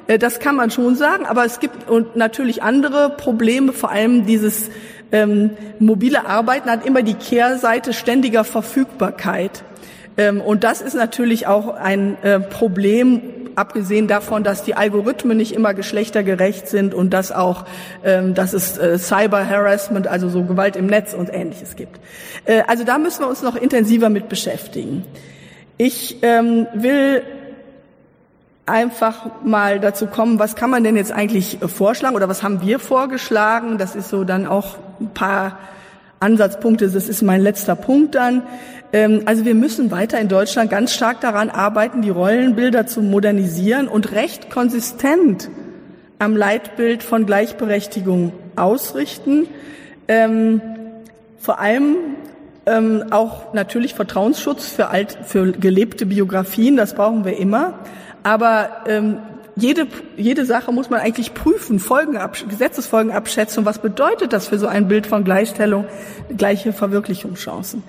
Äh, 0.08 0.20
das 0.20 0.40
kann 0.40 0.56
man 0.56 0.72
schon 0.72 0.96
sagen, 0.96 1.26
aber 1.26 1.46
es 1.46 1.60
gibt 1.60 1.90
und 1.90 2.16
natürlich 2.16 2.64
andere 2.64 3.10
Probleme, 3.10 3.74
vor 3.74 3.92
allem 3.92 4.26
dieses 4.26 4.70
ähm, 5.12 5.52
mobile 5.80 6.28
Arbeiten 6.28 6.70
hat 6.70 6.86
immer 6.86 7.02
die 7.02 7.16
Kehrseite 7.16 7.94
ständiger 7.94 8.44
Verfügbarkeit. 8.44 9.64
Ähm, 10.20 10.42
und 10.42 10.66
das 10.66 10.82
ist 10.82 10.96
natürlich 10.96 11.48
auch 11.48 11.74
ein 11.76 12.22
äh, 12.24 12.42
Problem, 12.42 13.22
abgesehen 13.56 14.08
davon, 14.08 14.44
dass 14.44 14.64
die 14.64 14.76
Algorithmen 14.76 15.38
nicht 15.38 15.54
immer 15.54 15.74
geschlechtergerecht 15.74 16.68
sind 16.68 16.94
und 16.94 17.12
dass 17.12 17.32
auch, 17.32 17.66
ähm, 18.04 18.34
dass 18.34 18.54
es 18.54 18.78
äh, 18.78 18.98
Cyber-Harassment, 18.98 20.08
also 20.08 20.28
so 20.28 20.44
Gewalt 20.44 20.76
im 20.76 20.88
Netz 20.88 21.14
und 21.14 21.34
Ähnliches 21.34 21.78
gibt. 21.78 22.00
Äh, 22.46 22.64
also 22.68 22.84
da 22.84 22.98
müssen 22.98 23.22
wir 23.22 23.30
uns 23.30 23.42
noch 23.42 23.56
intensiver 23.56 24.10
mit 24.10 24.28
beschäftigen. 24.28 25.06
Ich 25.78 26.18
ähm, 26.22 26.68
will 26.74 27.22
einfach 28.66 29.44
mal 29.44 29.80
dazu 29.80 30.08
kommen, 30.08 30.38
was 30.38 30.56
kann 30.58 30.70
man 30.70 30.84
denn 30.84 30.98
jetzt 30.98 31.14
eigentlich 31.14 31.60
vorschlagen 31.66 32.18
oder 32.18 32.28
was 32.28 32.44
haben 32.44 32.62
wir 32.62 32.80
vorgeschlagen? 32.80 33.78
Das 33.78 33.96
ist 33.96 34.10
so 34.10 34.26
dann 34.26 34.46
auch 34.46 34.76
ein 35.00 35.12
paar 35.14 35.58
Ansatzpunkte. 36.20 36.90
Das 36.90 37.08
ist 37.10 37.22
mein 37.22 37.42
letzter 37.42 37.76
Punkt 37.76 38.16
dann. 38.16 38.44
Ähm, 38.92 39.24
also 39.26 39.46
wir 39.46 39.56
müssen 39.56 39.92
weiter 39.92 40.20
in 40.20 40.28
Deutschland 40.28 40.70
ganz 40.70 40.94
stark 40.94 41.22
daran 41.22 41.50
arbeiten, 41.50 42.02
die 42.02 42.10
Rollenbilder 42.10 42.88
zu 42.88 43.02
modernisieren 43.02 43.88
und 43.88 44.12
recht 44.12 44.50
konsistent 44.50 45.50
am 46.20 46.36
Leitbild 46.36 47.04
von 47.04 47.26
Gleichberechtigung 47.26 48.34
ausrichten. 48.56 49.48
Ähm, 50.08 50.62
vor 51.38 51.60
allem 51.60 51.96
ähm, 52.66 53.06
auch 53.12 53.54
natürlich 53.54 53.96
Vertrauensschutz 53.96 54.70
für, 54.70 54.90
alt, 54.90 55.18
für 55.24 55.52
gelebte 55.54 56.06
Biografien, 56.06 56.76
das 56.76 56.94
brauchen 56.94 57.24
wir 57.24 57.38
immer. 57.38 57.80
Aber 58.24 58.70
jede, 59.60 59.88
jede 60.18 60.46
Sache 60.46 60.72
muss 60.72 60.90
man 60.90 61.00
eigentlich 61.00 61.34
prüfen, 61.34 61.80
Folgenab 61.80 62.38
Gesetzesfolgenabschätzung. 62.50 63.66
Was 63.66 63.80
bedeutet 63.80 64.34
das 64.34 64.48
für 64.48 64.58
so 64.58 64.68
ein 64.68 64.88
Bild 64.88 65.08
von 65.08 65.24
Gleichstellung, 65.24 65.86
gleiche 66.36 66.74
Verwirklichungschancen? 66.74 67.84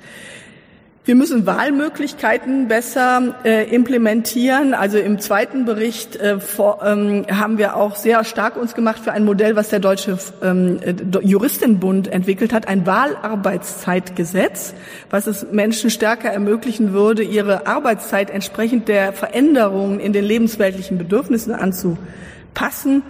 Wir 1.11 1.17
müssen 1.17 1.45
Wahlmöglichkeiten 1.45 2.69
besser 2.69 3.35
äh, 3.43 3.69
implementieren. 3.75 4.75
Also 4.75 4.97
im 4.97 5.19
zweiten 5.19 5.65
Bericht 5.65 6.15
äh, 6.15 6.39
vor, 6.39 6.85
ähm, 6.85 7.27
haben 7.29 7.59
wir 7.59 7.75
auch 7.75 7.97
sehr 7.97 8.23
stark 8.23 8.57
uns 8.57 8.77
gemacht 8.77 9.01
für 9.03 9.11
ein 9.11 9.25
Modell, 9.25 9.57
was 9.57 9.71
der 9.71 9.81
Deutsche 9.81 10.19
ähm, 10.41 10.79
äh, 10.81 10.95
Juristenbund 11.21 12.07
entwickelt 12.07 12.53
hat, 12.53 12.69
ein 12.69 12.87
Wahlarbeitszeitgesetz, 12.87 14.73
was 15.11 15.27
es 15.27 15.51
Menschen 15.51 15.91
stärker 15.91 16.31
ermöglichen 16.31 16.93
würde, 16.93 17.25
ihre 17.25 17.67
Arbeitszeit 17.67 18.31
entsprechend 18.31 18.87
der 18.87 19.13
Veränderungen 19.13 19.99
in 19.99 20.13
den 20.13 20.25
lebensweltlichen 20.25 20.97
Bedürfnissen 20.97 21.53
anzupassen. 21.53 23.03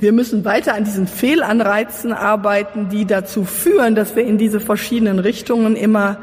Wir 0.00 0.10
müssen 0.10 0.44
weiter 0.44 0.74
an 0.74 0.82
diesen 0.82 1.06
Fehlanreizen 1.06 2.12
arbeiten, 2.12 2.88
die 2.88 3.04
dazu 3.04 3.44
führen, 3.44 3.94
dass 3.94 4.16
wir 4.16 4.24
in 4.24 4.36
diese 4.36 4.58
verschiedenen 4.58 5.20
Richtungen 5.20 5.76
immer 5.76 6.18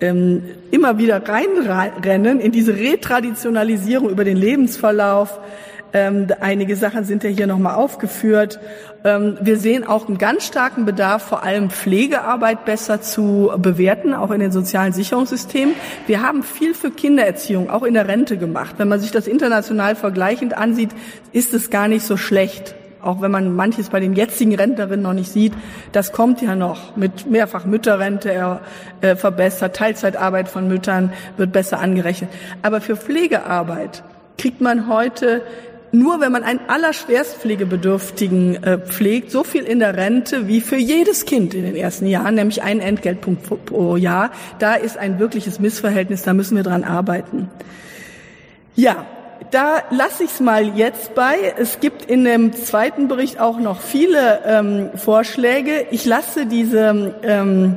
ähm, 0.00 0.42
immer 0.70 0.98
wieder 0.98 1.22
reinrennen 1.26 2.40
in 2.40 2.52
diese 2.52 2.76
Retraditionalisierung 2.76 4.10
über 4.10 4.24
den 4.24 4.36
Lebensverlauf. 4.36 5.40
Ähm, 5.92 6.28
einige 6.40 6.76
Sachen 6.76 7.04
sind 7.04 7.24
ja 7.24 7.30
hier 7.30 7.46
nochmal 7.46 7.74
aufgeführt. 7.74 8.60
Ähm, 9.02 9.38
wir 9.40 9.56
sehen 9.56 9.84
auch 9.84 10.06
einen 10.06 10.18
ganz 10.18 10.46
starken 10.46 10.84
Bedarf, 10.84 11.22
vor 11.24 11.42
allem 11.42 11.70
Pflegearbeit 11.70 12.64
besser 12.64 13.00
zu 13.02 13.50
bewerten, 13.56 14.14
auch 14.14 14.30
in 14.30 14.40
den 14.40 14.52
sozialen 14.52 14.92
Sicherungssystemen. 14.92 15.74
Wir 16.06 16.22
haben 16.22 16.42
viel 16.44 16.74
für 16.74 16.90
Kindererziehung, 16.90 17.70
auch 17.70 17.82
in 17.82 17.94
der 17.94 18.06
Rente 18.06 18.36
gemacht. 18.36 18.76
Wenn 18.78 18.88
man 18.88 19.00
sich 19.00 19.10
das 19.10 19.26
international 19.26 19.96
vergleichend 19.96 20.56
ansieht, 20.56 20.90
ist 21.32 21.54
es 21.54 21.70
gar 21.70 21.88
nicht 21.88 22.06
so 22.06 22.16
schlecht 22.16 22.76
Auch 23.02 23.20
wenn 23.20 23.30
man 23.30 23.54
manches 23.54 23.88
bei 23.88 24.00
den 24.00 24.14
jetzigen 24.14 24.54
Rentnerinnen 24.54 25.02
noch 25.02 25.12
nicht 25.12 25.30
sieht, 25.30 25.52
das 25.92 26.12
kommt 26.12 26.42
ja 26.42 26.54
noch 26.54 26.96
mit 26.96 27.30
mehrfach 27.30 27.64
Mütterrente 27.64 28.60
äh, 29.00 29.16
verbessert, 29.16 29.76
Teilzeitarbeit 29.76 30.48
von 30.48 30.68
Müttern 30.68 31.12
wird 31.36 31.52
besser 31.52 31.80
angerechnet. 31.80 32.30
Aber 32.62 32.80
für 32.80 32.96
Pflegearbeit 32.96 34.02
kriegt 34.36 34.60
man 34.60 34.88
heute 34.88 35.42
nur 35.92 36.20
wenn 36.20 36.30
man 36.30 36.44
einen 36.44 36.60
allerschwerstpflegebedürftigen 36.68 38.62
äh, 38.62 38.78
pflegt, 38.78 39.30
so 39.30 39.42
viel 39.42 39.64
in 39.64 39.80
der 39.80 39.96
Rente 39.96 40.46
wie 40.46 40.60
für 40.60 40.76
jedes 40.76 41.24
Kind 41.24 41.52
in 41.54 41.64
den 41.64 41.74
ersten 41.74 42.06
Jahren, 42.06 42.36
nämlich 42.36 42.62
einen 42.62 42.80
Entgeltpunkt 42.80 43.42
pro, 43.42 43.56
pro 43.56 43.96
Jahr. 43.96 44.30
Da 44.58 44.74
ist 44.74 44.96
ein 44.96 45.18
wirkliches 45.18 45.58
Missverhältnis, 45.58 46.22
da 46.22 46.32
müssen 46.32 46.56
wir 46.56 46.62
dran 46.62 46.84
arbeiten. 46.84 47.48
Ja, 48.76 49.04
da 49.50 49.82
lasse 49.90 50.24
ich 50.24 50.30
es 50.30 50.40
mal 50.40 50.76
jetzt 50.76 51.14
bei. 51.14 51.54
Es 51.56 51.80
gibt 51.80 52.04
in 52.04 52.24
dem 52.24 52.52
zweiten 52.52 53.08
Bericht 53.08 53.40
auch 53.40 53.58
noch 53.58 53.80
viele 53.80 54.40
ähm, 54.44 54.90
Vorschläge. 54.94 55.86
Ich 55.90 56.04
lasse 56.04 56.46
diese 56.46 57.14
ähm, 57.22 57.76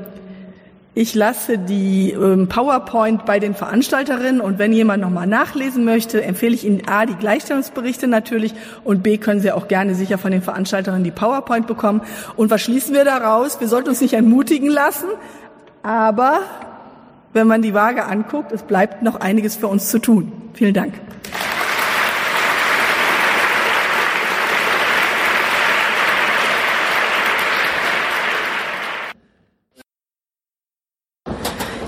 ich 0.96 1.16
lasse 1.16 1.58
die 1.58 2.12
ähm, 2.12 2.48
PowerPoint 2.48 3.26
bei 3.26 3.40
den 3.40 3.56
Veranstalterinnen 3.56 4.40
und 4.40 4.60
wenn 4.60 4.72
jemand 4.72 5.02
nochmal 5.02 5.26
nachlesen 5.26 5.86
möchte, 5.86 6.24
empfehle 6.24 6.54
ich 6.54 6.66
Ihnen 6.66 6.84
A, 6.88 7.08
die 7.08 7.16
Gleichstellungsberichte 7.16 8.08
natürlich 8.08 8.54
und 8.84 9.02
B, 9.02 9.18
können 9.18 9.42
Sie 9.42 9.52
auch 9.52 9.68
gerne 9.68 9.96
sicher 9.96 10.20
von 10.20 10.32
den 10.32 10.44
Veranstalterinnen 10.44 11.04
die 11.04 11.10
PowerPoint 11.10 11.66
bekommen. 11.66 12.02
Und 12.36 12.52
was 12.52 12.62
schließen 12.62 12.94
wir 12.94 13.06
daraus? 13.06 13.60
Wir 13.60 13.68
sollten 13.68 13.90
uns 13.90 14.02
nicht 14.02 14.14
entmutigen 14.14 14.70
lassen, 14.70 15.08
aber 15.82 16.42
wenn 17.34 17.48
man 17.48 17.64
die 17.64 17.74
Waage 17.74 18.06
anguckt, 18.06 18.52
es 18.52 18.62
bleibt 18.62 19.02
noch 19.02 19.16
einiges 19.16 19.56
für 19.56 19.68
uns 19.68 19.90
zu 19.90 19.98
tun. 19.98 20.32
Vielen 20.54 20.76
Dank. 20.76 20.94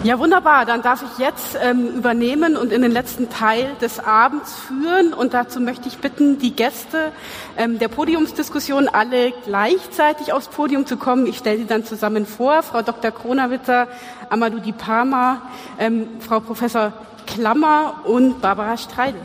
Ja, 0.05 0.19
wunderbar. 0.19 0.67
Dann 0.67 0.83
darf 0.83 1.01
ich 1.01 1.17
jetzt 1.17 1.57
ähm, 1.59 1.87
übernehmen 1.87 2.57
und 2.57 2.71
in 2.71 2.83
den 2.83 2.91
letzten 2.91 3.27
Teil 3.31 3.71
des 3.81 3.99
Abends 3.99 4.53
führen. 4.53 5.15
Und 5.15 5.33
dazu 5.33 5.59
möchte 5.59 5.87
ich 5.87 5.97
bitten, 5.97 6.37
die 6.37 6.55
Gäste 6.55 7.11
ähm, 7.57 7.79
der 7.79 7.87
Podiumsdiskussion 7.87 8.87
alle 8.87 9.33
gleichzeitig 9.45 10.31
aufs 10.31 10.47
Podium 10.47 10.85
zu 10.85 10.97
kommen. 10.97 11.25
Ich 11.25 11.39
stelle 11.39 11.57
sie 11.57 11.65
dann 11.65 11.85
zusammen 11.85 12.27
vor. 12.27 12.61
Frau 12.61 12.83
Dr. 12.83 13.09
Kronawitter, 13.09 13.87
Amadou 14.29 14.59
Di 14.59 14.73
Parma, 14.73 15.41
ähm, 15.79 16.07
Frau 16.19 16.39
Professor 16.39 16.93
Klammer 17.25 18.01
und 18.03 18.41
Barbara 18.41 18.77
Streidel. 18.77 19.21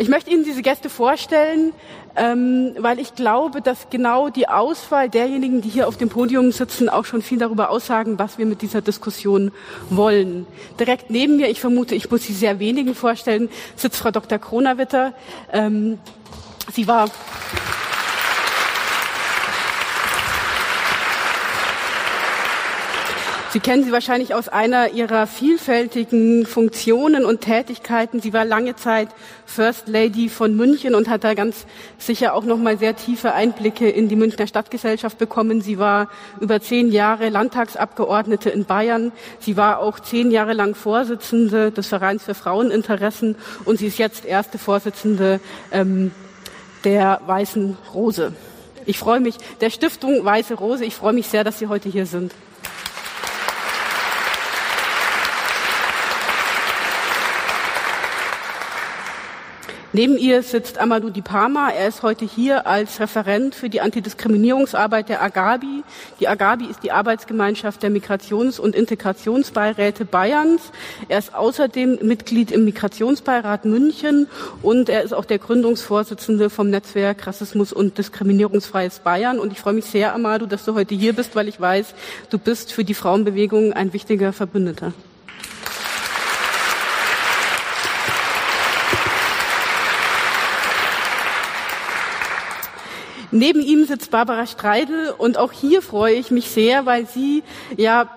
Ich 0.00 0.08
möchte 0.08 0.30
Ihnen 0.30 0.44
diese 0.44 0.62
Gäste 0.62 0.90
vorstellen, 0.90 1.72
ähm, 2.14 2.76
weil 2.78 3.00
ich 3.00 3.16
glaube, 3.16 3.60
dass 3.60 3.90
genau 3.90 4.28
die 4.28 4.48
Auswahl 4.48 5.10
derjenigen, 5.10 5.60
die 5.60 5.68
hier 5.68 5.88
auf 5.88 5.96
dem 5.96 6.08
Podium 6.08 6.52
sitzen, 6.52 6.88
auch 6.88 7.04
schon 7.04 7.20
viel 7.20 7.38
darüber 7.38 7.68
aussagen, 7.70 8.16
was 8.16 8.38
wir 8.38 8.46
mit 8.46 8.62
dieser 8.62 8.80
Diskussion 8.80 9.50
wollen. 9.90 10.46
Direkt 10.78 11.10
neben 11.10 11.36
mir, 11.36 11.48
ich 11.48 11.60
vermute, 11.60 11.96
ich 11.96 12.12
muss 12.12 12.22
Sie 12.22 12.32
sehr 12.32 12.60
wenigen 12.60 12.94
vorstellen, 12.94 13.48
sitzt 13.74 13.96
Frau 13.96 14.12
Dr. 14.12 14.38
Kronawitter. 14.38 15.14
Ähm, 15.52 15.98
sie 16.72 16.86
war 16.86 17.10
Sie 23.50 23.60
kennen 23.60 23.82
sie 23.82 23.92
wahrscheinlich 23.92 24.34
aus 24.34 24.50
einer 24.50 24.90
ihrer 24.90 25.26
vielfältigen 25.26 26.44
Funktionen 26.44 27.24
und 27.24 27.40
Tätigkeiten. 27.40 28.20
Sie 28.20 28.34
war 28.34 28.44
lange 28.44 28.76
Zeit 28.76 29.08
First 29.46 29.88
Lady 29.88 30.28
von 30.28 30.54
München 30.54 30.94
und 30.94 31.08
hat 31.08 31.24
da 31.24 31.32
ganz 31.32 31.64
sicher 31.96 32.34
auch 32.34 32.44
noch 32.44 32.58
mal 32.58 32.76
sehr 32.76 32.94
tiefe 32.94 33.32
Einblicke 33.32 33.88
in 33.88 34.10
die 34.10 34.16
Münchner 34.16 34.46
Stadtgesellschaft 34.46 35.16
bekommen. 35.16 35.62
Sie 35.62 35.78
war 35.78 36.10
über 36.40 36.60
zehn 36.60 36.92
Jahre 36.92 37.30
Landtagsabgeordnete 37.30 38.50
in 38.50 38.66
Bayern. 38.66 39.12
Sie 39.40 39.56
war 39.56 39.78
auch 39.78 39.98
zehn 39.98 40.30
Jahre 40.30 40.52
lang 40.52 40.74
Vorsitzende 40.74 41.72
des 41.72 41.86
Vereins 41.86 42.24
für 42.24 42.34
Fraueninteressen 42.34 43.34
und 43.64 43.78
sie 43.78 43.86
ist 43.86 43.96
jetzt 43.96 44.26
erste 44.26 44.58
Vorsitzende 44.58 45.40
ähm, 45.72 46.10
der 46.84 47.22
Weißen 47.24 47.78
Rose. 47.94 48.34
Ich 48.84 48.98
freue 48.98 49.20
mich, 49.20 49.36
der 49.62 49.70
Stiftung 49.70 50.22
Weiße 50.22 50.52
Rose, 50.52 50.84
ich 50.84 50.94
freue 50.94 51.14
mich 51.14 51.28
sehr, 51.28 51.44
dass 51.44 51.58
Sie 51.58 51.68
heute 51.68 51.88
hier 51.88 52.04
sind. 52.04 52.34
Neben 59.94 60.18
ihr 60.18 60.42
sitzt 60.42 60.76
Amadou 60.76 61.08
Di 61.08 61.22
Parma. 61.22 61.70
Er 61.70 61.88
ist 61.88 62.02
heute 62.02 62.26
hier 62.26 62.66
als 62.66 63.00
Referent 63.00 63.54
für 63.54 63.70
die 63.70 63.80
Antidiskriminierungsarbeit 63.80 65.08
der 65.08 65.22
Agabi. 65.22 65.82
Die 66.20 66.28
Agabi 66.28 66.66
ist 66.66 66.82
die 66.82 66.92
Arbeitsgemeinschaft 66.92 67.82
der 67.82 67.90
Migrations- 67.90 68.60
und 68.60 68.74
Integrationsbeiräte 68.74 70.04
Bayerns. 70.04 70.60
Er 71.08 71.18
ist 71.18 71.34
außerdem 71.34 72.00
Mitglied 72.02 72.50
im 72.50 72.66
Migrationsbeirat 72.66 73.64
München 73.64 74.26
und 74.60 74.90
er 74.90 75.04
ist 75.04 75.14
auch 75.14 75.24
der 75.24 75.38
Gründungsvorsitzende 75.38 76.50
vom 76.50 76.68
Netzwerk 76.68 77.26
Rassismus 77.26 77.72
und 77.72 77.96
Diskriminierungsfreies 77.96 78.98
Bayern. 78.98 79.38
Und 79.38 79.52
ich 79.52 79.60
freue 79.60 79.72
mich 79.72 79.86
sehr, 79.86 80.14
Amadou, 80.14 80.44
dass 80.44 80.66
du 80.66 80.74
heute 80.74 80.94
hier 80.94 81.14
bist, 81.14 81.34
weil 81.34 81.48
ich 81.48 81.58
weiß, 81.58 81.94
du 82.28 82.38
bist 82.38 82.74
für 82.74 82.84
die 82.84 82.92
Frauenbewegung 82.92 83.72
ein 83.72 83.94
wichtiger 83.94 84.34
Verbündeter. 84.34 84.92
Neben 93.30 93.60
ihm 93.60 93.84
sitzt 93.84 94.10
Barbara 94.10 94.46
Streidel 94.46 95.10
und 95.16 95.36
auch 95.36 95.52
hier 95.52 95.82
freue 95.82 96.14
ich 96.14 96.30
mich 96.30 96.50
sehr, 96.50 96.86
weil 96.86 97.06
sie 97.06 97.42
ja 97.76 98.08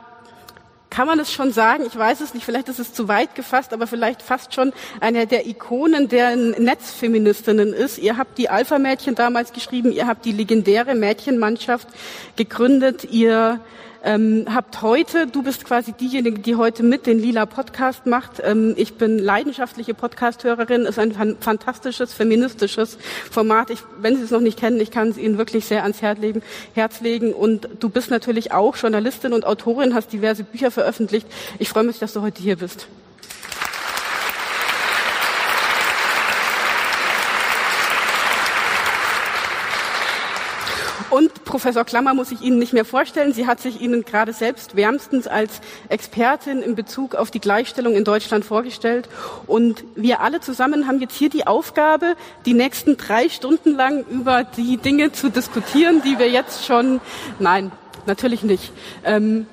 kann 0.91 1.07
man 1.07 1.19
es 1.19 1.31
schon 1.31 1.53
sagen? 1.53 1.85
Ich 1.87 1.97
weiß 1.97 2.19
es 2.19 2.33
nicht, 2.33 2.45
vielleicht 2.45 2.67
ist 2.67 2.77
es 2.77 2.93
zu 2.93 3.07
weit 3.07 3.33
gefasst, 3.33 3.71
aber 3.73 3.87
vielleicht 3.87 4.21
fast 4.21 4.53
schon 4.53 4.73
eine 4.99 5.25
der 5.25 5.47
Ikonen 5.47 6.09
der 6.09 6.35
Netzfeministinnen 6.35 7.71
ist. 7.73 7.97
Ihr 7.97 8.17
habt 8.17 8.37
die 8.37 8.49
Alpha-Mädchen 8.49 9.15
damals 9.15 9.53
geschrieben, 9.53 9.93
ihr 9.93 10.05
habt 10.05 10.25
die 10.25 10.33
legendäre 10.33 10.93
Mädchenmannschaft 10.93 11.87
gegründet, 12.35 13.05
ihr 13.05 13.61
ähm, 14.03 14.47
habt 14.53 14.81
heute, 14.81 15.27
du 15.27 15.43
bist 15.43 15.65
quasi 15.65 15.93
diejenige, 15.93 16.39
die 16.39 16.55
heute 16.55 16.81
mit 16.81 17.05
den 17.05 17.19
Lila 17.19 17.45
Podcast 17.45 18.05
macht. 18.05 18.41
Ähm, 18.43 18.73
ich 18.77 18.95
bin 18.95 19.19
leidenschaftliche 19.19 19.93
Podcasthörerin, 19.93 20.85
ist 20.85 20.97
ein 20.97 21.37
fantastisches 21.39 22.13
feministisches 22.13 22.97
Format. 23.29 23.69
Ich, 23.69 23.79
wenn 23.99 24.15
Sie 24.15 24.23
es 24.23 24.31
noch 24.31 24.41
nicht 24.41 24.59
kennen, 24.59 24.79
ich 24.79 24.91
kann 24.91 25.09
es 25.09 25.17
Ihnen 25.17 25.37
wirklich 25.37 25.65
sehr 25.65 25.83
ans 25.83 26.01
Herz 26.01 26.19
legen, 26.19 26.41
Herz 26.73 27.01
legen. 27.01 27.33
Und 27.33 27.67
du 27.79 27.89
bist 27.89 28.09
natürlich 28.09 28.51
auch 28.51 28.75
Journalistin 28.75 29.33
und 29.33 29.45
Autorin, 29.45 29.93
hast 29.93 30.11
diverse 30.11 30.43
Bücher 30.43 30.71
veröffentlicht. 30.71 31.27
Ich 31.59 31.69
freue 31.69 31.83
mich, 31.83 31.99
dass 31.99 32.13
du 32.13 32.21
heute 32.21 32.41
hier 32.41 32.55
bist. 32.55 32.87
Und 41.11 41.40
Professor 41.51 41.83
Klammer 41.83 42.13
muss 42.13 42.31
ich 42.31 42.41
Ihnen 42.41 42.59
nicht 42.59 42.71
mehr 42.71 42.85
vorstellen. 42.85 43.33
Sie 43.33 43.45
hat 43.45 43.59
sich 43.59 43.81
Ihnen 43.81 44.05
gerade 44.05 44.31
selbst 44.31 44.77
wärmstens 44.77 45.27
als 45.27 45.59
Expertin 45.89 46.61
in 46.61 46.75
Bezug 46.75 47.13
auf 47.13 47.29
die 47.29 47.41
Gleichstellung 47.41 47.93
in 47.93 48.05
Deutschland 48.05 48.45
vorgestellt. 48.45 49.09
Und 49.47 49.83
wir 49.95 50.21
alle 50.21 50.39
zusammen 50.39 50.87
haben 50.87 51.01
jetzt 51.01 51.13
hier 51.13 51.29
die 51.29 51.45
Aufgabe, 51.47 52.15
die 52.45 52.53
nächsten 52.53 52.95
drei 52.95 53.27
Stunden 53.27 53.75
lang 53.75 54.05
über 54.09 54.45
die 54.45 54.77
Dinge 54.77 55.11
zu 55.11 55.29
diskutieren, 55.29 56.01
die 56.01 56.17
wir 56.19 56.29
jetzt 56.29 56.65
schon, 56.65 57.01
nein, 57.37 57.73
natürlich 58.05 58.43
nicht. 58.43 58.71
Ähm, 59.03 59.45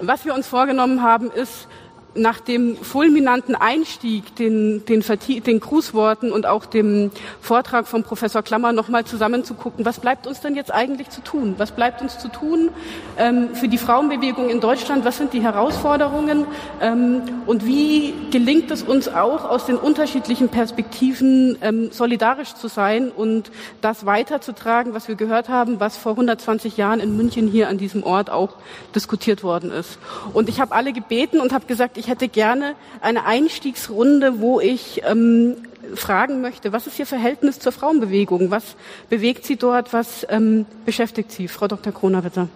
was 0.00 0.24
wir 0.24 0.34
uns 0.34 0.46
vorgenommen 0.46 1.02
haben, 1.02 1.30
ist, 1.30 1.68
nach 2.14 2.40
dem 2.40 2.76
fulminanten 2.76 3.54
Einstieg, 3.54 4.36
den, 4.36 4.84
den, 4.86 5.02
den 5.02 5.60
Grußworten 5.60 6.32
und 6.32 6.46
auch 6.46 6.64
dem 6.64 7.10
Vortrag 7.40 7.86
von 7.86 8.02
Professor 8.04 8.42
Klammer 8.42 8.72
nochmal 8.72 9.04
zusammenzugucken, 9.04 9.84
was 9.84 10.00
bleibt 10.00 10.26
uns 10.26 10.40
denn 10.40 10.54
jetzt 10.54 10.72
eigentlich 10.72 11.10
zu 11.10 11.22
tun? 11.22 11.54
Was 11.58 11.72
bleibt 11.72 12.02
uns 12.02 12.18
zu 12.18 12.28
tun 12.28 12.70
ähm, 13.18 13.54
für 13.54 13.68
die 13.68 13.78
Frauenbewegung 13.78 14.48
in 14.48 14.60
Deutschland? 14.60 15.04
Was 15.04 15.18
sind 15.18 15.32
die 15.32 15.42
Herausforderungen? 15.42 16.46
Ähm, 16.80 17.22
und 17.46 17.66
wie 17.66 18.14
gelingt 18.30 18.70
es 18.70 18.82
uns 18.82 19.08
auch, 19.08 19.44
aus 19.48 19.66
den 19.66 19.76
unterschiedlichen 19.76 20.48
Perspektiven 20.48 21.58
ähm, 21.62 21.90
solidarisch 21.90 22.54
zu 22.54 22.68
sein 22.68 23.10
und 23.10 23.50
das 23.80 24.06
weiterzutragen, 24.06 24.94
was 24.94 25.08
wir 25.08 25.16
gehört 25.16 25.48
haben, 25.48 25.80
was 25.80 25.96
vor 25.96 26.12
120 26.12 26.76
Jahren 26.76 27.00
in 27.00 27.16
München 27.16 27.48
hier 27.48 27.68
an 27.68 27.78
diesem 27.78 28.02
Ort 28.02 28.30
auch 28.30 28.56
diskutiert 28.94 29.42
worden 29.42 29.70
ist? 29.70 29.98
Und 30.32 30.48
ich 30.48 30.60
habe 30.60 30.74
alle 30.74 30.92
gebeten 30.92 31.40
und 31.40 31.52
habe 31.52 31.66
gesagt, 31.66 31.96
ich 31.96 32.03
hätte 32.08 32.28
gerne 32.28 32.74
eine 33.00 33.24
Einstiegsrunde, 33.24 34.40
wo 34.40 34.60
ich 34.60 35.02
ähm, 35.04 35.56
fragen 35.94 36.40
möchte, 36.40 36.72
was 36.72 36.86
ist 36.86 36.98
Ihr 36.98 37.06
Verhältnis 37.06 37.58
zur 37.58 37.72
Frauenbewegung? 37.72 38.50
Was 38.50 38.76
bewegt 39.10 39.44
Sie 39.44 39.56
dort? 39.56 39.92
Was 39.92 40.26
ähm, 40.30 40.66
beschäftigt 40.84 41.32
Sie? 41.32 41.48
Frau 41.48 41.68
Dr. 41.68 41.92
Kroner, 41.92 42.22
bitte. 42.22 42.48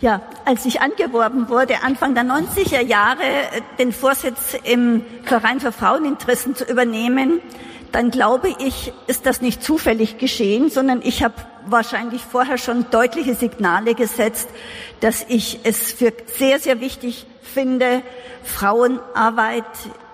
Ja, 0.00 0.22
als 0.44 0.64
ich 0.64 0.80
angeworben 0.80 1.48
wurde, 1.48 1.82
Anfang 1.82 2.14
der 2.14 2.22
90er 2.22 2.80
Jahre 2.80 3.24
den 3.80 3.92
Vorsitz 3.92 4.56
im 4.62 5.02
Verein 5.24 5.58
für 5.58 5.72
Fraueninteressen 5.72 6.54
zu 6.54 6.64
übernehmen, 6.64 7.40
dann 7.92 8.10
glaube 8.10 8.54
ich, 8.58 8.92
ist 9.06 9.26
das 9.26 9.40
nicht 9.40 9.62
zufällig 9.62 10.18
geschehen, 10.18 10.70
sondern 10.70 11.00
ich 11.02 11.22
habe 11.22 11.34
wahrscheinlich 11.66 12.22
vorher 12.22 12.58
schon 12.58 12.86
deutliche 12.90 13.34
Signale 13.34 13.94
gesetzt, 13.94 14.48
dass 15.00 15.24
ich 15.28 15.60
es 15.64 15.92
für 15.92 16.12
sehr, 16.26 16.60
sehr 16.60 16.80
wichtig 16.80 17.26
finde, 17.42 18.02
Frauenarbeit 18.42 19.64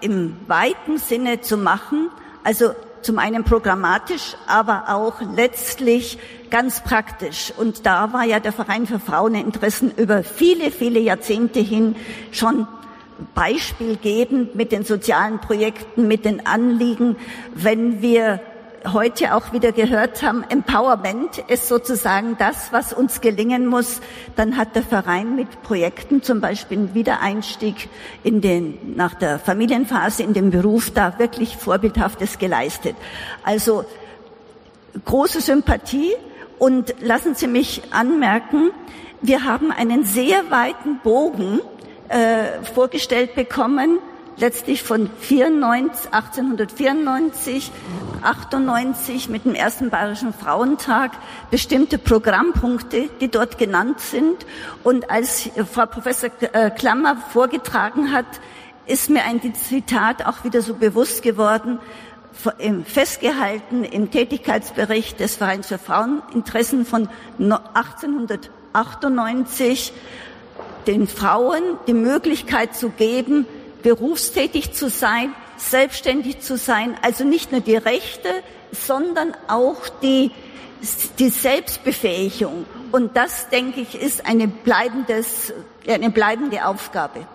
im 0.01 0.37
weiten 0.47 0.99
Sinne 0.99 1.41
zu 1.41 1.57
machen. 1.57 2.11
Also 2.43 2.75
zum 3.03 3.19
einen 3.19 3.45
programmatisch, 3.45 4.35
aber 4.47 4.85
auch 4.89 5.21
letztlich 5.37 6.19
ganz 6.51 6.83
praktisch. 6.83 7.53
Und 7.57 7.87
da 7.87 8.13
war 8.13 8.25
ja 8.25 8.41
der 8.41 8.53
Verein 8.53 8.87
für 8.87 8.99
Fraueninteressen 8.99 9.93
über 9.97 10.23
viele, 10.23 10.71
viele 10.71 11.01
Jahrzehnte 11.01 11.61
hin 11.61 11.97
schon 12.33 12.67
beispielgebend 13.35 14.55
mit 14.55 14.73
den 14.73 14.85
sozialen 14.85 15.41
Projekten, 15.41 16.09
mit 16.09 16.24
den 16.24 16.47
Anliegen, 16.47 17.16
wenn 17.55 18.03
wir 18.03 18.41
heute 18.93 19.35
auch 19.35 19.53
wieder 19.53 19.73
gehört 19.73 20.23
haben, 20.23 20.45
Empowerment 20.49 21.39
ist 21.49 21.69
sozusagen 21.69 22.36
das, 22.39 22.73
was 22.73 22.93
uns 22.93 23.20
gelingen 23.20 23.66
muss. 23.66 24.01
Dann 24.36 24.57
hat 24.57 24.77
der 24.77 24.82
Verein 24.82 25.36
mit 25.36 25.62
Projekten, 25.62 26.23
zum 26.23 26.41
Beispiel 26.41 26.78
einen 26.78 26.95
Wiedereinstieg 26.95 27.89
in 28.23 28.41
den, 28.41 28.95
nach 28.97 29.15
der 29.15 29.39
Familienphase 29.39 30.23
in 30.23 30.35
den 30.35 30.51
Beruf, 30.51 30.91
da 30.91 31.19
wirklich 31.19 31.57
Vorbildhaftes 31.57 32.39
geleistet. 32.39 32.97
Also 33.43 33.85
große 35.05 35.41
Sympathie 35.41 36.12
und 36.59 36.95
lassen 37.01 37.35
Sie 37.35 37.47
mich 37.47 37.82
anmerken, 37.91 38.70
wir 39.23 39.45
haben 39.45 39.73
einen 39.73 40.05
sehr 40.05 40.51
weiten 40.51 40.99
Bogen 41.03 41.61
äh, 42.09 42.63
vorgestellt 42.75 43.35
bekommen 43.35 43.99
letztlich 44.37 44.83
von 44.83 45.09
94, 45.21 46.13
1894, 46.13 47.71
98 48.23 49.29
mit 49.29 49.45
dem 49.45 49.55
ersten 49.55 49.91
Bayerischen 49.91 50.33
Frauentag 50.33 51.13
bestimmte 51.51 51.99
Programmpunkte, 51.99 53.11
die 53.21 53.31
dort 53.31 53.59
genannt 53.59 54.01
sind. 54.01 54.47
Und 54.83 55.11
als 55.11 55.51
Frau 55.71 55.85
Professor 55.87 56.31
äh, 56.53 56.71
Klammer 56.71 57.19
vorgetragen 57.33 58.13
hat, 58.13 58.27
ist 58.87 59.09
mir 59.09 59.25
ein 59.25 59.41
Zitat 59.55 60.27
auch 60.27 60.45
wieder 60.45 60.61
so 60.61 60.75
bewusst 60.75 61.23
geworden, 61.23 61.79
festgehalten 62.85 63.85
im 63.85 64.11
Tätigkeitsbericht 64.11 65.21
des 65.21 65.37
Vereins 65.37 65.69
für 65.69 65.79
Fraueninteressen 65.79 66.85
von 66.85 67.09
1898, 67.39 69.95
den 70.86 71.06
Frauen 71.06 71.62
die 71.86 71.94
Möglichkeit 71.94 72.77
zu 72.77 72.90
geben, 72.90 73.47
berufstätig 73.82 74.73
zu 74.73 74.89
sein, 74.89 75.35
selbstständig 75.56 76.40
zu 76.40 76.56
sein, 76.56 76.97
also 77.02 77.24
nicht 77.24 77.52
nur 77.52 77.61
die 77.61 77.77
Rechte, 77.77 78.28
sondern 78.73 79.35
auch 79.48 79.89
die, 80.02 80.31
die 81.19 81.28
Selbstbefähigung. 81.28 82.66
Und 82.93 83.16
das, 83.16 83.48
denke 83.48 83.81
ich, 83.81 84.01
ist 84.01 84.27
eine, 84.27 84.48
bleibendes, 84.48 85.52
eine 85.86 86.11
bleibende 86.11 86.66
Aufgabe 86.66 87.27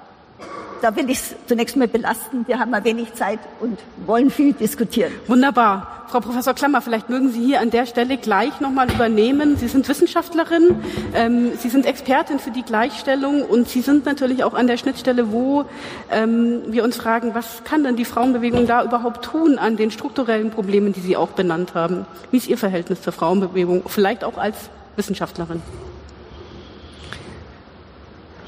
da 0.82 0.96
will 0.96 1.10
ich 1.10 1.20
es 1.20 1.36
zunächst 1.48 1.76
mal 1.76 1.88
belasten. 1.88 2.46
Wir 2.48 2.60
haben 2.60 2.72
mal 2.72 2.84
wenig 2.84 3.14
Zeit 3.14 3.40
und 3.60 3.80
wollen 4.06 4.30
viel 4.30 4.54
diskutieren. 4.54 5.12
Wunderbar. 5.28 6.06
Frau 6.10 6.22
Professor 6.22 6.56
Klammer, 6.56 6.82
vielleicht 6.82 7.10
mögen 7.10 7.30
Sie 7.32 7.46
hier 7.46 7.62
an 7.62 7.70
der 7.70 7.86
Stelle 7.86 8.18
gleich 8.18 8.60
nochmal 8.62 8.92
übernehmen. 8.92 9.58
Sie 9.58 9.68
sind 9.68 9.88
Wissenschaftlerin, 9.88 10.82
ähm, 11.14 11.52
Sie 11.56 11.70
sind 11.70 11.86
Expertin 11.86 12.40
für 12.40 12.50
die 12.50 12.64
Gleichstellung 12.64 13.44
und 13.44 13.70
Sie 13.70 13.82
sind 13.82 14.08
natürlich 14.08 14.44
auch 14.44 14.56
an 14.56 14.66
der 14.66 14.78
Schnittstelle, 14.78 15.32
wo 15.32 15.66
ähm, 16.10 16.64
wir 16.68 16.84
uns 16.84 16.98
fragen, 16.98 17.36
was 17.36 17.64
kann 17.64 17.84
denn 17.84 17.96
die 17.96 18.06
Frauenbewegung 18.06 18.66
da 18.66 18.84
überhaupt 18.84 19.24
tun 19.24 19.60
an 19.60 19.78
den 19.78 19.92
strukturellen 19.92 20.50
Problemen, 20.50 20.94
die 20.94 21.02
Sie 21.02 21.16
auch 21.16 21.30
benannt 21.30 21.76
haben? 21.76 22.08
Wie 22.32 22.38
ist 22.38 22.48
Ihr 22.48 22.58
Verhältnis 22.58 23.04
zur 23.04 23.14
Frauenbewegung, 23.14 23.84
vielleicht 23.86 24.24
auch 24.24 24.40
als 24.40 24.72
Wissenschaftlerin? 24.96 25.62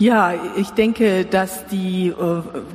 Ja, 0.02 0.34
ich 0.56 0.72
denke, 0.72 1.26
dass 1.26 1.68
die, 1.68 2.08
äh, 2.08 2.14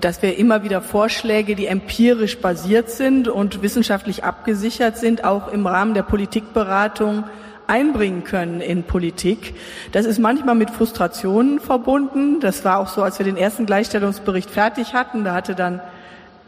dass 0.00 0.22
wir 0.22 0.38
immer 0.38 0.62
wieder 0.62 0.80
Vorschläge, 0.80 1.56
die 1.56 1.66
empirisch 1.66 2.38
basiert 2.38 2.88
sind 2.88 3.26
und 3.26 3.62
wissenschaftlich 3.62 4.22
abgesichert 4.22 4.96
sind, 4.96 5.24
auch 5.24 5.48
im 5.52 5.66
Rahmen 5.66 5.94
der 5.94 6.04
Politikberatung 6.04 7.24
einbringen 7.66 8.22
können 8.22 8.60
in 8.60 8.84
Politik. 8.84 9.56
Das 9.90 10.06
ist 10.06 10.20
manchmal 10.20 10.54
mit 10.54 10.70
Frustrationen 10.70 11.58
verbunden. 11.58 12.38
Das 12.38 12.64
war 12.64 12.78
auch 12.78 12.86
so, 12.86 13.02
als 13.02 13.18
wir 13.18 13.26
den 13.26 13.36
ersten 13.36 13.66
Gleichstellungsbericht 13.66 14.48
fertig 14.48 14.94
hatten. 14.94 15.24
Da 15.24 15.34
hatte 15.34 15.56
dann 15.56 15.80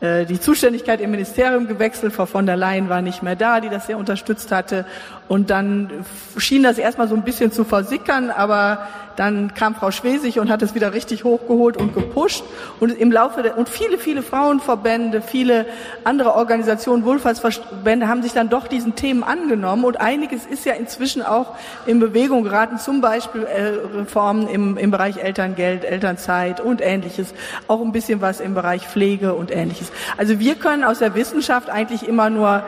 äh, 0.01 0.27
die 0.27 0.39
Zuständigkeit 0.39 1.01
im 1.01 1.11
Ministerium 1.11 1.67
gewechselt. 1.67 2.13
Frau 2.13 2.27
von 2.27 2.47
der 2.47 2.57
Leyen 2.57 2.89
war 2.89 3.03
nicht 3.03 3.25
mehr 3.25 3.35
da, 3.35 3.59
die 3.61 3.69
das 3.69 3.89
sehr 3.89 3.99
unterstützt 3.99 4.53
hatte. 4.53 4.87
Und 5.29 5.51
dann 5.51 5.91
schien 6.39 6.63
das 6.63 6.79
erstmal 6.79 7.07
so 7.07 7.15
ein 7.15 7.23
bisschen 7.23 7.53
zu 7.53 7.65
versickern, 7.65 8.31
aber 8.31 8.89
dann 9.19 9.53
kam 9.53 9.75
Frau 9.75 9.91
Schwesig 9.91 10.39
und 10.39 10.49
hat 10.49 10.63
es 10.63 10.77
wieder 10.77 10.95
richtig 10.95 11.25
hochgeholt 11.25 11.77
und 11.77 11.93
gepusht. 11.93 12.45
Und 12.79 12.91
im 12.91 13.11
Laufe 13.11 13.43
der, 13.43 13.59
und 13.59 13.69
viele, 13.69 13.99
viele 13.99 14.23
Frauenverbände, 14.23 15.23
viele 15.23 15.67
andere 16.05 16.35
Organisationen, 16.35 17.05
Wohlfahrtsverbände 17.05 18.07
haben 18.07 18.23
sich 18.23 18.33
dann 18.33 18.49
doch 18.49 18.69
diesen 18.69 18.95
Themen 18.95 19.25
angenommen. 19.25 19.85
Und 19.85 20.01
einiges 20.01 20.47
ist 20.47 20.65
ja 20.65 20.75
inzwischen 20.75 21.23
auch 21.23 21.57
in 21.85 21.99
Bewegung 21.99 22.45
geraten, 22.45 22.79
zum 22.79 23.01
Beispiel 23.01 23.43
äh, 23.43 23.97
Reformen 23.99 24.49
im, 24.49 24.79
im 24.79 24.93
Bereich 24.93 25.17
Elterngeld, 25.17 25.85
Elternzeit 25.85 26.61
und 26.61 26.81
ähnliches. 26.81 27.35
Auch 27.67 27.81
ein 27.81 27.91
bisschen 27.91 28.21
was 28.21 28.39
im 28.39 28.55
Bereich 28.55 28.87
Pflege 28.87 29.35
und 29.35 29.51
ähnliches. 29.51 29.91
Also 30.17 30.39
wir 30.39 30.55
können 30.55 30.85
aus 30.85 31.01
der 31.01 31.17
Wissenschaft 31.17 31.71
eigentlich 31.71 32.07
immer 32.07 32.31
nur 32.31 32.63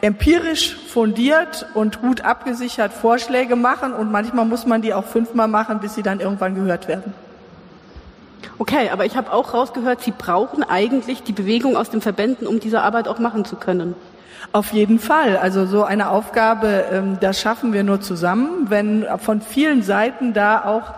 empirisch 0.00 0.76
fundiert 0.76 1.66
und 1.74 2.00
gut 2.00 2.22
abgesichert 2.22 2.92
Vorschläge 2.92 3.56
machen 3.56 3.92
und 3.92 4.10
manchmal 4.10 4.44
muss 4.44 4.66
man 4.66 4.82
die 4.82 4.94
auch 4.94 5.04
fünfmal 5.04 5.48
machen, 5.48 5.80
bis 5.80 5.94
sie 5.94 6.02
dann 6.02 6.20
irgendwann 6.20 6.54
gehört 6.54 6.88
werden. 6.88 7.14
Okay, 8.58 8.88
aber 8.90 9.04
ich 9.04 9.16
habe 9.16 9.32
auch 9.32 9.52
rausgehört, 9.52 10.02
Sie 10.02 10.12
brauchen 10.12 10.62
eigentlich 10.62 11.22
die 11.22 11.32
Bewegung 11.32 11.76
aus 11.76 11.90
den 11.90 12.00
Verbänden, 12.00 12.46
um 12.46 12.60
diese 12.60 12.80
Arbeit 12.80 13.08
auch 13.08 13.18
machen 13.18 13.44
zu 13.44 13.56
können. 13.56 13.94
Auf 14.52 14.72
jeden 14.72 14.98
Fall. 14.98 15.36
Also 15.36 15.66
so 15.66 15.84
eine 15.84 16.10
Aufgabe, 16.10 16.84
ähm, 16.90 17.18
das 17.20 17.40
schaffen 17.40 17.72
wir 17.72 17.82
nur 17.82 18.00
zusammen, 18.00 18.70
wenn 18.70 19.04
von 19.18 19.40
vielen 19.40 19.82
Seiten 19.82 20.32
da 20.32 20.64
auch 20.64 20.94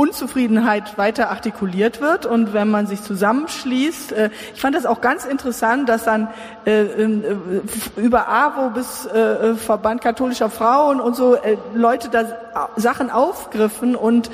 Unzufriedenheit 0.00 0.96
weiter 0.96 1.28
artikuliert 1.28 2.00
wird 2.00 2.24
und 2.24 2.54
wenn 2.54 2.70
man 2.70 2.86
sich 2.86 3.02
zusammenschließt. 3.02 4.12
Äh, 4.12 4.30
ich 4.54 4.60
fand 4.60 4.74
das 4.74 4.86
auch 4.86 5.02
ganz 5.02 5.26
interessant, 5.26 5.90
dass 5.90 6.04
dann 6.04 6.28
äh, 6.64 6.84
äh, 6.84 7.34
über 7.96 8.26
AWO 8.28 8.70
bis 8.70 9.06
Verband 9.56 10.00
katholischer 10.00 10.48
Frauen 10.48 11.00
und 11.00 11.16
so 11.16 11.36
Leute 11.74 12.08
da 12.08 12.24
Sachen 12.76 13.10
aufgriffen 13.10 13.94
und 13.94 14.30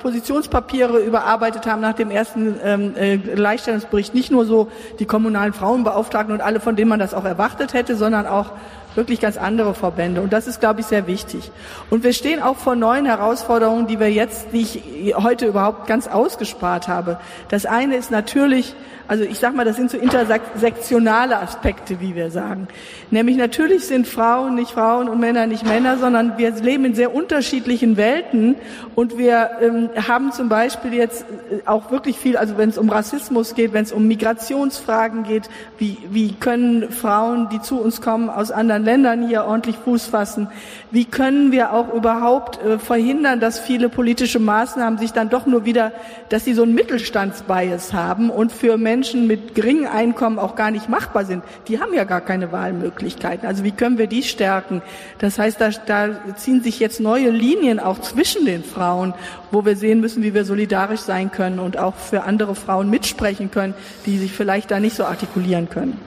Positionspapiere 0.00 0.98
überarbeitet 0.98 1.66
haben 1.66 1.80
nach 1.80 1.94
dem 1.94 2.10
ersten 2.10 2.54
ähm, 2.62 2.94
Gleichstellungsbericht. 3.34 4.14
Nicht 4.14 4.30
nur 4.30 4.44
so 4.44 4.68
die 4.98 5.06
kommunalen 5.06 5.52
Frauenbeauftragten 5.52 6.34
und 6.34 6.40
alle, 6.40 6.60
von 6.60 6.76
denen 6.76 6.88
man 6.88 6.98
das 6.98 7.14
auch 7.14 7.24
erwartet 7.24 7.74
hätte, 7.74 7.96
sondern 7.96 8.26
auch 8.26 8.52
wirklich 8.94 9.20
ganz 9.20 9.36
andere 9.36 9.74
Verbände. 9.74 10.20
Und 10.20 10.32
das 10.32 10.46
ist, 10.46 10.60
glaube 10.60 10.80
ich, 10.80 10.86
sehr 10.86 11.06
wichtig. 11.06 11.50
Und 11.90 12.02
wir 12.02 12.12
stehen 12.12 12.42
auch 12.42 12.56
vor 12.56 12.74
neuen 12.76 13.06
Herausforderungen, 13.06 13.86
die 13.86 14.00
wir 14.00 14.10
jetzt, 14.10 14.48
die 14.52 14.62
ich 14.62 15.14
heute 15.16 15.46
überhaupt 15.46 15.86
ganz 15.86 16.08
ausgespart 16.08 16.88
habe. 16.88 17.18
Das 17.48 17.66
eine 17.66 17.96
ist 17.96 18.10
natürlich 18.10 18.74
also 19.08 19.24
ich 19.24 19.38
sage 19.38 19.56
mal, 19.56 19.64
das 19.64 19.76
sind 19.76 19.90
so 19.90 19.96
intersektionale 19.96 21.38
Aspekte, 21.38 21.98
wie 21.98 22.14
wir 22.14 22.30
sagen. 22.30 22.68
Nämlich 23.10 23.38
natürlich 23.38 23.86
sind 23.86 24.06
Frauen 24.06 24.54
nicht 24.54 24.72
Frauen 24.72 25.08
und 25.08 25.18
Männer 25.18 25.46
nicht 25.46 25.66
Männer, 25.66 25.96
sondern 25.96 26.36
wir 26.36 26.50
leben 26.50 26.84
in 26.84 26.94
sehr 26.94 27.14
unterschiedlichen 27.14 27.96
Welten 27.96 28.56
und 28.94 29.16
wir 29.16 29.50
ähm, 29.62 29.88
haben 30.06 30.30
zum 30.32 30.50
Beispiel 30.50 30.92
jetzt 30.92 31.22
äh, 31.22 31.66
auch 31.66 31.90
wirklich 31.90 32.18
viel, 32.18 32.36
also 32.36 32.58
wenn 32.58 32.68
es 32.68 32.76
um 32.76 32.90
Rassismus 32.90 33.54
geht, 33.54 33.72
wenn 33.72 33.84
es 33.84 33.92
um 33.92 34.06
Migrationsfragen 34.06 35.22
geht, 35.22 35.48
wie, 35.78 35.96
wie 36.10 36.34
können 36.34 36.92
Frauen, 36.92 37.48
die 37.48 37.62
zu 37.62 37.80
uns 37.80 38.02
kommen, 38.02 38.28
aus 38.28 38.50
anderen 38.50 38.84
Ländern 38.84 39.26
hier 39.26 39.44
ordentlich 39.44 39.76
Fuß 39.76 40.04
fassen? 40.06 40.48
Wie 40.90 41.06
können 41.06 41.50
wir 41.50 41.72
auch 41.72 41.94
überhaupt 41.94 42.62
äh, 42.62 42.78
verhindern, 42.78 43.40
dass 43.40 43.58
viele 43.58 43.88
politische 43.88 44.38
Maßnahmen 44.38 44.98
sich 44.98 45.12
dann 45.12 45.30
doch 45.30 45.46
nur 45.46 45.64
wieder, 45.64 45.92
dass 46.28 46.44
sie 46.44 46.52
so 46.52 46.62
einen 46.62 46.74
Mittelstandsbias 46.74 47.94
haben 47.94 48.28
und 48.28 48.52
für 48.52 48.76
Menschen 48.76 48.97
Menschen 48.98 49.28
mit 49.28 49.54
geringem 49.54 49.86
Einkommen 49.86 50.40
auch 50.40 50.56
gar 50.56 50.72
nicht 50.72 50.88
machbar 50.88 51.24
sind. 51.24 51.44
Die 51.68 51.80
haben 51.80 51.94
ja 51.94 52.02
gar 52.02 52.20
keine 52.20 52.50
Wahlmöglichkeiten. 52.50 53.46
Also 53.46 53.62
wie 53.62 53.70
können 53.70 53.96
wir 53.96 54.08
die 54.08 54.24
stärken? 54.24 54.82
Das 55.18 55.38
heißt, 55.38 55.60
da, 55.60 55.70
da 55.70 56.34
ziehen 56.34 56.64
sich 56.64 56.80
jetzt 56.80 56.98
neue 56.98 57.30
Linien 57.30 57.78
auch 57.78 58.00
zwischen 58.00 58.44
den 58.44 58.64
Frauen, 58.64 59.14
wo 59.52 59.64
wir 59.64 59.76
sehen 59.76 60.00
müssen, 60.00 60.24
wie 60.24 60.34
wir 60.34 60.44
solidarisch 60.44 61.02
sein 61.02 61.30
können 61.30 61.60
und 61.60 61.78
auch 61.78 61.94
für 61.94 62.24
andere 62.24 62.56
Frauen 62.56 62.90
mitsprechen 62.90 63.52
können, 63.52 63.74
die 64.04 64.18
sich 64.18 64.32
vielleicht 64.32 64.72
da 64.72 64.80
nicht 64.80 64.96
so 64.96 65.04
artikulieren 65.04 65.70
können. 65.70 66.00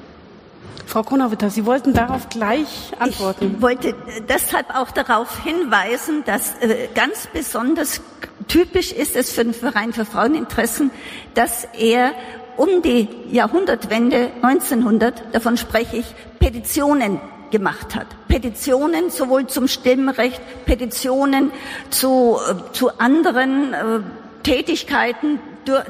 Frau 0.85 1.03
Kronawitter, 1.03 1.49
Sie 1.49 1.65
wollten 1.65 1.93
darauf 1.93 2.27
gleich 2.27 2.91
antworten. 2.99 3.53
Ich 3.55 3.61
wollte 3.61 3.95
deshalb 4.27 4.75
auch 4.75 4.91
darauf 4.91 5.41
hinweisen, 5.45 6.23
dass 6.25 6.55
äh, 6.59 6.89
ganz 6.93 7.29
besonders 7.31 8.01
typisch 8.49 8.91
ist 8.91 9.15
es 9.15 9.31
für 9.31 9.45
den 9.45 9.53
Verein 9.53 9.93
für 9.93 10.03
Fraueninteressen, 10.03 10.91
dass 11.33 11.65
er 11.79 12.11
um 12.57 12.81
die 12.81 13.07
Jahrhundertwende 13.31 14.31
1900, 14.41 15.33
davon 15.33 15.57
spreche 15.57 15.97
ich, 15.97 16.05
Petitionen 16.39 17.19
gemacht 17.51 17.95
hat. 17.95 18.07
Petitionen 18.27 19.09
sowohl 19.09 19.47
zum 19.47 19.67
Stimmrecht, 19.67 20.41
Petitionen 20.65 21.51
zu, 21.89 22.37
äh, 22.49 22.73
zu 22.73 22.97
anderen 22.99 23.73
äh, 23.73 23.99
Tätigkeiten, 24.43 25.39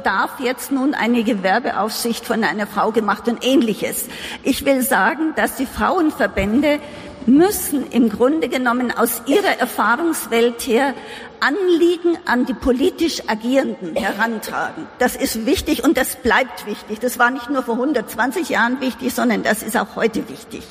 darf 0.04 0.40
jetzt 0.40 0.72
nun 0.72 0.94
eine 0.94 1.24
Gewerbeaufsicht 1.24 2.26
von 2.26 2.44
einer 2.44 2.68
Frau 2.68 2.92
gemacht 2.92 3.30
und 3.30 3.46
ähnliches. 3.46 4.08
Ich 4.44 4.66
will 4.66 4.82
sagen, 4.82 5.34
dass 5.38 5.56
die 5.56 5.66
Frauenverbände 5.66 6.80
müssen 7.26 7.90
im 7.92 8.10
Grunde 8.10 8.50
genommen 8.50 8.92
aus 8.92 9.22
ihrer 9.26 9.60
Erfahrungswelt 9.60 10.66
her 10.68 10.94
Anliegen 11.40 12.18
an 12.26 12.46
die 12.46 12.54
politisch 12.54 13.24
Agierenden 13.28 13.96
herantragen. 13.96 14.88
Das 15.00 15.16
ist 15.16 15.46
wichtig 15.46 15.84
und 15.84 15.98
das 15.98 16.16
bleibt 16.18 16.68
wichtig. 16.68 17.00
Das 17.00 17.18
war 17.18 17.32
nicht 17.32 17.50
nur 17.50 17.64
vor 17.64 17.76
120 17.76 18.50
Jahren 18.50 18.80
wichtig, 18.80 19.14
sondern 19.14 19.44
das 19.44 19.64
ist 19.64 19.76
auch 19.76 19.96
heute 19.96 20.28
wichtig. 20.30 20.64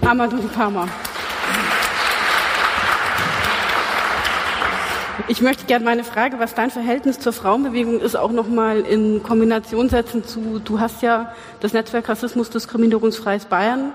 Amadou 0.00 0.38
Pama. 0.48 0.88
Ich 5.28 5.40
möchte 5.40 5.66
gerne 5.66 5.84
meine 5.84 6.02
Frage, 6.02 6.40
was 6.40 6.54
dein 6.54 6.70
Verhältnis 6.70 7.20
zur 7.20 7.32
Frauenbewegung 7.32 8.00
ist, 8.00 8.16
auch 8.16 8.32
nochmal 8.32 8.80
in 8.80 9.22
Kombination 9.22 9.88
setzen 9.88 10.24
zu, 10.24 10.60
du 10.64 10.80
hast 10.80 11.02
ja 11.02 11.32
das 11.60 11.72
Netzwerk 11.72 12.08
Rassismus 12.08 12.50
Diskriminierungsfreies 12.50 13.44
Bayern 13.44 13.92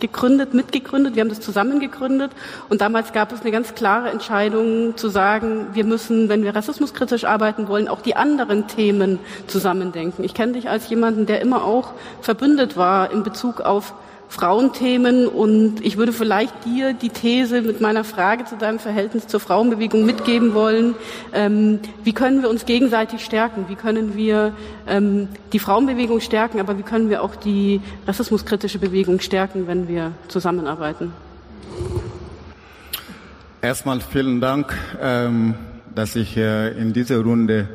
gegründet, 0.00 0.54
mitgegründet, 0.54 1.14
wir 1.14 1.20
haben 1.20 1.28
das 1.28 1.40
zusammen 1.40 1.80
gegründet 1.80 2.32
und 2.68 2.80
damals 2.80 3.12
gab 3.12 3.32
es 3.32 3.40
eine 3.40 3.50
ganz 3.50 3.74
klare 3.74 4.10
Entscheidung 4.10 4.96
zu 4.96 5.08
sagen, 5.08 5.68
wir 5.72 5.84
müssen, 5.84 6.28
wenn 6.28 6.42
wir 6.42 6.54
rassismuskritisch 6.54 7.24
arbeiten 7.24 7.68
wollen, 7.68 7.88
auch 7.88 8.00
die 8.00 8.16
anderen 8.16 8.66
Themen 8.68 9.18
zusammendenken. 9.46 10.24
Ich 10.24 10.34
kenne 10.34 10.52
dich 10.52 10.68
als 10.68 10.88
jemanden, 10.88 11.26
der 11.26 11.40
immer 11.40 11.64
auch 11.64 11.92
verbündet 12.20 12.76
war 12.76 13.10
in 13.10 13.22
Bezug 13.22 13.60
auf 13.60 13.94
Frauenthemen 14.28 15.26
und 15.26 15.84
ich 15.84 15.96
würde 15.96 16.12
vielleicht 16.12 16.64
dir 16.64 16.92
die 16.92 17.08
These 17.08 17.62
mit 17.62 17.80
meiner 17.80 18.04
Frage 18.04 18.44
zu 18.44 18.56
deinem 18.56 18.78
Verhältnis 18.78 19.26
zur 19.26 19.40
Frauenbewegung 19.40 20.04
mitgeben 20.04 20.52
wollen. 20.52 20.94
Ähm, 21.32 21.80
wie 22.04 22.12
können 22.12 22.42
wir 22.42 22.50
uns 22.50 22.66
gegenseitig 22.66 23.24
stärken? 23.24 23.64
Wie 23.68 23.74
können 23.74 24.16
wir 24.16 24.52
ähm, 24.86 25.28
die 25.52 25.58
Frauenbewegung 25.58 26.20
stärken, 26.20 26.60
aber 26.60 26.76
wie 26.76 26.82
können 26.82 27.08
wir 27.08 27.22
auch 27.22 27.36
die 27.36 27.80
rassismuskritische 28.06 28.78
Bewegung 28.78 29.20
stärken, 29.20 29.66
wenn 29.66 29.88
wir 29.88 30.12
zusammenarbeiten? 30.28 31.12
Erstmal 33.62 34.00
vielen 34.00 34.40
Dank, 34.40 34.74
ähm, 35.00 35.54
dass 35.94 36.14
ich 36.16 36.36
äh, 36.36 36.78
in 36.78 36.92
dieser 36.92 37.20
Runde 37.20 37.68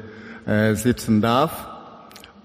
äh, 0.45 0.75
sitzen 0.75 1.19
darf. 1.19 1.67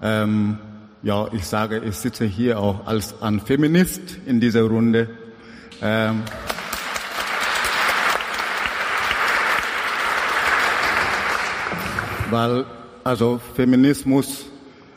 Ähm, 0.03 0.59
ja, 1.03 1.29
ich 1.33 1.47
sage, 1.47 1.81
ich 1.85 1.97
sitze 1.97 2.25
hier 2.25 2.59
auch 2.59 2.87
als 2.87 3.23
ein 3.23 3.41
Feminist 3.41 4.19
in 4.27 4.41
dieser 4.41 4.63
Runde. 4.63 5.09
Ähm, 5.81 6.23
weil 12.31 12.65
also 13.05 13.41
Feminismus 13.55 14.47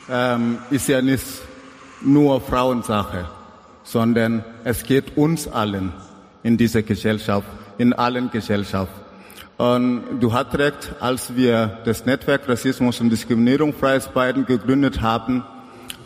ähm, 0.10 0.58
ist 0.72 0.88
ja 0.88 1.02
nicht 1.02 1.24
nur 2.02 2.42
Frauensache, 2.42 3.30
sondern 3.84 4.44
es 4.64 4.84
geht 4.84 5.16
uns 5.18 5.48
allen 5.48 5.94
in 6.44 6.58
dieser 6.58 6.82
Gesellschaft, 6.82 7.48
in 7.78 7.94
allen 7.94 8.32
Gesellschaften. 8.32 9.00
Und 9.58 10.20
du 10.20 10.34
hast 10.34 10.56
recht, 10.56 10.96
als 11.00 11.36
wir 11.36 11.78
das 11.86 12.08
Netzwerk 12.08 12.50
Rassismus 12.50 13.00
und 13.00 13.12
Diskriminierung 13.12 13.74
Freies 13.74 14.08
Bayern 14.08 14.48
gegründet 14.48 15.02
haben, 15.02 15.44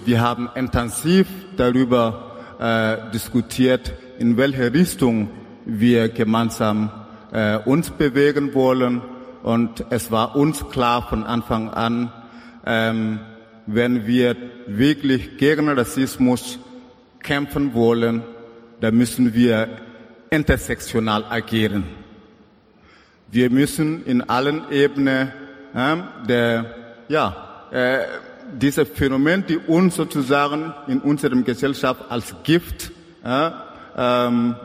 wir 0.06 0.22
haben 0.22 0.50
intensiv 0.56 1.28
darüber 1.58 2.36
äh, 2.60 3.12
diskutiert, 3.12 3.94
in 4.20 4.38
welche 4.38 4.74
Richtung 4.74 5.30
wir 5.66 6.10
gemeinsam 6.10 6.92
äh, 7.32 7.58
uns 7.58 7.90
bewegen 7.90 8.54
wollen. 8.54 9.02
Und 9.44 9.86
es 9.90 10.12
war 10.12 10.36
uns 10.36 10.68
klar 10.70 11.08
von 11.08 11.24
Anfang 11.24 11.70
an, 11.70 12.12
ähm, 12.66 13.20
wenn 13.68 14.06
wir 14.06 14.36
wirklich 14.68 15.38
gegen 15.38 15.70
Rassismus 15.70 16.60
kämpfen 17.22 17.74
wollen, 17.74 18.24
dann 18.82 18.96
müssen 18.96 19.34
wir 19.34 19.68
intersektional 20.30 21.26
agieren. 21.30 21.84
Wir 23.32 23.50
müssen 23.50 24.06
in 24.06 24.22
allen 24.22 24.70
Ebenen 24.72 25.32
äh, 25.74 25.98
der 26.28 26.66
ja, 27.08 27.68
äh, 27.72 28.06
diese 28.54 28.86
Phänomen, 28.86 29.46
die 29.48 29.58
uns 29.58 29.96
sozusagen 29.96 30.74
in 30.88 31.00
unserer 31.00 31.36
Gesellschaft 31.42 32.04
als 32.10 32.36
Gift 32.44 32.92
äh, 33.24 33.52
ähm, 33.98 34.56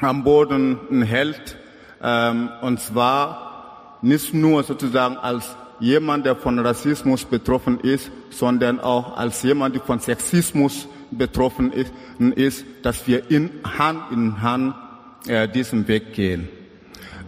am 0.00 0.24
Boden 0.24 1.02
hält, 1.02 1.56
ähm, 2.02 2.50
und 2.62 2.80
zwar 2.80 3.98
nicht 4.02 4.34
nur 4.34 4.62
sozusagen 4.62 5.16
als 5.16 5.56
jemand, 5.80 6.26
der 6.26 6.36
von 6.36 6.58
Rassismus 6.58 7.24
betroffen 7.24 7.80
ist, 7.80 8.10
sondern 8.30 8.80
auch 8.80 9.16
als 9.16 9.42
jemand, 9.42 9.74
der 9.74 9.82
von 9.82 10.00
Sexismus 10.00 10.88
betroffen 11.10 11.72
ist, 11.72 11.92
ist 12.36 12.64
dass 12.82 13.06
wir 13.06 13.30
in 13.30 13.50
Hand 13.78 14.12
in 14.12 14.42
Hand 14.42 14.74
äh, 15.26 15.48
diesen 15.48 15.88
Weg 15.88 16.12
gehen. 16.12 16.48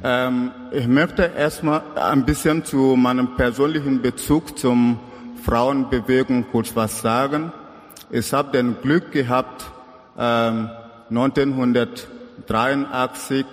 Ähm, 0.04 0.50
ich 0.72 0.86
möchte 0.86 1.30
erstmal 1.36 1.82
ein 1.94 2.24
bisschen 2.24 2.64
zu 2.64 2.96
meinem 2.96 3.36
persönlichen 3.36 4.02
Bezug 4.02 4.58
zum 4.58 4.98
Frauenbewegung 5.46 6.50
kurz 6.50 6.74
was 6.74 7.00
sagen. 7.00 7.52
Ich 8.10 8.32
habe 8.32 8.50
den 8.50 8.80
Glück 8.82 9.12
gehabt, 9.12 9.64
ähm, 10.18 10.70
1983, 11.08 13.46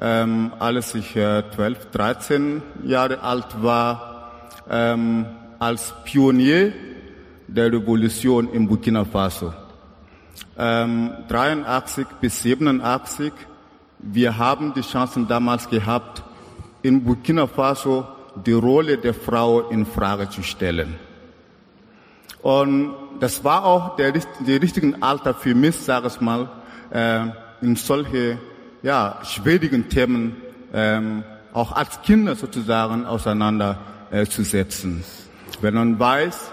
ähm, 0.00 0.52
als 0.58 0.96
ich 0.96 1.14
äh, 1.14 1.44
12, 1.54 1.92
13 1.92 2.62
Jahre 2.82 3.20
alt 3.20 3.62
war, 3.62 4.32
ähm, 4.68 5.24
als 5.60 5.94
Pionier 6.02 6.72
der 7.46 7.72
Revolution 7.72 8.52
in 8.52 8.66
Burkina 8.66 9.04
Faso. 9.04 9.54
Ähm, 10.58 11.12
83 11.28 12.08
bis 12.20 12.42
87, 12.42 13.32
wir 14.00 14.36
haben 14.36 14.74
die 14.74 14.80
Chancen 14.80 15.28
damals 15.28 15.68
gehabt, 15.68 16.24
in 16.82 17.04
Burkina 17.04 17.46
Faso 17.46 18.04
die 18.34 18.52
Rolle 18.52 18.98
der 18.98 19.14
Frau 19.14 19.68
in 19.68 19.86
Frage 19.86 20.28
zu 20.28 20.42
stellen. 20.42 20.98
Und 22.42 22.94
das 23.20 23.44
war 23.44 23.64
auch 23.64 23.96
der, 23.96 24.12
der 24.12 24.62
richtige 24.62 24.94
Alter 25.00 25.34
für 25.34 25.54
mich, 25.54 25.76
sage 25.76 26.08
ich 26.08 26.20
mal, 26.20 26.48
äh, 26.90 27.26
in 27.60 27.76
solche 27.76 28.38
ja, 28.82 29.18
schwierigen 29.24 29.88
Themen 29.88 30.36
ähm, 30.72 31.22
auch 31.52 31.72
als 31.72 32.00
Kinder 32.02 32.34
sozusagen 32.36 33.04
auseinanderzusetzen. 33.04 35.00
Äh, 35.00 35.62
Wenn 35.62 35.74
man 35.74 35.98
weiß, 35.98 36.52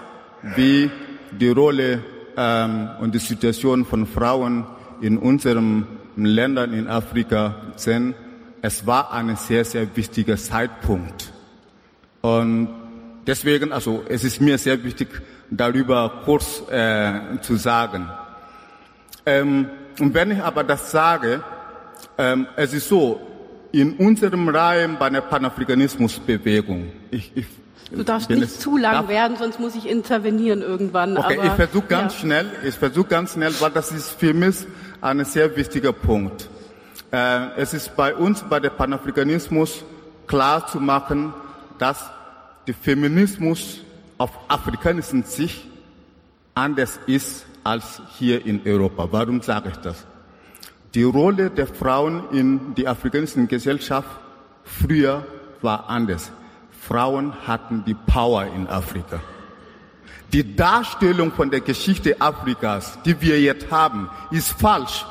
wie 0.56 0.90
die 1.32 1.48
Rolle 1.48 2.02
ähm, 2.36 2.90
und 3.00 3.14
die 3.14 3.18
Situation 3.18 3.84
von 3.84 4.06
Frauen 4.06 4.66
in 5.00 5.18
unseren 5.18 5.86
Ländern 6.16 6.72
in 6.72 6.88
Afrika 6.88 7.54
sind, 7.76 8.14
es 8.60 8.86
war 8.86 9.12
ein 9.12 9.36
sehr, 9.36 9.64
sehr 9.64 9.96
wichtiger 9.96 10.36
Zeitpunkt. 10.36 11.32
Und 12.20 12.68
deswegen, 13.26 13.72
also 13.72 14.02
es 14.08 14.24
ist 14.24 14.40
mir 14.40 14.58
sehr 14.58 14.82
wichtig, 14.82 15.08
darüber 15.50 16.22
kurz 16.24 16.62
äh, 16.70 17.40
zu 17.40 17.56
sagen. 17.56 18.08
Ähm, 19.26 19.68
und 20.00 20.14
wenn 20.14 20.30
ich 20.30 20.42
aber 20.42 20.64
das 20.64 20.90
sage, 20.90 21.42
ähm, 22.16 22.46
es 22.56 22.72
ist 22.72 22.88
so, 22.88 23.20
in 23.72 23.94
unserem 23.94 24.48
Reihen 24.48 24.96
bei 24.98 25.10
der 25.10 25.20
Panafrikanismusbewegung, 25.20 26.90
ich, 27.10 27.32
ich 27.34 27.46
Du 27.90 28.02
darfst 28.02 28.28
nicht 28.28 28.42
es, 28.42 28.60
zu 28.60 28.76
lang 28.76 28.92
darf, 28.92 29.08
werden, 29.08 29.36
sonst 29.38 29.58
muss 29.58 29.74
ich 29.74 29.88
intervenieren 29.88 30.60
irgendwann. 30.60 31.16
Okay, 31.16 31.38
aber, 31.38 31.46
ich 31.46 31.52
versuche 31.52 31.86
ganz 31.86 32.12
ja. 32.14 32.20
schnell, 32.20 32.46
ich 32.62 32.74
versuche 32.74 33.08
ganz 33.08 33.32
schnell, 33.32 33.52
weil 33.60 33.70
das 33.70 33.92
ist 33.92 34.10
für 34.10 34.34
mich 34.34 34.66
ein 35.00 35.24
sehr 35.24 35.56
wichtiger 35.56 35.92
Punkt. 35.92 36.50
Äh, 37.10 37.46
es 37.56 37.72
ist 37.72 37.96
bei 37.96 38.14
uns, 38.14 38.42
bei 38.42 38.60
der 38.60 38.70
Panafrikanismus, 38.70 39.84
klar 40.26 40.66
zu 40.66 40.80
machen, 40.80 41.32
dass 41.78 42.10
der 42.66 42.74
Feminismus 42.74 43.80
auf 44.18 44.30
afrikanischen 44.48 45.22
Sicht 45.22 45.66
anders 46.54 46.98
ist 47.06 47.46
als 47.64 48.02
hier 48.18 48.44
in 48.44 48.60
Europa. 48.64 49.08
Warum 49.10 49.40
sage 49.42 49.70
ich 49.70 49.76
das? 49.78 50.04
Die 50.94 51.04
Rolle 51.04 51.50
der 51.50 51.66
Frauen 51.66 52.24
in 52.32 52.74
der 52.74 52.90
afrikanischen 52.90 53.46
Gesellschaft 53.46 54.08
früher 54.64 55.24
war 55.62 55.88
anders. 55.88 56.32
Frauen 56.80 57.34
hatten 57.46 57.84
die 57.86 57.94
Power 57.94 58.46
in 58.46 58.66
Afrika. 58.66 59.20
Die 60.32 60.56
Darstellung 60.56 61.32
von 61.32 61.50
der 61.50 61.60
Geschichte 61.60 62.20
Afrikas, 62.20 62.98
die 63.04 63.20
wir 63.20 63.40
jetzt 63.40 63.70
haben, 63.70 64.10
ist 64.30 64.52
falsch. 64.52 65.06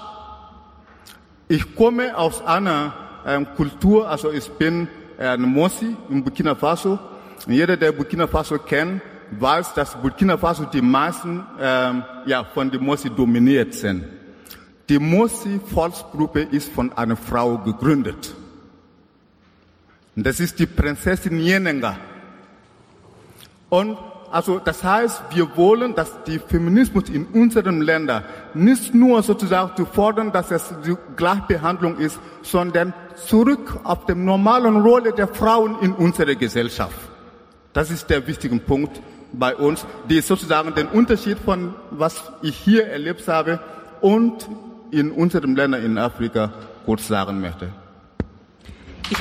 Ich 1.48 1.76
komme 1.76 2.16
aus 2.18 2.42
einer 2.46 2.94
ähm, 3.26 3.48
Kultur, 3.56 4.10
also 4.10 4.32
ich 4.32 4.50
bin 4.52 4.88
äh, 5.18 5.28
ein 5.28 5.42
Mosi 5.42 5.96
in 6.10 6.24
Burkina 6.24 6.56
Faso, 6.56 7.00
jeder, 7.48 7.78
der 7.78 7.92
Burkina 7.92 8.28
Faso 8.28 8.58
kennt, 8.58 9.02
weiß, 9.32 9.74
dass 9.74 9.96
Burkina 9.96 10.38
Faso 10.38 10.66
die 10.66 10.82
meisten 10.82 11.46
ähm, 11.60 12.04
ja, 12.26 12.44
von 12.44 12.72
den 12.72 12.84
Mossi 12.84 13.10
dominiert 13.10 13.74
sind. 13.74 14.06
Die 14.90 15.00
Mossi-Volksgruppe 15.00 16.42
ist 16.44 16.72
von 16.72 16.94
einer 16.94 17.18
Frau 17.18 17.58
gegründet. 17.58 18.34
Das 20.16 20.40
ist 20.40 20.58
die 20.58 20.66
Prinzessin 20.66 21.40
Yenenga. 21.40 21.98
Und 23.70 23.98
also 24.32 24.60
das 24.60 24.84
heißt, 24.84 25.24
wir 25.32 25.56
wollen, 25.56 25.96
dass 25.96 26.24
die 26.24 26.40
Feminismus 26.40 27.10
in 27.10 27.26
unseren 27.28 27.82
Ländern 27.82 28.24
nicht 28.54 28.94
nur 28.94 29.24
sozusagen 29.24 29.76
zu 29.76 29.86
fordern, 29.86 30.32
dass 30.32 30.52
es 30.52 30.74
die 30.86 30.96
Gleichbehandlung 31.16 31.98
ist, 31.98 32.20
sondern 32.42 32.94
zurück 33.16 33.80
auf 33.84 34.06
die 34.06 34.16
normalen 34.16 34.82
Rolle 34.82 35.14
der 35.14 35.28
Frauen 35.28 35.78
in 35.82 35.94
unserer 35.94 36.36
Gesellschaft. 36.36 37.07
Das 37.78 37.92
ist 37.92 38.10
der 38.10 38.26
wichtige 38.26 38.58
Punkt 38.58 39.00
bei 39.34 39.56
uns, 39.56 39.86
die 40.10 40.20
sozusagen 40.22 40.74
den 40.74 40.88
Unterschied 40.88 41.38
von 41.38 41.76
was 41.92 42.24
ich 42.42 42.58
hier 42.58 42.88
erlebt 42.88 43.28
habe 43.28 43.60
und 44.02 44.50
in 44.90 45.12
unseren 45.12 45.56
Ländern 45.56 45.84
in 45.84 46.00
Afrika 46.00 46.52
kurz 46.88 47.08
sagen 47.08 47.40
möchte. 47.40 47.70
Ich 49.12 49.20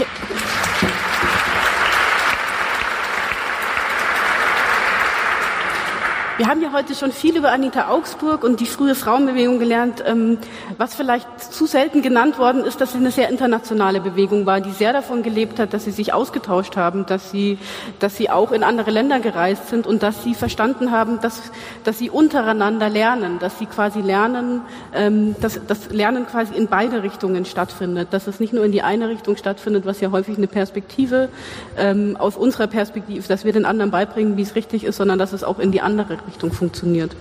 Wir 6.38 6.48
haben 6.48 6.60
ja 6.60 6.70
heute 6.70 6.94
schon 6.94 7.12
viel 7.12 7.34
über 7.38 7.50
Anita 7.50 7.88
Augsburg 7.88 8.44
und 8.44 8.60
die 8.60 8.66
frühe 8.66 8.94
Frauenbewegung 8.94 9.58
gelernt. 9.58 10.04
Ähm, 10.06 10.36
was 10.76 10.94
vielleicht 10.94 11.26
zu 11.42 11.64
selten 11.64 12.02
genannt 12.02 12.38
worden 12.38 12.62
ist, 12.62 12.78
dass 12.78 12.92
sie 12.92 12.98
eine 12.98 13.10
sehr 13.10 13.30
internationale 13.30 14.02
Bewegung 14.02 14.44
war, 14.44 14.60
die 14.60 14.72
sehr 14.72 14.92
davon 14.92 15.22
gelebt 15.22 15.58
hat, 15.58 15.72
dass 15.72 15.86
sie 15.86 15.92
sich 15.92 16.12
ausgetauscht 16.12 16.76
haben, 16.76 17.06
dass 17.06 17.30
sie, 17.30 17.58
dass 18.00 18.18
sie 18.18 18.28
auch 18.28 18.52
in 18.52 18.64
andere 18.64 18.90
Länder 18.90 19.18
gereist 19.18 19.70
sind 19.70 19.86
und 19.86 20.02
dass 20.02 20.24
sie 20.24 20.34
verstanden 20.34 20.90
haben, 20.90 21.22
dass, 21.22 21.40
dass 21.84 21.98
sie 21.98 22.10
untereinander 22.10 22.90
lernen, 22.90 23.38
dass 23.38 23.58
sie 23.58 23.64
quasi 23.64 24.02
lernen, 24.02 24.60
ähm, 24.92 25.36
dass 25.40 25.58
das 25.66 25.88
Lernen 25.88 26.26
quasi 26.26 26.54
in 26.54 26.66
beide 26.66 27.02
Richtungen 27.02 27.46
stattfindet, 27.46 28.08
dass 28.10 28.26
es 28.26 28.40
nicht 28.40 28.52
nur 28.52 28.66
in 28.66 28.72
die 28.72 28.82
eine 28.82 29.08
Richtung 29.08 29.38
stattfindet, 29.38 29.86
was 29.86 30.02
ja 30.02 30.10
häufig 30.10 30.36
eine 30.36 30.48
Perspektive 30.48 31.30
ähm, 31.78 32.14
aus 32.18 32.36
unserer 32.36 32.66
Perspektive, 32.66 33.26
dass 33.26 33.46
wir 33.46 33.54
den 33.54 33.64
anderen 33.64 33.90
beibringen, 33.90 34.36
wie 34.36 34.42
es 34.42 34.54
richtig 34.54 34.84
ist, 34.84 34.96
sondern 34.96 35.18
dass 35.18 35.32
es 35.32 35.42
auch 35.42 35.58
in 35.58 35.72
die 35.72 35.80
andere 35.80 36.18
Richtung 36.27 36.53
funktioniert. 36.53 37.16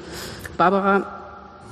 Barbara, 0.57 1.05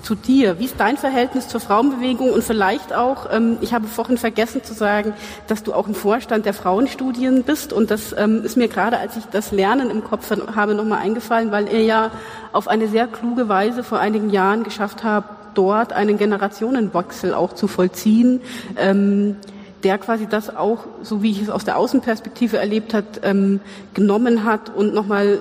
zu 0.03 0.15
dir. 0.15 0.59
Wie 0.59 0.65
ist 0.65 0.75
dein 0.79 0.97
Verhältnis 0.97 1.47
zur 1.47 1.59
Frauenbewegung 1.59 2.31
und 2.31 2.43
vielleicht 2.43 2.93
auch, 2.93 3.29
ähm, 3.31 3.57
ich 3.61 3.73
habe 3.73 3.87
vorhin 3.87 4.17
vergessen 4.17 4.63
zu 4.63 4.73
sagen, 4.73 5.13
dass 5.47 5.63
du 5.63 5.73
auch 5.73 5.87
im 5.87 5.95
Vorstand 5.95 6.45
der 6.45 6.53
Frauenstudien 6.53 7.43
bist 7.43 7.73
und 7.73 7.89
das 7.89 8.13
ähm, 8.17 8.43
ist 8.43 8.57
mir 8.57 8.67
gerade, 8.67 8.97
als 8.97 9.17
ich 9.17 9.25
das 9.25 9.51
Lernen 9.51 9.89
im 9.89 10.03
Kopf 10.03 10.29
habe, 10.55 10.75
nochmal 10.75 10.99
eingefallen, 10.99 11.51
weil 11.51 11.71
ihr 11.71 11.83
ja 11.83 12.11
auf 12.51 12.67
eine 12.67 12.87
sehr 12.87 13.07
kluge 13.07 13.47
Weise 13.47 13.83
vor 13.83 13.99
einigen 13.99 14.29
Jahren 14.29 14.63
geschafft 14.63 15.03
habt, 15.03 15.57
dort 15.57 15.93
einen 15.93 16.17
Generationenwechsel 16.17 17.33
auch 17.33 17.53
zu 17.53 17.67
vollziehen. 17.67 18.41
Ähm, 18.77 19.37
der 19.83 19.97
quasi 19.97 20.27
das 20.27 20.55
auch, 20.55 20.85
so 21.01 21.21
wie 21.23 21.31
ich 21.31 21.41
es 21.41 21.49
aus 21.49 21.65
der 21.65 21.77
Außenperspektive 21.77 22.57
erlebt 22.57 22.93
hat, 22.93 23.19
ähm, 23.23 23.59
genommen 23.93 24.45
hat 24.45 24.73
und 24.73 24.93
nochmal 24.93 25.39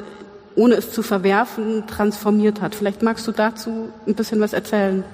ohne 0.54 0.74
es 0.74 0.90
zu 0.90 1.02
verwerfen, 1.02 1.86
transformiert 1.86 2.60
hat. 2.60 2.74
Vielleicht 2.74 3.02
magst 3.02 3.26
du 3.26 3.32
dazu 3.32 3.88
ein 4.06 4.14
bisschen 4.14 4.40
was 4.40 4.52
erzählen. 4.52 5.04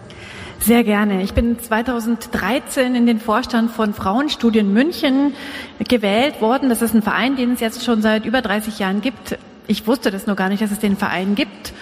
Sehr 0.61 0.83
gerne. 0.83 1.23
Ich 1.23 1.35
bin 1.35 1.59
2013 1.59 2.95
in 2.95 3.07
den 3.07 3.21
Vorstand 3.21 3.71
von 3.71 3.95
Frauenstudien 3.95 4.73
München 4.73 5.35
gewählt 5.79 6.41
worden. 6.41 6.69
Das 6.69 6.83
ist 6.83 6.95
ein 6.95 7.03
Verein, 7.03 7.37
den 7.37 7.53
es 7.53 7.61
jetzt 7.61 7.85
schon 7.85 8.03
seit 8.03 8.27
über 8.27 8.43
30 8.43 8.79
Jahren 8.79 9.01
gibt. 9.01 9.39
Ich 9.69 9.87
wusste 9.87 10.11
das 10.11 10.27
nur 10.27 10.35
gar 10.35 10.49
nicht, 10.49 10.63
dass 10.63 10.73
es 10.73 10.79
den 10.81 10.97
Verein 10.97 11.35
gibt. 11.35 11.73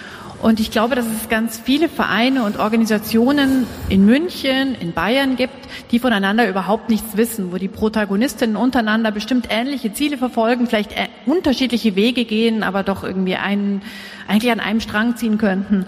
Und 0.41 0.59
ich 0.59 0.69
glaube, 0.69 0.95
dass 0.95 1.05
es 1.05 1.29
ganz 1.29 1.59
viele 1.59 1.89
Vereine 1.89 2.43
und 2.43 2.59
Organisationen 2.59 3.65
in 3.89 4.05
München, 4.05 4.75
in 4.79 4.93
Bayern 4.93 5.35
gibt, 5.35 5.55
die 5.91 5.99
voneinander 5.99 6.47
überhaupt 6.47 6.89
nichts 6.89 7.17
wissen, 7.17 7.51
wo 7.51 7.57
die 7.57 7.67
Protagonistinnen 7.67 8.55
untereinander 8.55 9.11
bestimmt 9.11 9.47
ähnliche 9.49 9.93
Ziele 9.93 10.17
verfolgen, 10.17 10.67
vielleicht 10.67 10.91
unterschiedliche 11.25 11.95
Wege 11.95 12.25
gehen, 12.25 12.61
aber 12.61 12.83
doch 12.83 13.03
irgendwie 13.03 13.35
einen, 13.35 13.81
eigentlich 14.27 14.51
an 14.51 14.59
einem 14.59 14.79
Strang 14.79 15.15
ziehen 15.17 15.39
könnten. 15.39 15.87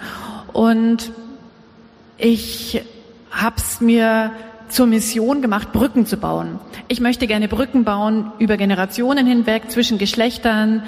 Und 0.51 1.11
ich 2.17 2.81
habe 3.31 3.55
es 3.57 3.81
mir 3.81 4.31
zur 4.67 4.87
Mission 4.87 5.41
gemacht, 5.41 5.71
Brücken 5.71 6.05
zu 6.05 6.17
bauen. 6.17 6.59
Ich 6.87 6.99
möchte 6.99 7.27
gerne 7.27 7.47
Brücken 7.47 7.83
bauen 7.83 8.31
über 8.39 8.57
Generationen 8.57 9.25
hinweg, 9.27 9.69
zwischen 9.69 9.97
Geschlechtern, 9.97 10.83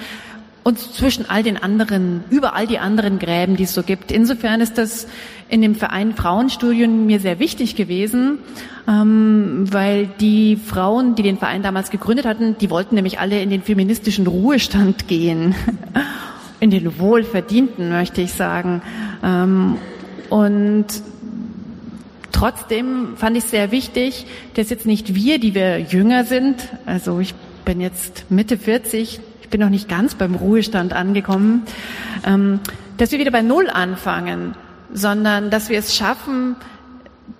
und 0.64 0.78
zwischen 0.78 1.28
all 1.28 1.42
den 1.42 1.56
anderen, 1.56 2.22
über 2.30 2.54
all 2.54 2.66
die 2.66 2.78
anderen 2.78 3.18
Gräben, 3.18 3.56
die 3.56 3.64
es 3.64 3.74
so 3.74 3.82
gibt. 3.82 4.12
Insofern 4.12 4.60
ist 4.60 4.78
das 4.78 5.08
in 5.48 5.60
dem 5.60 5.74
Verein 5.74 6.14
Frauenstudien 6.14 7.06
mir 7.06 7.20
sehr 7.20 7.38
wichtig 7.38 7.74
gewesen, 7.74 8.38
ähm, 8.88 9.66
weil 9.70 10.08
die 10.20 10.56
Frauen, 10.56 11.14
die 11.14 11.22
den 11.22 11.38
Verein 11.38 11.62
damals 11.62 11.90
gegründet 11.90 12.26
hatten, 12.26 12.56
die 12.58 12.70
wollten 12.70 12.94
nämlich 12.94 13.18
alle 13.18 13.42
in 13.42 13.50
den 13.50 13.62
feministischen 13.62 14.26
Ruhestand 14.26 15.08
gehen, 15.08 15.54
in 16.60 16.70
den 16.70 16.98
wohlverdienten, 16.98 17.90
möchte 17.90 18.22
ich 18.22 18.32
sagen. 18.32 18.82
Ähm, 19.22 19.76
und 20.30 20.86
trotzdem 22.30 23.16
fand 23.16 23.36
ich 23.36 23.44
es 23.44 23.50
sehr 23.50 23.72
wichtig, 23.72 24.26
dass 24.54 24.70
jetzt 24.70 24.86
nicht 24.86 25.14
wir, 25.14 25.38
die 25.38 25.54
wir 25.54 25.80
jünger 25.80 26.24
sind, 26.24 26.68
also 26.86 27.20
ich 27.20 27.34
bin 27.64 27.80
jetzt 27.80 28.30
Mitte 28.30 28.56
40, 28.56 29.20
bin 29.50 29.60
noch 29.60 29.70
nicht 29.70 29.88
ganz 29.88 30.14
beim 30.14 30.34
Ruhestand 30.34 30.92
angekommen, 30.92 31.62
ähm, 32.26 32.60
dass 32.96 33.12
wir 33.12 33.18
wieder 33.18 33.30
bei 33.30 33.42
Null 33.42 33.68
anfangen, 33.70 34.54
sondern 34.92 35.50
dass 35.50 35.68
wir 35.68 35.78
es 35.78 35.94
schaffen, 35.96 36.56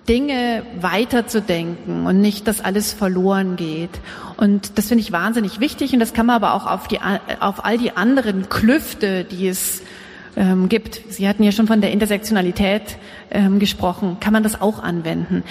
Dinge 0.07 0.63
weiterzudenken 0.81 2.05
und 2.05 2.19
nicht, 2.19 2.47
dass 2.47 2.61
alles 2.61 2.91
verloren 2.91 3.55
geht. 3.55 4.01
Und 4.37 4.77
das 4.77 4.87
finde 4.87 5.01
ich 5.01 5.11
wahnsinnig 5.11 5.59
wichtig 5.59 5.93
und 5.93 5.99
das 5.99 6.13
kann 6.13 6.25
man 6.25 6.35
aber 6.35 6.53
auch 6.53 6.65
auf, 6.65 6.87
die, 6.87 6.99
auf 7.39 7.63
all 7.63 7.77
die 7.77 7.95
anderen 7.95 8.49
Klüfte, 8.49 9.23
die 9.23 9.47
es 9.47 9.81
ähm, 10.35 10.67
gibt. 10.67 11.01
Sie 11.09 11.27
hatten 11.27 11.43
ja 11.43 11.51
schon 11.51 11.67
von 11.67 11.79
der 11.79 11.91
Intersektionalität 11.91 12.97
ähm, 13.31 13.59
gesprochen. 13.59 14.17
Kann 14.19 14.33
man 14.33 14.43
das 14.43 14.59
auch 14.59 14.81
anwenden? 14.81 15.43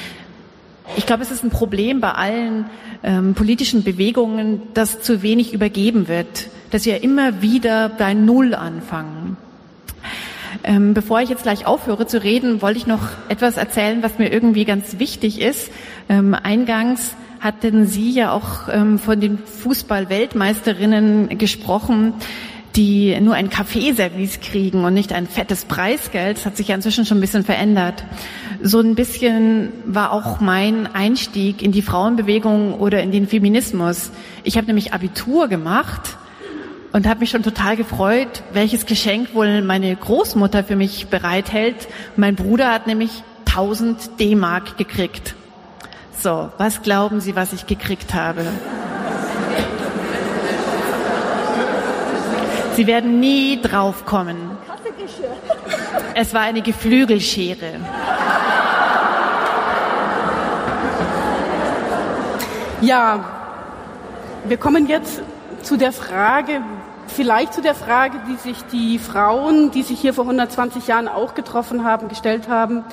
Ich 0.97 1.07
glaube, 1.07 1.23
es 1.23 1.31
ist 1.31 1.45
ein 1.45 1.51
Problem 1.51 2.01
bei 2.01 2.13
allen 2.13 2.67
ähm, 3.03 3.35
politischen 3.35 3.83
Bewegungen, 3.83 4.63
dass 4.75 5.01
zu 5.01 5.23
wenig 5.23 5.53
übergeben 5.53 6.09
wird, 6.09 6.49
dass 6.71 6.85
wir 6.85 7.03
immer 7.03 7.43
wieder 7.43 7.89
bei 7.89 8.15
Null 8.15 8.55
anfangen. 8.55 9.37
Ähm, 10.65 10.95
bevor 10.95 11.21
ich 11.21 11.29
jetzt 11.29 11.43
gleich 11.43 11.67
aufhöre 11.67 12.07
zu 12.07 12.23
reden, 12.23 12.63
wollte 12.63 12.79
ich 12.79 12.87
noch 12.87 13.09
etwas 13.29 13.57
erzählen, 13.57 14.03
was 14.03 14.19
mir 14.19 14.33
irgendwie 14.33 14.65
ganz 14.65 14.99
wichtig 14.99 15.41
ist. 15.41 15.71
Ähm, 16.09 16.35
eingangs 16.35 17.15
hatten 17.41 17.87
Sie 17.87 18.11
ja 18.11 18.33
auch 18.33 18.69
ähm, 18.71 18.99
von 18.99 19.21
den 19.21 19.39
Fußball-Weltmeisterinnen 19.39 21.37
gesprochen 21.39 22.15
die 22.77 23.21
nur 23.21 23.35
ein 23.35 23.51
Kaffeeservice 23.51 24.41
kriegen 24.41 24.85
und 24.85 24.95
nicht 24.95 25.13
ein 25.13 25.27
fettes 25.27 25.65
Preisgeld. 25.65 26.39
Das 26.39 26.47
hat 26.47 26.57
sich 26.57 26.69
ja 26.69 26.75
inzwischen 26.75 27.05
schon 27.05 27.19
ein 27.19 27.21
bisschen 27.21 27.45
verändert. 27.45 28.05
So 28.63 28.81
ein 28.81 28.95
bisschen 28.95 29.73
war 29.85 30.13
auch 30.13 30.41
mein 30.41 30.87
Einstieg 30.95 31.63
in 31.63 31.73
die 31.73 31.83
Frauenbewegung 31.83 32.75
oder 32.75 33.03
in 33.03 33.13
den 33.13 33.27
Feminismus. 33.27 34.11
Ich 34.43 34.57
habe 34.57 34.67
nämlich 34.67 34.95
Abitur 34.95 35.49
gemacht 35.49 36.17
und 36.93 37.07
habe 37.07 37.21
mich 37.21 37.31
schon 37.31 37.43
total 37.43 37.77
gefreut, 37.77 38.43
welches 38.53 38.87
Geschenk 38.87 39.35
wohl 39.35 39.63
meine 39.63 39.95
Großmutter 39.95 40.65
für 40.65 40.77
mich 40.77 41.09
bereithält. 41.09 41.89
Mein 42.17 42.37
Bruder 42.37 42.73
hat 42.73 42.87
nämlich 42.87 43.23
1000 43.47 44.19
D-Mark 44.19 44.79
gekriegt. 44.79 45.35
So, 46.19 46.51
was 46.57 46.83
glauben 46.83 47.21
Sie, 47.21 47.35
was 47.35 47.53
ich 47.53 47.67
gekriegt 47.67 48.15
habe? 48.15 48.47
Sie 52.75 52.87
werden 52.87 53.21
nie 53.21 53.61
draufkommen. 53.61 54.37
Es 56.15 56.33
war 56.33 56.43
eine 56.43 56.63
Geflügelschere. 56.63 57.81
Ja, 62.81 63.25
wir 64.45 64.57
kommen 64.57 64.87
jetzt 64.87 65.23
zu 65.63 65.77
der 65.77 65.93
Frage, 65.93 66.63
vielleicht 67.07 67.55
zu 67.55 67.63
der 67.63 67.75
Frage, 67.75 68.19
die 68.29 68.37
sich 68.37 68.63
die 68.73 68.99
Frauen, 68.99 69.71
die 69.71 69.83
sich 69.83 70.01
hier 70.01 70.15
vor 70.15 70.25
120 70.25 70.87
Jahren 70.87 71.09
auch 71.09 71.35
getroffen 71.35 71.85
haben, 71.85 72.09
gestellt 72.09 72.49
haben. 72.49 72.85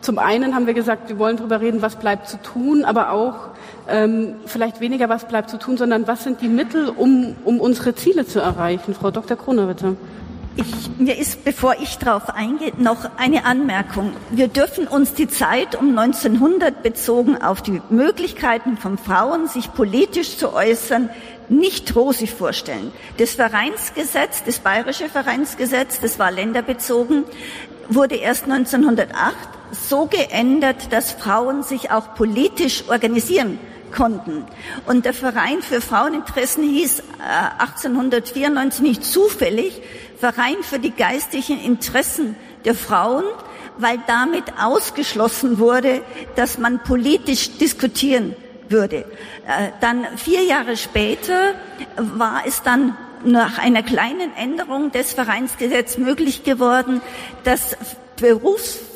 Zum 0.00 0.18
einen 0.18 0.54
haben 0.54 0.66
wir 0.66 0.74
gesagt, 0.74 1.08
wir 1.08 1.18
wollen 1.18 1.36
darüber 1.36 1.60
reden, 1.60 1.82
was 1.82 1.96
bleibt 1.96 2.28
zu 2.28 2.40
tun, 2.42 2.84
aber 2.84 3.10
auch 3.10 3.48
ähm, 3.88 4.34
vielleicht 4.46 4.80
weniger, 4.80 5.08
was 5.08 5.26
bleibt 5.26 5.50
zu 5.50 5.58
tun, 5.58 5.76
sondern 5.76 6.06
was 6.06 6.24
sind 6.24 6.40
die 6.40 6.48
Mittel, 6.48 6.88
um, 6.88 7.36
um 7.44 7.60
unsere 7.60 7.94
Ziele 7.94 8.26
zu 8.26 8.40
erreichen. 8.40 8.94
Frau 8.94 9.10
Dr. 9.10 9.36
Kroner, 9.36 9.66
bitte. 9.66 9.96
Ich, 10.58 10.64
mir 10.98 11.18
ist, 11.18 11.44
bevor 11.44 11.76
ich 11.82 11.98
darauf 11.98 12.30
eingehe, 12.30 12.72
noch 12.78 13.10
eine 13.18 13.44
Anmerkung. 13.44 14.12
Wir 14.30 14.48
dürfen 14.48 14.88
uns 14.88 15.12
die 15.12 15.28
Zeit 15.28 15.74
um 15.74 15.96
1900 15.98 16.82
bezogen 16.82 17.36
auf 17.42 17.60
die 17.60 17.82
Möglichkeiten 17.90 18.78
von 18.78 18.96
Frauen, 18.96 19.48
sich 19.48 19.74
politisch 19.74 20.38
zu 20.38 20.54
äußern, 20.54 21.10
nicht 21.50 21.94
rosig 21.94 22.32
vorstellen. 22.32 22.90
Das 23.18 23.34
Vereinsgesetz, 23.34 24.44
das 24.44 24.60
bayerische 24.60 25.10
Vereinsgesetz, 25.10 26.00
das 26.00 26.18
war 26.18 26.30
länderbezogen, 26.30 27.24
wurde 27.90 28.16
erst 28.16 28.44
1908 28.44 29.36
so 29.70 30.06
geändert, 30.06 30.92
dass 30.92 31.12
Frauen 31.12 31.62
sich 31.62 31.90
auch 31.90 32.14
politisch 32.14 32.84
organisieren 32.88 33.58
konnten. 33.94 34.44
Und 34.86 35.04
der 35.04 35.14
Verein 35.14 35.62
für 35.62 35.80
Fraueninteressen 35.80 36.64
hieß 36.64 37.02
1894 37.58 38.80
nicht 38.82 39.04
zufällig 39.04 39.80
Verein 40.18 40.56
für 40.62 40.78
die 40.78 40.92
geistigen 40.92 41.60
Interessen 41.60 42.36
der 42.64 42.74
Frauen, 42.74 43.24
weil 43.78 43.98
damit 44.06 44.44
ausgeschlossen 44.60 45.58
wurde, 45.58 46.02
dass 46.34 46.58
man 46.58 46.82
politisch 46.82 47.58
diskutieren 47.58 48.34
würde. 48.68 49.04
Dann 49.80 50.06
vier 50.16 50.42
Jahre 50.42 50.76
später 50.76 51.54
war 51.96 52.42
es 52.46 52.62
dann 52.62 52.96
nach 53.24 53.58
einer 53.58 53.82
kleinen 53.82 54.34
Änderung 54.36 54.92
des 54.92 55.12
Vereinsgesetzes 55.12 55.98
möglich 55.98 56.44
geworden, 56.44 57.00
dass 57.44 57.76
berufsverbandliches 58.16 58.95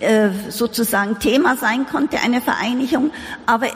äh, 0.00 0.30
sozusagen 0.48 1.18
Thema 1.18 1.56
sein 1.56 1.86
konnte, 1.86 2.18
eine 2.18 2.40
Vereinigung. 2.40 3.10
Aber 3.46 3.66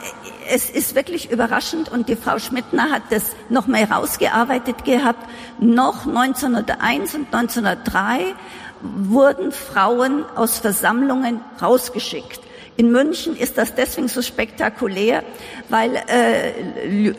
es 0.49 0.69
ist 0.69 0.95
wirklich 0.95 1.31
überraschend 1.31 1.89
und 1.89 2.09
die 2.09 2.15
Frau 2.15 2.39
Schmidtner 2.39 2.91
hat 2.91 3.03
das 3.09 3.35
noch 3.49 3.67
mal 3.67 3.83
rausgearbeitet 3.83 4.83
gehabt. 4.83 5.23
Noch 5.59 6.05
1901 6.05 7.15
und 7.15 7.33
1903 7.33 8.35
wurden 8.81 9.51
Frauen 9.51 10.25
aus 10.35 10.59
Versammlungen 10.59 11.41
rausgeschickt. 11.61 12.41
In 12.79 12.93
München 12.93 13.35
ist 13.35 13.57
das 13.57 13.75
deswegen 13.75 14.07
so 14.07 14.21
spektakulär, 14.21 15.23
weil 15.67 15.97
äh, 16.07 17.09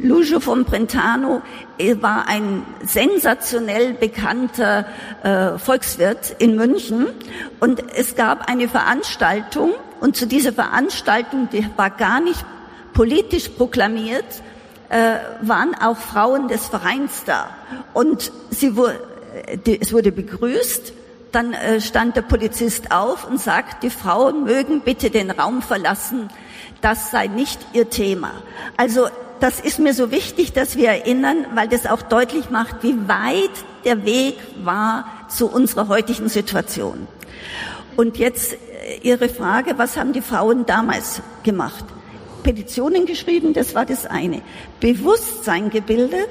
Lucio 0.00 0.38
von 0.38 0.62
Brentano 0.62 1.42
war 2.00 2.28
ein 2.28 2.62
sensationell 2.84 3.94
bekannter 3.94 4.86
äh, 5.24 5.58
Volkswirt 5.58 6.36
in 6.38 6.54
München. 6.54 7.08
Und 7.58 7.82
es 7.96 8.14
gab 8.14 8.48
eine 8.48 8.68
Veranstaltung 8.68 9.72
und 10.00 10.14
zu 10.14 10.28
dieser 10.28 10.52
Veranstaltung, 10.52 11.48
die 11.52 11.66
war 11.74 11.90
gar 11.90 12.20
nicht 12.20 12.44
politisch 12.92 13.48
proklamiert, 13.48 14.24
äh, 14.88 15.16
waren 15.42 15.74
auch 15.74 15.96
Frauen 15.96 16.46
des 16.46 16.68
Vereins 16.68 17.24
da. 17.26 17.50
Und 17.92 18.30
sie 18.50 18.76
wurde, 18.76 19.00
es 19.80 19.92
wurde 19.92 20.12
begrüßt 20.12 20.92
dann 21.32 21.52
äh, 21.52 21.80
stand 21.80 22.16
der 22.16 22.22
Polizist 22.22 22.92
auf 22.92 23.28
und 23.28 23.40
sagt, 23.40 23.82
die 23.82 23.90
Frauen 23.90 24.44
mögen 24.44 24.80
bitte 24.80 25.10
den 25.10 25.30
Raum 25.30 25.62
verlassen. 25.62 26.28
Das 26.80 27.10
sei 27.10 27.26
nicht 27.26 27.58
ihr 27.72 27.90
Thema. 27.90 28.30
Also 28.76 29.08
das 29.40 29.60
ist 29.60 29.78
mir 29.78 29.94
so 29.94 30.10
wichtig, 30.10 30.52
dass 30.52 30.76
wir 30.76 30.88
erinnern, 30.88 31.46
weil 31.54 31.68
das 31.68 31.86
auch 31.86 32.02
deutlich 32.02 32.50
macht, 32.50 32.82
wie 32.82 32.96
weit 33.08 33.50
der 33.84 34.04
Weg 34.04 34.36
war 34.62 35.06
zu 35.28 35.48
unserer 35.48 35.88
heutigen 35.88 36.28
Situation. 36.28 37.06
Und 37.96 38.18
jetzt 38.18 38.54
äh, 38.54 38.98
Ihre 39.02 39.28
Frage, 39.28 39.74
was 39.76 39.96
haben 39.96 40.12
die 40.12 40.22
Frauen 40.22 40.66
damals 40.66 41.20
gemacht? 41.42 41.84
Petitionen 42.42 43.06
geschrieben, 43.06 43.52
das 43.52 43.74
war 43.74 43.84
das 43.84 44.06
eine. 44.06 44.42
Bewusstsein 44.80 45.70
gebildet 45.70 46.30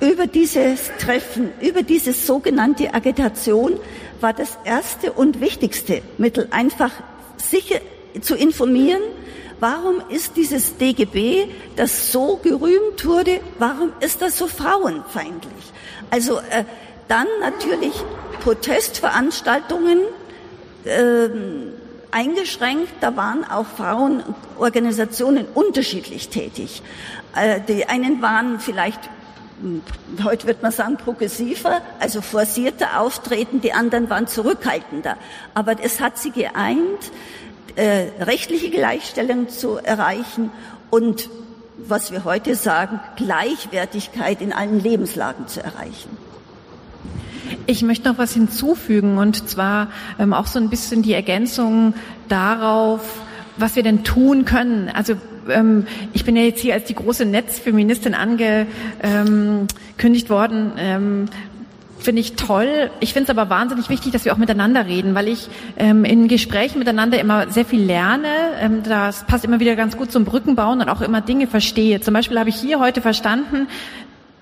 über 0.00 0.26
dieses 0.26 0.90
Treffen, 0.98 1.50
über 1.60 1.82
diese 1.82 2.12
sogenannte 2.12 2.94
Agitation, 2.94 3.74
war 4.20 4.32
das 4.32 4.58
erste 4.64 5.12
und 5.12 5.40
wichtigste 5.40 6.02
Mittel, 6.18 6.48
einfach 6.50 6.92
sicher 7.36 7.80
zu 8.20 8.34
informieren, 8.34 9.02
warum 9.60 10.02
ist 10.08 10.36
dieses 10.36 10.76
DGB, 10.76 11.46
das 11.76 12.12
so 12.12 12.38
gerühmt 12.42 13.04
wurde, 13.04 13.40
warum 13.58 13.92
ist 14.00 14.22
das 14.22 14.38
so 14.38 14.46
frauenfeindlich? 14.46 15.72
Also 16.10 16.38
äh, 16.38 16.64
dann 17.08 17.26
natürlich 17.40 17.94
Protestveranstaltungen 18.42 20.00
äh, 20.84 21.28
eingeschränkt, 22.10 22.92
da 23.00 23.16
waren 23.16 23.44
auch 23.44 23.66
Frauenorganisationen 23.66 25.46
unterschiedlich 25.54 26.28
tätig. 26.28 26.82
Äh, 27.34 27.60
die 27.66 27.86
einen 27.86 28.22
waren 28.22 28.60
vielleicht 28.60 29.00
heute 30.24 30.46
wird 30.46 30.62
man 30.62 30.72
sagen, 30.72 30.96
progressiver, 30.96 31.80
also 31.98 32.20
forcierter 32.20 33.00
auftreten, 33.00 33.60
die 33.60 33.72
anderen 33.72 34.08
waren 34.10 34.26
zurückhaltender. 34.26 35.16
Aber 35.54 35.82
es 35.82 36.00
hat 36.00 36.18
sie 36.18 36.30
geeint, 36.30 37.10
äh, 37.76 38.08
rechtliche 38.20 38.70
Gleichstellung 38.70 39.48
zu 39.48 39.78
erreichen 39.78 40.50
und, 40.90 41.28
was 41.76 42.10
wir 42.12 42.24
heute 42.24 42.54
sagen, 42.54 43.00
Gleichwertigkeit 43.16 44.40
in 44.40 44.52
allen 44.52 44.80
Lebenslagen 44.80 45.46
zu 45.46 45.62
erreichen. 45.62 46.16
Ich 47.66 47.82
möchte 47.82 48.08
noch 48.08 48.18
was 48.18 48.32
hinzufügen 48.32 49.18
und 49.18 49.48
zwar 49.48 49.88
ähm, 50.18 50.32
auch 50.32 50.46
so 50.46 50.58
ein 50.58 50.70
bisschen 50.70 51.02
die 51.02 51.14
Ergänzung 51.14 51.94
darauf, 52.28 53.00
was 53.56 53.76
wir 53.76 53.82
denn 53.82 54.04
tun 54.04 54.44
können. 54.44 54.88
Also 54.88 55.14
ähm, 55.48 55.86
ich 56.12 56.24
bin 56.24 56.36
ja 56.36 56.42
jetzt 56.42 56.60
hier 56.60 56.74
als 56.74 56.84
die 56.84 56.94
große 56.94 57.24
Netzfeministin 57.24 58.14
angekündigt 58.14 60.30
worden. 60.30 60.72
Ähm, 60.78 61.28
finde 61.98 62.20
ich 62.20 62.34
toll. 62.34 62.90
Ich 63.00 63.12
finde 63.12 63.32
es 63.32 63.36
aber 63.36 63.50
wahnsinnig 63.50 63.88
wichtig, 63.88 64.12
dass 64.12 64.24
wir 64.24 64.32
auch 64.32 64.38
miteinander 64.38 64.86
reden, 64.86 65.14
weil 65.14 65.28
ich 65.28 65.48
ähm, 65.76 66.04
in 66.04 66.28
Gesprächen 66.28 66.78
miteinander 66.78 67.20
immer 67.20 67.50
sehr 67.50 67.64
viel 67.64 67.82
lerne. 67.82 68.28
Ähm, 68.60 68.82
das 68.82 69.24
passt 69.24 69.44
immer 69.44 69.60
wieder 69.60 69.76
ganz 69.76 69.96
gut 69.96 70.12
zum 70.12 70.24
Brückenbauen 70.24 70.80
und 70.80 70.88
auch 70.88 71.00
immer 71.00 71.20
Dinge 71.20 71.46
verstehe. 71.46 72.00
Zum 72.00 72.14
Beispiel 72.14 72.38
habe 72.38 72.48
ich 72.48 72.56
hier 72.56 72.78
heute 72.78 73.00
verstanden, 73.00 73.68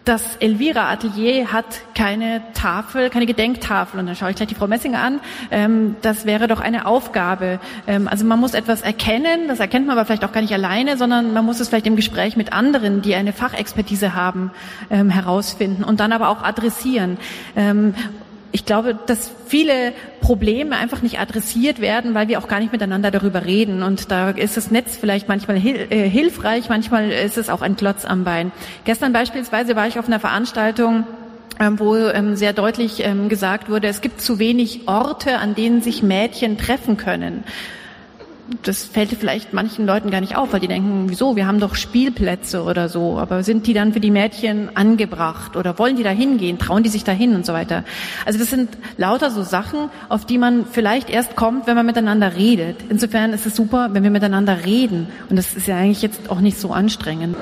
das 0.07 0.37
Elvira 0.37 0.89
Atelier 0.89 1.53
hat 1.53 1.67
keine 1.97 2.41
Tafel, 2.55 3.11
keine 3.11 3.27
Gedenktafel. 3.27 3.99
Und 3.99 4.07
dann 4.07 4.15
schaue 4.15 4.31
ich 4.31 4.37
gleich 4.37 4.49
die 4.49 4.55
Frau 4.55 4.69
Messinger 4.69 5.03
an. 5.03 5.21
Ähm, 5.51 5.97
das 6.01 6.25
wäre 6.25 6.47
doch 6.47 6.61
eine 6.61 6.87
Aufgabe. 6.87 7.59
Ähm, 7.89 8.07
also 8.07 8.25
man 8.25 8.39
muss 8.39 8.55
etwas 8.55 8.83
erkennen, 8.83 9.49
das 9.49 9.59
erkennt 9.59 9.89
man 9.89 9.99
aber 9.99 10.07
vielleicht 10.07 10.25
auch 10.25 10.31
gar 10.31 10.43
nicht 10.43 10.55
alleine, 10.55 10.97
sondern 10.97 11.33
man 11.33 11.45
muss 11.45 11.59
es 11.59 11.69
vielleicht 11.69 11.89
im 11.89 11.97
Gespräch 11.97 12.37
mit 12.37 12.53
anderen, 12.53 13.03
die 13.03 13.17
eine 13.17 13.33
Fachexpertise 13.33 14.15
haben, 14.15 14.53
ähm, 14.91 15.11
herausfinden 15.11 15.83
und 15.83 15.99
dann 15.99 16.13
aber 16.13 16.29
auch 16.29 16.43
adressieren. 16.43 17.19
Ich 18.57 18.65
glaube, 18.65 18.99
dass 19.07 19.31
viele 19.49 19.93
Probleme 20.23 20.79
einfach 20.79 21.03
nicht 21.03 21.21
adressiert 21.21 21.79
werden, 21.79 22.15
weil 22.15 22.29
wir 22.29 22.39
auch 22.39 22.49
gar 22.49 22.59
nicht 22.59 22.73
miteinander 22.73 23.11
darüber 23.11 23.45
reden. 23.45 23.83
Und 23.83 24.11
da 24.11 24.31
ist 24.31 24.57
das 24.57 24.71
Netz 24.71 24.97
vielleicht 24.97 25.29
manchmal 25.29 25.59
hil 25.59 25.77
äh, 25.91 26.09
hilfreich, 26.09 26.71
manchmal 26.71 27.11
ist 27.11 27.37
es 27.37 27.51
auch 27.51 27.61
ein 27.61 27.77
Klotz 27.77 28.07
am 28.07 28.25
Bein. 28.25 28.53
Gestern 28.87 29.13
beispielsweise 29.13 29.77
war 29.77 29.89
ich 29.89 29.99
auf 29.99 30.07
einer 30.07 30.21
Veranstaltung, 30.21 31.05
ähm, 31.61 31.79
wo 31.79 31.97
ähm, 31.97 32.35
sehr 32.35 32.55
deutlich 32.55 33.05
ähm, 33.05 33.29
gesagt 33.29 33.69
wurde, 33.69 33.89
es 33.89 34.01
gibt 34.01 34.23
zu 34.23 34.39
wenig 34.39 34.89
Orte, 34.89 35.37
an 35.37 35.55
denen 35.55 35.83
sich 35.83 36.03
Mädchen 36.03 36.57
treffen 36.57 36.97
können 36.97 37.45
das 38.63 38.85
fällt 38.85 39.11
vielleicht 39.11 39.53
manchen 39.53 39.87
Leuten 39.87 40.11
gar 40.11 40.21
nicht 40.21 40.37
auf, 40.37 40.53
weil 40.53 40.61
die 40.61 40.69
denken, 40.69 41.07
wieso, 41.09 41.37
wir 41.37 41.47
haben 41.47 41.61
doch 41.61 41.75
Spielplätze 41.75 42.63
oder 42.63 42.89
so, 42.89 43.19
aber 43.19 43.43
sind 43.43 43.67
die 43.67 43.75
dann 43.75 43.93
für 43.93 44.01
die 44.01 44.11
Mädchen 44.11 44.77
angebracht 44.77 45.57
oder 45.57 45.79
wollen 45.79 45.97
die 45.97 46.03
da 46.03 46.11
hingehen, 46.11 46.59
trauen 46.59 46.83
die 46.83 46.89
sich 46.89 47.05
da 47.05 47.13
hin 47.13 47.35
und 47.35 47.45
so 47.45 47.53
weiter. 47.53 47.85
Also 48.25 48.39
das 48.39 48.51
sind 48.51 48.71
lauter 48.97 49.31
so 49.31 49.43
Sachen, 49.43 49.91
auf 50.09 50.25
die 50.25 50.39
man 50.39 50.67
vielleicht 50.67 51.11
erst 51.11 51.37
kommt, 51.37 51.67
wenn 51.67 51.77
man 51.77 51.87
miteinander 51.87 52.37
redet. 52.37 52.77
Insofern 52.89 53.33
ist 53.33 53.47
es 53.47 53.57
super, 53.57 53.91
wenn 53.93 54.03
wir 54.03 54.11
miteinander 54.11 54.65
reden 54.65 55.09
und 55.29 55.37
das 55.37 55.55
ist 55.55 55.67
ja 55.67 55.77
eigentlich 55.77 56.03
jetzt 56.03 56.31
auch 56.31 56.41
nicht 56.41 56.59
so 56.59 56.73
anstrengend. 56.73 57.37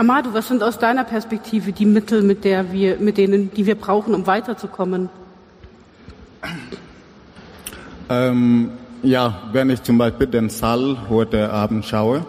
Amadou, 0.00 0.32
was 0.32 0.48
sind 0.48 0.62
aus 0.62 0.78
deiner 0.78 1.04
Perspektive 1.04 1.72
die 1.72 1.84
Mittel, 1.84 2.22
mit, 2.22 2.42
der 2.44 2.72
wir, 2.72 2.96
mit 2.96 3.18
denen, 3.18 3.52
die 3.52 3.66
wir 3.66 3.74
brauchen, 3.74 4.14
um 4.14 4.26
weiterzukommen? 4.26 5.10
Ähm, 8.08 8.70
ja, 9.02 9.42
wenn 9.52 9.68
ich 9.68 9.82
zum 9.82 9.98
Beispiel 9.98 10.26
den 10.26 10.48
Saal 10.48 10.96
heute 11.10 11.52
Abend 11.52 11.84
schaue, 11.84 12.24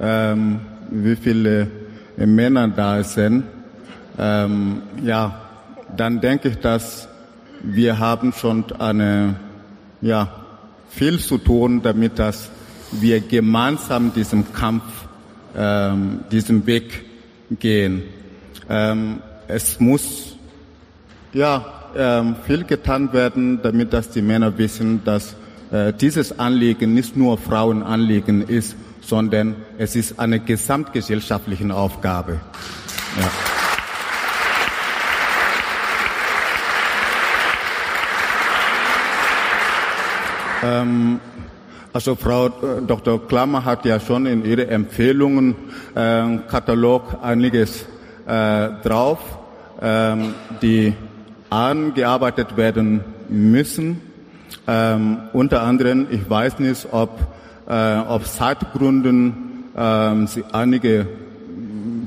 ähm, 0.00 0.60
wie 0.92 1.16
viele 1.16 1.66
Männer 2.16 2.68
da 2.68 3.02
sind, 3.02 3.46
ähm, 4.16 4.82
ja, 5.02 5.40
dann 5.96 6.20
denke 6.20 6.50
ich, 6.50 6.58
dass 6.58 7.08
wir 7.64 7.98
haben 7.98 8.32
schon 8.32 8.64
eine, 8.78 9.40
ja, 10.02 10.28
viel 10.88 11.18
zu 11.18 11.38
tun, 11.38 11.82
damit 11.82 12.20
dass 12.20 12.48
wir 12.92 13.20
gemeinsam 13.20 14.12
diesen 14.14 14.52
Kampf 14.52 14.84
ähm, 15.56 16.20
diesen 16.30 16.66
Weg 16.66 17.04
gehen. 17.58 18.02
Ähm, 18.68 19.20
es 19.48 19.80
muss 19.80 20.36
ja 21.32 21.64
ähm, 21.96 22.36
viel 22.46 22.64
getan 22.64 23.12
werden, 23.12 23.60
damit 23.62 23.92
dass 23.92 24.10
die 24.10 24.22
Männer 24.22 24.56
wissen, 24.56 25.02
dass 25.04 25.36
äh, 25.70 25.92
dieses 25.92 26.38
Anliegen 26.38 26.94
nicht 26.94 27.16
nur 27.16 27.38
Frauenanliegen 27.38 28.42
ist, 28.48 28.76
sondern 29.00 29.56
es 29.78 29.96
ist 29.96 30.18
eine 30.18 30.40
gesamtgesellschaftliche 30.40 31.74
Aufgabe. 31.74 32.40
Ja. 33.20 33.30
Ähm, 40.64 41.18
also 41.92 42.14
Frau 42.14 42.46
äh, 42.46 42.50
Dr. 42.86 43.26
Klammer 43.26 43.64
hat 43.64 43.84
ja 43.84 44.00
schon 44.00 44.26
in 44.26 44.44
ihren 44.44 44.68
Empfehlungen 44.68 45.54
äh, 45.94 46.38
Katalog 46.48 47.18
einiges 47.22 47.84
äh, 48.26 48.68
drauf, 48.82 49.18
ähm, 49.80 50.34
die 50.62 50.94
angearbeitet 51.50 52.56
werden 52.56 53.04
müssen. 53.28 54.00
Ähm, 54.66 55.18
unter 55.32 55.62
anderem, 55.62 56.06
ich 56.10 56.28
weiß 56.28 56.60
nicht, 56.60 56.88
ob 56.92 57.10
äh, 57.68 57.72
auf 57.72 58.24
Zeitgründen 58.24 59.64
äh, 59.76 60.26
Sie 60.26 60.44
einige 60.52 61.06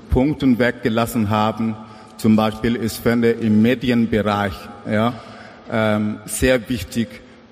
Punkte 0.09 0.57
weggelassen 0.57 1.29
haben. 1.29 1.75
Zum 2.17 2.35
Beispiel, 2.35 2.77
ich 2.77 2.93
finde 2.93 3.31
im 3.31 3.61
Medienbereich 3.61 4.53
ja, 4.89 5.13
ähm, 5.71 6.19
sehr 6.25 6.69
wichtig, 6.69 7.07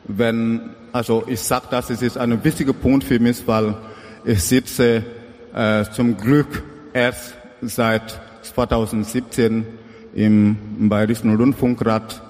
wenn 0.05 0.71
also 0.93 1.23
ich 1.25 1.39
sage 1.39 1.65
das, 1.71 1.89
es 1.89 2.03
ist 2.03 2.19
ein 2.19 2.43
wichtiger 2.43 2.71
Punkt 2.71 3.03
für 3.03 3.19
mich, 3.19 3.47
weil 3.47 3.75
ich 4.23 4.43
sitze 4.43 5.03
äh, 5.51 5.85
zum 5.85 6.15
Glück 6.15 6.61
erst 6.93 7.33
seit 7.63 8.21
2017 8.43 9.65
im, 10.13 10.55
im 10.79 10.89
Bayerischen 10.89 11.35
Rundfunkrat. 11.35 12.21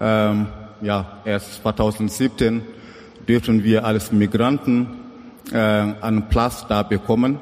Ähm, 0.00 0.46
ja, 0.80 1.18
erst 1.26 1.62
2017 1.62 2.62
dürfen 3.28 3.62
wir 3.62 3.84
als 3.84 4.10
Migranten 4.10 4.88
äh, 5.52 5.58
einen 5.58 6.30
Platz 6.30 6.64
da 6.66 6.82
bekommen. 6.82 7.38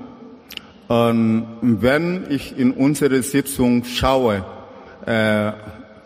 Und 0.89 1.47
wenn 1.81 2.27
ich 2.29 2.59
in 2.59 2.73
unsere 2.73 3.23
Sitzung 3.23 3.85
schaue, 3.85 4.45
äh, 5.07 5.53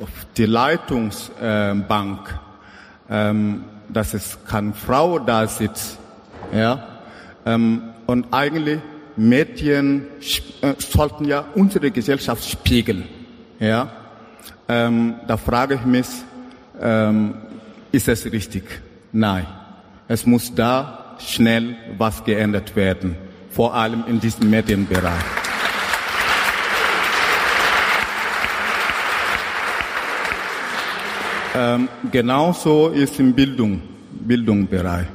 auf 0.00 0.10
die 0.36 0.44
Leitungsbank, 0.44 2.38
ähm, 3.08 3.64
dass 3.92 4.14
es 4.14 4.38
keine 4.48 4.72
Frau 4.72 5.18
da 5.18 5.46
sitzt. 5.46 5.98
Ja? 6.52 7.00
Ähm, 7.46 7.82
und 8.06 8.26
eigentlich 8.32 8.80
Medien 9.16 10.06
äh, 10.62 10.74
sollten 10.78 11.24
ja 11.24 11.44
unsere 11.54 11.90
Gesellschaft 11.90 12.48
spiegeln. 12.48 13.04
Ja? 13.58 13.90
Ähm, 14.68 15.16
da 15.26 15.36
frage 15.36 15.74
ich 15.74 15.84
mich, 15.84 16.06
ähm, 16.80 17.34
ist 17.92 18.08
es 18.08 18.24
richtig? 18.24 18.64
Nein. 19.12 19.46
Es 20.08 20.26
muss 20.26 20.54
da 20.54 21.16
schnell 21.18 21.76
was 21.98 22.24
geändert 22.24 22.74
werden, 22.74 23.16
vor 23.50 23.74
allem 23.74 24.04
in 24.08 24.20
diesem 24.20 24.50
Medienbereich. 24.50 25.39
Ähm, 31.52 31.88
genauso 32.12 32.88
ist 32.90 33.18
im 33.18 33.34
Bildung, 33.34 33.82
Bildungsbereich. 34.12 35.06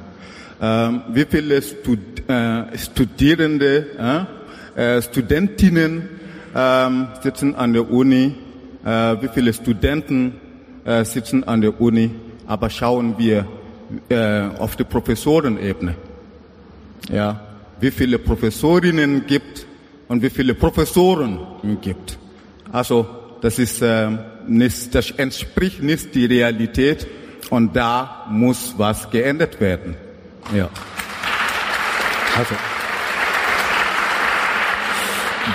Ähm, 0.61 1.01
wie 1.13 1.25
viele 1.29 1.61
Stud 1.61 1.99
äh, 2.27 2.77
Studierende, 2.77 4.27
äh, 4.75 5.01
Studentinnen 5.01 6.09
ähm, 6.53 7.07
sitzen 7.21 7.55
an 7.55 7.71
der 7.71 7.89
Uni, 7.89 8.35
äh, 8.83 8.89
wie 9.21 9.29
viele 9.33 9.53
Studenten 9.53 10.33
äh, 10.83 11.05
sitzen 11.05 11.45
an 11.45 11.61
der 11.61 11.79
Uni, 11.79 12.11
aber 12.47 12.69
schauen 12.69 13.15
wir 13.17 13.45
äh, 14.09 14.41
auf 14.57 14.75
die 14.75 14.83
Professorenebene. 14.83 15.95
Ja, 17.11 17.39
wie 17.79 17.91
viele 17.91 18.19
Professorinnen 18.19 19.25
gibt 19.25 19.65
und 20.07 20.21
wie 20.21 20.29
viele 20.29 20.53
Professoren 20.53 21.39
gibt. 21.81 22.17
Also 22.71 23.05
das 23.41 23.59
ist 23.59 23.81
äh, 23.81 24.09
nicht, 24.47 24.95
das 24.95 25.11
entspricht 25.11 25.81
nicht 25.81 26.15
die 26.15 26.25
Realität 26.25 27.07
und 27.49 27.75
da 27.75 28.25
muss 28.29 28.75
was 28.77 29.09
geändert 29.09 29.59
werden. 29.59 29.95
Ja. 30.53 30.69
Also. 32.37 32.55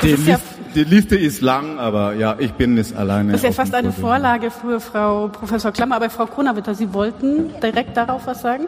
Die, 0.03 0.12
Liste, 0.12 0.31
ja, 0.31 0.41
die 0.75 0.85
Liste 0.85 1.17
ist 1.17 1.41
lang, 1.41 1.79
aber 1.79 2.15
ja, 2.15 2.37
ich 2.39 2.53
bin 2.53 2.75
nicht 2.75 2.97
alleine. 2.97 3.33
Das 3.33 3.41
ist 3.41 3.45
ja 3.45 3.53
fast 3.53 3.75
eine 3.75 3.93
Vorlage 3.93 4.51
für 4.51 4.81
Frau 4.81 5.29
Professor 5.29 5.73
Klammer, 5.73 5.97
aber 5.97 6.11
Frau 6.11 6.27
Kronawitter, 6.27 6.75
Sie 6.75 6.93
wollten 6.95 7.51
direkt 7.61 7.97
darauf 7.97 8.27
was 8.27 8.41
sagen? 8.41 8.67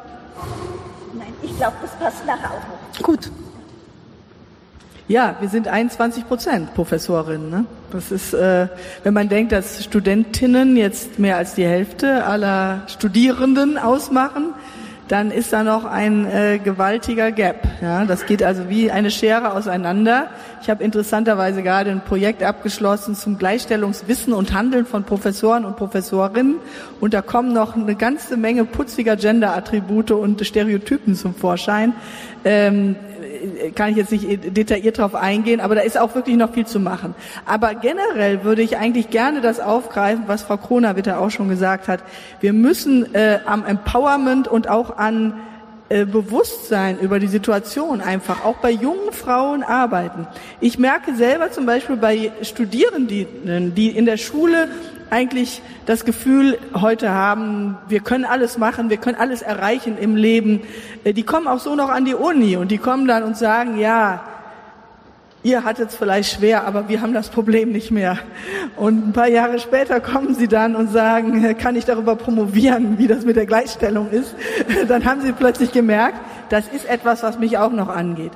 Nein, 1.15 1.33
ich 1.43 1.57
glaube, 1.57 1.77
das 1.81 1.93
passt 1.99 2.27
nachher 2.27 2.51
auch 2.51 2.99
noch. 2.99 3.03
Gut. 3.03 3.31
Ja, 5.13 5.37
wir 5.41 5.51
sind 5.51 5.69
21 5.69 6.27
Prozent 6.27 6.73
Professorinnen. 6.73 7.51
Ne? 7.51 7.67
Das 7.91 8.11
ist, 8.11 8.33
äh, 8.33 8.69
wenn 9.05 9.13
man 9.13 9.29
denkt, 9.29 9.53
dass 9.53 9.85
Studentinnen 9.85 10.75
jetzt 10.75 11.19
mehr 11.19 11.37
als 11.37 11.55
die 11.55 11.67
Hälfte 11.67 12.25
aller 12.25 12.85
Studierenden 12.87 13.77
ausmachen, 13.77 14.55
dann 15.09 15.31
ist 15.31 15.53
da 15.53 15.65
noch 15.65 15.85
ein 15.85 16.25
äh, 16.25 16.59
gewaltiger 16.65 17.31
Gap. 17.31 17.69
Ja, 17.83 18.07
das 18.07 18.25
geht 18.25 18.43
also 18.43 18.71
wie 18.71 18.91
eine 18.91 19.11
Schere 19.11 19.53
auseinander. 19.53 20.29
Ich 20.63 20.71
habe 20.71 20.83
interessanterweise 20.83 21.63
gerade 21.63 21.91
ein 21.91 22.01
Projekt 22.01 22.43
abgeschlossen 22.43 23.15
zum 23.15 23.37
Gleichstellungswissen 23.37 24.33
und 24.33 24.55
Handeln 24.55 24.87
von 24.87 25.05
Professoren 25.05 25.67
und 25.67 25.77
Professorinnen 25.77 26.57
und 27.03 27.13
da 27.13 27.21
kommen 27.21 27.53
noch 27.53 27.77
eine 27.77 27.97
ganze 27.97 28.39
Menge 28.39 28.65
putziger 28.65 29.17
Gender-Attribute 29.17 30.13
und 30.13 30.47
Stereotypen 30.47 31.15
zum 31.17 31.35
Vorschein. 31.35 31.93
Ähm, 32.47 32.97
kann 33.75 33.91
ich 33.91 33.97
jetzt 33.97 34.13
nicht 34.13 34.57
detailliert 34.57 34.99
darauf 34.99 35.15
eingehen, 35.15 35.61
aber 35.61 35.75
da 35.75 35.81
ist 35.83 35.99
auch 35.99 36.15
wirklich 36.15 36.37
noch 36.37 36.53
viel 36.53 36.67
zu 36.67 36.81
machen. 36.81 37.15
Aber 37.47 37.75
generell 37.75 38.45
würde 38.45 38.63
ich 38.63 38.77
eigentlich 38.77 39.11
gerne 39.11 39.41
das 39.41 39.61
aufgreifen, 39.61 40.25
was 40.27 40.43
Frau 40.43 40.57
Kronawitter 40.57 41.21
auch 41.21 41.31
schon 41.31 41.49
gesagt 41.49 41.89
hat. 41.89 42.01
Wir 42.41 42.53
müssen 42.53 43.15
äh, 43.15 43.41
am 43.45 43.65
Empowerment 43.65 44.49
und 44.49 44.69
auch 44.69 44.97
an 44.99 45.35
äh, 45.89 46.07
Bewusstsein 46.07 46.99
über 46.99 47.19
die 47.19 47.27
Situation 47.27 48.01
einfach 48.01 48.45
auch 48.45 48.57
bei 48.57 48.71
jungen 48.71 49.13
Frauen 49.13 49.63
arbeiten. 49.63 50.27
Ich 50.61 50.79
merke 50.79 51.15
selber 51.15 51.51
zum 51.51 51.67
Beispiel 51.67 51.97
bei 51.97 52.33
Studierenden, 52.41 53.75
die 53.75 53.89
in 53.89 54.07
der 54.07 54.17
Schule 54.17 54.69
eigentlich 55.13 55.61
das 55.85 56.07
Gefühl 56.07 56.59
heute 56.75 57.11
haben, 57.11 57.77
wir 57.87 58.01
können 58.01 58.25
alles 58.25 58.57
machen, 58.57 58.89
wir 58.89 58.97
können 58.97 59.19
alles 59.19 59.43
erreichen 59.43 59.99
im 59.99 60.17
Leben. 60.17 60.63
Äh, 61.05 61.13
die 61.13 61.23
kommen 61.23 61.47
auch 61.47 61.61
so 61.61 61.77
noch 61.77 61.91
an 61.91 62.07
die 62.07 62.15
Uni 62.15 62.57
und 62.57 62.71
die 62.71 62.79
kommen 62.79 63.07
dann 63.07 63.23
und 63.23 63.37
sagen, 63.37 63.79
ja, 63.79 64.25
ihr 65.43 65.65
hattet 65.65 65.91
es 65.91 65.97
vielleicht 65.97 66.35
schwer, 66.35 66.67
aber 66.67 66.89
wir 66.89 67.01
haben 67.01 67.13
das 67.13 67.29
Problem 67.29 67.73
nicht 67.73 67.91
mehr. 67.91 68.19
Und 68.77 69.09
ein 69.09 69.13
paar 69.13 69.29
Jahre 69.29 69.59
später 69.59 70.01
kommen 70.01 70.35
sie 70.35 70.49
dann 70.49 70.77
und 70.77 70.91
sagen, 70.91 71.45
äh, 71.45 71.55
kann 71.55 71.77
ich 71.77 71.85
darüber 71.85 72.17
promovieren, 72.17 72.99
wie 72.99 73.07
das 73.07 73.25
mit 73.25 73.37
der 73.37 73.47
Gleichstellung 73.47 74.11
ist? 74.11 74.35
Dann 74.89 75.05
haben 75.05 75.23
sie 75.23 75.33
plötzlich 75.33 75.73
gemerkt, 75.73 76.19
das 76.49 76.69
ist 76.69 76.89
etwas, 76.89 77.23
was 77.23 77.39
mich 77.39 77.59
auch 77.59 77.73
noch 77.73 77.89
angeht. 77.89 78.33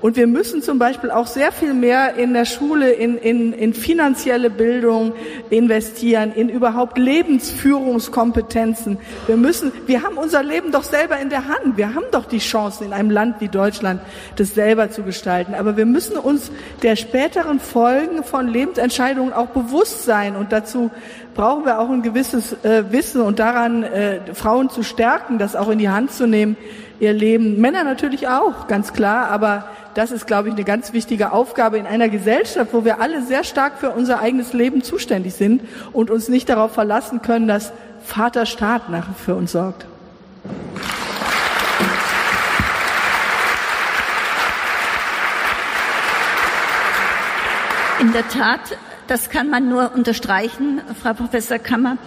Und 0.00 0.16
wir 0.16 0.26
müssen 0.26 0.62
zum 0.62 0.78
Beispiel 0.78 1.10
auch 1.10 1.26
sehr 1.26 1.52
viel 1.52 1.74
mehr 1.74 2.14
in 2.14 2.32
der 2.32 2.46
Schule, 2.46 2.90
in, 2.90 3.18
in, 3.18 3.52
in 3.52 3.74
finanzielle 3.74 4.48
Bildung 4.48 5.12
investieren, 5.50 6.32
in 6.34 6.48
überhaupt 6.48 6.96
Lebensführungskompetenzen. 6.96 8.98
Wir 9.26 9.36
müssen, 9.36 9.72
wir 9.86 10.02
haben 10.02 10.16
unser 10.16 10.42
Leben 10.42 10.72
doch 10.72 10.84
selber 10.84 11.18
in 11.18 11.28
der 11.28 11.48
Hand. 11.48 11.76
Wir 11.76 11.94
haben 11.94 12.06
doch 12.12 12.24
die 12.24 12.38
Chancen 12.38 12.86
in 12.86 12.92
einem 12.92 13.10
Land 13.10 13.40
wie 13.40 13.48
Deutschland, 13.48 14.00
das 14.36 14.54
selber 14.54 14.90
zu 14.90 15.02
gestalten. 15.02 15.54
Aber 15.54 15.76
wir 15.76 15.86
müssen 15.86 16.16
uns 16.16 16.49
der 16.82 16.96
späteren 16.96 17.60
Folgen 17.60 18.24
von 18.24 18.48
Lebensentscheidungen 18.48 19.32
auch 19.32 19.48
bewusst 19.48 20.04
sein. 20.04 20.36
Und 20.36 20.52
dazu 20.52 20.90
brauchen 21.34 21.64
wir 21.64 21.78
auch 21.78 21.90
ein 21.90 22.02
gewisses 22.02 22.52
äh, 22.64 22.90
Wissen 22.90 23.20
und 23.20 23.38
daran, 23.38 23.82
äh, 23.82 24.20
Frauen 24.34 24.70
zu 24.70 24.82
stärken, 24.82 25.38
das 25.38 25.56
auch 25.56 25.68
in 25.68 25.78
die 25.78 25.88
Hand 25.88 26.12
zu 26.12 26.26
nehmen, 26.26 26.56
ihr 27.00 27.12
Leben. 27.12 27.60
Männer 27.60 27.84
natürlich 27.84 28.28
auch, 28.28 28.66
ganz 28.66 28.92
klar, 28.92 29.28
aber 29.30 29.64
das 29.94 30.12
ist, 30.12 30.26
glaube 30.26 30.48
ich, 30.48 30.54
eine 30.54 30.64
ganz 30.64 30.92
wichtige 30.92 31.32
Aufgabe 31.32 31.78
in 31.78 31.86
einer 31.86 32.08
Gesellschaft, 32.08 32.72
wo 32.72 32.84
wir 32.84 33.00
alle 33.00 33.22
sehr 33.22 33.44
stark 33.44 33.78
für 33.78 33.90
unser 33.90 34.20
eigenes 34.20 34.52
Leben 34.52 34.82
zuständig 34.82 35.34
sind 35.34 35.62
und 35.92 36.10
uns 36.10 36.28
nicht 36.28 36.48
darauf 36.48 36.72
verlassen 36.72 37.22
können, 37.22 37.48
dass 37.48 37.72
Vater 38.02 38.46
Staat 38.46 38.88
nachher 38.88 39.14
für 39.14 39.34
uns 39.34 39.52
sorgt. 39.52 39.86
In 48.00 48.12
der 48.14 48.26
Tat, 48.28 48.60
das 49.08 49.28
kann 49.28 49.50
man 49.50 49.68
nur 49.68 49.92
unterstreichen, 49.94 50.80
Frau 51.02 51.12
Professor 51.12 51.58
Kammer. 51.58 51.98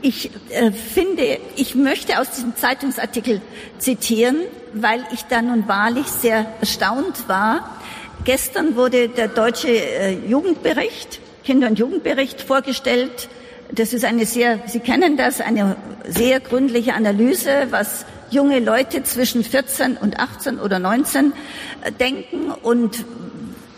Ich 0.00 0.30
äh, 0.48 0.72
finde, 0.72 1.38
ich 1.56 1.74
möchte 1.74 2.18
aus 2.18 2.30
diesem 2.30 2.56
Zeitungsartikel 2.56 3.42
zitieren, 3.76 4.38
weil 4.72 5.04
ich 5.12 5.24
da 5.24 5.42
nun 5.42 5.68
wahrlich 5.68 6.06
sehr 6.06 6.46
erstaunt 6.60 7.28
war. 7.28 7.78
Gestern 8.24 8.76
wurde 8.76 9.10
der 9.10 9.28
deutsche 9.28 9.68
äh, 9.68 10.26
Jugendbericht, 10.26 11.20
Kinder- 11.44 11.68
und 11.68 11.78
Jugendbericht 11.78 12.40
vorgestellt. 12.40 13.28
Das 13.72 13.92
ist 13.92 14.06
eine 14.06 14.24
sehr, 14.24 14.60
Sie 14.64 14.80
kennen 14.80 15.18
das, 15.18 15.42
eine 15.42 15.76
sehr 16.08 16.40
gründliche 16.40 16.94
Analyse, 16.94 17.66
was 17.68 18.06
junge 18.30 18.58
Leute 18.58 19.02
zwischen 19.02 19.44
14 19.44 19.98
und 19.98 20.18
18 20.18 20.58
oder 20.58 20.78
19 20.78 21.34
äh, 21.82 21.92
denken 21.92 22.52
und 22.62 23.04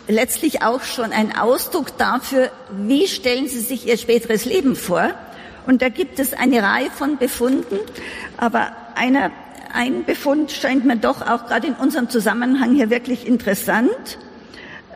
letztlich 0.07 0.61
auch 0.61 0.83
schon 0.83 1.11
ein 1.11 1.35
Ausdruck 1.37 1.97
dafür, 1.97 2.51
wie 2.71 3.07
stellen 3.07 3.47
sie 3.47 3.59
sich 3.59 3.87
ihr 3.87 3.97
späteres 3.97 4.45
Leben 4.45 4.75
vor. 4.75 5.11
Und 5.65 5.81
da 5.81 5.89
gibt 5.89 6.19
es 6.19 6.33
eine 6.33 6.61
Reihe 6.61 6.91
von 6.91 7.17
Befunden, 7.17 7.79
aber 8.37 8.71
einer, 8.95 9.31
ein 9.73 10.05
Befund 10.05 10.51
scheint 10.51 10.85
mir 10.85 10.97
doch 10.97 11.21
auch 11.21 11.47
gerade 11.47 11.67
in 11.67 11.73
unserem 11.73 12.09
Zusammenhang 12.09 12.75
hier 12.75 12.89
wirklich 12.89 13.27
interessant. 13.27 14.19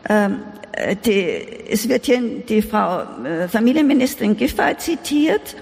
Ähm, 0.08 0.42
äh, 0.72 0.96
die, 0.96 1.68
es 1.68 1.88
wird 1.88 2.06
hier 2.06 2.20
die 2.20 2.62
Frau 2.62 3.02
äh, 3.24 3.48
Familienministerin 3.48 4.36
Giffey 4.36 4.76
zitiert, 4.78 5.56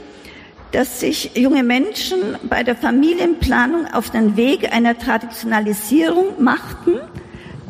dass 0.72 1.00
sich 1.00 1.30
junge 1.34 1.62
Menschen 1.62 2.36
bei 2.42 2.62
der 2.62 2.76
Familienplanung 2.76 3.86
auf 3.86 4.10
den 4.10 4.36
Weg 4.36 4.70
einer 4.72 4.98
Traditionalisierung 4.98 6.42
machten. 6.42 7.00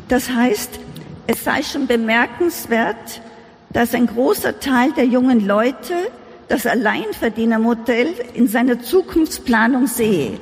Das 0.09 0.29
heißt, 0.29 0.79
es 1.29 1.43
sei 1.43 1.61
schon 1.61 1.85
bemerkenswert, 1.85 3.21
dass 3.69 3.93
ein 3.93 4.07
großer 4.07 4.59
Teil 4.59 4.93
der 4.93 5.05
jungen 5.05 5.45
Leute 5.45 5.93
das 6.47 6.65
Alleinverdienermodell 6.65 8.15
in 8.33 8.47
seiner 8.47 8.81
Zukunftsplanung 8.81 9.85
sehe. 9.85 10.39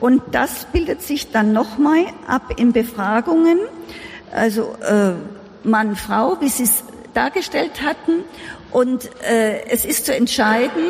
Und 0.00 0.22
das 0.32 0.64
bildet 0.72 1.02
sich 1.02 1.30
dann 1.30 1.52
nochmal 1.52 2.06
ab 2.26 2.54
in 2.58 2.72
Befragungen, 2.72 3.58
also 4.32 4.74
äh, 4.80 5.12
Mann, 5.62 5.94
Frau, 5.94 6.40
wie 6.40 6.48
Sie 6.48 6.62
es 6.62 6.84
dargestellt 7.12 7.82
hatten. 7.82 8.24
Und 8.70 9.10
äh, 9.28 9.66
es 9.68 9.84
ist 9.84 10.06
zu 10.06 10.14
entscheiden, 10.14 10.84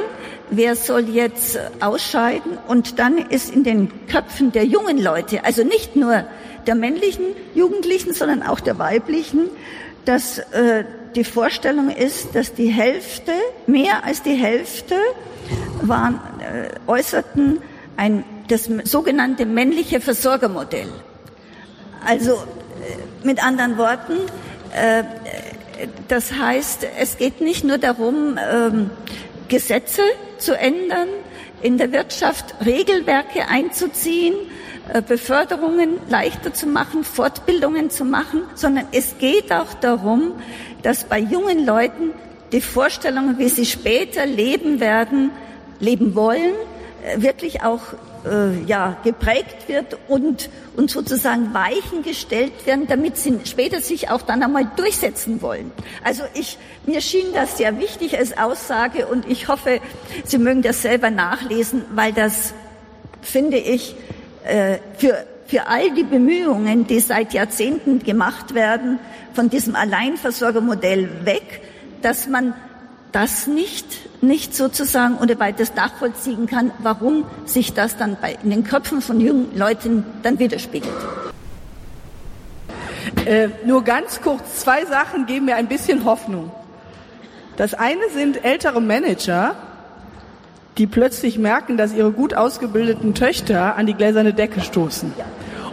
wer 0.51 0.77
soll 0.77 1.09
jetzt 1.09 1.59
ausscheiden. 1.81 2.59
Und 2.69 2.99
dann 2.99 3.19
ist 3.19 3.55
in 3.55 3.65
den 3.65 4.07
Köpfen 4.07 4.53
der 4.53 4.65
jungen 4.65 5.03
Leute, 5.03 5.45
also 5.45 5.65
nicht 5.65 5.97
nur 5.97 6.25
der 6.67 6.75
männlichen 6.75 7.27
Jugendlichen, 7.55 8.15
sondern 8.15 8.43
auch 8.43 8.61
der 8.61 8.79
weiblichen, 8.79 9.49
dass 10.05 10.39
äh, 10.39 10.85
die 11.15 11.25
Vorstellung 11.25 11.91
ist, 11.91 12.35
dass 12.35 12.55
die 12.55 12.69
Hälfte, 12.69 13.33
mehr 13.67 14.05
als 14.05 14.23
die 14.23 14.35
Hälfte, 14.35 14.97
waren, 15.83 16.21
äh, 16.41 16.91
äußerten 16.91 17.61
ein, 17.97 18.25
das 18.49 18.69
sogenannte 18.85 19.47
männliche 19.47 20.01
Versorgermodell. 20.01 20.89
Also 22.05 22.33
äh, 22.33 23.27
mit 23.27 23.45
anderen 23.45 23.79
Worten, 23.79 24.15
äh, 24.75 25.05
das 26.09 26.33
heißt, 26.33 26.87
es 26.99 27.19
geht 27.19 27.41
nicht 27.41 27.65
nur 27.65 27.79
darum, 27.79 28.39
ähm, 28.39 28.91
Gesetze 29.55 30.03
zu 30.39 30.59
ändern, 30.59 31.07
in 31.63 31.79
der 31.79 31.93
Wirtschaft 31.93 32.57
Regelwerke 32.67 33.47
einzuziehen, 33.49 34.35
äh, 34.93 35.01
Beförderungen 35.01 35.91
leichter 36.09 36.53
zu 36.53 36.67
machen, 36.67 37.05
Fortbildungen 37.05 37.89
zu 37.89 38.05
machen, 38.05 38.43
sondern 38.57 38.89
es 38.91 39.17
geht 39.19 39.53
auch 39.53 39.73
darum, 39.75 40.33
dass 40.83 41.05
bei 41.05 41.21
jungen 41.21 41.65
Leuten 41.65 42.11
die 42.51 42.61
Vorstellungen, 42.61 43.39
wie 43.39 43.49
sie 43.49 43.65
später 43.65 44.27
leben 44.27 44.81
werden, 44.81 45.31
leben 45.79 46.17
wollen, 46.17 46.55
äh, 47.05 47.23
wirklich 47.23 47.63
auch 47.63 47.83
äh, 48.25 48.63
ja, 48.65 48.97
geprägt 49.05 49.69
wird 49.69 49.97
und, 50.09 50.49
und 50.77 50.91
sozusagen 50.91 51.53
Weichen 51.55 52.03
gestellt 52.03 52.67
werden, 52.67 52.87
damit 52.87 53.17
sie 53.17 53.39
später 53.45 53.81
sich 53.81 54.11
auch 54.11 54.23
dann 54.23 54.43
einmal 54.43 54.71
durchsetzen 54.77 55.43
wollen. 55.43 55.71
Also 56.03 56.23
ich, 56.35 56.59
mir 56.87 57.01
schien 57.01 57.27
das 57.35 57.59
sehr 57.59 57.79
wichtig 57.79 58.19
als 58.19 58.37
Aussage 58.37 59.07
und 59.07 59.29
ich 59.29 59.49
hoffe, 59.49 59.81
Sie 60.25 60.39
mögen 60.39 60.63
das 60.63 60.83
selber 60.83 61.11
nachlesen, 61.11 61.85
weil 61.95 62.13
das, 62.13 62.55
finde 63.23 63.59
ich, 63.59 63.95
äh, 64.45 64.79
für, 64.99 65.27
für 65.47 65.67
all 65.67 65.91
die 65.95 66.05
Bemühungen, 66.05 66.87
die 66.87 67.01
seit 67.01 67.35
Jahrzehnten 67.35 67.99
gemacht 68.01 68.55
werden, 68.55 68.99
von 69.35 69.51
diesem 69.51 69.75
Alleinversorgermodell 69.75 71.27
weg, 71.27 71.61
dass 72.03 72.29
man 72.29 72.55
das 73.15 73.47
nicht, 73.47 73.87
nicht 74.23 74.57
sozusagen 74.57 75.19
oder 75.19 75.39
weiters 75.39 75.75
nachvollziehen 75.77 76.47
kann, 76.47 76.73
warum 76.81 77.25
sich 77.45 77.73
das 77.73 77.97
dann 77.97 78.17
bei, 78.21 78.37
in 78.43 78.51
den 78.51 78.65
Köpfen 78.65 79.01
von 79.01 79.21
jungen 79.21 79.57
Leuten 79.57 80.05
dann 80.25 80.41
widerspiegelt. 80.41 80.93
Äh, 83.25 83.51
nur 83.65 83.85
ganz 83.85 84.21
kurz, 84.21 84.61
zwei 84.61 84.85
Sachen 84.85 85.27
geben 85.27 85.47
mir 85.47 85.55
ein 85.55 85.69
bisschen 85.69 86.05
Hoffnung. 86.05 86.51
Das 87.57 87.73
eine 87.75 88.11
sind 88.13 88.45
ältere 88.45 88.81
Manager, 88.81 89.55
die 90.77 90.89
plötzlich 90.89 91.39
merken, 91.39 91.77
dass 91.77 91.95
ihre 91.95 92.11
gut 92.11 92.35
ausgebildeten 92.35 93.15
Töchter 93.15 93.77
an 93.77 93.87
die 93.87 93.95
gläserne 93.95 94.35
Decke 94.35 94.61
stoßen 94.61 95.13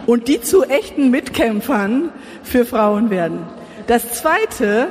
und 0.06 0.28
die 0.28 0.40
zu 0.40 0.62
echten 0.62 1.10
Mitkämpfern 1.10 2.10
für 2.44 2.64
Frauen 2.64 3.10
werden. 3.10 3.40
Das 3.88 4.12
Zweite 4.12 4.86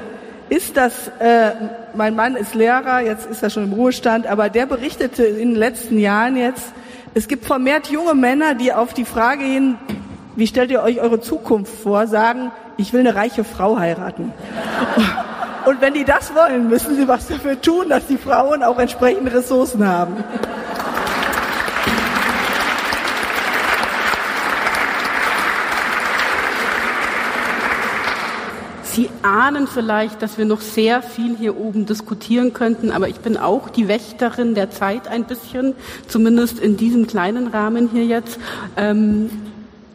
ist, 0.52 0.76
dass 0.76 1.08
äh, 1.20 1.52
mein 1.96 2.14
Mann 2.14 2.36
ist 2.36 2.56
Lehrer, 2.56 3.00
jetzt 3.00 3.26
ist 3.26 3.42
er 3.42 3.50
schon 3.50 3.64
im 3.64 3.74
Ruhestand, 3.74 4.28
aber 4.28 4.50
der 4.50 4.66
berichtete 4.66 5.24
in 5.24 5.52
den 5.52 5.56
letzten 5.56 5.98
Jahren 5.98 6.36
jetzt, 6.36 6.74
es 7.14 7.30
gibt 7.30 7.46
vermehrt 7.46 7.88
junge 7.88 8.16
Männer, 8.16 8.54
die 8.54 8.74
auf 8.74 8.94
die 8.94 9.06
Frage 9.06 9.46
hin, 9.46 9.78
wie 10.36 10.48
stellt 10.48 10.70
ihr 10.70 10.84
euch 10.84 11.00
eure 11.00 11.22
Zukunft 11.22 11.74
vor, 11.82 12.06
sagen, 12.06 12.52
ich 12.76 12.92
will 12.92 13.00
eine 13.00 13.16
reiche 13.16 13.46
Frau 13.46 13.80
heiraten. 13.80 14.34
Und 15.66 15.80
wenn 15.80 15.94
die 15.94 16.04
das 16.04 16.34
wollen, 16.36 16.68
müssen 16.68 16.98
sie 16.98 17.08
was 17.08 17.28
dafür 17.28 17.62
tun, 17.62 17.88
dass 17.88 18.08
die 18.08 18.18
Frauen 18.18 18.62
auch 18.62 18.78
entsprechende 18.78 19.32
Ressourcen 19.34 19.88
haben. 19.88 20.22
Sie 28.94 29.10
ahnen 29.22 29.68
vielleicht, 29.68 30.22
dass 30.22 30.38
wir 30.38 30.44
noch 30.44 30.60
sehr 30.60 31.02
viel 31.02 31.38
hier 31.38 31.56
oben 31.56 31.86
diskutieren 31.86 32.52
könnten, 32.52 32.92
aber 32.92 33.08
ich 33.08 33.22
bin 33.22 33.38
auch 33.38 33.70
die 33.70 33.88
Wächterin 33.88 34.54
der 34.54 34.70
Zeit 34.70 35.08
ein 35.08 35.24
bisschen, 35.24 35.76
zumindest 36.10 36.60
in 36.60 36.76
diesem 36.76 37.08
kleinen 37.08 37.48
Rahmen 37.48 37.90
hier 37.90 38.04
jetzt. 38.04 38.38
Ähm, 38.76 39.30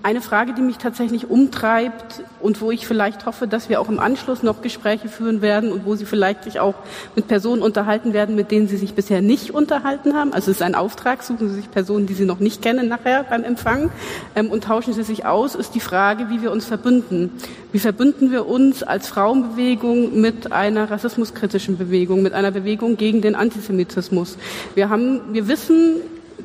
eine 0.06 0.20
Frage, 0.20 0.54
die 0.54 0.62
mich 0.62 0.78
tatsächlich 0.78 1.30
umtreibt 1.30 2.22
und 2.40 2.60
wo 2.60 2.70
ich 2.70 2.86
vielleicht 2.86 3.26
hoffe, 3.26 3.48
dass 3.48 3.68
wir 3.68 3.80
auch 3.80 3.88
im 3.88 3.98
Anschluss 3.98 4.44
noch 4.44 4.62
Gespräche 4.62 5.08
führen 5.08 5.42
werden 5.42 5.72
und 5.72 5.84
wo 5.84 5.96
Sie 5.96 6.04
vielleicht 6.04 6.44
sich 6.44 6.60
auch 6.60 6.76
mit 7.16 7.26
Personen 7.26 7.60
unterhalten 7.60 8.12
werden, 8.12 8.36
mit 8.36 8.52
denen 8.52 8.68
Sie 8.68 8.76
sich 8.76 8.94
bisher 8.94 9.20
nicht 9.20 9.50
unterhalten 9.50 10.14
haben. 10.14 10.32
Also 10.32 10.52
es 10.52 10.58
ist 10.58 10.62
ein 10.62 10.76
Auftrag, 10.76 11.24
suchen 11.24 11.48
Sie 11.48 11.56
sich 11.56 11.72
Personen, 11.72 12.06
die 12.06 12.14
Sie 12.14 12.24
noch 12.24 12.38
nicht 12.38 12.62
kennen 12.62 12.86
nachher 12.86 13.24
beim 13.24 13.42
Empfang 13.42 13.90
ähm, 14.36 14.48
und 14.48 14.62
tauschen 14.62 14.92
Sie 14.92 15.02
sich 15.02 15.26
aus, 15.26 15.56
ist 15.56 15.74
die 15.74 15.80
Frage, 15.80 16.30
wie 16.30 16.40
wir 16.40 16.52
uns 16.52 16.66
verbünden. 16.66 17.32
Wie 17.72 17.80
verbünden 17.80 18.30
wir 18.30 18.46
uns 18.46 18.84
als 18.84 19.08
Frauenbewegung 19.08 20.20
mit 20.20 20.52
einer 20.52 20.88
rassismuskritischen 20.88 21.78
Bewegung, 21.78 22.22
mit 22.22 22.32
einer 22.32 22.52
Bewegung 22.52 22.96
gegen 22.96 23.22
den 23.22 23.34
Antisemitismus? 23.34 24.38
Wir 24.76 24.88
haben, 24.88 25.20
wir 25.32 25.48
wissen, 25.48 25.96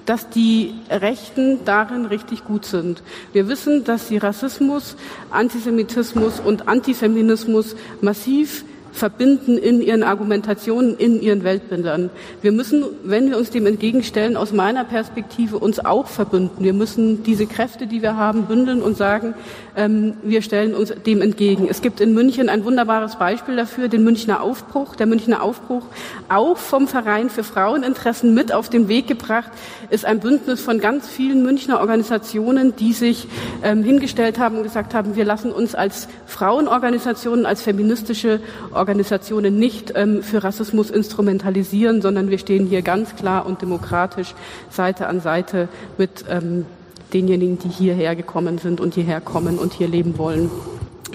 dass 0.05 0.29
die 0.29 0.73
Rechten 0.89 1.63
darin 1.65 2.05
richtig 2.05 2.45
gut 2.45 2.65
sind. 2.65 3.03
Wir 3.33 3.47
wissen, 3.47 3.83
dass 3.83 4.07
sie 4.07 4.17
Rassismus, 4.17 4.95
Antisemitismus 5.29 6.39
und 6.39 6.67
Antifeminismus 6.67 7.75
massiv 8.01 8.65
verbinden 8.91 9.57
in 9.57 9.81
ihren 9.81 10.03
Argumentationen, 10.03 10.97
in 10.97 11.21
ihren 11.21 11.43
Weltbildern. 11.43 12.09
Wir 12.41 12.51
müssen, 12.51 12.83
wenn 13.03 13.29
wir 13.29 13.37
uns 13.37 13.49
dem 13.49 13.65
entgegenstellen, 13.65 14.37
aus 14.37 14.51
meiner 14.51 14.83
Perspektive 14.83 15.57
uns 15.57 15.83
auch 15.83 16.07
verbünden. 16.07 16.63
Wir 16.63 16.73
müssen 16.73 17.23
diese 17.23 17.45
Kräfte, 17.45 17.87
die 17.87 18.01
wir 18.01 18.17
haben, 18.17 18.45
bündeln 18.45 18.81
und 18.81 18.97
sagen, 18.97 19.33
ähm, 19.75 20.15
wir 20.23 20.41
stellen 20.41 20.73
uns 20.73 20.93
dem 21.05 21.21
entgegen. 21.21 21.67
Es 21.69 21.81
gibt 21.81 22.01
in 22.01 22.13
München 22.13 22.49
ein 22.49 22.65
wunderbares 22.65 23.15
Beispiel 23.15 23.55
dafür, 23.55 23.87
den 23.87 24.03
Münchner 24.03 24.41
Aufbruch. 24.41 24.95
Der 24.95 25.05
Münchner 25.05 25.41
Aufbruch, 25.41 25.83
auch 26.29 26.57
vom 26.57 26.87
Verein 26.87 27.29
für 27.29 27.43
Fraueninteressen 27.43 28.33
mit 28.33 28.51
auf 28.51 28.69
den 28.69 28.87
Weg 28.87 29.07
gebracht, 29.07 29.51
ist 29.89 30.05
ein 30.05 30.19
Bündnis 30.19 30.61
von 30.61 30.79
ganz 30.79 31.07
vielen 31.07 31.43
Münchner 31.43 31.79
Organisationen, 31.79 32.75
die 32.75 32.93
sich 32.93 33.27
ähm, 33.63 33.83
hingestellt 33.83 34.39
haben 34.39 34.57
und 34.57 34.63
gesagt 34.63 34.93
haben, 34.93 35.15
wir 35.15 35.25
lassen 35.25 35.51
uns 35.51 35.75
als 35.75 36.07
Frauenorganisationen, 36.25 37.45
als 37.45 37.61
feministische 37.61 38.39
Organisationen 38.81 39.59
nicht 39.59 39.93
ähm, 39.95 40.23
für 40.23 40.43
Rassismus 40.43 40.89
instrumentalisieren, 40.89 42.01
sondern 42.01 42.31
wir 42.31 42.39
stehen 42.39 42.65
hier 42.65 42.81
ganz 42.81 43.15
klar 43.15 43.45
und 43.45 43.61
demokratisch 43.61 44.33
Seite 44.71 45.05
an 45.05 45.21
Seite 45.21 45.69
mit 45.99 46.25
ähm, 46.27 46.65
denjenigen, 47.13 47.59
die 47.59 47.69
hierher 47.69 48.15
gekommen 48.15 48.57
sind 48.57 48.81
und 48.81 48.95
hierher 48.95 49.21
kommen 49.21 49.59
und 49.59 49.73
hier 49.73 49.87
leben 49.87 50.17
wollen. 50.17 50.49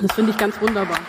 Das 0.00 0.14
finde 0.14 0.30
ich 0.30 0.38
ganz 0.38 0.60
wunderbar. 0.60 1.00